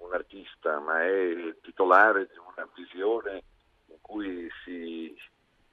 un 0.03 0.13
artista, 0.13 0.79
ma 0.81 1.03
è 1.03 1.11
il 1.11 1.59
titolare 1.63 2.27
di 2.27 2.37
una 2.37 2.69
visione 2.75 3.43
in 3.87 3.97
cui 4.01 4.49
si 4.65 5.15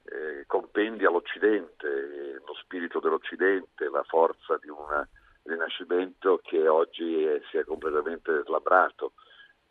eh, 0.04 0.44
compendia 0.46 1.10
l'Occidente, 1.10 2.42
lo 2.46 2.54
spirito 2.56 3.00
dell'Occidente, 3.00 3.90
la 3.90 4.04
forza 4.04 4.58
di 4.62 4.70
un 4.70 5.06
rinascimento 5.44 6.40
che 6.44 6.68
oggi 6.68 7.24
è, 7.24 7.42
si 7.50 7.58
è 7.58 7.64
completamente 7.64 8.44
slabrato 8.46 9.14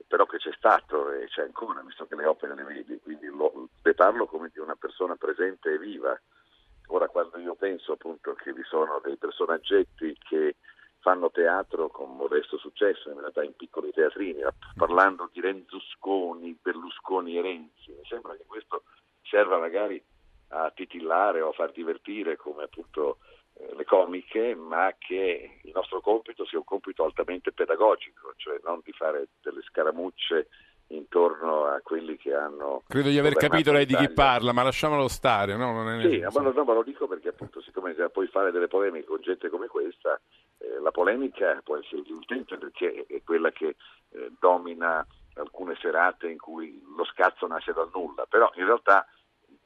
però 0.09 0.25
che 0.25 0.39
c'è 0.39 0.53
stato 0.57 1.11
e 1.13 1.27
c'è 1.27 1.43
ancora, 1.43 1.83
visto 1.83 2.07
che 2.07 2.17
le 2.17 2.25
opere 2.25 2.55
le 2.55 2.65
vedi, 2.65 2.99
quindi 3.01 3.27
lo, 3.27 3.69
le 3.83 3.95
parlo 3.95 4.27
come 4.27 4.49
di 4.51 4.59
una 4.59 4.75
persona 4.75 5.15
presente 5.17 5.75
e 5.75 5.79
viva. 5.79 6.19
Ora 6.87 7.09
quando 7.09 7.39
io 7.39 7.55
penso 7.55 7.93
appunto 7.93 8.33
che 8.33 8.55
vi 8.55 8.63
sono 8.65 9.01
dei 9.05 9.17
personaggetti 9.19 10.17
che 10.19 10.57
fanno 11.01 11.31
teatro 11.31 11.89
con 11.89 12.17
modesto 12.17 12.59
successo, 12.59 13.11
in 13.11 13.21
realtà 13.21 13.43
in 13.43 13.55
piccoli 13.57 13.91
teatrini, 13.93 14.41
parlando 14.77 15.29
di 15.33 15.41
Renzusconi, 15.41 16.59
Berlusconi 16.61 17.37
e 17.37 17.43
Renzi, 17.43 17.93
mi 17.93 18.05
sembra 18.05 18.35
che 18.35 18.45
questo 18.47 18.83
serva 19.23 19.59
magari 19.59 20.03
a 20.49 20.71
titillare 20.75 21.41
o 21.41 21.51
a 21.51 21.53
far 21.53 21.73
divertire 21.73 22.37
come 22.37 22.65
appunto 22.65 23.19
eh, 23.55 23.75
le 23.75 23.85
comiche, 23.85 24.55
ma 24.55 24.95
che 24.99 25.61
il 25.63 25.73
nostro 25.75 26.01
compito 26.01 26.47
sia 26.47 26.59
un 26.59 26.65
compito 26.65 27.05
altamente 27.05 27.53
pedagogico, 27.53 28.33
cioè 28.37 28.59
non 28.65 28.81
di 28.83 28.93
fare 28.93 29.29
delle 29.43 29.63
scaramucce 29.63 30.49
intorno 30.89 31.65
a 31.65 31.81
quelli 31.83 32.17
che 32.17 32.33
hanno... 32.33 32.83
Credo 32.89 33.11
di 33.11 33.19
aver 33.19 33.35
capito 33.35 33.73
lei 33.73 33.85
di 33.85 33.95
chi 33.95 34.11
parla, 34.11 34.53
ma 34.53 34.63
lasciamolo 34.63 35.09
stare, 35.09 35.57
no? 35.57 35.73
Non 35.73 36.01
è... 36.01 36.09
Sì, 36.09 36.19
ma, 36.21 36.41
no, 36.41 36.65
ma 36.65 36.73
lo 36.73 36.83
dico 36.83 37.07
perché 37.07 37.29
appunto 37.29 37.61
siccome 37.61 37.95
puoi 38.11 38.27
fare 38.29 38.51
delle 38.51 38.69
polemiche 38.69 39.07
con 39.07 39.21
gente 39.21 39.51
come 39.51 39.67
questa, 39.67 40.19
eh, 40.59 40.81
la 40.81 40.91
polemica 40.91 41.61
può 41.63 41.77
essere 41.77 42.03
divertente 42.03 42.57
perché 42.59 43.07
è 43.07 43.23
quella 43.23 43.51
che 43.51 43.77
eh, 44.11 44.33
domina 44.39 45.07
alcune 45.35 45.77
serate 45.81 46.29
in 46.29 46.39
cui 46.39 46.83
lo 46.97 47.05
scazzo 47.05 47.47
nasce 47.47 47.73
dal 47.73 47.91
nulla, 47.93 48.27
però 48.27 48.51
in 48.55 48.65
realtà 48.65 49.07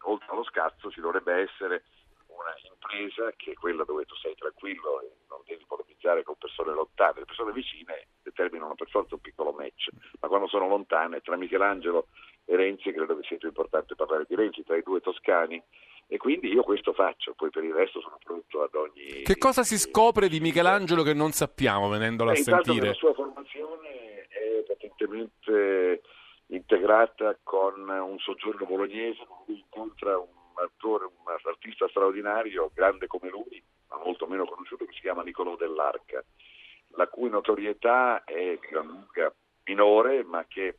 oltre 0.04 0.26
allo 0.30 0.44
scazzo 0.44 0.90
ci 0.90 1.00
dovrebbe 1.00 1.34
essere 1.34 1.84
una 2.26 2.54
impresa 2.70 3.32
che 3.36 3.52
è 3.52 3.54
quella 3.54 3.84
dove 3.84 4.04
tu 4.04 4.14
sei 4.16 4.34
tranquillo 4.34 5.00
e 5.02 5.12
non 5.28 5.40
devi 5.46 5.64
polemizzare 5.66 6.22
con 6.22 6.36
persone 6.36 6.72
lontane, 6.72 7.20
le 7.20 7.24
persone 7.24 7.52
vicine 7.52 8.08
determinano 8.22 8.74
per 8.74 8.88
forza 8.88 9.14
un 9.14 9.20
piccolo 9.20 9.52
match, 9.52 9.88
ma 10.20 10.28
quando 10.28 10.48
sono 10.48 10.68
lontane, 10.68 11.20
tra 11.20 11.36
Michelangelo 11.36 12.08
e 12.44 12.56
Renzi 12.56 12.92
credo 12.92 13.16
che 13.16 13.26
sia 13.26 13.36
più 13.36 13.48
importante 13.48 13.94
parlare 13.94 14.24
di 14.26 14.34
Renzi, 14.34 14.64
tra 14.64 14.76
i 14.76 14.82
due 14.82 15.00
toscani, 15.00 15.62
e 16.12 16.18
quindi 16.18 16.52
io 16.52 16.62
questo 16.62 16.92
faccio, 16.92 17.32
poi 17.32 17.48
per 17.48 17.64
il 17.64 17.72
resto 17.72 18.02
sono 18.02 18.18
pronto 18.22 18.62
ad 18.62 18.74
ogni... 18.74 19.22
Che 19.22 19.38
cosa 19.38 19.62
si 19.62 19.78
scopre 19.78 20.28
di 20.28 20.40
Michelangelo 20.40 21.02
che 21.02 21.14
non 21.14 21.30
sappiamo 21.30 21.88
venendolo 21.88 22.32
a 22.32 22.34
sentire? 22.34 22.88
La 22.88 22.92
sua 22.92 23.14
formazione 23.14 24.26
è 24.28 24.62
potentemente 24.66 26.02
integrata 26.48 27.38
con 27.42 27.88
un 27.88 28.18
soggiorno 28.18 28.66
bolognese, 28.66 29.26
lui 29.46 29.60
incontra 29.60 30.18
un 30.18 30.26
attore, 30.56 31.06
un 31.06 31.34
artista 31.44 31.88
straordinario, 31.88 32.70
grande 32.74 33.06
come 33.06 33.30
lui, 33.30 33.64
ma 33.88 33.96
molto 34.04 34.26
meno 34.26 34.44
conosciuto, 34.44 34.84
che 34.84 34.92
si 34.92 35.00
chiama 35.00 35.22
Niccolò 35.22 35.56
dell'Arca, 35.56 36.22
la 36.88 37.08
cui 37.08 37.30
notorietà 37.30 38.24
è 38.24 38.58
di 38.60 38.68
gran 38.68 38.86
lunga 38.86 39.34
minore, 39.64 40.24
ma 40.24 40.44
che 40.46 40.76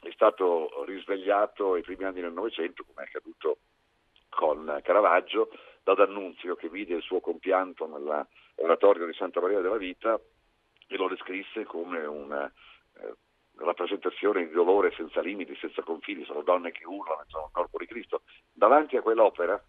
è 0.00 0.10
stato 0.12 0.84
risvegliato 0.86 1.72
ai 1.72 1.82
primi 1.82 2.04
anni 2.04 2.20
del 2.20 2.32
Novecento, 2.32 2.84
come 2.84 3.02
è 3.02 3.08
accaduto 3.08 3.58
con 4.30 4.80
Caravaggio, 4.82 5.50
da 5.82 5.94
D'Annunzio 5.94 6.54
che 6.54 6.68
vide 6.68 6.94
il 6.94 7.02
suo 7.02 7.20
compianto 7.20 7.86
nell'oratorio 7.86 9.06
di 9.06 9.12
Santa 9.12 9.40
Maria 9.40 9.60
della 9.60 9.76
Vita 9.76 10.18
e 10.86 10.96
lo 10.96 11.08
descrisse 11.08 11.64
come 11.64 12.04
una 12.04 12.46
eh, 12.46 13.14
rappresentazione 13.56 14.46
di 14.46 14.52
dolore 14.52 14.92
senza 14.96 15.20
limiti, 15.20 15.54
senza 15.56 15.82
confini, 15.82 16.24
sono 16.24 16.42
donne 16.42 16.72
che 16.72 16.84
urlano, 16.84 17.24
sono 17.28 17.44
il 17.46 17.52
corpo 17.52 17.78
di 17.78 17.86
Cristo. 17.86 18.22
Davanti 18.52 18.96
a 18.96 19.02
quell'opera, 19.02 19.62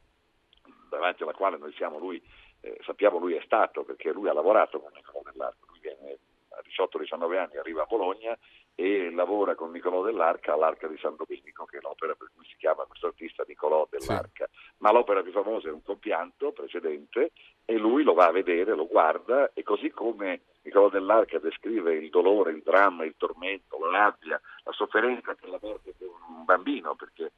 davanti 0.90 1.24
alla 1.24 1.34
quale 1.34 1.58
noi 1.58 1.74
siamo 1.74 2.00
lui, 2.00 2.22
eh, 2.62 2.80
sappiamo 2.84 3.18
lui 3.18 3.34
è 3.34 3.42
stato, 3.44 3.84
perché 3.84 4.12
lui 4.12 4.30
ha 4.30 4.34
lavorato 4.34 4.80
con 4.80 4.92
Niccolò 4.94 5.22
dell'Arca, 5.24 5.66
lui 5.68 5.80
viene 5.80 6.18
a 6.50 6.62
18-19 6.66 7.38
anni, 7.38 7.58
arriva 7.58 7.84
a 7.84 7.88
Bologna 7.88 8.38
e 8.76 9.12
lavora 9.12 9.56
con 9.56 9.72
Niccolò 9.72 10.04
dell'Arca 10.04 10.54
all'Arca 10.54 10.88
di 10.88 10.98
San 10.98 11.16
Domenico, 11.16 11.66
che 11.66 11.78
è 11.78 11.82
l'opera 11.82 12.16
per 12.16 12.30
cui 12.34 12.46
si 12.46 12.56
chiama 12.58 12.86
questo 12.86 13.08
artista 13.08 13.44
Niccolò 13.48 13.88
dell'Arca. 13.90 14.48
Sì. 14.52 14.60
Ma 14.78 14.92
l'opera 14.92 15.22
più 15.22 15.32
famosa 15.32 15.68
è 15.68 15.72
un 15.72 15.84
compianto 15.84 16.52
precedente 16.52 17.32
e 17.66 17.78
lui 17.78 18.04
lo 18.04 18.14
va 18.14 18.28
a 18.28 18.32
vedere, 18.32 18.76
lo 18.76 18.88
guarda 18.88 19.52
e 19.54 19.64
così 19.64 19.90
come 19.92 20.42
Niccolò 20.64 20.90
dell'Arca 20.90 21.40
descrive 21.40 21.96
il 21.96 22.10
dolore, 22.10 22.52
il 22.52 22.62
dramma, 22.64 23.04
il 23.04 23.16
tormento, 23.18 23.78
la 23.80 23.98
rabbia, 23.98 24.40
la 24.64 24.72
sofferenza 24.72 25.34
per 25.34 25.50
la 25.50 25.60
morte 25.62 25.94
di 25.98 26.06
un 26.06 26.46
bambino, 26.46 26.96
perché 26.96 27.32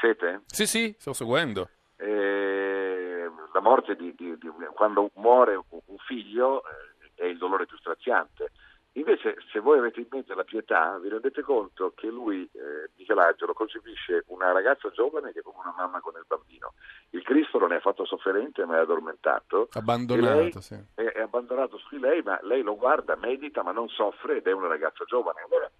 siete? 0.00 0.42
Sì, 0.46 0.66
sì, 0.66 0.94
sto 0.98 1.12
seguendo. 1.12 1.68
Eh, 1.96 3.30
la 3.52 3.60
morte 3.60 3.94
di, 3.94 4.14
di, 4.16 4.36
di, 4.38 4.48
quando 4.74 5.10
muore 5.14 5.56
un 5.68 5.98
figlio 6.06 6.62
eh, 6.64 7.22
è 7.22 7.24
il 7.26 7.38
dolore 7.38 7.66
più 7.66 7.76
straziante. 7.76 8.50
Invece, 8.94 9.36
se 9.50 9.58
voi 9.60 9.78
avete 9.78 10.00
in 10.00 10.06
mente 10.10 10.34
la 10.34 10.44
pietà, 10.44 10.98
vi 10.98 11.08
rendete 11.08 11.40
conto 11.40 11.92
che 11.96 12.08
lui, 12.08 12.42
eh, 12.52 12.90
Michelangelo, 12.96 13.54
concepisce 13.54 14.24
una 14.26 14.52
ragazza 14.52 14.90
giovane 14.90 15.32
che 15.32 15.38
è 15.38 15.42
come 15.42 15.60
una 15.62 15.74
mamma 15.74 16.00
con 16.00 16.12
il 16.16 16.24
bambino. 16.26 16.74
Il 17.10 17.22
Cristo 17.22 17.58
non 17.58 17.72
è 17.72 17.76
affatto 17.76 18.04
sofferente, 18.04 18.66
ma 18.66 18.76
è 18.76 18.80
addormentato. 18.80 19.68
Abbandonato, 19.72 20.60
sì. 20.60 20.74
È, 20.94 21.02
è, 21.02 21.20
abbandonato 21.22 21.78
su 21.78 21.88
di 21.96 22.00
lei, 22.00 22.20
ma 22.20 22.38
lei 22.42 22.60
lo 22.60 22.76
guarda, 22.76 23.16
medita, 23.16 23.62
ma 23.62 23.72
non 23.72 23.88
soffre 23.88 24.36
ed 24.36 24.46
è 24.46 24.52
una 24.52 24.68
ragazza 24.68 25.04
giovane. 25.04 25.40
Allora, 25.40 25.70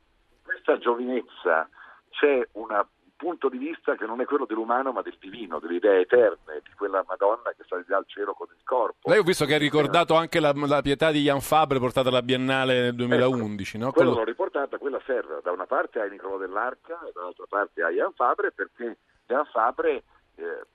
questa 0.42 0.78
giovinezza 0.78 1.68
c'è 2.08 2.48
una 2.52 2.86
punto 3.22 3.48
di 3.48 3.56
vista 3.58 3.94
che 3.94 4.04
non 4.04 4.20
è 4.20 4.24
quello 4.24 4.46
dell'umano 4.46 4.90
ma 4.90 5.00
del 5.00 5.16
divino, 5.20 5.60
delle 5.60 5.76
idee 5.76 6.00
eterne, 6.00 6.60
di 6.64 6.72
quella 6.76 7.04
Madonna 7.06 7.54
che 7.56 7.62
sta 7.62 7.76
al 7.76 8.04
cielo 8.08 8.34
con 8.34 8.48
il 8.50 8.64
corpo. 8.64 9.08
Lei 9.08 9.18
ho 9.18 9.22
visto 9.22 9.44
che 9.44 9.54
ha 9.54 9.58
ricordato 9.58 10.14
anche 10.14 10.40
la, 10.40 10.52
la 10.52 10.82
pietà 10.82 11.12
di 11.12 11.22
Jan 11.22 11.40
Fabre 11.40 11.78
portata 11.78 12.08
alla 12.08 12.22
Biennale 12.22 12.80
nel 12.80 12.94
2011, 12.96 13.76
ecco, 13.76 13.84
no? 13.84 13.92
Quello 13.92 14.14
l'ho 14.14 14.24
riportata, 14.24 14.78
quella 14.78 15.00
serve 15.06 15.38
da 15.40 15.52
una 15.52 15.66
parte 15.66 16.00
a 16.00 16.06
Niccolò 16.06 16.36
dell'Arca 16.36 17.00
e 17.06 17.12
dall'altra 17.14 17.44
parte 17.48 17.82
a 17.82 17.90
Jan 17.90 18.12
Fabre 18.12 18.50
perché 18.50 18.98
Jan 19.26 19.46
Fabre 19.46 20.02
eh, 20.34 20.66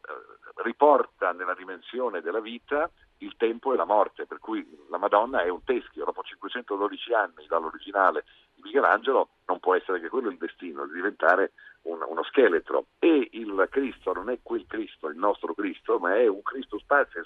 riporta 0.63 1.33
nella 1.33 1.53
dimensione 1.53 2.21
della 2.21 2.39
vita 2.39 2.89
il 3.19 3.35
tempo 3.35 3.73
e 3.73 3.75
la 3.75 3.85
morte, 3.85 4.25
per 4.25 4.39
cui 4.39 4.65
la 4.89 4.97
Madonna 4.97 5.41
è 5.41 5.49
un 5.49 5.63
teschio, 5.63 6.05
dopo 6.05 6.21
512 6.21 7.13
anni 7.13 7.45
dall'originale 7.47 8.23
di 8.53 8.61
Michelangelo 8.61 9.29
non 9.47 9.59
può 9.59 9.75
essere 9.75 9.99
che 9.99 10.09
quello 10.09 10.29
il 10.29 10.37
destino, 10.37 10.85
di 10.85 10.93
diventare 10.93 11.53
un, 11.87 12.03
uno 12.07 12.23
scheletro 12.23 12.87
e 12.99 13.29
il 13.31 13.67
Cristo 13.69 14.13
non 14.13 14.29
è 14.29 14.39
quel 14.41 14.65
Cristo, 14.67 15.07
il 15.07 15.17
nostro 15.17 15.53
Cristo, 15.53 15.99
ma 15.99 16.15
è 16.15 16.27
un 16.27 16.41
Cristo 16.41 16.77
spazio 16.79 17.23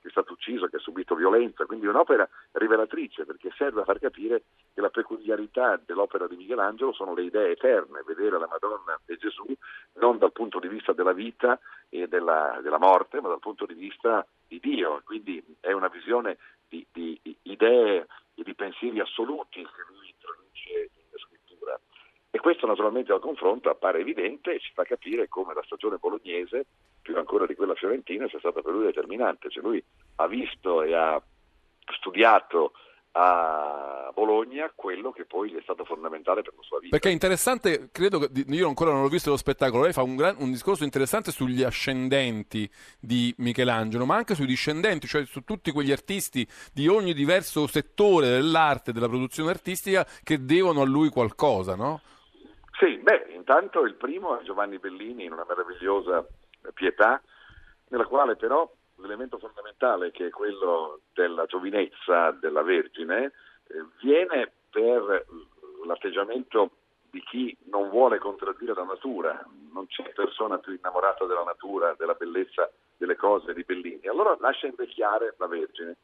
che 0.00 0.08
è 0.08 0.10
stato 0.10 0.32
ucciso, 0.34 0.66
che 0.66 0.76
ha 0.76 0.80
subito 0.80 1.14
violenza, 1.14 1.64
quindi 1.64 1.86
un'opera 1.86 2.28
rivelatrice 2.52 3.24
perché 3.24 3.50
serve 3.56 3.80
a 3.80 3.84
far 3.84 3.98
capire 3.98 4.42
che 4.74 4.80
la 4.80 4.90
peculiarità 4.90 5.80
dell'opera 5.82 6.26
di 6.26 6.36
Michelangelo 6.36 6.92
sono 6.92 7.14
le 7.14 7.22
idee 7.22 7.52
eterne, 7.52 8.02
vedere 8.04 8.38
la 8.38 8.46
Madonna 8.46 9.00
e 9.06 9.16
Gesù 9.16 9.46
non 9.94 10.18
dal 10.18 10.32
punto 10.32 10.58
di 10.58 10.68
vista 10.68 10.92
della 10.92 11.12
vita 11.12 11.58
e 11.88 12.06
della, 12.06 12.58
della 12.62 12.78
morte, 12.78 13.20
ma 13.20 13.28
dal 13.28 13.38
punto 13.38 13.64
di 13.64 13.74
vista 13.74 14.26
di 14.46 14.60
Dio. 14.60 15.00
Quindi 15.04 15.42
è 15.60 15.72
una 15.72 15.88
visione 15.88 16.36
di, 16.68 16.86
di 16.92 17.18
idee 17.42 18.06
e 18.34 18.42
di 18.42 18.54
pensieri 18.54 19.00
assoluti 19.00 19.62
che 19.62 19.84
lui 19.88 20.08
introduce. 20.10 20.90
E 22.34 22.40
questo 22.40 22.66
naturalmente 22.66 23.12
al 23.12 23.20
confronto 23.20 23.70
appare 23.70 24.00
evidente 24.00 24.54
e 24.54 24.58
ci 24.58 24.72
fa 24.74 24.82
capire 24.82 25.28
come 25.28 25.54
la 25.54 25.62
stagione 25.62 25.98
bolognese, 25.98 26.66
più 27.00 27.16
ancora 27.16 27.46
di 27.46 27.54
quella 27.54 27.76
fiorentina, 27.76 28.26
sia 28.26 28.40
stata 28.40 28.60
per 28.60 28.72
lui 28.72 28.86
determinante. 28.86 29.48
Cioè 29.48 29.62
lui 29.62 29.80
ha 30.16 30.26
visto 30.26 30.82
e 30.82 30.92
ha 30.92 31.22
studiato 31.96 32.72
a 33.12 34.10
Bologna 34.12 34.72
quello 34.74 35.12
che 35.12 35.26
poi 35.26 35.52
gli 35.52 35.54
è 35.54 35.62
stato 35.62 35.84
fondamentale 35.84 36.42
per 36.42 36.54
la 36.56 36.62
sua 36.64 36.80
vita. 36.80 36.90
Perché 36.90 37.08
è 37.08 37.12
interessante, 37.12 37.90
credo 37.92 38.18
che 38.18 38.28
io 38.48 38.66
ancora 38.66 38.90
non 38.90 39.04
ho 39.04 39.08
visto 39.08 39.30
lo 39.30 39.36
spettacolo, 39.36 39.84
lei 39.84 39.92
fa 39.92 40.02
un, 40.02 40.16
gran, 40.16 40.34
un, 40.40 40.50
discorso 40.50 40.82
interessante 40.82 41.30
sugli 41.30 41.62
ascendenti 41.62 42.68
di 42.98 43.32
Michelangelo, 43.38 44.06
ma 44.06 44.16
anche 44.16 44.34
sui 44.34 44.46
discendenti, 44.46 45.06
cioè 45.06 45.24
su 45.24 45.44
tutti 45.44 45.70
quegli 45.70 45.92
artisti 45.92 46.44
di 46.72 46.88
ogni 46.88 47.14
diverso 47.14 47.68
settore 47.68 48.26
dell'arte, 48.26 48.90
della 48.90 49.08
produzione 49.08 49.50
artistica 49.50 50.04
che 50.24 50.44
devono 50.44 50.80
a 50.80 50.84
lui 50.84 51.10
qualcosa, 51.10 51.76
no? 51.76 52.00
Sì, 52.78 52.98
beh, 52.98 53.26
intanto 53.30 53.82
il 53.82 53.94
primo 53.94 54.38
è 54.38 54.42
Giovanni 54.42 54.78
Bellini 54.78 55.24
in 55.24 55.32
una 55.32 55.44
meravigliosa 55.46 56.26
pietà, 56.72 57.22
nella 57.88 58.06
quale 58.06 58.36
però 58.36 58.68
l'elemento 58.96 59.38
fondamentale 59.38 60.10
che 60.10 60.26
è 60.26 60.30
quello 60.30 61.00
della 61.12 61.46
giovinezza 61.46 62.32
della 62.32 62.62
Vergine 62.62 63.32
eh, 63.68 63.84
viene 64.00 64.50
per 64.70 65.24
l'atteggiamento 65.86 66.70
di 67.10 67.22
chi 67.22 67.56
non 67.66 67.90
vuole 67.90 68.18
contraddire 68.18 68.74
la 68.74 68.82
natura, 68.82 69.46
non 69.72 69.86
c'è 69.86 70.12
persona 70.12 70.58
più 70.58 70.72
innamorata 70.72 71.24
della 71.26 71.44
natura, 71.44 71.94
della 71.96 72.14
bellezza 72.14 72.68
delle 72.96 73.14
cose 73.14 73.54
di 73.54 73.62
Bellini. 73.62 74.08
Allora 74.08 74.36
lascia 74.40 74.66
invecchiare 74.66 75.34
la 75.38 75.46
Vergine, 75.46 75.96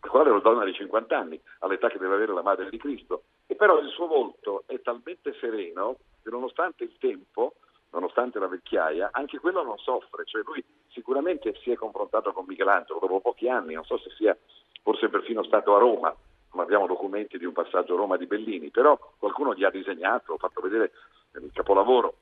la 0.00 0.08
quale 0.08 0.30
è 0.30 0.32
una 0.32 0.40
donna 0.40 0.64
di 0.64 0.72
50 0.72 1.18
anni, 1.18 1.38
all'età 1.58 1.88
che 1.88 1.98
deve 1.98 2.14
avere 2.14 2.32
la 2.32 2.42
madre 2.42 2.70
di 2.70 2.78
Cristo, 2.78 3.24
e 3.46 3.56
però 3.56 3.78
il 3.78 3.90
suo 3.90 4.06
volto 4.06 4.64
è 4.66 4.80
talmente 4.80 5.34
sereno 5.38 5.98
che 6.24 6.30
nonostante 6.30 6.82
il 6.84 6.96
tempo 6.98 7.54
nonostante 7.94 8.40
la 8.40 8.48
vecchiaia, 8.48 9.10
anche 9.12 9.38
quello 9.38 9.62
non 9.62 9.78
soffre, 9.78 10.24
cioè 10.24 10.42
lui 10.44 10.62
sicuramente 10.88 11.54
si 11.62 11.70
è 11.70 11.76
confrontato 11.76 12.32
con 12.32 12.44
Michelangelo 12.46 12.98
dopo 12.98 13.20
pochi 13.20 13.48
anni, 13.48 13.74
non 13.74 13.84
so 13.84 13.98
se 13.98 14.10
sia 14.16 14.36
forse 14.82 15.08
perfino 15.08 15.44
stato 15.44 15.76
a 15.76 15.78
Roma, 15.78 16.14
non 16.52 16.62
abbiamo 16.62 16.88
documenti 16.88 17.38
di 17.38 17.44
un 17.44 17.52
passaggio 17.52 17.94
a 17.94 17.98
Roma 17.98 18.16
di 18.16 18.26
Bellini, 18.26 18.70
però 18.70 18.98
qualcuno 19.16 19.54
gli 19.54 19.62
ha 19.62 19.70
disegnato, 19.70 20.36
fatto 20.38 20.60
vedere 20.60 20.90
il 21.34 21.50
capolavoro 21.52 22.16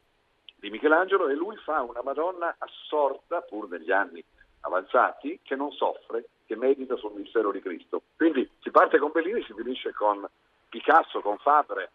di 0.57 0.71
Michelangelo 0.71 1.29
e 1.29 1.35
lui 1.35 1.57
fa 1.57 1.83
una 1.83 2.03
Madonna 2.03 2.55
assorta, 2.59 3.41
pur 3.41 3.69
negli 3.69 3.91
anni 3.91 4.23
avanzati, 4.61 5.41
che 5.43 5.57
non 5.57 5.73
soffre, 5.73 6.29
che 6.47 6.55
medita 6.55 6.97
sul 6.97 7.15
mistero 7.15 7.51
di 7.51 7.61
Cristo. 7.61 8.03
Quindi 8.17 8.49
si 8.61 8.71
parte 8.71 8.99
con 8.99 9.11
Bellini 9.11 9.43
si 9.43 9.55
finisce 9.55 9.93
con 9.93 10.27
Picasso, 10.69 11.21
con 11.21 11.39
Fabre. 11.39 11.91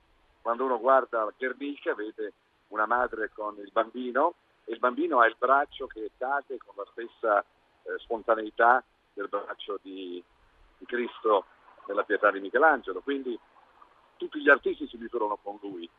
Quando 0.48 0.64
uno 0.64 0.80
guarda 0.80 1.30
Guernica 1.38 1.94
vede 1.94 2.32
una 2.69 2.86
madre 2.86 3.30
con 3.34 3.57
il 3.57 3.69
bambino 3.69 4.36
e 4.64 4.72
il 4.72 4.80
bambino 4.80 5.19
ha 5.19 5.28
il 5.28 5.36
braccio 5.38 5.88
che 5.88 6.11
cade 6.18 6.57
con 6.57 6.74
la 6.78 6.88
stessa 6.91 7.41
eh, 7.41 7.98
spontaneità 7.98 8.82
del 9.11 9.28
braccio 9.28 9.78
di, 9.82 10.24
di, 10.78 10.86
Cristo 10.86 11.44
nella 11.88 12.03
pietà 12.03 12.32
di 12.32 12.40
Michelangelo. 12.40 13.02
Quindi 13.02 13.38
tutti 14.15 14.40
gli 14.40 14.48
artisti 14.48 14.88
si 14.88 14.95
misurano 14.95 15.38
con 15.44 15.57
lui 15.61 15.90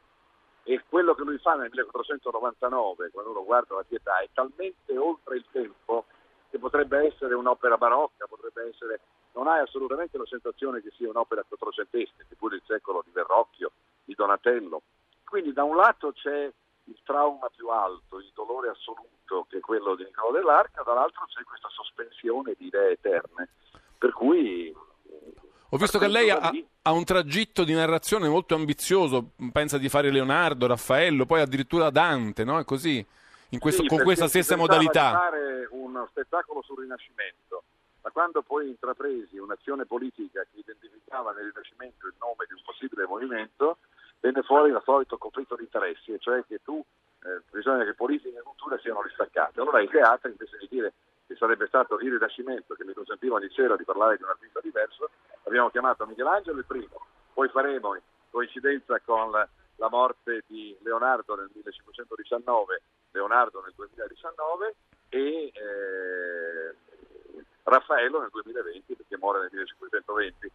e 0.63 0.83
quello 0.89 1.13
che 1.13 1.25
lui 1.25 1.37
fa 1.37 1.53
nel 1.53 1.69
1499, 1.69 3.11
quando 3.11 3.33
uno 3.33 3.45
guarda 3.45 3.75
la 3.75 3.85
pietà, 3.87 4.21
è 4.21 4.31
talmente 4.33 4.97
oltre 4.97 5.37
il 5.37 5.45
tempo 5.53 6.07
che 6.49 6.59
potrebbe 6.59 7.07
essere 7.07 7.35
un'opera 7.35 7.77
barocca, 7.77 8.27
potrebbe 8.27 8.67
essere... 8.71 9.01
Non 9.33 9.47
hai 9.47 9.61
assolutamente 9.61 10.17
la 10.17 10.25
sensazione 10.25 10.81
che 10.81 10.91
sia 10.97 11.11
un'opera 11.11 11.45
quattrocentesca, 11.47 12.25
pure 12.39 12.57
il 12.57 12.63
secolo 12.65 13.03
di 13.05 13.11
Verrocchio, 13.13 13.73
di 14.09 14.15
Donatello, 14.15 14.83
quindi 15.25 15.53
da 15.53 15.63
un 15.63 15.77
lato 15.77 16.13
c'è 16.13 16.51
il 16.85 16.99
trauma 17.05 17.51
più 17.55 17.69
alto, 17.69 18.19
il 18.19 18.31
dolore 18.35 18.71
assoluto 18.71 19.47
che 19.51 19.59
è 19.59 19.61
quello 19.61 19.95
di 19.95 20.05
Niccolò 20.05 20.33
dell'Arca, 20.33 20.83
dall'altro 20.83 21.27
c'è 21.27 21.43
questa 21.43 21.69
sospensione 21.69 22.55
di 22.57 22.67
idee 22.67 22.93
eterne. 22.93 23.51
Per 23.99 24.13
cui 24.13 24.75
ho 25.71 25.77
visto 25.77 25.99
che 25.99 26.09
lei 26.09 26.31
ha, 26.31 26.51
ha, 26.83 26.93
un 26.93 27.05
tragitto 27.05 27.65
di 27.65 27.75
narrazione 27.75 28.27
molto 28.27 28.55
ambizioso, 28.55 29.33
pensa 29.53 29.77
di 29.77 29.91
fare 29.91 30.11
Leonardo, 30.11 30.67
Raffaello, 30.67 31.27
poi 31.27 31.43
addirittura 31.43 31.91
Dante, 31.91 32.43
no? 32.45 32.59
È 32.59 32.65
così, 32.65 33.05
questo, 33.59 33.83
sì, 33.83 33.89
con 33.89 34.03
questa 34.03 34.29
stessa 34.29 34.57
modalità. 34.57 35.11
Di 35.11 35.17
fare 35.17 35.69
uno 35.73 36.07
spettacolo 36.09 36.63
sul 36.63 36.79
Rinascimento, 36.79 37.65
ma 38.01 38.11
quando 38.11 38.41
poi 38.41 38.69
intrapresi 38.69 39.37
un'azione 39.37 39.85
politica 39.85 40.43
che 40.51 40.61
identificava 40.61 41.33
nel 41.33 41.53
Rinascimento 41.53 42.07
il 42.07 42.15
nome 42.19 42.47
di 42.47 42.55
un 42.55 42.63
possibile 42.65 43.05
movimento, 43.07 43.77
venne 44.21 44.43
fuori 44.43 44.71
il 44.71 44.81
solito 44.85 45.19
conflitto 45.19 45.57
di 45.57 45.63
interessi, 45.63 46.19
cioè 46.19 46.45
che 46.47 46.61
tu 46.63 46.83
eh, 47.23 47.43
bisogna 47.51 47.85
che 47.85 47.95
politica 47.95 48.39
e 48.39 48.43
cultura 48.43 48.79
siano 48.79 49.03
distaccate. 49.03 49.61
Allora 49.61 49.81
i 49.81 49.89
teatri, 49.89 50.31
invece 50.31 50.59
di 50.59 50.69
dire 50.71 50.93
che 51.27 51.37
sarebbe 51.37 51.67
stato 51.67 51.99
il 51.99 52.13
Rinascimento 52.13 52.75
che 52.75 52.85
mi 52.85 52.95
consentiva 52.95 53.37
ogni 53.37 53.51
sera 53.51 53.77
di 53.77 53.85
parlare 53.85 54.17
di 54.17 54.23
un 54.23 54.31
artista 54.31 54.61
diverso, 54.61 55.11
abbiamo 55.45 55.71
chiamato 55.71 56.07
Michelangelo 56.07 56.59
il 56.59 56.65
primo, 56.65 57.07
poi 57.33 57.49
faremo 57.49 57.95
in 57.95 58.03
coincidenza 58.31 58.99
con 59.01 59.31
la, 59.31 59.47
la 59.77 59.89
morte 59.89 60.45
di 60.47 60.77
Leonardo 60.83 61.35
nel 61.37 61.51
1519, 61.53 62.83
Leonardo 63.13 63.61
nel 63.63 63.73
2019 63.75 64.75
e 65.11 65.53
eh, 65.53 66.75
Raffaello 67.63 68.21
nel 68.21 68.31
2020 68.31 68.95
perché 68.95 69.17
muore 69.19 69.41
nel 69.41 69.51
1520. 69.53 70.51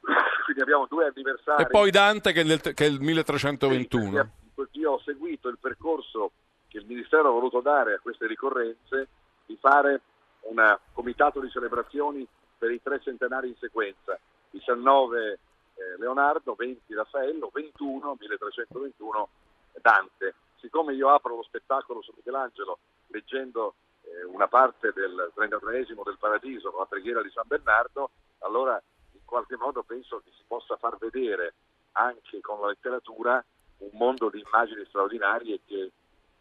Quindi 0.44 0.62
abbiamo 0.62 0.86
due 0.86 1.06
anniversari. 1.06 1.62
E 1.62 1.66
poi 1.66 1.90
Dante 1.90 2.32
che 2.32 2.40
è, 2.40 2.44
nel, 2.44 2.60
che 2.60 2.84
è 2.84 2.88
il 2.88 3.00
1321. 3.00 4.30
Io 4.72 4.92
ho 4.92 5.00
seguito 5.04 5.48
il 5.48 5.58
percorso 5.58 6.32
che 6.68 6.78
il 6.78 6.86
Ministero 6.86 7.28
ha 7.28 7.32
voluto 7.32 7.60
dare 7.60 7.94
a 7.94 7.98
queste 7.98 8.26
ricorrenze 8.26 9.08
di 9.46 9.56
fare 9.60 10.00
un 10.42 10.78
comitato 10.92 11.40
di 11.40 11.50
celebrazioni 11.50 12.26
per 12.56 12.70
i 12.70 12.80
tre 12.82 13.00
centenari 13.00 13.48
in 13.48 13.56
sequenza, 13.58 14.18
19 14.50 15.30
eh, 15.30 15.38
Leonardo, 15.98 16.54
20 16.54 16.94
Raffaello, 16.94 17.50
21, 17.52 18.16
1321 18.18 19.28
Dante. 19.80 20.34
Siccome 20.60 20.92
io 20.94 21.08
apro 21.08 21.36
lo 21.36 21.42
spettacolo 21.42 22.02
su 22.02 22.12
Michelangelo 22.14 22.78
leggendo 23.08 23.74
eh, 24.02 24.24
una 24.24 24.48
parte 24.48 24.92
del 24.94 25.30
33 25.34 25.86
del 25.86 26.16
Paradiso, 26.18 26.74
la 26.76 26.86
preghiera 26.86 27.22
di 27.22 27.30
San 27.30 27.44
Bernardo, 27.46 28.10
allora 28.40 28.80
qualche 29.30 29.56
modo 29.56 29.82
penso 29.84 30.20
che 30.24 30.30
si 30.36 30.42
possa 30.46 30.76
far 30.76 30.98
vedere 30.98 31.54
anche 31.92 32.40
con 32.40 32.60
la 32.60 32.66
letteratura 32.66 33.42
un 33.78 33.90
mondo 33.92 34.28
di 34.28 34.42
immagini 34.44 34.84
straordinarie 34.86 35.60
che 35.64 35.90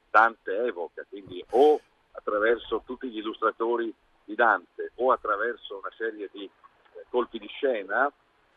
Dante 0.10 0.66
evoca, 0.66 1.06
quindi 1.08 1.44
o 1.52 1.80
attraverso 2.12 2.82
tutti 2.86 3.08
gli 3.08 3.20
illustratori 3.20 3.94
di 4.26 4.34
Dante 4.34 4.92
o 4.96 5.12
attraverso 5.12 5.78
una 5.78 5.92
serie 5.96 6.30
di 6.32 6.44
eh, 6.44 7.06
colpi 7.10 7.38
di 7.38 7.48
scena, 7.48 8.12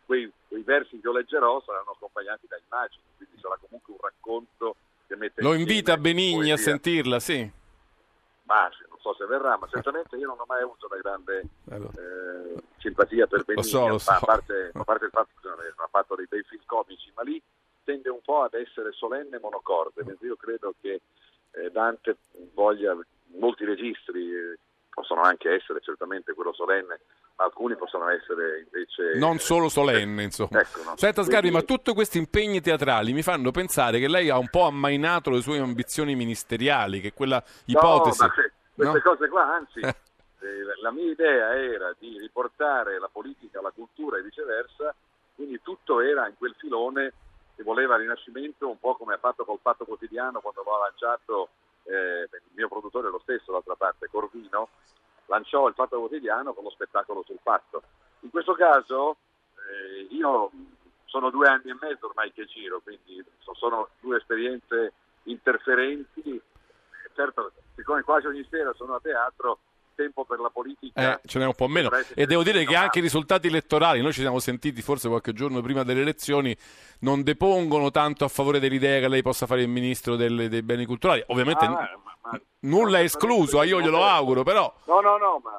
quei, 0.06 0.30
quei, 0.48 0.62
versi 0.62 0.98
che 0.98 1.06
io 1.06 1.12
leggerò 1.12 1.62
saranno 1.64 1.90
accompagnati 1.90 2.46
da 2.48 2.58
immagini, 2.66 3.02
quindi 3.16 3.38
sarà 3.38 3.58
comunque 3.60 3.92
un 3.92 3.98
racconto 4.00 4.76
che 5.06 5.16
mette... 5.16 5.42
Lo 5.42 5.52
invita 5.52 5.98
Benigni 5.98 6.50
a 6.50 6.56
sentirla, 6.56 7.20
sì. 7.20 7.60
Ma 8.44 8.68
so 8.98 9.14
se 9.14 9.24
verrà, 9.26 9.56
ma 9.56 9.68
certamente 9.68 10.16
io 10.16 10.26
non 10.26 10.38
ho 10.38 10.44
mai 10.46 10.62
avuto 10.62 10.86
una 10.90 11.00
grande 11.00 11.42
eh, 11.70 12.62
simpatia 12.78 13.26
per 13.26 13.44
Benigni, 13.44 13.68
so, 13.68 13.86
lo 13.86 13.98
so. 13.98 14.10
a, 14.10 14.20
parte, 14.20 14.70
a 14.72 14.84
parte 14.84 15.04
il 15.06 15.10
fatto 15.10 15.30
che 15.40 15.48
ha 15.76 15.88
fatto 15.90 16.14
dei 16.14 16.26
bei 16.28 16.42
film 16.44 16.62
comici, 16.66 17.12
ma 17.14 17.22
lì 17.22 17.40
tende 17.84 18.10
un 18.10 18.20
po' 18.22 18.42
ad 18.42 18.54
essere 18.54 18.92
solenne 18.92 19.36
e 19.36 19.40
monocorde, 19.40 20.04
mentre 20.04 20.26
io 20.26 20.36
credo 20.36 20.74
che 20.80 21.00
eh, 21.50 21.70
Dante 21.70 22.16
voglia 22.54 22.96
molti 23.38 23.64
registri, 23.64 24.32
eh, 24.32 24.58
possono 24.88 25.22
anche 25.22 25.50
essere 25.50 25.80
certamente 25.80 26.32
quello 26.32 26.52
solenne, 26.52 27.00
alcuni 27.42 27.76
possono 27.76 28.08
essere 28.08 28.60
invece... 28.60 29.18
Non 29.18 29.38
solo 29.38 29.68
solenne, 29.68 30.22
insomma. 30.22 30.60
Ecco, 30.60 30.82
no? 30.84 30.96
Senta 30.96 31.22
Sgarbi, 31.22 31.50
ma 31.50 31.62
tutti 31.62 31.92
questi 31.92 32.18
impegni 32.18 32.60
teatrali 32.60 33.12
mi 33.12 33.22
fanno 33.22 33.50
pensare 33.50 33.98
che 33.98 34.08
lei 34.08 34.28
ha 34.28 34.38
un 34.38 34.48
po' 34.48 34.64
ammainato 34.64 35.30
le 35.30 35.40
sue 35.40 35.58
ambizioni 35.58 36.14
ministeriali, 36.14 37.00
che 37.00 37.12
quella 37.12 37.42
ipotesi... 37.66 38.20
No, 38.20 38.26
ma 38.26 38.34
se, 38.34 38.52
queste 38.74 38.94
no? 38.94 39.02
cose 39.02 39.28
qua, 39.28 39.54
anzi, 39.54 39.80
eh, 39.80 39.94
la 40.80 40.90
mia 40.90 41.10
idea 41.10 41.56
era 41.56 41.94
di 41.98 42.18
riportare 42.18 42.98
la 42.98 43.08
politica 43.10 43.58
alla 43.58 43.72
cultura 43.72 44.18
e 44.18 44.22
viceversa, 44.22 44.94
quindi 45.34 45.60
tutto 45.62 46.00
era 46.00 46.26
in 46.28 46.34
quel 46.36 46.54
filone 46.58 47.12
che 47.54 47.62
voleva 47.62 47.94
il 47.94 48.02
Rinascimento, 48.02 48.68
un 48.68 48.78
po' 48.78 48.96
come 48.96 49.14
ha 49.14 49.18
fatto 49.18 49.44
col 49.44 49.58
Fatto 49.60 49.84
Quotidiano 49.84 50.40
quando 50.40 50.60
aveva 50.60 50.78
lanciato 50.88 51.48
eh, 51.84 52.22
il 52.32 52.52
mio 52.54 52.68
produttore 52.68 53.10
lo 53.10 53.20
stesso, 53.22 53.52
d'altra 53.52 53.74
parte, 53.74 54.08
Corvino, 54.10 54.68
lanciò 55.26 55.68
il 55.68 55.74
Fatto 55.74 55.98
Quotidiano 55.98 56.52
con 56.52 56.64
lo 56.64 56.70
spettacolo 56.70 57.22
sul 57.24 57.38
fatto. 57.42 57.82
In 58.20 58.30
questo 58.30 58.54
caso 58.54 59.16
eh, 59.56 60.06
io 60.14 60.50
sono 61.04 61.30
due 61.30 61.48
anni 61.48 61.70
e 61.70 61.76
mezzo 61.80 62.06
ormai 62.06 62.32
che 62.32 62.46
giro, 62.46 62.80
quindi 62.80 63.24
sono 63.54 63.88
due 64.00 64.16
esperienze 64.16 64.92
interferenti 65.24 66.40
certo, 67.14 67.52
siccome 67.74 68.02
quasi 68.02 68.26
ogni 68.26 68.46
sera 68.50 68.72
sono 68.74 68.94
a 68.94 69.00
teatro, 69.00 69.58
tempo 70.02 70.24
per 70.24 70.38
la 70.40 70.50
politica. 70.50 71.14
Eh, 71.14 71.20
ce 71.26 71.38
n'è 71.38 71.46
un 71.46 71.54
po' 71.54 71.68
meno. 71.68 71.88
E 72.14 72.26
devo 72.26 72.42
dire 72.42 72.64
che 72.64 72.76
anche 72.76 72.98
i 72.98 73.02
risultati 73.02 73.46
elettorali, 73.48 74.00
noi 74.00 74.12
ci 74.12 74.20
siamo 74.20 74.38
sentiti 74.38 74.82
forse 74.82 75.08
qualche 75.08 75.32
giorno 75.32 75.60
prima 75.60 75.82
delle 75.84 76.00
elezioni, 76.02 76.56
non 77.00 77.22
depongono 77.22 77.90
tanto 77.90 78.24
a 78.24 78.28
favore 78.28 78.58
dell'idea 78.60 79.00
che 79.00 79.08
lei 79.08 79.22
possa 79.22 79.46
fare 79.46 79.62
il 79.62 79.68
ministro 79.68 80.16
delle- 80.16 80.48
dei 80.48 80.62
beni 80.62 80.84
culturali. 80.86 81.22
Ovviamente 81.28 81.64
Ah, 81.64 81.68
n- 81.68 82.00
ma- 82.22 82.40
nulla 82.60 82.98
è 82.98 83.02
escluso, 83.02 83.62
io 83.62 83.80
glielo 83.80 84.02
auguro, 84.04 84.42
però 84.42 84.72
No, 84.86 85.00
no, 85.00 85.16
no, 85.16 85.40
ma 85.42 85.50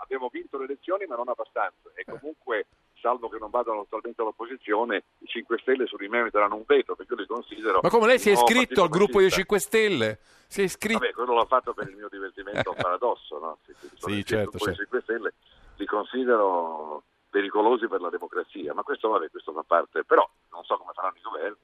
abbiamo 0.00 0.28
vinto 0.32 0.58
le 0.58 0.64
elezioni, 0.64 1.06
ma 1.06 1.16
non 1.16 1.28
abbastanza. 1.28 1.90
E 1.94 2.04
comunque, 2.04 2.66
salvo 3.02 3.28
che 3.28 3.38
non 3.38 3.50
vadano 3.50 3.82
totalmente 3.82 4.22
all'opposizione, 4.22 5.02
i 5.18 5.26
5 5.26 5.58
Stelle 5.58 5.86
su 5.86 5.96
di 5.96 6.08
me 6.08 6.22
metteranno 6.22 6.54
un 6.54 6.62
veto, 6.64 6.94
perché 6.94 7.12
io 7.14 7.20
li 7.20 7.26
considero. 7.26 7.80
Ma 7.82 7.90
come 7.90 8.06
lei 8.06 8.18
si 8.20 8.30
è 8.30 8.32
iscritto 8.32 8.82
al 8.82 8.88
gruppo 8.88 9.18
dei 9.18 9.28
fascista. 9.28 9.56
5 9.56 9.58
Stelle? 9.58 10.18
Si 10.46 10.60
è 10.60 10.64
iscritto? 10.64 11.00
Vabbè, 11.00 11.12
quello 11.12 11.34
l'ho 11.34 11.46
fatto 11.46 11.74
per 11.74 11.88
il 11.88 11.96
mio 11.96 12.08
divertimento 12.08 12.70
a 12.70 12.74
paradosso, 12.74 13.38
no? 13.38 13.58
Se- 13.66 13.74
se 13.74 13.88
Sì, 13.96 14.24
certo, 14.24 14.58
certo. 14.58 14.78
5 14.78 15.00
Stelle 15.02 15.34
li 15.76 15.86
considero 15.86 17.02
pericolosi 17.28 17.88
per 17.88 18.00
la 18.00 18.10
democrazia, 18.10 18.72
ma 18.72 18.82
questo, 18.82 19.08
vabbè, 19.08 19.30
questo 19.30 19.52
fa 19.52 19.64
parte, 19.66 20.04
però 20.04 20.28
non 20.50 20.62
so 20.64 20.76
come 20.76 20.92
faranno 20.94 21.16
i 21.16 21.22
governi, 21.22 21.56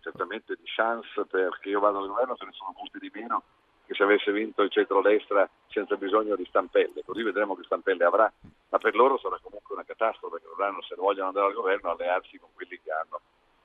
certamente 0.00 0.54
di 0.54 0.62
chance 0.64 1.24
perché 1.28 1.68
io 1.68 1.80
vado 1.80 1.98
al 1.98 2.06
governo 2.06 2.36
ce 2.36 2.46
ne 2.46 2.52
sono 2.52 2.72
molti 2.76 2.98
di 2.98 3.10
meno 3.12 3.42
che 3.86 3.94
se 3.94 4.02
avesse 4.02 4.32
vinto 4.32 4.62
il 4.62 4.70
centrodestra 4.70 5.48
senza 5.68 5.96
bisogno 5.96 6.34
di 6.36 6.44
stampelle, 6.46 7.02
così 7.04 7.22
vedremo 7.22 7.54
che 7.54 7.62
stampelle 7.64 8.04
avrà, 8.04 8.30
ma 8.68 8.78
per 8.78 8.94
loro 8.94 9.18
sarà 9.18 9.38
comunque 9.40 9.74
una 9.74 9.84
catastrofe, 9.84 10.38
che 10.38 10.46
dovranno, 10.48 10.82
se 10.82 10.96
vogliono 10.96 11.28
andare 11.28 11.46
al 11.46 11.54
governo, 11.54 11.90
allearsi 11.90 12.38
con 12.38 12.48
quelli 12.54 12.80
che 12.82 12.90
hanno 12.90 13.20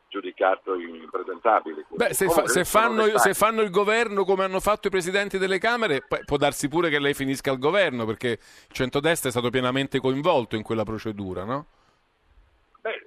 giudicato 0.07 0.75
impresentabili. 0.75 1.85
Beh, 1.89 2.13
se, 2.13 2.27
fa- 2.27 2.45
se 2.45 2.65
fanno, 2.65 3.17
se 3.17 3.33
fanno 3.33 3.61
il 3.61 3.71
governo 3.71 4.25
come 4.25 4.43
hanno 4.43 4.59
fatto 4.59 4.87
i 4.87 4.91
presidenti 4.91 5.37
delle 5.37 5.57
Camere, 5.57 6.05
può 6.25 6.37
darsi 6.37 6.67
pure 6.67 6.89
che 6.89 6.99
lei 6.99 7.13
finisca 7.13 7.49
al 7.49 7.57
governo, 7.57 8.05
perché 8.05 8.31
il 8.31 8.73
centrodestra 8.73 9.29
è 9.29 9.31
stato 9.31 9.49
pienamente 9.49 9.99
coinvolto 9.99 10.55
in 10.55 10.63
quella 10.63 10.83
procedura, 10.83 11.45
no? 11.45 11.65
Beh, 12.81 12.91
eh, 12.91 12.99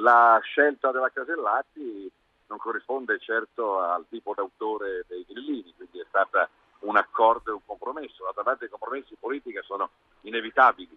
la 0.00 0.38
scelta 0.42 0.92
della 0.92 1.10
Casellati 1.12 2.10
non 2.52 2.58
corrisponde 2.58 3.18
certo 3.18 3.80
al 3.80 4.04
tipo 4.10 4.34
d'autore 4.34 5.04
dei 5.08 5.24
grillini, 5.26 5.72
quindi 5.74 6.00
è 6.00 6.04
stata 6.06 6.48
un 6.80 6.96
accordo 6.96 7.50
e 7.50 7.54
un 7.54 7.64
compromesso. 7.64 8.24
D'altra 8.24 8.42
parte 8.42 8.66
i 8.66 8.68
compromessi 8.68 9.12
in 9.12 9.18
politica 9.18 9.62
sono 9.62 9.90
inevitabili, 10.22 10.94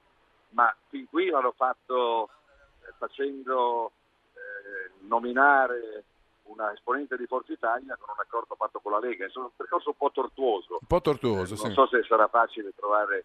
ma 0.50 0.76
fin 0.90 1.08
qui 1.10 1.30
l'hanno 1.30 1.54
fatto 1.56 2.30
eh, 2.86 2.92
facendo 2.98 3.92
eh, 4.34 4.92
nominare 5.08 6.04
una 6.44 6.74
esponente 6.74 7.16
di 7.16 7.26
Forza 7.26 7.54
Italia 7.54 7.98
con 8.00 8.14
un 8.14 8.22
accordo 8.22 8.56
fatto 8.56 8.80
con 8.80 8.92
la 8.92 9.00
Lega. 9.00 9.24
Insomma, 9.26 9.46
un 9.46 9.56
percorso 9.56 9.90
un 9.90 9.98
po' 9.98 10.12
tortuoso. 10.12 10.78
Un 10.82 10.88
po' 10.88 11.02
tortuoso, 11.02 11.56
Non 11.56 11.68
sì. 11.68 11.72
so 11.72 11.88
se 11.88 12.04
sarà 12.04 12.28
facile 12.28 12.74
trovare 12.76 13.24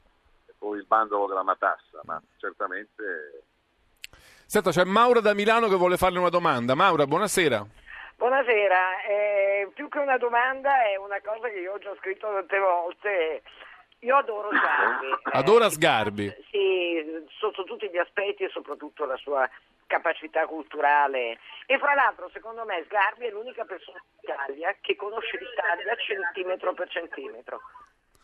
poi 0.57 0.78
il 0.78 0.85
bandolo 0.86 1.27
della 1.27 1.43
matassa, 1.43 2.01
ma 2.05 2.20
certamente 2.36 3.43
Senta, 4.51 4.73
c'è 4.73 4.82
Maura 4.82 5.20
da 5.20 5.32
Milano 5.32 5.69
che 5.69 5.77
vuole 5.77 5.97
farle 5.97 6.19
una 6.19 6.28
domanda. 6.28 6.74
Maura, 6.74 7.07
buonasera. 7.07 7.65
Buonasera, 8.21 9.01
eh, 9.01 9.71
più 9.73 9.89
che 9.89 9.99
una 9.99 10.19
domanda 10.19 10.83
è 10.85 10.97
una 10.97 11.19
cosa 11.23 11.49
che 11.49 11.61
io 11.61 11.73
ho 11.73 11.79
già 11.79 11.95
scritto 11.97 12.31
tante 12.31 12.59
volte. 12.59 13.43
Io 14.01 14.15
adoro 14.15 14.51
Sgarbi. 14.53 15.07
eh, 15.25 15.39
Adora 15.39 15.71
Sgarbi. 15.71 16.31
sì, 16.51 17.03
sotto 17.39 17.65
tutti 17.65 17.89
gli 17.89 17.97
aspetti 17.97 18.45
e 18.45 18.51
soprattutto 18.51 19.07
la 19.07 19.17
sua 19.17 19.49
capacità 19.87 20.45
culturale. 20.45 21.39
E 21.65 21.79
fra 21.79 21.95
l'altro, 21.95 22.29
secondo 22.29 22.67
me, 22.67 22.85
Sgarbi 22.85 23.25
è 23.25 23.31
l'unica 23.31 23.65
persona 23.65 24.03
in 24.05 24.19
Italia 24.31 24.77
che 24.83 24.97
conosce 24.97 25.39
l'Italia 25.39 25.97
centimetro 25.97 26.75
per 26.75 26.91
centimetro, 26.91 27.63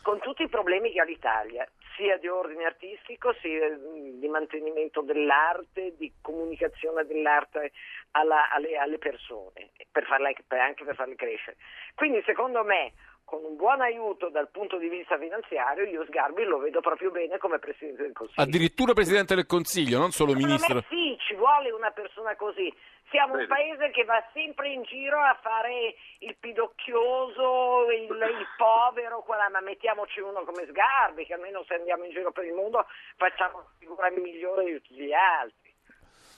con 0.07 0.21
tutti 0.21 0.45
i 0.45 0.49
problemi 0.49 0.93
che 0.93 1.01
ha 1.01 1.05
l'Italia, 1.05 1.67
sia 1.97 2.17
di 2.19 2.29
ordine 2.29 2.65
artistico, 2.65 3.35
sia 3.41 3.67
mh, 3.71 4.21
di 4.21 4.29
mantenimento 4.29 5.01
dell'arte, 5.01 5.97
di 5.99 6.13
comunicazione 6.23 7.05
dell'arte 7.05 7.73
alla- 8.13 8.49
alle, 8.51 8.77
alle 8.77 8.99
persone, 8.99 9.73
per 9.91 10.05
farla- 10.07 10.31
per- 10.47 10.61
anche 10.61 10.85
per 10.85 10.95
farle 10.95 11.17
crescere. 11.17 11.57
Quindi, 11.97 12.23
secondo 12.25 12.63
me, 12.63 12.93
con 13.25 13.43
un 13.43 13.57
buon 13.57 13.81
aiuto 13.81 14.29
dal 14.29 14.49
punto 14.49 14.77
di 14.79 14.89
vista 14.89 15.19
finanziario, 15.19 15.83
io 15.83 16.05
Sgarbi 16.05 16.45
lo 16.45 16.59
vedo 16.59 16.81
proprio 16.81 17.11
bene 17.11 17.39
come 17.39 17.59
Presidente 17.59 18.03
del 18.03 18.13
Consiglio. 18.13 18.43
Addirittura 18.43 18.93
Presidente 18.93 19.35
del 19.35 19.47
Consiglio, 19.47 19.99
non 19.99 20.13
solo 20.13 20.31
Secondo 20.31 20.47
Ministro. 20.55 20.85
sì, 20.89 21.17
ci 21.27 21.35
vuole 21.35 21.73
una 21.73 21.91
persona 21.91 22.37
così. 22.37 22.73
Siamo 23.17 23.33
un 23.33 23.47
Vedi. 23.47 23.49
paese 23.49 23.91
che 23.93 24.05
va 24.05 24.23
sempre 24.35 24.69
in 24.69 24.83
giro 24.83 25.19
a 25.19 25.39
fare 25.41 25.95
il 26.19 26.37
pidocchioso, 26.39 27.91
il, 27.91 28.11
il 28.13 28.47
povero, 28.61 29.23
quella- 29.23 29.49
ma 29.49 29.61
mettiamoci 29.61 30.21
uno 30.21 30.45
come 30.45 30.67
Sgarbi, 30.69 31.25
che 31.25 31.33
almeno 31.33 31.65
se 31.67 31.75
andiamo 31.75 32.05
in 32.05 32.11
giro 32.11 32.31
per 32.31 32.45
il 32.45 32.53
mondo 32.53 32.85
facciamo 33.17 33.57
una 33.57 33.73
figura 33.79 34.11
migliore 34.11 34.65
di 34.65 34.73
tutti 34.83 34.95
gli 35.03 35.13
altri. 35.15 35.73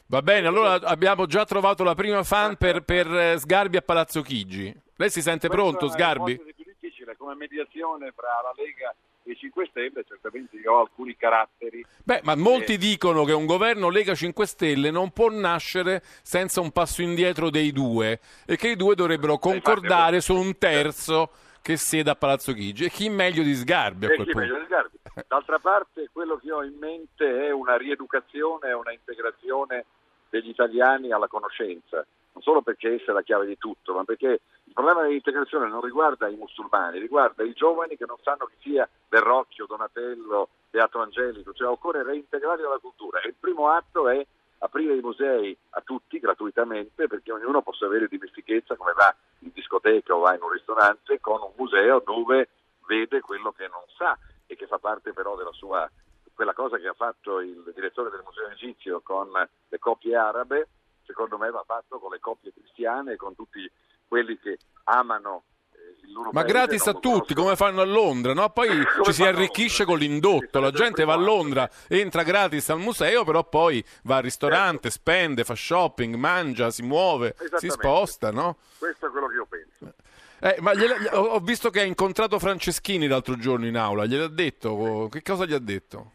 Va 0.06 0.22
bene, 0.22 0.46
allora 0.46 0.74
abbiamo 0.88 1.26
già 1.26 1.44
trovato 1.44 1.82
la 1.82 1.94
prima 1.96 2.22
fan 2.22 2.56
per, 2.56 2.82
per, 2.84 3.06
eh, 3.12 3.38
Sgarbi 3.38 3.76
a 3.76 3.82
Palazzo 3.82 4.22
Chigi. 4.22 4.72
Lei 4.96 5.10
si 5.10 5.20
sente 5.20 5.48
pronto, 5.48 5.86
Questa 5.86 5.96
è 5.96 6.00
Sgarbi? 6.00 6.30
l'ipotesi 6.30 6.62
più 6.62 6.64
difficile 6.64 7.16
come 7.16 7.34
mediazione 7.34 8.12
fra 8.12 8.40
la 8.42 8.52
Lega 8.54 8.94
e 9.28 9.32
i 9.32 9.36
5 9.36 9.66
Stelle, 9.66 10.04
certamente 10.06 10.56
io 10.56 10.72
ho 10.72 10.80
alcuni 10.80 11.16
caratteri. 11.16 11.84
Beh, 12.02 12.20
ma 12.24 12.34
molti 12.34 12.78
dicono 12.78 13.24
che 13.24 13.32
un 13.32 13.46
governo 13.46 13.90
Lega 13.90 14.14
5 14.14 14.46
Stelle 14.46 14.90
non 14.90 15.10
può 15.10 15.28
nascere 15.30 16.02
senza 16.22 16.60
un 16.60 16.70
passo 16.72 17.02
indietro 17.02 17.50
dei 17.50 17.72
due 17.72 18.20
e 18.46 18.56
che 18.56 18.68
i 18.68 18.76
due 18.76 18.94
dovrebbero 18.94 19.38
concordare 19.38 20.20
su 20.20 20.34
un 20.34 20.56
terzo 20.56 21.30
che 21.60 21.76
sieda 21.76 22.12
a 22.12 22.16
Palazzo 22.16 22.52
Chigi. 22.54 22.84
E 22.84 22.90
chi 22.90 23.10
meglio 23.10 23.42
di 23.42 23.54
Sgarbi 23.54 24.06
a 24.06 24.12
E 24.12 24.14
quel 24.14 24.28
chi 24.28 24.34
meglio 24.36 24.54
punto? 24.54 24.66
di 24.66 24.74
Sgarbi. 24.74 24.98
D'altra 25.28 25.58
parte 25.58 26.08
quello 26.12 26.36
che 26.36 26.50
ho 26.50 26.64
in 26.64 26.76
mente 26.78 27.46
è 27.46 27.50
una 27.50 27.76
rieducazione 27.76 28.72
una 28.72 28.92
integrazione 28.92 29.84
degli 30.30 30.48
italiani 30.48 31.12
alla 31.12 31.26
conoscenza, 31.26 32.04
non 32.32 32.42
solo 32.42 32.62
perché 32.62 32.94
essa 32.94 33.10
è 33.10 33.14
la 33.14 33.22
chiave 33.22 33.46
di 33.46 33.58
tutto, 33.58 33.94
ma 33.94 34.04
perché 34.04 34.40
problema 34.78 35.02
dell'integrazione 35.02 35.66
non 35.66 35.80
riguarda 35.80 36.28
i 36.28 36.36
musulmani, 36.36 37.00
riguarda 37.00 37.42
i 37.42 37.52
giovani 37.52 37.96
che 37.96 38.06
non 38.06 38.16
sanno 38.22 38.46
chi 38.46 38.70
sia 38.70 38.88
Verrocchio, 39.08 39.66
Donatello, 39.66 40.50
Beato 40.70 41.00
Angelico, 41.00 41.52
cioè 41.52 41.66
occorre 41.66 42.04
reintegrarli 42.04 42.62
alla 42.62 42.78
cultura. 42.78 43.18
E 43.20 43.28
il 43.28 43.34
primo 43.34 43.70
atto 43.70 44.08
è 44.08 44.24
aprire 44.58 44.94
i 44.94 45.00
musei 45.00 45.56
a 45.70 45.80
tutti 45.80 46.20
gratuitamente 46.20 47.08
perché 47.08 47.32
ognuno 47.32 47.60
possa 47.62 47.86
avere 47.86 48.06
dimestichezza 48.06 48.76
come 48.76 48.92
va 48.92 49.12
in 49.40 49.50
discoteca 49.52 50.14
o 50.14 50.20
va 50.20 50.36
in 50.36 50.42
un 50.42 50.50
ristorante 50.50 51.18
con 51.18 51.40
un 51.40 51.52
museo 51.56 51.98
dove 51.98 52.48
vede 52.86 53.20
quello 53.20 53.50
che 53.50 53.66
non 53.66 53.82
sa 53.96 54.16
e 54.46 54.54
che 54.54 54.68
fa 54.68 54.78
parte 54.78 55.12
però 55.12 55.36
della 55.36 55.52
sua 55.52 55.90
quella 56.34 56.54
cosa 56.54 56.78
che 56.78 56.86
ha 56.86 56.94
fatto 56.94 57.40
il 57.40 57.72
direttore 57.74 58.10
del 58.10 58.22
museo 58.24 58.48
egizio 58.48 59.00
con 59.00 59.30
le 59.32 59.78
coppie 59.78 60.16
arabe 60.16 60.68
secondo 61.04 61.36
me 61.36 61.50
va 61.50 61.62
fatto 61.64 61.98
con 61.98 62.10
le 62.10 62.20
coppie 62.20 62.52
cristiane 62.52 63.12
e 63.12 63.16
con 63.16 63.34
tutti 63.34 63.68
quelli 64.08 64.38
che 64.38 64.58
amano 64.84 65.44
eh, 65.72 66.06
il 66.06 66.12
loro 66.12 66.30
Ma 66.32 66.42
gratis 66.42 66.86
a 66.86 66.94
tutti, 66.94 67.34
come 67.34 67.54
fanno 67.56 67.82
a 67.82 67.84
Londra, 67.84 68.32
no? 68.32 68.48
Poi 68.50 68.68
ci 69.04 69.12
si 69.12 69.22
arricchisce 69.24 69.84
con 69.84 69.98
l'indotto, 69.98 70.58
la 70.60 70.70
gente 70.70 71.04
va 71.04 71.12
a 71.12 71.18
Londra, 71.18 71.68
entra 71.88 72.22
gratis 72.22 72.68
al 72.70 72.78
museo, 72.78 73.24
però 73.24 73.44
poi 73.44 73.84
va 74.04 74.16
al 74.16 74.22
ristorante, 74.22 74.90
spende, 74.90 75.44
fa 75.44 75.54
shopping, 75.54 76.14
mangia, 76.14 76.70
si 76.70 76.82
muove, 76.82 77.36
si 77.56 77.68
sposta, 77.68 78.30
no? 78.32 78.56
questo 78.78 79.06
è 79.06 79.10
quello 79.10 79.26
che 79.28 79.34
io 79.34 79.46
penso 79.46 79.94
Eh, 80.40 80.56
ma 80.60 80.72
gliela- 80.74 80.96
gli- 80.98 81.08
ho 81.12 81.20
ho 81.34 81.40
visto 81.40 81.68
che 81.70 81.80
ha 81.80 81.84
incontrato 81.84 82.38
Franceschini 82.38 83.06
l'altro 83.08 83.36
giorno 83.36 83.66
in 83.66 83.76
aula, 83.76 84.06
gliel'ha 84.06 84.28
detto? 84.28 85.08
Che 85.10 85.20
cosa 85.22 85.44
gli 85.44 85.52
ha 85.52 85.58
detto? 85.58 86.12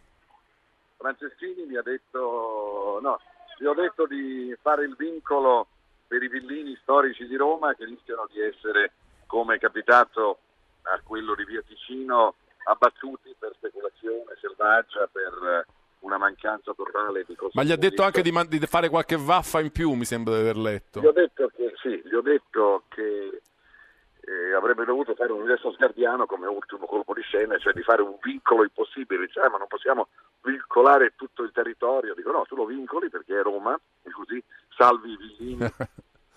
Franceschini 0.98 1.66
mi 1.68 1.76
ha 1.76 1.82
detto 1.82 3.00
no, 3.02 3.20
gli 3.60 3.66
ho 3.66 3.74
detto 3.74 4.06
di 4.08 4.56
fare 4.62 4.86
il 4.86 4.96
vincolo 4.98 5.68
per 6.14 6.22
i 6.22 6.28
villini 6.28 6.78
storici 6.84 7.26
di 7.26 7.36
Roma 7.36 7.74
che 7.74 7.86
rischiano 7.86 8.28
di 8.32 8.40
essere, 8.40 8.92
come 9.26 9.56
è 9.56 9.58
capitato 9.58 10.38
a 10.84 11.02
quello 11.04 11.34
di 11.34 11.44
Via 11.44 11.64
Ticino, 11.66 12.36
abbattuti 12.66 13.34
per 13.40 13.52
speculazione 13.56 14.38
selvaggia, 14.40 15.10
per 15.12 15.66
eh, 15.66 15.72
una 16.02 16.20
mancanza 16.20 16.72
totale 16.76 17.26
di 17.26 17.36
Ma 17.54 17.64
gli 17.64 17.72
ha 17.72 17.78
detto 17.78 18.04
anche 18.04 18.22
di, 18.22 18.32
man- 18.32 18.48
di 18.48 18.60
fare 18.60 18.90
qualche 18.90 19.18
vaffa 19.18 19.60
in 19.60 19.72
più, 19.72 19.94
mi 19.94 20.06
sembra 20.06 20.36
di 20.36 20.42
aver 20.42 20.58
letto. 20.58 21.00
Gli 21.00 21.08
ho 21.08 21.12
detto 21.12 21.50
che, 21.56 21.74
sì, 21.82 22.00
gli 22.06 22.14
ho 22.14 22.22
detto 22.22 22.84
che 22.90 23.42
eh, 24.20 24.54
avrebbe 24.54 24.86
dovuto 24.86 25.16
fare 25.16 25.32
un 25.32 25.40
ingresso 25.40 25.72
sgardiano 25.72 26.28
come 26.28 26.46
ultimo 26.46 26.86
colpo 26.86 27.16
di 27.16 27.24
scena, 27.24 27.58
cioè 27.58 27.74
di 27.74 27.82
fare 27.82 28.04
un 28.04 28.18
vincolo 28.22 28.62
impossibile. 28.62 29.26
Dice, 29.26 29.40
"Ah, 29.40 29.50
ma 29.50 29.58
non 29.58 29.68
possiamo 29.68 30.10
vincolare 30.44 31.14
tutto 31.16 31.44
il 31.44 31.52
territorio. 31.52 32.14
Dico 32.14 32.32
no, 32.32 32.44
tu 32.48 32.56
lo 32.56 32.66
vincoli 32.66 33.10
perché 33.10 33.40
è 33.40 33.44
Roma 33.44 33.80
e 34.04 34.12
così 34.12 34.44
salvi 34.76 35.12
i 35.12 35.18
villini 35.18 35.74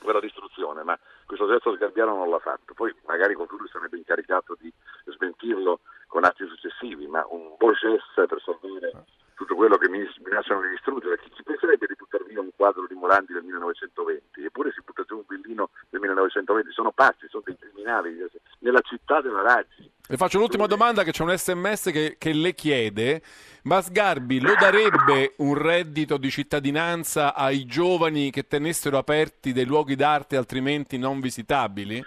quella 0.01 0.21
distruzione, 0.25 0.83
ma 0.83 0.99
questo 1.25 1.49
gesto 1.49 1.75
sgarbiano 1.75 2.15
non 2.15 2.31
l'ha 2.31 2.39
fatto. 2.39 2.75
Poi 2.75 2.95
magari 3.07 3.35
qualcuno 3.35 3.67
sarebbe 3.67 3.97
incaricato 3.97 4.57
di 4.59 4.73
smentirlo 5.05 5.81
con 6.07 6.25
atti 6.25 6.47
successivi, 6.47 7.07
ma 7.07 7.27
un 7.29 7.55
buon 7.59 7.75
gesto 7.75 8.27
per 8.27 8.41
salvare 8.43 9.05
tutto 9.37 9.55
quello 9.55 9.77
che 9.77 9.89
mi 9.89 10.03
minacciano 10.25 10.63
di 10.63 10.71
distruggere. 10.71 11.21
Chi 11.21 11.31
ci 11.37 11.43
penserebbe 11.45 11.87
di 11.87 11.95
buttare 11.95 12.25
via 12.25 12.41
un 12.41 12.51
quadro 12.57 12.87
di 12.89 12.95
Morandi 12.95 13.33
del 13.33 13.45
1920? 13.45 14.45
Eppure 14.45 14.73
si 14.73 14.81
butta 14.85 15.05
giù 15.07 15.17
un 15.17 15.25
villino 15.29 15.71
del 15.91 16.01
1920. 16.01 16.73
Sono 16.73 16.91
pazzi, 16.91 17.29
sono 17.29 17.43
dei 17.47 17.57
criminali. 17.57 17.75
patrimoniali, 17.87 18.29
nella 18.61 18.81
città 18.81 19.21
della 19.21 19.43
Raggi. 19.43 19.91
Le 20.09 20.17
faccio 20.17 20.39
l'ultima 20.39 20.67
domanda 20.67 21.03
che 21.03 21.13
c'è 21.13 21.23
un 21.23 21.37
sms 21.37 21.91
che, 21.91 22.17
che 22.19 22.33
le 22.33 22.53
chiede, 22.55 23.23
ma 23.63 23.81
Sgarbi 23.81 24.41
lo 24.41 24.55
darebbe 24.59 25.35
un 25.39 25.57
reddito 25.57 26.17
di 26.17 26.31
cittadinanza 26.31 27.35
ai 27.35 27.65
giovani 27.65 28.31
che 28.31 28.47
tenessero 28.47 28.99
aperti 28.99 29.53
dei 29.53 29.65
luoghi 29.65 29.95
d'arte 29.95 30.37
altrimenti 30.37 30.99
non 30.99 31.21
visitabili? 31.21 32.03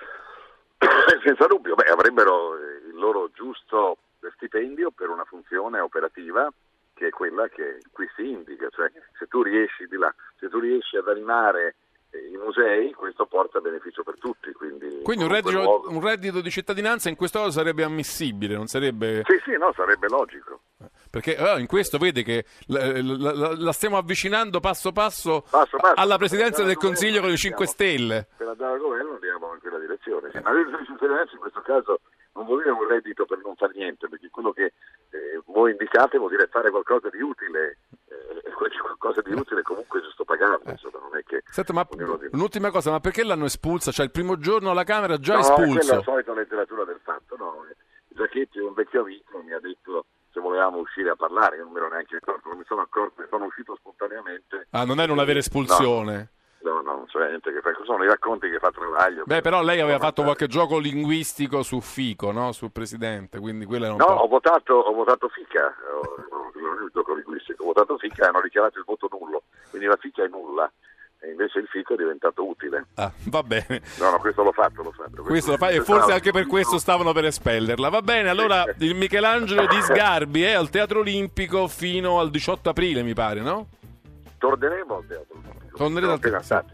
Senza 1.24 1.46
dubbio, 1.48 1.76
beh, 1.76 1.90
avrebbero 1.90 2.56
il 2.56 2.96
loro 2.96 3.30
giusto 3.34 3.98
stipendio 4.36 4.92
per 4.92 5.10
una 5.10 5.26
funzione 5.26 5.80
operativa 5.80 6.50
che 7.00 7.08
è 7.08 7.10
quella 7.12 7.48
che 7.48 7.80
qui 7.94 8.06
si 8.14 8.30
indica, 8.30 8.68
cioè 8.72 8.92
se 9.18 9.26
tu 9.28 9.42
riesci, 9.42 9.88
di 9.88 9.96
là, 9.96 10.14
se 10.38 10.50
tu 10.50 10.60
riesci 10.60 10.98
ad 10.98 11.08
animare 11.08 11.78
eh, 12.10 12.28
i 12.34 12.36
musei, 12.36 12.92
questo 12.92 13.26
porta 13.26 13.62
beneficio 13.62 14.04
per 14.04 14.16
tutti. 14.20 14.52
Quindi, 14.52 15.00
quindi 15.02 15.24
un, 15.24 15.32
reddito, 15.32 15.84
un, 15.88 16.02
reddito, 16.02 16.42
di 16.42 16.50
cittadinanza 16.50 17.08
in 17.08 17.16
questo 17.16 17.40
caso 17.40 17.52
sarebbe 17.52 17.86
ammissibile, 17.86 18.56
non 18.56 18.68
sarebbe... 18.68 19.24
Sì, 19.26 19.40
sì, 19.46 19.58
no, 19.58 19.72
sarebbe 19.74 20.10
logico. 20.10 20.60
Perché 21.10 21.38
oh, 21.40 21.58
in 21.58 21.68
questo 21.68 21.98
vede 21.98 22.22
che 22.22 22.44
la, 22.68 23.02
la, 23.02 23.56
la, 23.56 23.72
stiamo 23.72 23.98
avvicinando 23.98 24.60
passo 24.60 24.92
passo, 24.92 25.46
passo, 25.50 25.78
passo 25.78 25.94
alla 25.96 26.18
presidenza 26.18 26.64
del 26.64 26.76
Consiglio 26.76 27.22
con 27.22 27.30
le 27.30 27.38
5 27.38 27.66
Stelle. 27.66 28.28
Per 28.36 28.48
andare 28.48 28.74
al 28.74 28.80
governo 28.80 29.14
andiamo 29.14 29.54
in 29.54 29.60
quella 29.62 29.80
direzione. 29.80 30.30
Sì, 30.32 30.40
ma 30.44 30.50
il 30.50 30.58
reddito 30.58 30.78
di 30.78 30.86
cittadinanza 30.86 31.34
in 31.34 31.40
questo 31.40 31.62
caso 31.62 32.02
non 32.34 32.46
vuol 32.46 32.62
dire 32.62 32.72
un 32.72 32.88
reddito 32.88 33.26
per 33.26 33.40
non 33.44 33.56
fare 33.56 33.74
niente, 33.76 34.08
perché 34.08 34.30
quello 34.30 34.52
che 34.52 34.74
eh, 35.11 35.41
voi 35.45 35.72
indicate 35.72 36.18
vuol 36.18 36.31
dire 36.31 36.48
fare 36.48 36.69
qualcosa 36.69 37.10
di 37.10 37.22
utile 37.22 37.77
eh, 38.07 38.52
qualcosa 38.81 39.22
di 39.22 39.34
utile 39.34 39.61
comunque 39.61 39.99
è 39.99 40.03
giusto 40.03 40.23
pagarlo 40.23 40.61
insomma, 40.65 40.99
non 40.99 41.18
è 41.18 41.23
che 41.23 41.44
Senta, 41.45 41.73
ma 41.73 41.88
un'ultima 42.31 42.72
cosa 42.72 42.91
ma 42.91 42.99
perché 42.99 43.23
l'hanno 43.23 43.45
espulsa? 43.45 43.91
cioè 43.91 44.06
il 44.06 44.11
primo 44.11 44.38
giorno 44.38 44.72
alla 44.72 44.84
Camera 44.84 45.18
già 45.18 45.36
no, 45.36 45.40
espulso 45.40 45.91
è 45.91 45.95
la 45.95 46.03
solita 46.03 46.34
letteratura 46.34 46.84
del 46.86 46.99
fatto 47.03 47.36
no? 47.38 47.65
Giacchetti 48.10 48.60
un 48.60 48.73
vecchio 48.73 49.02
amico 49.02 49.41
mi 49.41 49.53
ha 49.53 49.60
detto 49.60 50.06
se 50.31 50.40
volevamo 50.40 50.77
uscire 50.77 51.10
a 51.10 51.15
parlare 51.15 51.57
io 51.57 51.64
non 51.64 51.72
mi 51.72 51.80
ero 51.80 51.90
neanche 51.90 52.18
accorto 52.18 52.49
non 52.49 52.57
mi 52.57 52.65
sono 52.65 52.81
accorto 52.81 53.26
sono 53.30 53.45
uscito 53.45 53.76
spontaneamente 53.76 54.68
ah 54.72 54.86
non 54.86 54.99
è 54.99 55.07
una 55.07 55.23
vera 55.23 55.40
espulsione 55.40 56.14
no. 56.18 56.38
No, 56.61 56.81
no, 56.81 56.94
non 56.94 57.06
c'è 57.06 57.19
niente 57.27 57.53
che 57.53 57.61
fa. 57.61 57.72
Sono 57.86 58.03
i 58.03 58.07
racconti 58.07 58.49
che 58.49 58.60
fa 58.60 58.69
Travaglio. 58.72 59.23
Beh, 59.26 59.41
però 59.41 59.61
lei 59.64 59.80
aveva 59.80 59.98
fatto 59.99 60.23
qualche 60.23 60.48
gioco 60.48 60.77
linguistico 60.77 61.64
su 61.64 61.80
Fico, 61.80 62.31
no? 62.31 62.52
Sul 62.52 62.72
presidente, 62.72 63.40
quindi 63.40 63.65
quello 63.65 63.86
è 63.86 63.90
un 63.90 63.95
No, 63.98 64.06
po'... 64.06 64.11
ho 64.14 64.27
votato, 64.27 64.73
ho 64.73 64.94
votato 64.94 65.30
Fica, 65.30 65.73
non 66.60 66.80
è 66.80 66.84
il 66.84 66.91
gioco 66.94 67.14
linguistico, 67.15 67.64
ho 67.64 67.68
votato 67.68 67.98
Fica 67.98 68.26
e 68.26 68.27
hanno 68.27 68.41
dichiarato 68.41 68.77
il 68.77 68.84
voto 68.86 69.07
nullo, 69.10 69.44
quindi 69.69 69.88
la 69.88 69.98
Fica 69.99 70.23
è 70.23 70.27
nulla. 70.27 70.69
E 71.22 71.31
invece 71.31 71.60
il 71.60 71.68
fico 71.68 71.95
è 71.95 71.98
diventato 71.98 72.48
utile. 72.48 72.86
Ah, 72.95 73.11
va 73.26 73.44
bene. 73.44 73.81
No, 73.99 74.10
no, 74.11 74.19
questo 74.19 74.41
l'ho 74.41 74.53
fatto, 74.53 74.81
l'ho 74.84 74.94
fatto. 74.94 75.22
Questo 75.23 75.52
lo 75.52 75.57
fa 75.57 75.68
e 75.68 75.81
forse 75.81 76.14
anche 76.14 76.31
per 76.31 76.48
questo 76.48 76.77
stavano 76.77 77.11
per 77.11 77.26
espellerla. 77.26 77.90
Va 77.90 78.02
bene, 78.02 78.30
allora 78.30 78.64
il 78.80 78.95
Michelangelo 78.95 79.65
di 79.68 79.81
Sgarbi 79.81 80.44
è 80.44 80.53
al 80.53 80.69
Teatro 80.69 80.99
Olimpico 80.99 81.68
fino 81.68 82.19
al 82.22 82.30
18 82.30 82.69
aprile, 82.69 83.03
mi 83.03 83.14
pare, 83.14 83.41
no? 83.41 83.68
Torneremo 84.40 84.95
al 84.95 85.06
Teatro 85.06 85.38
Olimpico. 85.38 85.78
Torneremo 85.78 86.11
al 86.14 86.20
Teatro 86.20 86.66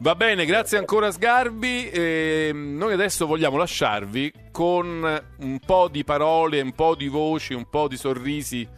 Va 0.00 0.14
bene, 0.14 0.44
grazie 0.44 0.78
ancora 0.78 1.10
Sgarbi. 1.10 1.88
E 1.88 2.50
noi 2.52 2.92
adesso 2.92 3.26
vogliamo 3.26 3.56
lasciarvi 3.56 4.32
con 4.52 5.22
un 5.38 5.58
po' 5.64 5.88
di 5.88 6.04
parole, 6.04 6.60
un 6.60 6.72
po' 6.72 6.94
di 6.94 7.08
voci, 7.08 7.54
un 7.54 7.68
po' 7.68 7.88
di 7.88 7.96
sorrisi 7.96 8.68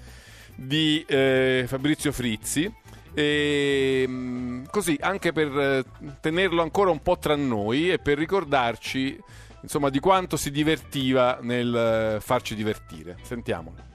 di 0.55 1.05
eh, 1.09 1.65
Fabrizio 1.67 2.13
Frizzi. 2.13 2.73
E, 3.13 4.63
così 4.71 4.97
anche 5.01 5.33
per 5.33 5.59
eh, 5.59 5.85
tenerlo 6.21 6.63
ancora 6.63 6.91
un 6.91 7.03
po' 7.03 7.19
tra 7.19 7.35
noi 7.35 7.91
e 7.91 7.99
per 7.99 8.17
ricordarci 8.17 9.19
insomma 9.63 9.91
di 9.91 9.99
quanto 9.99 10.37
si 10.37 10.51
divertiva 10.51 11.39
nel 11.43 11.75
eh, 12.17 12.21
farci 12.21 12.55
divertire. 12.55 13.17
Sentiamolo. 13.23 13.90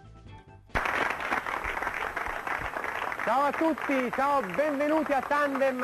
Ciao 3.36 3.44
a 3.44 3.52
tutti, 3.52 4.12
ciao, 4.16 4.42
benvenuti 4.56 5.12
a 5.12 5.20
Tandem 5.20 5.84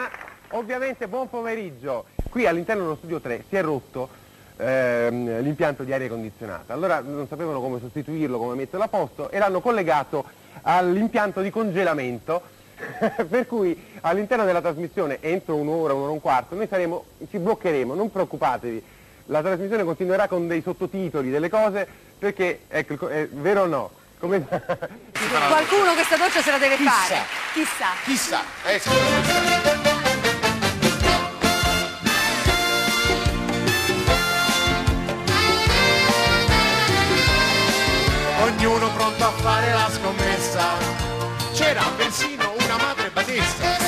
Ovviamente 0.51 1.09
buon 1.09 1.29
pomeriggio. 1.29 2.05
Qui 2.29 2.47
all'interno 2.47 2.83
dello 2.83 2.95
studio 2.95 3.19
3 3.19 3.43
si 3.49 3.57
è 3.57 3.61
rotto 3.61 4.07
ehm, 4.55 5.41
l'impianto 5.41 5.83
di 5.83 5.91
aria 5.91 6.07
condizionata. 6.07 6.73
Allora 6.73 7.01
non 7.01 7.27
sapevano 7.27 7.59
come 7.59 7.81
sostituirlo, 7.81 8.37
come 8.37 8.55
metterlo 8.55 8.85
a 8.85 8.87
posto 8.87 9.29
e 9.29 9.37
l'hanno 9.37 9.59
collegato 9.59 10.23
all'impianto 10.61 11.41
di 11.41 11.49
congelamento 11.49 12.41
per 13.27 13.45
cui 13.45 13.77
all'interno 13.99 14.45
della 14.45 14.61
trasmissione 14.61 15.17
entro 15.19 15.57
un'ora, 15.57 15.93
un'ora 15.93 16.11
e 16.11 16.13
un 16.13 16.21
quarto 16.21 16.55
noi 16.55 16.67
saremo, 16.69 17.03
ci 17.29 17.37
bloccheremo, 17.37 17.93
non 17.93 18.09
preoccupatevi. 18.09 18.81
La 19.25 19.41
trasmissione 19.41 19.83
continuerà 19.83 20.29
con 20.29 20.47
dei 20.47 20.61
sottotitoli, 20.61 21.29
delle 21.29 21.49
cose, 21.49 21.85
perché, 22.17 22.61
ecco, 22.69 23.09
è 23.09 23.27
vero 23.27 23.63
o 23.63 23.65
no? 23.65 23.91
Come... 24.21 24.45
Qualcuno 24.45 25.93
questa 25.95 26.15
doccia 26.15 26.41
se 26.43 26.51
la 26.51 26.59
deve 26.59 26.77
Chissà. 26.77 26.91
fare. 26.91 27.25
Chissà. 27.53 27.87
Chissà. 28.03 28.43
Eh, 28.65 28.79
sì. 28.79 28.89
ognuno 38.43 38.91
pronto 38.93 39.23
a 39.23 39.31
fare 39.31 39.71
la 39.73 39.89
scommessa. 39.89 40.77
C'era 41.53 41.83
persino 41.97 42.53
una 42.59 42.77
madre 42.77 43.09
badessa. 43.09 43.79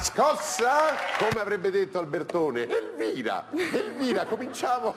Scossa, 0.00 0.94
come 1.18 1.40
avrebbe 1.40 1.70
detto 1.70 1.98
Albertone. 1.98 2.68
Elvira, 2.68 3.48
Elvira, 3.52 4.26
cominciamo. 4.26 4.94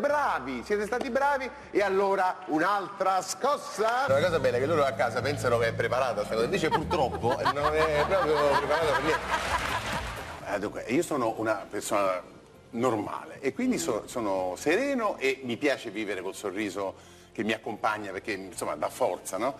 Bravi, 0.00 0.62
siete 0.64 0.86
stati 0.86 1.10
bravi 1.10 1.48
e 1.70 1.82
allora 1.82 2.38
un'altra 2.46 3.20
scossa. 3.22 4.06
La 4.08 4.20
cosa 4.20 4.40
bella 4.40 4.56
è 4.56 4.60
che 4.60 4.66
loro 4.66 4.84
a 4.84 4.92
casa 4.92 5.20
pensano 5.20 5.58
che 5.58 5.68
è 5.68 5.72
preparata, 5.74 6.26
invece 6.42 6.68
purtroppo 6.70 7.38
non 7.54 7.74
è 7.74 8.04
proprio 8.08 8.34
preparata 8.56 8.92
per 8.92 9.02
niente. 9.02 9.24
Eh, 10.52 10.58
dunque, 10.58 10.84
io 10.88 11.02
sono 11.02 11.34
una 11.36 11.66
persona 11.68 12.20
normale 12.70 13.38
e 13.40 13.52
quindi 13.52 13.78
so, 13.78 14.04
sono 14.06 14.54
sereno 14.56 15.16
e 15.18 15.40
mi 15.44 15.56
piace 15.56 15.90
vivere 15.90 16.22
col 16.22 16.34
sorriso 16.34 16.94
che 17.32 17.44
mi 17.44 17.52
accompagna 17.52 18.10
perché 18.10 18.32
insomma 18.32 18.74
dà 18.74 18.88
forza, 18.88 19.36
no? 19.36 19.54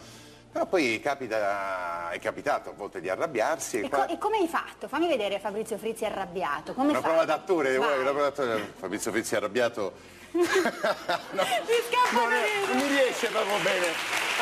Però 0.52 0.66
poi 0.66 0.98
capita, 1.00 2.10
è 2.10 2.18
capitato 2.18 2.70
a 2.70 2.72
volte 2.72 3.00
di 3.00 3.08
arrabbiarsi. 3.08 3.80
E, 3.80 3.88
co- 3.88 4.08
e 4.08 4.18
come 4.18 4.38
hai 4.38 4.48
fatto? 4.48 4.88
Fammi 4.88 5.06
vedere 5.06 5.38
Fabrizio 5.38 5.78
Frizzi 5.78 6.04
arrabbiato. 6.04 6.72
Come 6.74 6.90
una 6.90 7.00
fai? 7.00 7.10
prova 7.10 7.24
d'attore, 7.24 7.76
vuoi? 7.76 8.00
Una 8.00 8.10
prova 8.10 8.22
d'attore. 8.30 8.72
Fabrizio 8.76 9.12
Frizzi 9.12 9.36
arrabbiato. 9.36 10.18
Mi 10.32 10.44
scappa 10.46 12.12
non, 12.12 12.32
è- 12.32 12.66
non 12.66 12.76
mi 12.76 12.86
riesce 12.88 13.26
proprio 13.28 13.56
bene. 13.62 13.86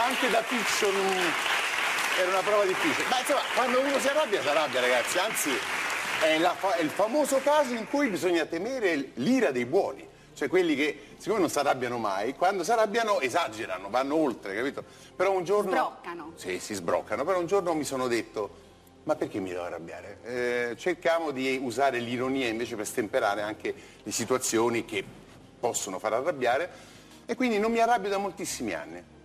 Anche 0.04 0.30
da 0.30 0.42
piccio 0.42 0.90
non- 0.90 1.32
era 2.18 2.28
una 2.30 2.42
prova 2.42 2.64
difficile. 2.64 3.06
Ma 3.08 3.18
insomma, 3.20 3.40
quando 3.54 3.80
uno 3.80 3.98
si 3.98 4.08
arrabbia, 4.08 4.40
si 4.42 4.48
arrabbia, 4.48 4.80
ragazzi. 4.80 5.18
Anzi, 5.18 5.50
è, 6.22 6.38
la 6.38 6.54
è 6.76 6.80
il 6.82 6.90
famoso 6.90 7.40
caso 7.42 7.74
in 7.74 7.88
cui 7.88 8.08
bisogna 8.08 8.44
temere 8.44 9.10
l'ira 9.14 9.50
dei 9.50 9.64
buoni. 9.64 10.06
Cioè 10.34 10.48
quelli 10.48 10.76
che, 10.76 11.14
siccome 11.18 11.40
non 11.40 11.50
si 11.50 11.58
arrabbiano 11.58 11.98
mai, 11.98 12.34
quando 12.34 12.62
si 12.62 12.70
arrabbiano 12.70 13.20
esagerano, 13.20 13.88
vanno 13.90 14.14
oltre, 14.16 14.54
capito? 14.54 14.84
Però 15.16 15.32
un 15.32 15.42
giorno... 15.42 15.70
Sbroccano. 15.70 16.32
Sì, 16.36 16.60
si 16.60 16.74
sbroccano. 16.74 17.24
Però 17.24 17.38
un 17.40 17.46
giorno 17.46 17.74
mi 17.74 17.82
sono 17.84 18.06
detto, 18.06 18.50
ma 19.04 19.16
perché 19.16 19.40
mi 19.40 19.50
devo 19.50 19.64
arrabbiare? 19.64 20.18
Eh, 20.22 20.76
cerchiamo 20.76 21.32
di 21.32 21.58
usare 21.60 21.98
l'ironia 21.98 22.46
invece 22.46 22.76
per 22.76 22.86
stemperare 22.86 23.42
anche 23.42 23.74
le 24.02 24.12
situazioni 24.12 24.84
che 24.84 25.04
possono 25.58 25.98
far 25.98 26.14
arrabbiare 26.14 26.70
e 27.26 27.34
quindi 27.34 27.58
non 27.58 27.70
mi 27.72 27.80
arrabbio 27.80 28.08
da 28.08 28.18
moltissimi 28.18 28.72
anni. 28.72 29.16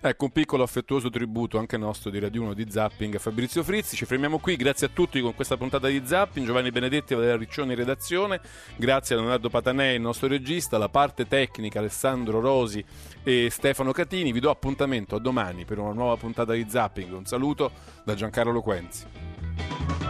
Ecco, 0.00 0.26
un 0.26 0.30
piccolo 0.30 0.62
affettuoso 0.62 1.10
tributo 1.10 1.58
anche 1.58 1.76
nostro 1.76 2.10
di 2.10 2.20
Radio 2.20 2.42
1 2.42 2.54
di 2.54 2.70
Zapping 2.70 3.16
a 3.16 3.18
Fabrizio 3.18 3.64
Frizzi. 3.64 3.96
Ci 3.96 4.04
fermiamo 4.04 4.38
qui, 4.38 4.54
grazie 4.54 4.86
a 4.86 4.90
tutti 4.92 5.20
con 5.20 5.34
questa 5.34 5.56
puntata 5.56 5.88
di 5.88 6.00
Zapping. 6.04 6.46
Giovanni 6.46 6.70
Benedetti 6.70 7.14
e 7.14 7.16
Valeria 7.16 7.36
Riccioni 7.36 7.72
in 7.72 7.78
redazione, 7.78 8.40
grazie 8.76 9.16
a 9.16 9.18
Leonardo 9.18 9.48
Patanè, 9.48 9.88
il 9.88 10.00
nostro 10.00 10.28
regista, 10.28 10.78
la 10.78 10.88
parte 10.88 11.26
tecnica 11.26 11.80
Alessandro 11.80 12.38
Rosi 12.38 12.84
e 13.24 13.48
Stefano 13.50 13.90
Catini. 13.90 14.30
Vi 14.30 14.38
do 14.38 14.50
appuntamento 14.50 15.16
a 15.16 15.18
domani 15.18 15.64
per 15.64 15.80
una 15.80 15.92
nuova 15.92 16.16
puntata 16.16 16.52
di 16.52 16.64
Zapping. 16.68 17.12
Un 17.12 17.26
saluto 17.26 17.72
da 18.04 18.14
Giancarlo 18.14 18.52
Loquenzi. 18.52 20.07